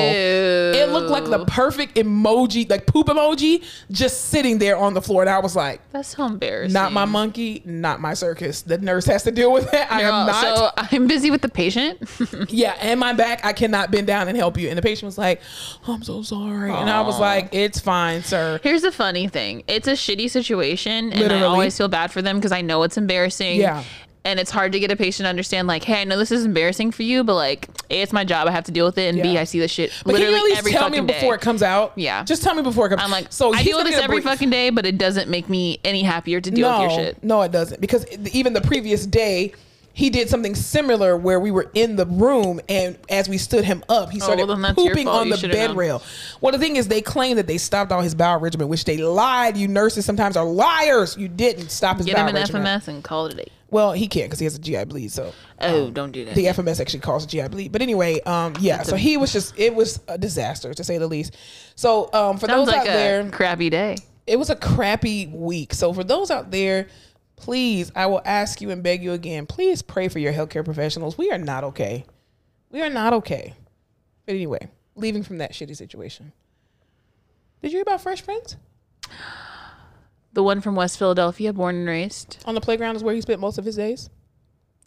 It 0.75 0.91
looked 0.91 1.09
like 1.09 1.25
the 1.25 1.47
perfect 1.47 1.95
emoji, 1.95 2.69
like 2.69 2.87
poop 2.87 3.07
emoji, 3.07 3.65
just 3.91 4.27
sitting 4.27 4.59
there 4.59 4.77
on 4.77 4.93
the 4.93 5.01
floor. 5.01 5.23
And 5.23 5.31
I 5.31 5.39
was 5.39 5.57
like, 5.57 5.81
That's 5.93 6.15
so 6.15 6.27
embarrassing. 6.27 6.75
not 6.75 6.93
my 6.93 7.07
monkey, 7.07 7.63
not 7.65 8.03
my 8.03 8.13
circus. 8.13 8.61
The 8.61 8.77
nurse 8.77 9.07
has 9.07 9.23
to 9.23 9.31
deal 9.31 9.51
with 9.51 9.73
it. 9.73 9.91
I 9.91 10.03
am 10.03 10.27
not. 10.27 10.43
So 10.43 10.71
I'm 10.77 11.07
busy 11.07 11.31
with 11.31 11.41
the 11.41 11.49
patient. 11.49 12.07
yeah, 12.51 12.77
and 12.81 13.01
my 13.01 13.15
back, 13.15 13.43
I 13.47 13.55
cannot 13.55 13.91
bend 13.91 14.07
down 14.07 14.29
and 14.29 14.37
help 14.37 14.59
you. 14.59 14.69
And 14.69 14.77
the 14.77 14.83
patient 14.83 15.07
was 15.07 15.17
like, 15.17 15.41
I'm 15.87 16.03
so 16.03 16.23
sorry. 16.23 16.71
And 16.71 16.91
I 16.91 17.01
was 17.01 17.19
like, 17.19 17.49
it's 17.53 17.81
fine, 17.81 18.23
sir. 18.23 18.61
Here's 18.63 18.83
the 18.83 18.93
funny 18.93 19.29
thing. 19.29 19.65
It's 19.69 19.89
a 19.89 19.93
shitty 19.93 20.29
situation, 20.29 21.13
and 21.13 21.21
Literally. 21.21 21.43
I 21.43 21.47
always 21.47 21.79
feel 21.79 21.89
bad 21.89 22.13
for 22.13 22.21
them 22.21 22.37
because 22.37 22.53
I 22.53 22.61
know 22.61 22.83
it's 22.83 22.99
embarrassing. 22.99 23.59
Yeah. 23.59 23.85
And 24.27 24.41
it's 24.41 24.51
hard 24.51 24.73
to 24.73 24.81
get 24.81 24.91
a 24.91 24.97
patient 24.97 25.27
to 25.27 25.29
understand, 25.29 25.69
like, 25.69 25.85
hey, 25.85 26.01
I 26.01 26.05
know 26.05 26.17
this 26.17 26.31
is 26.33 26.47
embarrassing 26.47 26.93
for 26.93 27.03
you, 27.03 27.25
but 27.25 27.35
like, 27.35 27.69
A, 27.91 28.01
it's 28.01 28.13
my 28.13 28.25
job. 28.25 28.49
I 28.49 28.53
have 28.53 28.65
to 28.65 28.73
deal 28.73 28.87
with 28.87 28.97
it. 28.97 29.15
And 29.15 29.23
B, 29.23 29.33
Yeah. 29.35 29.41
I 29.43 29.45
see 29.45 29.59
this 29.61 29.71
shit 29.71 29.93
But 30.05 30.15
can 30.17 30.23
you 30.23 30.35
at 30.37 30.43
least 30.45 30.67
tell 30.69 30.89
me 30.89 31.01
before 31.01 31.33
day. 31.33 31.37
it 31.37 31.41
comes 31.43 31.63
out? 31.63 31.93
Yeah. 31.97 32.25
Just 32.25 32.43
tell 32.43 32.55
me 32.55 32.63
before 32.63 32.87
it 32.87 32.89
comes 32.91 33.03
I'm 33.03 33.11
like, 33.11 33.27
so 33.31 33.53
I 33.53 33.63
deal 33.63 33.77
with 33.77 33.87
this 33.87 33.97
every 33.97 34.17
brief. 34.17 34.25
fucking 34.25 34.49
day, 34.49 34.71
but 34.71 34.87
it 34.87 34.97
doesn't 34.97 35.29
make 35.29 35.51
me 35.51 35.79
any 35.85 36.03
happier 36.03 36.41
to 36.41 36.51
deal 36.51 36.71
no, 36.71 36.81
with 36.83 36.91
your 36.93 37.01
shit. 37.05 37.23
No, 37.23 37.43
it 37.43 37.53
doesn't. 37.53 37.83
Because 37.83 38.07
even 38.33 38.55
the 38.55 38.63
previous 38.63 39.05
day, 39.07 39.53
he 39.93 40.09
did 40.11 40.29
something 40.31 40.55
similar 40.57 41.17
where 41.17 41.39
we 41.39 41.51
were 41.53 41.71
in 41.75 41.95
the 41.97 42.07
room 42.07 42.61
and 42.69 42.99
as 43.11 43.29
we 43.29 43.37
stood 43.39 43.65
him 43.65 43.85
up, 43.91 44.11
he 44.11 44.21
oh, 44.23 44.25
started 44.25 44.43
Oh, 44.43 44.47
well, 44.47 44.57
then 44.57 44.63
that's 44.63 44.79
your 44.83 44.89
pooping 44.95 45.07
on 45.07 45.29
You 45.29 45.37
the 45.37 45.49
bed 45.49 45.69
known. 45.69 45.77
rail. 45.77 46.03
Well, 46.41 46.51
the 46.51 46.59
thing 46.59 46.77
is, 46.77 46.89
they 46.89 47.01
claim 47.03 47.37
that 47.37 47.47
they 47.47 47.59
stopped 47.59 47.93
all 47.93 48.01
his 48.01 48.15
bowel 48.15 48.41
regimen, 48.41 48.69
which 48.69 48.87
they 48.87 48.97
lied. 48.97 49.57
You 49.57 49.69
nurses 49.69 50.05
sometimes 50.07 50.37
are 50.37 50.45
liars. 50.47 51.17
You 51.17 51.29
didn't 51.29 51.69
stop 51.69 51.99
his 51.99 52.07
Get 52.07 52.17
bowel 52.17 52.25
him 52.29 52.35
an 52.37 52.43
regimen. 52.43 52.63
FMS 52.65 52.89
and 52.89 53.05
call 53.05 53.27
it 53.27 53.35
a 53.35 53.37
day. 53.37 53.49
Well, 53.75 53.91
he 53.93 54.07
can't 54.07 54.27
because 54.27 54.39
he 54.39 54.45
has 54.45 54.55
a 54.55 54.61
GI 54.61 54.85
bleed. 54.85 55.11
So 55.11 55.33
Oh, 55.61 55.91
don't 55.91 56.13
do 56.13 56.25
that. 56.27 56.37
the 56.37 56.45
FMS 56.47 56.81
actually 56.81 57.01
causes 57.01 57.27
GI 57.27 57.49
bleed. 57.49 57.73
But 57.73 57.83
anyway, 57.83 58.21
um, 58.21 58.55
yeah. 58.61 58.83
So 58.83 58.95
he 58.95 59.17
was 59.17 59.33
just 59.33 59.59
it 59.59 59.75
was 59.75 59.99
a 60.07 60.17
disaster 60.17 60.73
to 60.73 60.85
say 60.85 60.99
the 60.99 61.09
least. 61.09 61.37
So 61.75 62.09
um, 62.13 62.39
for 62.39 62.47
Sounds 62.47 62.67
those 62.67 62.69
like 62.69 62.83
out 62.83 62.87
a 62.87 62.91
there, 62.91 63.31
crappy 63.31 63.71
day. 63.71 63.97
it 64.29 64.39
was 64.39 64.49
a 64.49 64.55
crappy 64.55 65.27
week. 65.27 65.75
So 65.75 65.93
for 65.93 66.05
those 66.05 66.31
out 66.31 66.53
there, 66.53 66.87
please, 67.35 67.91
I 67.97 68.07
will 68.07 68.23
ask 68.25 68.61
you 68.61 68.71
and 68.71 68.81
beg 68.81 69.03
you 69.03 69.11
again, 69.13 69.45
please 69.45 69.83
pray 69.83 70.07
for 70.07 70.21
your 70.21 70.33
healthcare 70.33 70.65
professionals. 70.65 71.19
We 71.19 71.33
are 71.33 71.39
not 71.39 71.65
okay. 71.65 72.05
We 72.71 72.81
are 72.81 72.91
not 72.91 73.13
okay. 73.15 73.55
But 74.25 74.37
anyway, 74.37 74.69
leaving 74.95 75.25
from 75.25 75.39
that 75.39 75.53
shitty 75.53 75.77
situation. 75.77 76.33
Did 77.61 77.73
you 77.73 77.79
hear 77.79 77.83
about 77.83 78.03
Fresh 78.03 78.25
Prince? 78.25 78.55
The 80.35 80.43
one 80.43 80.61
from 80.61 80.75
West 80.75 80.99
Philadelphia, 80.99 81.53
born 81.53 81.77
and 81.77 81.87
raised, 81.89 82.39
On 82.45 82.55
the 82.55 82.61
playground 82.61 82.97
is 82.97 83.03
where 83.05 83.15
he 83.15 83.21
spent 83.21 83.41
most 83.41 83.57
of 83.57 83.65
his 83.65 83.77
days, 83.77 84.11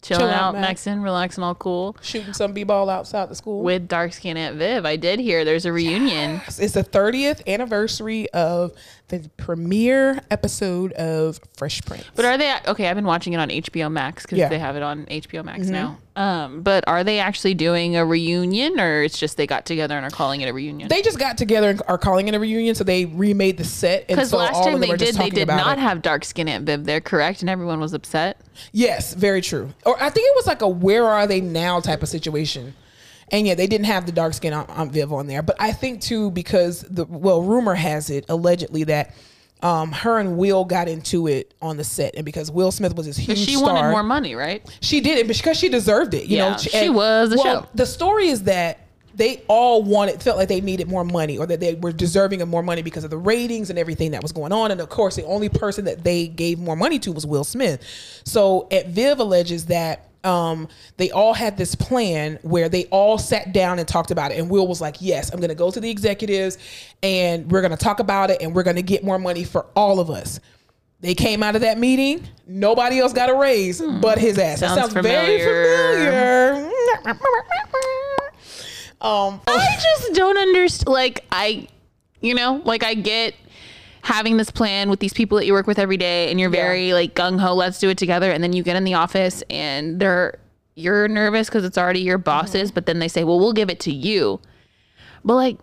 chilling 0.02 0.20
Chill 0.20 0.28
out, 0.30 0.54
Max. 0.54 0.84
maxing, 0.84 1.02
relaxing, 1.02 1.42
all 1.42 1.54
cool. 1.54 1.96
shooting 2.02 2.32
some 2.34 2.52
b-ball 2.52 2.88
outside 2.90 3.28
the 3.30 3.34
school. 3.34 3.62
With 3.62 3.88
dark 3.88 4.12
skin 4.12 4.36
Aunt 4.36 4.56
Viv. 4.56 4.84
I 4.86 4.96
did 4.96 5.18
hear 5.20 5.44
there's 5.44 5.64
a 5.64 5.72
reunion. 5.72 6.40
It's 6.58 6.74
the 6.74 6.84
30th 6.84 7.46
anniversary 7.46 8.28
of 8.30 8.72
the 9.08 9.28
premiere 9.38 10.20
episode 10.30 10.92
of 10.92 11.40
Fresh 11.56 11.80
Prince. 11.82 12.04
But 12.14 12.26
are 12.26 12.36
they 12.38 12.54
okay? 12.68 12.88
I've 12.88 12.96
been 12.96 13.06
watching 13.06 13.32
it 13.32 13.38
on 13.38 13.48
HBO 13.48 13.90
Max 13.90 14.22
because 14.24 14.38
Yeah. 14.38 14.44
Mm-hmm. 14.44 14.52
they 14.52 14.58
have 14.58 14.76
it 14.76 14.82
on 14.82 15.06
HBO 15.06 15.44
Max 15.44 15.68
now. 15.68 15.98
Um, 16.18 16.62
but 16.62 16.82
are 16.88 17.04
they 17.04 17.20
actually 17.20 17.54
doing 17.54 17.96
a 17.96 18.04
reunion, 18.04 18.80
or 18.80 19.02
it's 19.02 19.18
just 19.18 19.36
they 19.36 19.46
got 19.46 19.64
together 19.64 19.96
and 19.96 20.04
are 20.04 20.10
calling 20.10 20.40
it 20.40 20.48
a 20.48 20.52
reunion? 20.52 20.88
they 20.88 21.00
just 21.00 21.18
got 21.18 21.38
together 21.38 21.70
and 21.70 21.82
are 21.86 21.96
calling 21.96 22.26
it 22.26 22.34
a 22.34 22.40
reunion, 22.40 22.74
so 22.74 22.82
they 22.82 23.04
remade 23.04 23.56
the 23.56 23.64
set. 23.64 24.00
and 24.08 24.16
Because 24.16 24.30
so 24.30 24.38
last 24.38 24.64
time 24.64 24.80
they 24.80 24.96
did, 24.96 25.14
they 25.14 25.30
did 25.30 25.46
not 25.46 25.78
it. 25.78 25.80
have 25.80 26.02
dark 26.02 26.24
skin 26.24 26.48
Aunt 26.48 26.66
Viv 26.66 26.84
there, 26.84 27.00
correct? 27.00 27.40
And 27.40 27.48
everyone 27.48 27.78
was 27.78 27.92
upset. 27.92 28.40
Yes, 28.72 29.14
very 29.14 29.40
true. 29.40 29.72
Or 29.86 29.94
I 30.02 30.10
think 30.10 30.26
it 30.26 30.34
was 30.34 30.46
like 30.48 30.60
a 30.60 30.68
"Where 30.68 31.06
are 31.06 31.28
they 31.28 31.40
now?" 31.40 31.78
type 31.78 32.02
of 32.02 32.08
situation. 32.08 32.74
And 33.30 33.46
yeah, 33.46 33.54
they 33.54 33.66
didn't 33.68 33.86
have 33.86 34.06
the 34.06 34.12
dark 34.12 34.34
skin 34.34 34.52
Aunt 34.52 34.90
Viv 34.90 35.12
on 35.12 35.28
there. 35.28 35.42
But 35.42 35.56
I 35.60 35.70
think 35.72 36.00
too 36.00 36.32
because 36.32 36.80
the 36.82 37.04
well, 37.04 37.42
rumor 37.42 37.74
has 37.74 38.10
it 38.10 38.24
allegedly 38.28 38.84
that 38.84 39.14
um, 39.62 39.92
her 39.92 40.18
and 40.18 40.36
Will 40.36 40.64
got 40.64 40.88
into 40.88 41.26
it 41.26 41.54
on 41.60 41.76
the 41.76 41.84
set, 41.84 42.14
and 42.14 42.24
because 42.24 42.50
Will 42.50 42.70
Smith 42.70 42.94
was 42.96 43.06
this 43.06 43.16
huge 43.16 43.38
she 43.38 43.54
star, 43.54 43.74
wanted 43.74 43.90
more 43.90 44.02
money, 44.02 44.34
right? 44.34 44.62
She 44.80 45.00
did 45.00 45.18
it 45.18 45.26
because 45.26 45.56
she 45.58 45.68
deserved 45.68 46.14
it. 46.14 46.26
You 46.26 46.36
Yeah, 46.38 46.50
know, 46.50 46.56
she 46.58 46.88
was 46.88 47.30
the 47.30 47.36
well, 47.36 47.62
show. 47.62 47.68
The 47.74 47.86
story 47.86 48.28
is 48.28 48.44
that 48.44 48.80
they 49.14 49.42
all 49.48 49.82
wanted, 49.82 50.22
felt 50.22 50.36
like 50.36 50.46
they 50.48 50.60
needed 50.60 50.88
more 50.88 51.04
money, 51.04 51.38
or 51.38 51.46
that 51.46 51.58
they 51.58 51.74
were 51.74 51.90
deserving 51.92 52.40
of 52.40 52.48
more 52.48 52.62
money 52.62 52.82
because 52.82 53.02
of 53.02 53.10
the 53.10 53.18
ratings 53.18 53.68
and 53.68 53.78
everything 53.78 54.12
that 54.12 54.22
was 54.22 54.30
going 54.30 54.52
on. 54.52 54.70
And 54.70 54.80
of 54.80 54.88
course, 54.88 55.16
the 55.16 55.24
only 55.24 55.48
person 55.48 55.86
that 55.86 56.04
they 56.04 56.28
gave 56.28 56.60
more 56.60 56.76
money 56.76 57.00
to 57.00 57.12
was 57.12 57.26
Will 57.26 57.44
Smith. 57.44 57.82
So, 58.24 58.68
at 58.70 58.88
Viv 58.88 59.18
alleges 59.18 59.66
that 59.66 60.07
um, 60.24 60.68
they 60.96 61.10
all 61.10 61.32
had 61.34 61.56
this 61.56 61.74
plan 61.74 62.38
where 62.42 62.68
they 62.68 62.84
all 62.86 63.18
sat 63.18 63.52
down 63.52 63.78
and 63.78 63.86
talked 63.86 64.10
about 64.10 64.32
it. 64.32 64.38
And 64.38 64.50
Will 64.50 64.66
was 64.66 64.80
like, 64.80 64.96
"Yes, 65.00 65.30
I'm 65.32 65.38
going 65.40 65.48
to 65.50 65.54
go 65.54 65.70
to 65.70 65.80
the 65.80 65.90
executives, 65.90 66.58
and 67.02 67.50
we're 67.50 67.60
going 67.60 67.70
to 67.70 67.76
talk 67.76 68.00
about 68.00 68.30
it, 68.30 68.42
and 68.42 68.54
we're 68.54 68.62
going 68.64 68.76
to 68.76 68.82
get 68.82 69.04
more 69.04 69.18
money 69.18 69.44
for 69.44 69.66
all 69.76 70.00
of 70.00 70.10
us." 70.10 70.40
They 71.00 71.14
came 71.14 71.44
out 71.44 71.54
of 71.54 71.60
that 71.60 71.78
meeting. 71.78 72.26
Nobody 72.46 72.98
else 72.98 73.12
got 73.12 73.30
a 73.30 73.34
raise 73.34 73.80
but 73.80 74.18
his 74.18 74.36
ass. 74.38 74.60
That 74.60 74.70
Hmm. 74.70 74.74
Sounds 74.80 74.92
sounds 74.92 75.06
very 75.06 75.38
familiar. 75.38 76.70
Um, 79.00 79.40
I 79.46 79.78
just 79.80 80.12
don't 80.14 80.36
understand. 80.36 80.88
Like, 80.88 81.24
I, 81.30 81.68
you 82.20 82.34
know, 82.34 82.60
like 82.64 82.82
I 82.82 82.94
get 82.94 83.34
having 84.02 84.36
this 84.36 84.50
plan 84.50 84.90
with 84.90 85.00
these 85.00 85.12
people 85.12 85.38
that 85.38 85.46
you 85.46 85.52
work 85.52 85.66
with 85.66 85.78
every 85.78 85.96
day 85.96 86.30
and 86.30 86.38
you're 86.40 86.50
very 86.50 86.92
like 86.92 87.14
gung 87.14 87.38
ho, 87.38 87.54
let's 87.54 87.78
do 87.78 87.88
it 87.88 87.98
together. 87.98 88.30
And 88.30 88.42
then 88.42 88.52
you 88.52 88.62
get 88.62 88.76
in 88.76 88.84
the 88.84 88.94
office 88.94 89.42
and 89.50 90.00
they're, 90.00 90.38
you're 90.74 91.08
nervous 91.08 91.48
because 91.48 91.64
it's 91.64 91.78
already 91.78 92.00
your 92.00 92.18
mm-hmm. 92.18 92.24
bosses, 92.24 92.70
but 92.70 92.86
then 92.86 92.98
they 92.98 93.08
say, 93.08 93.24
well, 93.24 93.38
we'll 93.38 93.52
give 93.52 93.70
it 93.70 93.80
to 93.80 93.92
you. 93.92 94.40
But 95.24 95.34
like, 95.34 95.58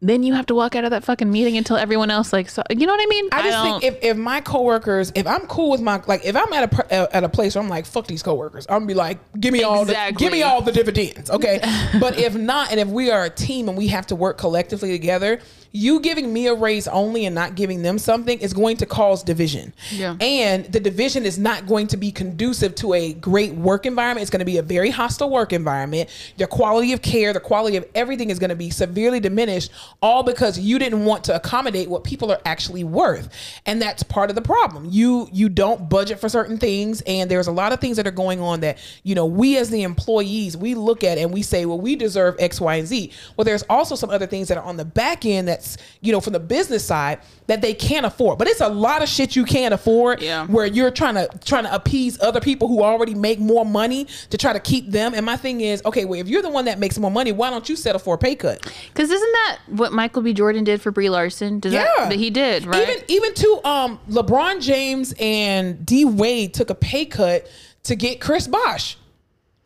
then 0.00 0.22
you 0.22 0.34
have 0.34 0.46
to 0.46 0.54
walk 0.54 0.76
out 0.76 0.84
of 0.84 0.90
that 0.90 1.02
fucking 1.02 1.30
meeting 1.30 1.56
until 1.56 1.76
everyone 1.76 2.08
else, 2.08 2.32
like, 2.32 2.48
so, 2.48 2.62
you 2.70 2.86
know 2.86 2.92
what 2.92 3.02
I 3.02 3.06
mean? 3.06 3.28
I 3.32 3.42
just 3.42 3.52
don't- 3.52 3.80
think 3.80 3.96
if, 3.96 4.04
if 4.04 4.16
my 4.16 4.40
coworkers, 4.40 5.10
if 5.14 5.26
I'm 5.26 5.46
cool 5.46 5.70
with 5.70 5.80
my 5.80 6.00
like, 6.06 6.24
if 6.24 6.36
I'm 6.36 6.52
at 6.52 6.72
a 6.72 7.16
at 7.16 7.24
a 7.24 7.28
place 7.28 7.56
where 7.56 7.64
I'm 7.64 7.68
like, 7.68 7.84
fuck 7.84 8.06
these 8.06 8.22
coworkers, 8.22 8.64
I'm 8.68 8.80
gonna 8.80 8.86
be 8.86 8.94
like, 8.94 9.18
give 9.40 9.52
me 9.52 9.64
all 9.64 9.84
the 9.84 10.14
give 10.16 10.30
me 10.30 10.42
all 10.42 10.62
the 10.62 10.70
dividends, 10.70 11.30
okay? 11.30 11.58
but 12.00 12.18
if 12.18 12.36
not, 12.36 12.70
and 12.70 12.78
if 12.78 12.86
we 12.86 13.10
are 13.10 13.24
a 13.24 13.30
team 13.30 13.68
and 13.68 13.76
we 13.76 13.88
have 13.88 14.06
to 14.08 14.16
work 14.16 14.38
collectively 14.38 14.92
together, 14.92 15.40
you 15.72 16.00
giving 16.00 16.32
me 16.32 16.46
a 16.46 16.54
raise 16.54 16.88
only 16.88 17.26
and 17.26 17.34
not 17.34 17.54
giving 17.54 17.82
them 17.82 17.98
something 17.98 18.38
is 18.38 18.52
going 18.52 18.76
to 18.78 18.86
cause 18.86 19.22
division. 19.22 19.72
Yeah. 19.90 20.16
And 20.20 20.64
the 20.66 20.80
division 20.80 21.24
is 21.26 21.38
not 21.38 21.66
going 21.66 21.88
to 21.88 21.96
be 21.96 22.10
conducive 22.10 22.74
to 22.76 22.94
a 22.94 23.12
great 23.12 23.52
work 23.52 23.86
environment. 23.86 24.22
It's 24.22 24.30
going 24.30 24.40
to 24.40 24.46
be 24.46 24.58
a 24.58 24.62
very 24.62 24.90
hostile 24.90 25.30
work 25.30 25.52
environment. 25.52 26.08
The 26.36 26.46
quality 26.46 26.92
of 26.92 27.02
care, 27.02 27.32
the 27.32 27.40
quality 27.40 27.76
of 27.76 27.86
everything 27.94 28.30
is 28.30 28.38
going 28.38 28.50
to 28.50 28.56
be 28.56 28.70
severely 28.70 29.20
diminished, 29.20 29.70
all 30.00 30.22
because 30.22 30.58
you 30.58 30.78
didn't 30.78 31.04
want 31.04 31.24
to 31.24 31.36
accommodate 31.36 31.88
what 31.88 32.04
people 32.04 32.32
are 32.32 32.40
actually 32.44 32.84
worth. 32.84 33.28
And 33.66 33.80
that's 33.80 34.02
part 34.02 34.30
of 34.30 34.36
the 34.36 34.42
problem. 34.42 34.86
You 34.90 35.28
you 35.32 35.48
don't 35.48 35.88
budget 35.88 36.18
for 36.18 36.28
certain 36.28 36.58
things, 36.58 37.02
and 37.02 37.30
there's 37.30 37.46
a 37.46 37.52
lot 37.52 37.72
of 37.72 37.80
things 37.80 37.96
that 37.98 38.06
are 38.06 38.12
going 38.12 38.40
on 38.40 38.60
that 38.60 38.78
you 39.02 39.14
know 39.14 39.26
we 39.26 39.56
as 39.58 39.70
the 39.70 39.82
employees 39.82 40.56
we 40.56 40.74
look 40.74 41.04
at 41.04 41.18
and 41.18 41.32
we 41.32 41.42
say, 41.42 41.66
well, 41.66 41.80
we 41.80 41.96
deserve 41.96 42.36
X, 42.38 42.60
Y, 42.60 42.76
and 42.76 42.86
Z. 42.86 43.12
Well, 43.36 43.44
there's 43.44 43.64
also 43.64 43.94
some 43.94 44.10
other 44.10 44.26
things 44.26 44.48
that 44.48 44.58
are 44.58 44.64
on 44.64 44.76
the 44.76 44.84
back 44.84 45.26
end 45.26 45.48
that's 45.58 45.76
you 46.00 46.12
know 46.12 46.20
from 46.20 46.32
the 46.32 46.40
business 46.40 46.84
side 46.84 47.18
that 47.46 47.60
they 47.62 47.74
can't 47.74 48.06
afford. 48.06 48.38
But 48.38 48.46
it's 48.48 48.60
a 48.60 48.68
lot 48.68 49.02
of 49.02 49.08
shit 49.08 49.34
you 49.34 49.44
can't 49.44 49.72
afford 49.74 50.20
Yeah. 50.22 50.46
where 50.46 50.66
you're 50.66 50.90
trying 50.90 51.14
to 51.14 51.28
trying 51.44 51.64
to 51.64 51.74
appease 51.74 52.20
other 52.20 52.40
people 52.40 52.68
who 52.68 52.82
already 52.82 53.14
make 53.14 53.38
more 53.40 53.64
money 53.64 54.06
to 54.30 54.38
try 54.38 54.52
to 54.52 54.60
keep 54.60 54.90
them. 54.90 55.14
And 55.14 55.24
my 55.24 55.36
thing 55.36 55.60
is, 55.60 55.82
okay, 55.84 56.04
well, 56.04 56.20
if 56.20 56.28
you're 56.28 56.42
the 56.42 56.50
one 56.50 56.66
that 56.66 56.78
makes 56.78 56.98
more 56.98 57.10
money, 57.10 57.32
why 57.32 57.50
don't 57.50 57.68
you 57.68 57.76
settle 57.76 57.98
for 57.98 58.14
a 58.14 58.18
pay 58.18 58.34
cut? 58.36 58.60
Because 58.92 59.10
isn't 59.10 59.32
that 59.32 59.58
what 59.68 59.92
Michael 59.92 60.22
B. 60.22 60.32
Jordan 60.32 60.64
did 60.64 60.80
for 60.80 60.90
Brie 60.90 61.08
Larson? 61.10 61.58
Does 61.60 61.72
Yeah. 61.72 61.86
that, 61.98 62.12
he 62.12 62.30
did, 62.30 62.66
right? 62.66 62.88
Even 62.88 63.04
even 63.08 63.34
to 63.34 63.60
um 63.64 64.00
LeBron 64.10 64.60
James 64.62 65.14
and 65.18 65.84
D 65.84 66.04
Wade 66.04 66.54
took 66.54 66.70
a 66.70 66.74
pay 66.74 67.04
cut 67.06 67.46
to 67.84 67.96
get 67.96 68.20
Chris 68.20 68.46
Bosh. 68.46 68.96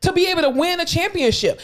To 0.02 0.12
be 0.12 0.26
able 0.26 0.42
to 0.42 0.50
win 0.50 0.80
a 0.80 0.84
championship, 0.84 1.60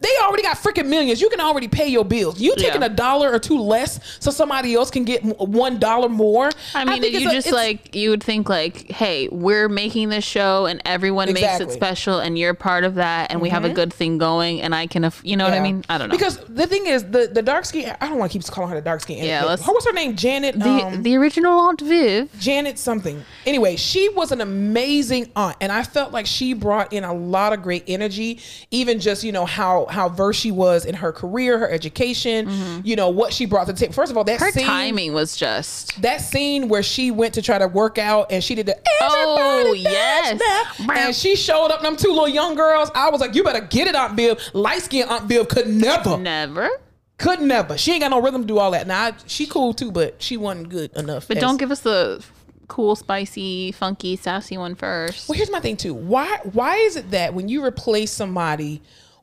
they 0.00 0.08
already 0.22 0.42
got 0.42 0.56
freaking 0.58 0.86
millions. 0.86 1.20
You 1.20 1.28
can 1.28 1.40
already 1.40 1.66
pay 1.66 1.88
your 1.88 2.04
bills. 2.04 2.38
You 2.40 2.54
taking 2.56 2.82
Yeah. 2.82 2.86
a 2.86 2.90
dollar 2.90 3.32
or 3.32 3.38
two 3.40 3.58
less 3.58 3.98
so 4.20 4.30
somebody 4.30 4.74
else 4.74 4.90
can 4.90 5.04
get 5.04 5.22
one 5.24 5.78
dollar 5.78 6.08
more. 6.08 6.50
I 6.74 6.84
mean, 6.84 7.00
think 7.02 7.18
you 7.18 7.28
a- 7.28 7.32
just 7.32 7.50
like 7.50 7.94
you 7.94 8.10
would 8.10 8.22
think 8.22 8.48
like, 8.48 8.90
hey, 8.92 9.28
we're 9.32 9.68
making 9.68 10.10
this 10.10 10.24
show 10.24 10.66
and 10.66 10.80
everyone 10.84 11.26
makes 11.28 11.40
Exactly. 11.40 11.66
Mm-hmm. 11.66 11.72
it 11.72 11.76
special, 11.76 12.18
and 12.20 12.38
you're 12.38 12.54
part 12.54 12.84
of 12.84 12.94
that, 12.96 13.32
and 13.32 13.40
we 13.40 13.48
have 13.48 13.64
a 13.64 13.70
good 13.70 13.92
thing 13.92 14.18
going, 14.18 14.60
and 14.62 14.72
I 14.74 14.86
can, 14.86 15.10
you 15.24 15.36
know 15.36 15.44
what 15.44 15.54
I 15.54 15.60
mean? 15.60 15.84
I 15.88 15.98
don't 15.98 16.10
know. 16.10 16.12
Because 16.16 16.36
the 16.48 16.66
thing 16.68 16.86
is, 16.86 17.02
the 17.04 17.28
the 17.32 17.42
dark 17.42 17.64
skin. 17.64 17.92
I 18.00 18.08
don't 18.08 18.18
want 18.18 18.30
to 18.30 18.38
keep 18.38 18.46
calling 18.46 18.70
her 18.70 18.76
the 18.76 18.82
dark 18.82 19.00
skin. 19.00 19.24
Yeah, 19.24 19.44
let's- 19.44 19.66
what's 19.66 19.86
her 19.86 19.92
name? 19.92 20.14
Janet. 20.14 20.58
the 20.60 20.68
um, 20.68 21.02
the 21.02 21.16
original 21.16 21.58
Aunt 21.58 21.80
Viv, 21.80 22.28
Janet 22.38 22.78
something. 22.78 23.24
Anyway, 23.46 23.74
she 23.76 24.08
was 24.10 24.30
an 24.30 24.40
amazing 24.40 25.30
aunt, 25.34 25.56
and 25.60 25.72
I 25.72 25.82
felt 25.82 26.12
like 26.12 26.26
she 26.26 26.52
brought 26.52 26.92
in 26.92 27.02
a 27.02 27.12
lot 27.12 27.52
of 27.52 27.63
great 27.64 27.82
energy. 27.88 28.38
Even 28.70 29.00
just 29.00 29.24
you 29.24 29.32
know 29.32 29.44
how 29.46 29.86
how 29.90 30.08
versed 30.08 30.38
she 30.40 30.52
was 30.52 30.84
in 30.84 30.94
her 30.94 31.10
career, 31.12 31.58
her 31.58 31.68
education. 31.70 32.82
You 32.84 32.94
know 32.94 33.08
what 33.08 33.32
she 33.32 33.46
brought 33.46 33.66
to 33.66 33.72
the 33.72 33.78
table. 33.80 33.92
First 33.94 34.12
of 34.12 34.16
all, 34.16 34.22
that 34.24 34.34
Mm-hmm. 34.38 34.44
her 34.44 34.52
scene, 34.52 34.66
timing 34.66 35.12
was 35.14 35.36
just 35.36 36.00
that 36.02 36.18
scene 36.20 36.68
where 36.68 36.82
she 36.82 37.10
went 37.10 37.34
to 37.34 37.42
try 37.42 37.58
to 37.58 37.66
work 37.66 37.98
out 37.98 38.30
and 38.30 38.44
she 38.44 38.54
did 38.54 38.66
the 38.66 38.76
Oh, 39.00 39.62
"Everybody 39.66 39.80
yes. 39.80 40.80
and 40.88 41.14
she 41.16 41.34
showed 41.36 41.68
up 41.72 41.82
them 41.82 41.96
two 41.96 42.10
little 42.10 42.28
young 42.28 42.54
girls. 42.54 42.90
I 42.94 43.10
was 43.10 43.20
like, 43.20 43.34
you 43.34 43.42
better 43.42 43.60
get 43.64 43.88
it, 43.88 43.94
Aunt 43.96 44.14
Viv. 44.14 44.38
Light 44.52 44.82
skinned 44.82 45.10
Aunt 45.10 45.24
Viv 45.24 45.48
could 45.48 45.66
never. 45.68 46.16
never. 46.18 46.68
Could 47.16 47.40
never. 47.40 47.78
She 47.78 47.92
ain't 47.92 48.02
got 48.02 48.10
no 48.10 48.20
rhythm 48.20 48.42
to 48.42 48.46
do 48.48 48.58
all 48.58 48.72
that. 48.72 48.86
Now 48.86 49.04
I, 49.04 49.12
she 49.26 49.46
cool 49.46 49.72
too, 49.72 49.92
but 49.92 50.20
she 50.20 50.36
wasn't 50.36 50.68
good 50.68 50.92
enough. 50.96 51.28
But 51.28 51.36
as- 51.36 51.40
don't 51.42 51.56
give 51.58 51.70
us 51.70 51.80
the 51.80 52.24
cool, 52.68 52.96
spicy, 52.96 53.72
funky, 53.72 54.16
sassy 54.16 54.56
one 54.58 54.74
first. 54.74 55.28
Well, 55.28 55.36
here's 55.36 55.50
my 55.50 55.60
thing 55.60 55.76
too. 55.76 55.94
Why 55.94 56.38
why 56.52 56.76
is 56.76 56.96
it 56.96 57.10
that 57.10 57.34
when 57.34 57.48
you 57.48 57.64
replace 57.64 58.10
somebody 58.12 58.80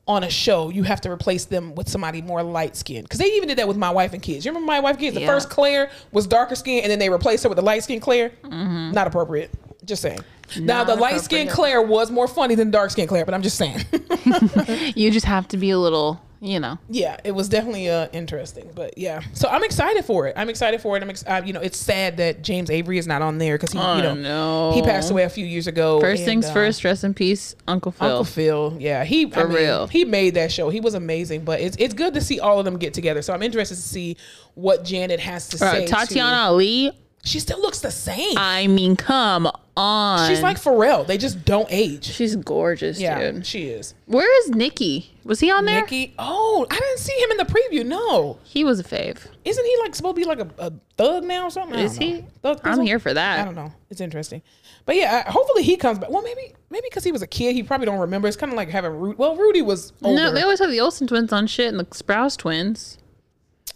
on 0.08 0.24
a 0.24 0.30
show, 0.30 0.68
you 0.68 0.82
have 0.82 1.00
to 1.02 1.10
replace 1.10 1.44
them 1.44 1.74
with 1.76 1.88
somebody 1.88 2.22
more 2.22 2.42
light 2.42 2.74
skinned? 2.76 3.04
Because 3.04 3.18
they 3.20 3.26
even 3.32 3.48
did 3.48 3.58
that 3.58 3.68
with 3.68 3.76
my 3.76 3.90
wife 3.90 4.12
and 4.12 4.20
kids. 4.22 4.44
You 4.44 4.50
remember 4.50 4.66
my 4.66 4.80
wife 4.80 4.92
and 4.94 5.00
kids? 5.00 5.14
The 5.14 5.20
Yeah. 5.22 5.26
first 5.28 5.48
Claire 5.50 5.90
was 6.10 6.26
darker 6.26 6.54
skinned, 6.56 6.82
and 6.82 6.90
then 6.90 6.98
they 6.98 7.08
replaced 7.10 7.42
her 7.44 7.48
with 7.48 7.56
the 7.56 7.62
light 7.62 7.84
skinned 7.84 8.02
Claire. 8.02 8.30
Mm-hmm. 8.44 8.92
Not 8.92 9.06
appropriate. 9.06 9.50
Just 9.84 10.02
saying. 10.02 10.20
now 10.60 10.84
the 10.84 10.94
light 10.94 11.20
skinned. 11.20 11.50
Claire 11.50 11.82
was 11.82 12.10
more 12.10 12.28
funny 12.28 12.54
than 12.54 12.70
dark 12.70 12.90
skinned 12.90 13.08
Claire, 13.08 13.24
but 13.24 13.34
I'm 13.34 13.42
just 13.42 13.56
saying. 13.58 13.84
You 14.94 15.10
just 15.10 15.26
have 15.26 15.48
to 15.48 15.56
be 15.56 15.70
a 15.70 15.78
little, 15.78 16.20
you 16.44 16.58
know. 16.58 16.76
yeah, 16.88 17.16
it 17.22 17.30
was 17.30 17.48
definitely 17.48 17.88
uh, 17.88 18.08
interesting, 18.12 18.68
but 18.74 18.98
yeah. 18.98 19.22
So 19.32 19.48
I'm 19.48 19.62
excited 19.62 20.04
for 20.04 20.26
it. 20.26 20.34
I'm 20.36 20.48
excited 20.48 20.80
for 20.80 20.96
it. 20.96 21.02
I'm 21.02 21.08
ex- 21.10 21.24
uh, 21.24 21.40
you 21.44 21.52
know, 21.52 21.60
it's 21.60 21.78
sad 21.78 22.16
that 22.16 22.42
James 22.42 22.68
Avery 22.68 22.98
is 22.98 23.06
not 23.06 23.22
on 23.22 23.38
there 23.38 23.54
because 23.56 23.70
he, 23.72 23.78
Oh, 23.78 23.96
you 23.96 24.02
know, 24.02 24.14
no. 24.14 24.72
he 24.74 24.82
passed 24.82 25.10
away 25.12 25.22
a 25.22 25.28
few 25.30 25.46
years 25.46 25.68
ago. 25.68 26.00
First 26.00 26.22
and, 26.22 26.26
things 26.26 26.46
uh, 26.46 26.52
first, 26.52 26.82
rest 26.82 27.04
in 27.04 27.14
peace, 27.14 27.54
Uncle 27.68 27.92
Phil. 27.92 28.08
Uncle 28.08 28.24
Phil, 28.24 28.76
yeah, 28.80 29.04
he 29.04 29.30
For 29.30 29.40
I 29.40 29.44
mean, 29.44 29.54
real. 29.56 29.86
He 29.86 30.04
made 30.04 30.34
that 30.34 30.50
show. 30.50 30.68
He 30.68 30.80
was 30.80 30.94
amazing, 30.94 31.44
but 31.44 31.60
it's 31.60 31.76
it's 31.78 31.94
good 31.94 32.12
to 32.14 32.20
see 32.20 32.40
all 32.40 32.58
of 32.58 32.64
them 32.64 32.76
get 32.76 32.92
together. 32.92 33.22
So 33.22 33.32
I'm 33.32 33.42
interested 33.42 33.76
to 33.76 33.80
see 33.80 34.16
what 34.54 34.84
Janet 34.84 35.20
has 35.20 35.48
to 35.50 35.58
say. 35.58 35.86
Tatyana 35.88 36.08
to- 36.08 36.20
Ali, 36.20 36.90
she 37.24 37.38
still 37.40 37.60
looks 37.60 37.80
the 37.80 37.90
same. 37.90 38.36
I 38.36 38.66
mean, 38.66 38.96
come 38.96 39.48
on. 39.76 40.28
She's 40.28 40.42
like 40.42 40.56
Pharrell. 40.60 41.06
They 41.06 41.16
just 41.16 41.44
don't 41.44 41.68
age. 41.70 42.04
she's 42.04 42.34
gorgeous, 42.36 43.00
yeah, 43.00 43.30
dude. 43.32 43.46
she 43.46 43.64
is. 43.68 43.94
Where 44.06 44.28
is 44.42 44.50
Nicky? 44.50 45.14
Was 45.24 45.38
he 45.40 45.50
on 45.50 45.64
there? 45.64 45.80
Nicky. 45.82 46.14
Oh, 46.18 46.66
I 46.68 46.74
didn't 46.78 46.98
see 46.98 47.12
him 47.14 47.30
in 47.30 47.36
the 47.36 47.44
preview. 47.44 47.86
No, 47.86 48.38
He 48.42 48.64
was 48.64 48.80
a 48.80 48.84
fave. 48.84 49.24
isn't 49.44 49.64
he 49.64 49.76
like 49.80 49.94
supposed 49.94 50.16
to 50.16 50.20
be 50.20 50.26
like 50.26 50.40
a, 50.40 50.48
a 50.58 50.72
thug 50.98 51.24
now 51.24 51.46
or 51.46 51.50
something? 51.50 51.78
Is 51.78 51.96
he? 51.96 52.24
Thug, 52.42 52.60
I'm 52.64 52.80
here 52.80 52.98
for 52.98 53.14
that. 53.14 53.40
I 53.40 53.44
don't 53.44 53.54
know. 53.54 53.72
It's 53.88 54.00
interesting, 54.00 54.42
but 54.84 54.96
yeah, 54.96 55.22
I- 55.26 55.30
hopefully 55.30 55.62
he 55.62 55.76
comes 55.76 55.98
back. 56.00 56.10
Well, 56.10 56.22
maybe 56.22 56.52
maybe 56.70 56.86
because 56.90 57.04
he 57.04 57.12
was 57.12 57.22
a 57.22 57.26
kid, 57.28 57.54
he 57.54 57.62
probably 57.62 57.86
don't 57.86 58.00
remember. 58.00 58.26
It's 58.26 58.36
kind 58.36 58.50
of 58.52 58.56
like 58.56 58.68
having 58.68 58.90
Rudy. 58.98 59.16
Well, 59.16 59.36
Rudy 59.36 59.62
was 59.62 59.92
older. 60.02 60.16
No, 60.20 60.32
they 60.34 60.42
always 60.42 60.58
have 60.58 60.70
the 60.70 60.80
Olsen 60.80 61.06
twins 61.06 61.32
on 61.32 61.46
shit 61.46 61.68
and 61.68 61.78
the 61.78 61.84
Sprouse 61.86 62.36
twins. 62.36 62.98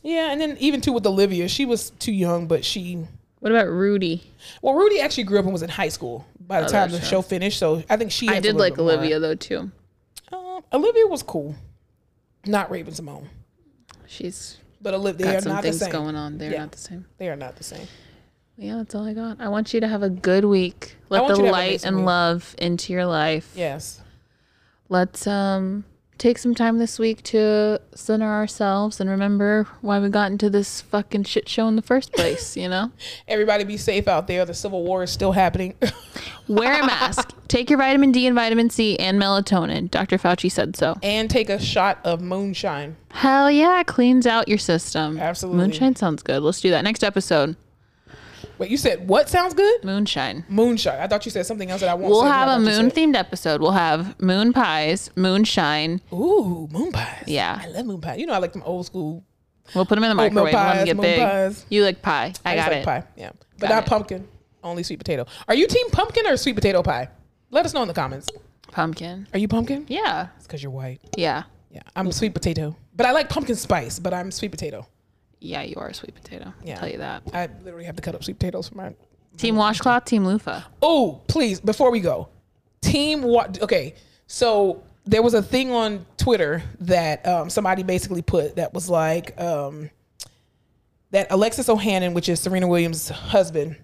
Yeah, 0.02 0.30
and 0.30 0.40
then 0.40 0.56
even 0.58 0.80
too 0.80 0.92
with 0.92 1.06
Olivia, 1.06 1.48
she 1.48 1.64
was 1.64 1.90
too 1.90 2.12
young, 2.12 2.46
but 2.48 2.64
she. 2.64 3.06
What 3.46 3.52
about 3.52 3.68
Rudy? 3.68 4.24
Well, 4.60 4.74
Rudy 4.74 5.00
actually 5.00 5.22
grew 5.22 5.38
up 5.38 5.44
and 5.44 5.52
was 5.52 5.62
in 5.62 5.70
high 5.70 5.88
school 5.90 6.26
by 6.40 6.62
the 6.62 6.66
Oh, 6.66 6.68
time 6.68 6.90
the 6.90 6.96
that's 6.96 7.08
show 7.08 7.22
finished. 7.22 7.60
So 7.60 7.84
I 7.88 7.96
think 7.96 8.10
she. 8.10 8.28
I 8.28 8.40
did 8.40 8.56
like 8.56 8.74
bit 8.74 8.82
more. 8.82 8.90
Olivia 8.94 9.20
though 9.20 9.36
too. 9.36 9.70
Um, 10.32 10.64
Olivia 10.72 11.06
was 11.06 11.22
cool, 11.22 11.54
not 12.44 12.72
Raven-Symoné, 12.72 13.28
She's 14.08 14.56
but 14.82 14.94
Olivia 14.94 15.26
they 15.26 15.32
got 15.32 15.38
are 15.38 15.40
some 15.42 15.52
not 15.52 15.62
the 15.62 15.68
things 15.68 15.78
same. 15.78 15.92
going 15.92 16.16
on. 16.16 16.38
They're 16.38 16.50
Yeah. 16.50 16.58
not 16.62 16.72
the 16.72 16.78
same. 16.78 17.04
They 17.18 17.28
are 17.28 17.36
not 17.36 17.54
the 17.54 17.62
same. 17.62 17.86
Yeah, 18.58 18.78
that's 18.78 18.96
all 18.96 19.06
I 19.06 19.14
got. 19.14 19.40
I 19.40 19.46
want 19.48 19.72
you 19.72 19.78
to 19.78 19.86
have 19.86 20.02
a 20.02 20.10
good 20.10 20.44
week. 20.44 20.96
Let 21.08 21.20
the 21.28 21.28
you 21.28 21.34
to 21.36 21.42
have 21.42 21.46
an 21.46 21.52
light 21.52 21.84
and 21.84 21.96
week. 21.98 22.04
love 22.06 22.56
into 22.58 22.92
your 22.92 23.06
life. 23.06 23.52
Yes. 23.54 24.00
Let's 24.88 25.24
um 25.28 25.84
take 26.18 26.38
some 26.38 26.54
time 26.54 26.78
this 26.78 26.98
week 26.98 27.22
to 27.22 27.80
center 27.94 28.26
ourselves 28.26 29.00
and 29.00 29.10
remember 29.10 29.66
why 29.80 29.98
we 29.98 30.08
got 30.08 30.30
into 30.30 30.48
this 30.48 30.80
fucking 30.80 31.24
shit 31.24 31.48
show 31.48 31.68
in 31.68 31.76
the 31.76 31.82
first 31.82 32.12
place, 32.12 32.56
you 32.56 32.68
know? 32.68 32.90
Everybody 33.28 33.64
be 33.64 33.76
safe 33.76 34.08
out 34.08 34.26
there. 34.26 34.44
The 34.44 34.54
Civil 34.54 34.82
War 34.82 35.02
is 35.02 35.10
still 35.10 35.32
happening. 35.32 35.74
Wear 36.48 36.80
a 36.82 36.86
mask. 36.86 37.32
Take 37.48 37.68
your 37.70 37.78
vitamin 37.78 38.12
D 38.12 38.26
and 38.26 38.34
vitamin 38.34 38.70
C 38.70 38.98
and 38.98 39.20
melatonin. 39.20 39.90
Dr. 39.90 40.16
Fauci 40.18 40.50
said 40.50 40.76
so. 40.76 40.96
and 41.02 41.28
take 41.28 41.50
a 41.50 41.60
shot 41.60 41.98
of 42.04 42.20
moonshine. 42.20 42.96
Hell 43.10 43.50
yeah, 43.50 43.82
cleans 43.82 44.26
out 44.26 44.48
your 44.48 44.58
system. 44.58 45.18
Absolutely. 45.18 45.58
Moonshine 45.60 45.96
sounds 45.96 46.22
good. 46.22 46.42
Let's 46.42 46.60
do 46.60 46.70
that 46.70 46.82
next 46.84 47.04
episode. 47.04 47.56
Wait, 48.58 48.70
you 48.70 48.76
said 48.76 49.06
what 49.08 49.28
sounds 49.28 49.54
good? 49.54 49.84
Moonshine. 49.84 50.44
Moonshine. 50.48 50.98
I 51.00 51.06
thought 51.06 51.24
you 51.24 51.30
said 51.30 51.46
something 51.46 51.70
else 51.70 51.80
that 51.80 51.90
I 51.90 51.94
won't 51.94 52.10
We'll 52.10 52.22
say 52.22 52.28
have 52.28 52.48
a 52.48 52.58
now 52.58 52.64
that 52.64 52.76
you 52.76 52.82
moon 52.82 52.90
themed 52.90 53.16
episode. 53.16 53.60
We'll 53.60 53.72
have 53.72 54.20
moon 54.20 54.52
pies, 54.52 55.10
moonshine. 55.16 56.00
Ooh, 56.12 56.68
moon 56.70 56.92
pies. 56.92 57.24
Yeah. 57.26 57.60
I 57.62 57.68
love 57.68 57.86
moon 57.86 58.00
pies. 58.00 58.18
You 58.18 58.26
know 58.26 58.32
I 58.34 58.38
like 58.38 58.52
them 58.52 58.62
old 58.64 58.86
school. 58.86 59.24
We'll 59.74 59.84
put 59.84 59.96
them 59.96 60.04
in 60.04 60.10
the 60.10 60.14
microwave. 60.14 60.54
Let 60.54 60.62
them 60.62 60.76
pies, 60.76 60.84
get 60.86 61.00
big. 61.00 61.18
pies. 61.20 61.66
You 61.68 61.84
like 61.84 62.02
pie. 62.02 62.32
I, 62.44 62.52
I, 62.52 62.56
just 62.56 62.66
got 62.66 62.72
like 62.72 62.80
it. 62.80 62.84
pie. 62.84 63.04
Yeah, 63.16 63.30
but 63.58 63.68
Got 63.68 63.74
not 63.74 63.86
it. 63.86 63.88
pumpkin. 63.88 64.28
Only 64.62 64.82
sweet 64.82 64.98
potato. 64.98 65.26
Are 65.48 65.54
you 65.54 65.66
team 65.66 65.90
pumpkin 65.90 66.26
or 66.26 66.36
sweet 66.36 66.54
potato 66.54 66.82
pie? 66.82 67.08
Let 67.50 67.66
us 67.66 67.74
know 67.74 67.82
in 67.82 67.88
the 67.88 67.94
comments. 67.94 68.28
Pumpkin. 68.72 69.28
Are 69.32 69.38
you 69.38 69.48
pumpkin? 69.48 69.84
Yeah. 69.88 70.28
It's 70.36 70.46
because 70.46 70.62
you're 70.62 70.72
white. 70.72 71.00
Yeah. 71.16 71.44
Yeah, 71.70 71.82
I'm 71.94 72.10
sweet 72.10 72.32
potato, 72.32 72.74
but 72.94 73.04
I 73.06 73.12
like 73.12 73.28
pumpkin 73.28 73.54
spice. 73.54 73.98
But 73.98 74.14
I'm 74.14 74.30
sweet 74.30 74.50
potato. 74.50 74.86
Yeah, 75.40 75.62
you 75.62 75.74
are 75.76 75.88
a 75.88 75.94
sweet 75.94 76.14
potato. 76.14 76.52
Yeah. 76.64 76.74
I'll 76.74 76.80
tell 76.80 76.88
you 76.88 76.98
that. 76.98 77.22
I 77.32 77.48
literally 77.62 77.84
have 77.84 77.96
to 77.96 78.02
cut 78.02 78.14
up 78.14 78.24
sweet 78.24 78.38
potatoes 78.38 78.68
for 78.68 78.76
my. 78.76 78.94
Team 79.36 79.56
washcloth, 79.56 80.06
team 80.06 80.24
loofah. 80.24 80.62
Oh, 80.80 81.20
please! 81.28 81.60
Before 81.60 81.90
we 81.90 82.00
go, 82.00 82.28
team 82.80 83.22
what? 83.22 83.60
Okay, 83.60 83.94
so 84.26 84.82
there 85.04 85.22
was 85.22 85.34
a 85.34 85.42
thing 85.42 85.70
on 85.72 86.06
Twitter 86.16 86.62
that 86.80 87.26
um, 87.26 87.50
somebody 87.50 87.82
basically 87.82 88.22
put 88.22 88.56
that 88.56 88.72
was 88.72 88.88
like 88.88 89.38
um, 89.38 89.90
that 91.10 91.26
Alexis 91.30 91.68
Ohanian, 91.68 92.14
which 92.14 92.28
is 92.30 92.40
Serena 92.40 92.66
Williams' 92.66 93.10
husband, 93.10 93.76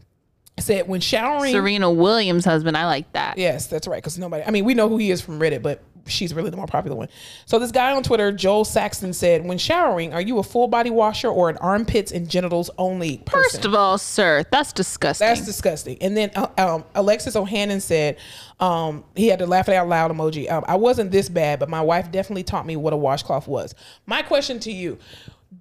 said 0.58 0.88
when 0.88 1.00
showering. 1.00 1.52
Serena 1.52 1.90
Williams' 1.90 2.44
husband. 2.44 2.76
I 2.76 2.86
like 2.86 3.12
that. 3.12 3.36
Yes, 3.36 3.66
that's 3.66 3.86
right. 3.86 4.02
Because 4.02 4.18
nobody, 4.18 4.44
I 4.44 4.50
mean, 4.50 4.64
we 4.64 4.74
know 4.74 4.88
who 4.88 4.96
he 4.96 5.10
is 5.10 5.20
from 5.20 5.38
Reddit, 5.38 5.62
but 5.62 5.82
she's 6.06 6.34
really 6.34 6.50
the 6.50 6.56
more 6.56 6.66
popular 6.66 6.96
one. 6.96 7.08
So 7.46 7.58
this 7.58 7.70
guy 7.70 7.92
on 7.92 8.02
Twitter, 8.02 8.32
Joel 8.32 8.64
Saxton, 8.64 9.12
said, 9.12 9.44
"When 9.44 9.58
showering, 9.58 10.12
are 10.12 10.20
you 10.20 10.38
a 10.38 10.42
full 10.42 10.68
body 10.68 10.90
washer 10.90 11.28
or 11.28 11.48
an 11.48 11.56
armpits 11.58 12.12
and 12.12 12.28
genitals 12.28 12.70
only 12.78 13.18
person?" 13.18 13.42
First 13.42 13.64
of 13.64 13.74
all, 13.74 13.98
sir, 13.98 14.44
that's 14.50 14.72
disgusting. 14.72 15.26
That's 15.26 15.44
disgusting. 15.44 15.98
And 16.00 16.16
then 16.16 16.30
uh, 16.34 16.48
um, 16.58 16.84
Alexis 16.94 17.36
Ohanian 17.36 17.80
said 17.80 18.18
um, 18.60 19.04
he 19.14 19.28
had 19.28 19.38
to 19.40 19.46
laugh 19.46 19.68
it 19.68 19.74
out 19.74 19.88
loud 19.88 20.10
emoji. 20.10 20.50
Um, 20.50 20.64
I 20.66 20.76
wasn't 20.76 21.10
this 21.10 21.28
bad, 21.28 21.58
but 21.58 21.68
my 21.68 21.80
wife 21.80 22.10
definitely 22.10 22.44
taught 22.44 22.66
me 22.66 22.76
what 22.76 22.92
a 22.92 22.96
washcloth 22.96 23.48
was. 23.48 23.74
My 24.06 24.22
question 24.22 24.58
to 24.60 24.72
you: 24.72 24.98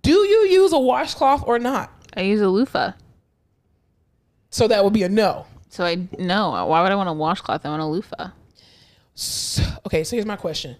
Do 0.02 0.12
you 0.14 0.48
use 0.48 0.74
a 0.74 0.80
washcloth 0.80 1.44
or 1.46 1.60
not? 1.60 1.92
I 2.16 2.22
use 2.22 2.42
a 2.42 2.50
loofah. 2.50 2.94
So 4.50 4.68
that 4.68 4.84
would 4.84 4.94
be 4.94 5.04
a 5.04 5.10
no. 5.10 5.46
So 5.70 5.86
I 5.86 6.08
no. 6.20 6.66
Why 6.66 6.84
would 6.84 6.92
I 6.92 6.96
want 6.96 7.10
a 7.10 7.14
washcloth? 7.14 7.66
I 7.66 7.70
want 7.70 7.82
a 7.82 7.86
loofah. 7.86 8.32
So- 9.22 9.64
okay, 9.86 10.04
so 10.04 10.16
here's 10.16 10.26
my 10.26 10.36
question. 10.36 10.76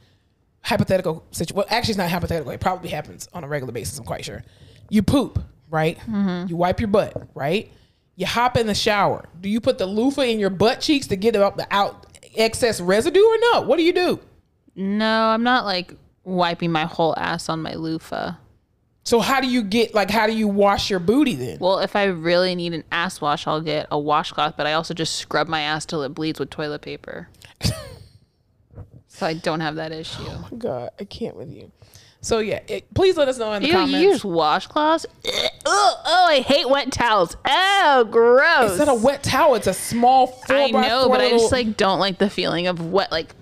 Hypothetical 0.64 1.24
situation. 1.32 1.56
Well, 1.56 1.66
actually, 1.70 1.92
it's 1.92 1.98
not 1.98 2.10
hypothetical. 2.10 2.52
It 2.52 2.60
probably 2.60 2.90
happens 2.90 3.28
on 3.34 3.44
a 3.44 3.48
regular 3.48 3.72
basis. 3.72 3.98
I'm 3.98 4.06
quite 4.06 4.26
sure. 4.26 4.44
You 4.90 5.04
poop, 5.04 5.44
right? 5.70 5.98
Mm-hmm. 6.00 6.48
You 6.50 6.56
wipe 6.56 6.80
your 6.80 6.88
butt, 6.88 7.30
right? 7.36 7.72
You 8.16 8.26
hop 8.26 8.58
in 8.58 8.68
the 8.68 8.76
shower. 8.76 9.26
Do 9.40 9.50
you 9.50 9.60
put 9.62 9.78
the 9.78 9.86
loofah 9.86 10.22
in 10.24 10.40
your 10.40 10.50
butt 10.50 10.82
cheeks 10.82 11.08
to 11.08 11.16
get 11.16 11.36
up 11.36 11.58
the 11.58 11.68
out 11.72 12.06
excess 12.36 12.80
residue 12.82 13.24
or 13.24 13.38
no? 13.54 13.62
What 13.62 13.78
do 13.78 13.84
you 13.84 13.94
do? 13.94 14.20
No, 14.76 15.28
I'm 15.28 15.44
not 15.44 15.66
like 15.66 15.94
wiping 16.24 16.72
my 16.72 16.86
whole 16.86 17.16
ass 17.18 17.50
on 17.50 17.62
my 17.62 17.74
loofah. 17.74 18.34
So 19.04 19.20
how 19.20 19.42
do 19.42 19.48
you 19.48 19.64
get 19.64 19.96
like 19.96 20.12
how 20.12 20.28
do 20.28 20.34
you 20.34 20.48
wash 20.48 20.90
your 20.92 21.00
booty 21.00 21.34
then? 21.36 21.58
Well, 21.60 21.80
if 21.80 21.96
I 21.96 22.04
really 22.06 22.54
need 22.54 22.74
an 22.74 22.84
ass 22.92 23.20
wash, 23.20 23.48
I'll 23.48 23.62
get 23.62 23.88
a 23.90 24.00
washcloth, 24.00 24.56
but 24.58 24.68
I 24.68 24.74
also 24.74 24.94
just 24.94 25.16
scrub 25.16 25.48
my 25.48 25.62
ass 25.62 25.86
till 25.86 26.04
it 26.04 26.10
bleeds 26.10 26.40
with 26.40 26.52
toilet 26.52 26.82
paper. 26.84 27.28
so 29.22 29.28
I 29.28 29.36
don't 29.36 29.60
have 29.60 29.76
that 29.76 29.92
issue. 29.92 30.24
Oh 30.28 30.48
my 30.52 30.58
God, 30.58 30.90
I 31.00 31.04
can't 31.04 31.36
with 31.38 31.50
you. 31.50 31.72
So 32.22 32.40
yeah, 32.40 32.60
it, 32.68 32.92
please 32.94 33.18
let 33.18 33.28
us 33.28 33.38
know 33.38 33.54
in 33.54 33.62
the 33.62 33.68
You 33.68 33.74
comments. 33.76 33.94
use 34.00 34.22
washcloths? 34.24 35.06
Ugh, 35.26 35.52
Oh, 35.66 36.02
oh, 36.06 36.26
I 36.28 36.40
hate 36.42 36.68
wet 36.70 36.92
towels. 36.92 37.38
Oh, 37.46 38.08
gross. 38.12 38.72
it's 38.72 38.80
not 38.80 38.88
a 38.90 38.94
wet 39.00 39.22
towel. 39.24 39.54
It's 39.56 39.68
a 39.68 39.74
small 39.74 40.26
four 40.28 40.56
I 40.56 40.72
know, 40.72 41.08
but 41.10 41.22
I 41.22 41.30
just 41.30 41.52
like 41.52 41.78
don't 41.78 42.00
like 42.00 42.18
the 42.18 42.30
feeling 42.32 42.66
of 42.68 42.92
wet. 42.92 43.12
Like, 43.12 43.36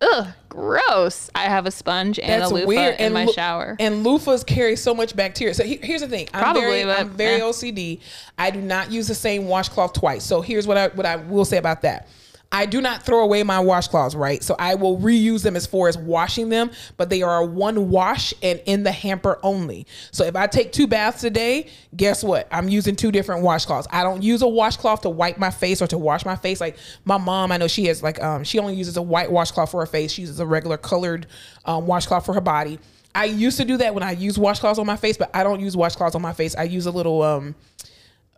ugh, 0.00 0.28
gross. 0.48 1.30
I 1.34 1.44
have 1.44 1.66
a 1.66 1.70
sponge 1.72 2.18
and 2.20 2.40
That's 2.42 2.50
a 2.50 2.54
loofah 2.54 2.66
weird. 2.68 3.00
in 3.00 3.12
my 3.12 3.24
loo- 3.24 3.32
shower. 3.32 3.76
And 3.80 4.04
loofahs 4.06 4.46
carry 4.46 4.74
so 4.76 4.94
much 4.94 5.14
bacteria. 5.16 5.54
So 5.54 5.64
he- 5.64 5.80
here's 5.82 6.00
the 6.00 6.08
thing. 6.08 6.28
I'm 6.34 6.42
Probably, 6.42 6.60
very, 6.62 6.84
but, 6.84 6.98
I'm 7.00 7.10
very 7.10 7.40
eh. 7.40 7.44
OCD. 7.44 8.00
I 8.38 8.50
do 8.50 8.60
not 8.60 8.90
use 8.92 9.06
the 9.08 9.14
same 9.16 9.46
washcloth 9.46 9.92
twice. 9.94 10.24
So 10.24 10.40
here's 10.40 10.66
what 10.66 10.76
I 10.76 10.88
what 10.88 11.06
I 11.06 11.16
will 11.16 11.44
say 11.44 11.56
about 11.58 11.82
that. 11.82 12.08
I 12.50 12.64
do 12.64 12.80
not 12.80 13.02
throw 13.02 13.22
away 13.22 13.42
my 13.42 13.58
washcloths, 13.58 14.16
right? 14.16 14.42
So 14.42 14.56
I 14.58 14.74
will 14.74 14.96
reuse 14.98 15.42
them 15.42 15.54
as 15.54 15.66
far 15.66 15.88
as 15.88 15.98
washing 15.98 16.48
them, 16.48 16.70
but 16.96 17.10
they 17.10 17.20
are 17.20 17.44
one 17.44 17.90
wash 17.90 18.32
and 18.42 18.60
in 18.64 18.84
the 18.84 18.92
hamper 18.92 19.38
only. 19.42 19.86
So 20.12 20.24
if 20.24 20.34
I 20.34 20.46
take 20.46 20.72
two 20.72 20.86
baths 20.86 21.24
a 21.24 21.30
day, 21.30 21.68
guess 21.94 22.24
what? 22.24 22.48
I'm 22.50 22.70
using 22.70 22.96
two 22.96 23.12
different 23.12 23.44
washcloths. 23.44 23.86
I 23.90 24.02
don't 24.02 24.22
use 24.22 24.40
a 24.40 24.48
washcloth 24.48 25.02
to 25.02 25.10
wipe 25.10 25.36
my 25.36 25.50
face 25.50 25.82
or 25.82 25.86
to 25.88 25.98
wash 25.98 26.24
my 26.24 26.36
face. 26.36 26.58
Like 26.58 26.78
my 27.04 27.18
mom, 27.18 27.52
I 27.52 27.58
know 27.58 27.68
she 27.68 27.84
has 27.86 28.02
like 28.02 28.22
um 28.22 28.44
she 28.44 28.58
only 28.58 28.74
uses 28.74 28.96
a 28.96 29.02
white 29.02 29.30
washcloth 29.30 29.70
for 29.70 29.80
her 29.80 29.86
face. 29.86 30.12
She 30.12 30.22
uses 30.22 30.40
a 30.40 30.46
regular 30.46 30.78
colored 30.78 31.26
um, 31.66 31.86
washcloth 31.86 32.24
for 32.24 32.32
her 32.32 32.40
body. 32.40 32.78
I 33.14 33.26
used 33.26 33.58
to 33.58 33.64
do 33.64 33.76
that 33.78 33.94
when 33.94 34.02
I 34.02 34.12
use 34.12 34.38
washcloths 34.38 34.78
on 34.78 34.86
my 34.86 34.96
face, 34.96 35.16
but 35.16 35.30
I 35.34 35.42
don't 35.42 35.60
use 35.60 35.76
washcloths 35.76 36.14
on 36.14 36.22
my 36.22 36.32
face. 36.32 36.56
I 36.56 36.62
use 36.62 36.86
a 36.86 36.90
little 36.90 37.20
um 37.20 37.54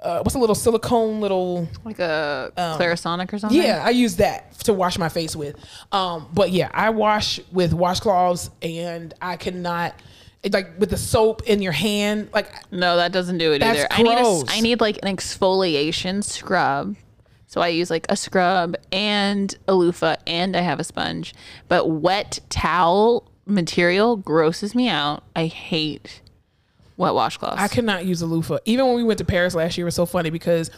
uh, 0.02 0.20
what's 0.20 0.35
a 0.35 0.39
little 0.39 0.55
silicone 0.55 1.20
little 1.20 1.68
like 1.85 1.98
a 1.98 2.52
Clarisonic 2.56 3.32
or 3.32 3.39
something. 3.39 3.60
Um, 3.60 3.66
yeah, 3.66 3.82
I 3.85 3.90
use 3.90 4.16
that 4.16 4.52
to 4.60 4.72
wash 4.72 4.98
my 4.98 5.09
face 5.09 5.36
with. 5.36 5.56
Um, 5.93 6.28
but 6.32 6.51
yeah, 6.51 6.70
I 6.72 6.90
wash 6.90 7.40
with 7.52 7.72
washcloths, 7.72 8.51
and 8.62 9.12
I 9.20 9.36
cannot 9.36 9.94
like 10.51 10.78
with 10.78 10.90
the 10.90 10.97
soap 10.97 11.43
in 11.43 11.62
your 11.62 11.72
hand. 11.72 12.31
Like 12.32 12.52
No, 12.70 12.97
that 12.97 13.12
doesn't 13.12 13.39
do 13.39 13.52
it 13.52 13.62
either. 13.62 13.86
I 13.90 14.02
need 14.02 14.12
a, 14.12 14.22
gross. 14.22 14.44
I 14.48 14.60
need 14.60 14.81
like 14.81 14.98
an 15.02 15.14
exfoliation 15.14 16.24
scrub. 16.24 16.97
So 17.47 17.60
I 17.60 17.68
use 17.68 17.90
like 17.90 18.06
a 18.09 18.16
scrub 18.16 18.77
and 18.93 19.52
a 19.66 19.74
loofah 19.74 20.16
and 20.27 20.56
I 20.56 20.60
have 20.60 20.78
a 20.78 20.85
sponge. 20.85 21.35
But 21.66 21.90
wet 21.90 22.39
towel 22.48 23.28
material 23.44 24.16
grosses 24.16 24.74
me 24.74 24.89
out. 24.89 25.24
I 25.35 25.47
hate 25.47 26.22
wet 27.01 27.12
washcloths. 27.12 27.59
I 27.59 27.68
cannot 27.68 28.05
use 28.05 28.22
a 28.22 28.27
loofah. 28.27 28.59
Even 28.66 28.86
when 28.86 28.94
we 28.94 29.02
went 29.02 29.18
to 29.18 29.24
Paris 29.24 29.55
last 29.55 29.77
year, 29.77 29.85
it 29.85 29.89
was 29.89 29.94
so 29.94 30.06
funny 30.06 30.31
because 30.31 30.70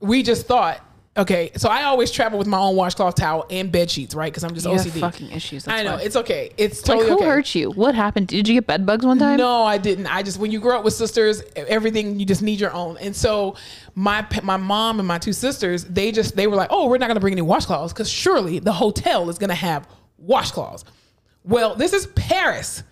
we 0.00 0.22
just 0.22 0.46
thought. 0.46 0.80
Okay, 1.14 1.50
so 1.56 1.68
I 1.68 1.82
always 1.82 2.10
travel 2.10 2.38
with 2.38 2.48
my 2.48 2.56
own 2.56 2.74
washcloth 2.74 3.16
towel 3.16 3.44
and 3.50 3.70
bed 3.70 3.90
sheets, 3.90 4.14
right? 4.14 4.32
Because 4.32 4.44
I'm 4.44 4.54
just 4.54 4.64
you 4.64 4.72
OCD. 4.72 4.98
fucking 4.98 5.30
issues. 5.30 5.68
I 5.68 5.82
know 5.82 5.96
why. 5.96 6.00
it's 6.00 6.16
okay. 6.16 6.52
It's 6.56 6.80
totally 6.80 7.04
like 7.06 7.18
who 7.18 7.24
okay. 7.24 7.26
hurt 7.26 7.54
you? 7.54 7.70
What 7.70 7.94
happened? 7.94 8.28
Did 8.28 8.48
you 8.48 8.54
get 8.54 8.66
bed 8.66 8.86
bugs 8.86 9.04
one 9.04 9.18
time? 9.18 9.36
No, 9.36 9.62
I 9.62 9.76
didn't. 9.76 10.06
I 10.06 10.22
just 10.22 10.38
when 10.38 10.50
you 10.50 10.58
grow 10.58 10.78
up 10.78 10.84
with 10.84 10.94
sisters, 10.94 11.42
everything 11.54 12.18
you 12.18 12.24
just 12.24 12.40
need 12.40 12.58
your 12.58 12.72
own. 12.72 12.96
And 12.96 13.14
so 13.14 13.56
my 13.94 14.26
my 14.42 14.56
mom 14.56 15.00
and 15.00 15.06
my 15.06 15.18
two 15.18 15.34
sisters, 15.34 15.84
they 15.84 16.12
just 16.12 16.34
they 16.34 16.46
were 16.46 16.56
like, 16.56 16.68
"Oh, 16.70 16.88
we're 16.88 16.96
not 16.96 17.08
going 17.08 17.16
to 17.16 17.20
bring 17.20 17.34
any 17.34 17.42
washcloths 17.42 17.90
because 17.90 18.08
surely 18.08 18.58
the 18.58 18.72
hotel 18.72 19.28
is 19.28 19.36
going 19.36 19.50
to 19.50 19.54
have 19.54 19.86
washcloths." 20.26 20.84
Well, 21.44 21.74
this 21.74 21.92
is 21.92 22.06
Paris. 22.06 22.84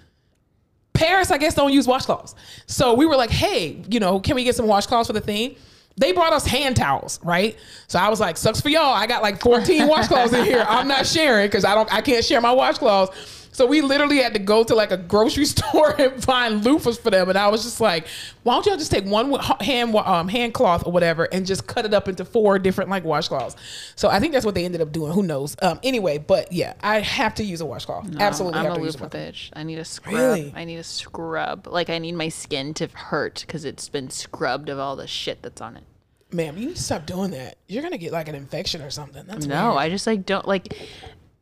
Paris, 1.00 1.30
I 1.30 1.38
guess, 1.38 1.54
don't 1.54 1.72
use 1.72 1.86
washcloths. 1.86 2.34
So 2.66 2.92
we 2.94 3.06
were 3.06 3.16
like, 3.16 3.30
"Hey, 3.30 3.82
you 3.88 4.00
know, 4.00 4.20
can 4.20 4.36
we 4.36 4.44
get 4.44 4.54
some 4.54 4.66
washcloths 4.66 5.06
for 5.06 5.14
the 5.14 5.20
thing?" 5.20 5.56
They 5.96 6.12
brought 6.12 6.32
us 6.32 6.46
hand 6.46 6.76
towels, 6.76 7.18
right? 7.22 7.56
So 7.88 7.98
I 7.98 8.10
was 8.10 8.20
like, 8.20 8.36
"Sucks 8.36 8.60
for 8.60 8.68
y'all. 8.68 8.92
I 8.92 9.06
got 9.06 9.22
like 9.22 9.40
14 9.40 9.82
washcloths 9.88 10.32
in 10.38 10.44
here. 10.44 10.64
I'm 10.68 10.88
not 10.88 11.06
sharing 11.06 11.46
because 11.46 11.64
I 11.64 11.74
don't, 11.74 11.92
I 11.92 12.02
can't 12.02 12.22
share 12.24 12.40
my 12.42 12.54
washcloths." 12.54 13.39
So 13.60 13.66
we 13.66 13.82
literally 13.82 14.22
had 14.22 14.32
to 14.32 14.38
go 14.38 14.64
to 14.64 14.74
like 14.74 14.90
a 14.90 14.96
grocery 14.96 15.44
store 15.56 15.94
and 16.00 16.24
find 16.24 16.62
loofahs 16.62 16.98
for 16.98 17.10
them. 17.10 17.28
And 17.28 17.36
I 17.36 17.48
was 17.48 17.62
just 17.62 17.78
like, 17.78 18.06
why 18.42 18.54
don't 18.54 18.64
y'all 18.64 18.78
just 18.78 18.90
take 18.90 19.04
one 19.04 19.34
hand 19.60 19.94
um, 19.96 20.28
hand 20.28 20.54
cloth 20.54 20.86
or 20.86 20.92
whatever 20.92 21.24
and 21.24 21.44
just 21.44 21.66
cut 21.66 21.84
it 21.84 21.92
up 21.92 22.08
into 22.08 22.24
four 22.24 22.58
different 22.58 22.88
like 22.88 23.04
washcloths. 23.04 23.56
So 23.96 24.08
I 24.08 24.18
think 24.18 24.32
that's 24.32 24.46
what 24.46 24.54
they 24.54 24.64
ended 24.64 24.80
up 24.80 24.92
doing. 24.92 25.12
Who 25.12 25.22
knows? 25.22 25.56
Um, 25.60 25.78
anyway, 25.82 26.16
but 26.16 26.50
yeah, 26.50 26.72
I 26.82 27.00
have 27.00 27.34
to 27.34 27.44
use 27.44 27.60
a 27.60 27.66
washcloth. 27.66 28.16
Absolutely 28.18 28.60
I'm 28.60 28.64
have 28.64 28.76
a 28.76 28.78
to 28.78 28.82
use 28.82 28.94
a 28.94 29.02
loofah 29.02 29.14
bitch. 29.14 29.50
I 29.52 29.62
need 29.62 29.78
a 29.78 29.84
scrub. 29.84 30.14
Really? 30.14 30.54
I 30.56 30.64
need 30.64 30.78
a 30.78 30.82
scrub. 30.82 31.66
Like 31.66 31.90
I 31.90 31.98
need 31.98 32.14
my 32.14 32.30
skin 32.30 32.72
to 32.72 32.86
hurt 32.86 33.44
because 33.46 33.66
it's 33.66 33.90
been 33.90 34.08
scrubbed 34.08 34.70
of 34.70 34.78
all 34.78 34.96
the 34.96 35.06
shit 35.06 35.42
that's 35.42 35.60
on 35.60 35.76
it. 35.76 35.84
Ma'am, 36.32 36.56
you 36.56 36.68
need 36.68 36.76
to 36.76 36.82
stop 36.82 37.04
doing 37.04 37.32
that. 37.32 37.56
You're 37.68 37.82
gonna 37.82 37.98
get 37.98 38.12
like 38.12 38.28
an 38.28 38.34
infection 38.34 38.80
or 38.80 38.90
something. 38.90 39.26
That's 39.26 39.44
No, 39.44 39.72
weird. 39.72 39.78
I 39.78 39.90
just 39.90 40.06
like 40.06 40.24
don't 40.24 40.48
like. 40.48 40.74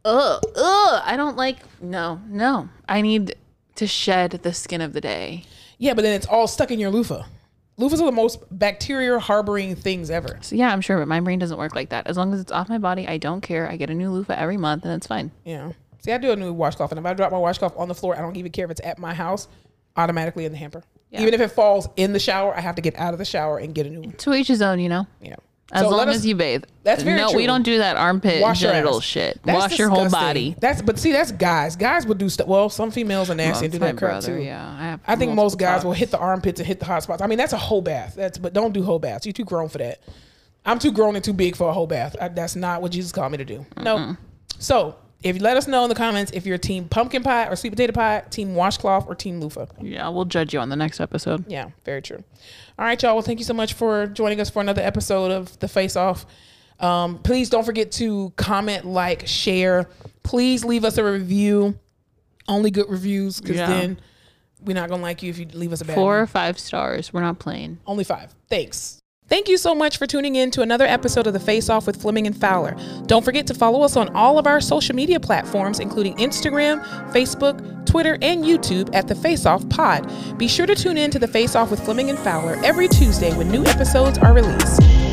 Ugh, 0.09 0.43
ugh. 0.57 1.03
I 1.05 1.17
don't 1.17 1.37
like. 1.37 1.59
No, 1.83 2.21
no. 2.29 2.69
I 2.89 3.03
need 3.03 3.35
to 3.75 3.87
shed 3.87 4.31
the 4.43 4.55
skin 4.55 4.81
of 4.81 4.93
the 4.93 5.01
day. 5.01 5.45
Yeah, 5.77 5.95
but 5.95 6.03
then 6.03 6.15
it's 6.15 6.27
all 6.27 6.49
stuck 6.49 6.71
in 6.71 6.81
your 6.81 6.91
loofah. 6.91 7.25
Loofahs 7.79 8.01
are 8.01 8.07
the 8.07 8.13
most 8.13 8.41
bacteria 8.51 9.19
harboring 9.19 9.77
things 9.77 10.11
ever. 10.11 10.39
So 10.41 10.57
yeah, 10.57 10.73
I'm 10.73 10.81
sure, 10.81 10.99
but 10.99 11.07
my 11.07 11.21
brain 11.21 11.39
doesn't 11.39 11.59
work 11.59 11.75
like 11.75 11.91
that. 11.91 12.07
As 12.07 12.17
long 12.17 12.33
as 12.33 12.41
it's 12.41 12.51
off 12.51 12.69
my 12.69 12.79
body, 12.79 13.07
I 13.07 13.19
don't 13.19 13.41
care. 13.41 13.71
I 13.71 13.77
get 13.77 13.91
a 13.91 13.95
new 13.95 14.11
loofah 14.11 14.33
every 14.33 14.57
month, 14.57 14.85
and 14.85 14.95
it's 14.95 15.07
fine. 15.07 15.31
Yeah. 15.45 15.73
See, 16.01 16.13
I 16.13 16.19
do 16.19 16.33
a 16.33 16.37
new 16.37 16.53
washcloth, 16.53 16.91
and 16.91 16.99
if 16.99 17.07
I 17.07 17.15
drop 17.15 17.31
my 17.31 17.39
washcloth 17.39 17.75
on 17.77 17.89
the 17.89 17.95
floor, 17.95 18.17
I 18.17 18.21
don't 18.21 18.37
even 18.37 18.51
care 18.51 18.65
if 18.65 18.71
it's 18.71 18.81
at 18.83 18.99
my 18.99 19.15
house. 19.15 19.47
Automatically 19.97 20.45
in 20.45 20.53
the 20.53 20.59
hamper. 20.59 20.85
Yeah. 21.11 21.23
Even 21.23 21.35
if 21.35 21.41
it 21.41 21.49
falls 21.49 21.89
in 21.97 22.13
the 22.13 22.21
shower, 22.21 22.57
I 22.57 22.61
have 22.61 22.77
to 22.77 22.83
get 22.83 22.97
out 22.99 23.15
of 23.15 23.19
the 23.19 23.25
shower 23.25 23.59
and 23.59 23.75
get 23.75 23.85
a 23.87 23.91
new 23.91 24.01
one. 24.01 24.13
To 24.13 24.33
each 24.33 24.47
his 24.47 24.63
own, 24.63 24.79
you 24.79 24.89
know. 24.89 25.07
Yeah. 25.21 25.37
As 25.71 25.83
So 25.83 25.91
long 25.91 26.09
us- 26.09 26.17
as 26.17 26.27
you 26.27 26.35
bathe. 26.35 26.65
That's 26.83 27.03
very 27.03 27.19
true. 27.19 27.25
no, 27.27 27.31
true. 27.33 27.41
we 27.41 27.47
don't 27.47 27.63
do 27.63 27.77
that 27.79 27.97
armpit 27.99 28.41
wash 28.41 28.61
genital 28.61 29.01
shit. 29.01 29.39
That's 29.45 29.59
wash 29.71 29.79
your 29.79 29.91
whole 29.91 30.09
body. 30.09 30.57
That's 30.59 30.81
but 30.81 30.99
see, 30.99 31.13
that's 31.13 31.31
guys. 31.33 31.77
Guys 31.77 32.07
would 32.07 32.17
do 32.17 32.31
stuff. 32.31 32.47
Well, 32.47 32.71
some 32.71 32.91
females 32.91 33.29
are 33.29 33.35
nasty 33.35 33.53
Well, 33.53 33.65
and 33.65 33.73
do 33.73 33.79
that 33.81 33.97
crap 33.99 34.23
too. 34.23 34.37
yeah. 34.37 34.99
I 35.07 35.13
I 35.13 35.17
think 35.17 35.35
most 35.35 35.59
guys 35.59 35.85
will 35.85 35.93
hit 35.93 36.11
the 36.11 36.19
armpits 36.19 36.59
and 36.61 36.67
hit 36.67 36.79
the 36.81 36.87
hot 36.87 37.03
spots. 37.03 37.21
I 37.21 37.27
mean, 37.27 37.37
that's 37.37 37.53
a 37.53 37.59
whole 37.59 37.83
bath. 37.83 38.15
That's 38.17 38.39
but 38.39 38.55
don't 38.55 38.73
do 38.73 38.83
whole 38.83 38.99
baths. 38.99 39.27
You're 39.27 39.35
too 39.35 39.45
grown 39.45 39.69
for 39.69 39.79
that. 39.79 40.01
I'm 40.65 40.79
too 40.79 40.93
grown 40.93 41.15
and 41.17 41.25
too 41.25 41.33
big 41.35 41.55
for 41.57 41.69
a 41.69 41.73
whole 41.75 41.87
bath. 41.87 42.17
I, 42.21 42.29
that's 42.29 42.57
not 42.57 42.81
what 42.83 42.93
Jesus 42.93 43.13
called 43.13 43.33
me 43.33 43.39
to 43.39 43.45
do. 43.45 43.67
No. 43.83 44.17
So 44.59 44.97
if 45.23 45.37
you 45.37 45.43
let 45.43 45.57
us 45.57 45.67
know 45.67 45.83
in 45.85 45.89
the 45.89 45.95
comments 45.95 46.31
if 46.33 46.47
you're 46.47 46.59
team 46.59 46.89
pumpkin 46.89 47.23
pie 47.23 47.47
or 47.49 47.57
sweet 47.57 47.71
potato 47.71 47.93
pie, 47.93 48.23
team 48.31 48.55
washcloth 48.55 49.07
or 49.09 49.15
team 49.15 49.41
loofah. 49.41 49.67
Yeah, 49.81 50.09
we'll 50.11 50.25
judge 50.27 50.53
you 50.55 50.61
on 50.61 50.69
the 50.69 50.77
next 50.77 51.01
episode. 51.01 51.45
Yeah, 51.51 51.71
very 51.85 52.03
true. 52.03 52.23
All 52.79 52.85
right, 52.85 53.03
y'all. 53.03 53.15
Well, 53.15 53.23
thank 53.23 53.39
you 53.41 53.45
so 53.45 53.55
much 53.55 53.73
for 53.75 54.07
joining 54.07 54.41
us 54.41 54.49
for 54.51 54.61
another 54.61 54.83
episode 54.83 55.31
of 55.33 55.59
the 55.59 55.67
Face 55.69 55.97
Off. 55.97 56.25
Um, 56.79 57.19
please 57.19 57.51
don't 57.51 57.65
forget 57.65 57.91
to 57.93 58.33
comment, 58.37 58.85
like, 58.85 59.27
share. 59.27 59.89
Please 60.23 60.65
leave 60.65 60.85
us 60.85 60.97
a 60.99 61.05
review. 61.05 61.77
Only 62.47 62.71
good 62.71 62.89
reviews, 62.89 63.41
because 63.41 63.57
Yeah. 63.57 63.67
then 63.67 64.01
we're 64.65 64.75
not 64.75 64.89
gonna 64.89 65.03
like 65.03 65.23
you 65.23 65.31
if 65.31 65.39
you 65.39 65.47
leave 65.53 65.73
us 65.73 65.81
a 65.81 65.85
bad 65.85 65.95
Four 65.97 66.15
one. 66.15 66.23
or 66.23 66.27
five 66.27 66.59
stars. 66.59 67.13
We're 67.13 67.21
not 67.23 67.41
playing. 67.41 67.79
Only 67.87 68.05
five. 68.05 68.33
Thanks. 68.49 69.01
Thank 69.29 69.49
you 69.49 69.59
so 69.59 69.75
much 69.75 69.99
for 69.99 70.07
tuning 70.07 70.37
in 70.37 70.51
to 70.53 70.63
another 70.63 70.87
episode 70.87 71.27
of 71.27 71.35
The 71.35 71.41
Face 71.41 71.69
Off 71.69 71.87
with 71.87 72.01
Fleming 72.01 72.27
and 72.27 72.35
Fowler. 72.35 72.75
Don't 73.05 73.23
forget 73.23 73.47
to 73.49 73.55
follow 73.55 73.83
us 73.83 73.95
on 73.95 74.09
all 74.17 74.39
of 74.39 74.47
our 74.47 74.59
social 74.59 74.97
media 74.97 75.21
platforms, 75.21 75.81
including 75.81 76.17
Instagram, 76.17 76.83
Facebook, 77.13 77.85
Twitter, 77.85 78.17
and 78.23 78.43
YouTube 78.43 78.89
at 78.95 79.07
The 79.07 79.15
Face 79.15 79.45
Off 79.45 79.69
Pod. 79.69 80.11
Be 80.39 80.49
sure 80.49 80.65
to 80.65 80.75
tune 80.75 80.97
in 80.97 81.11
to 81.11 81.19
The 81.19 81.29
Face 81.29 81.55
Off 81.55 81.71
with 81.71 81.85
Fleming 81.85 82.09
and 82.09 82.19
Fowler 82.19 82.57
every 82.65 82.89
Tuesday 82.89 83.37
when 83.37 83.51
new 83.51 83.65
episodes 83.67 84.17
are 84.17 84.33
released. 84.33 85.08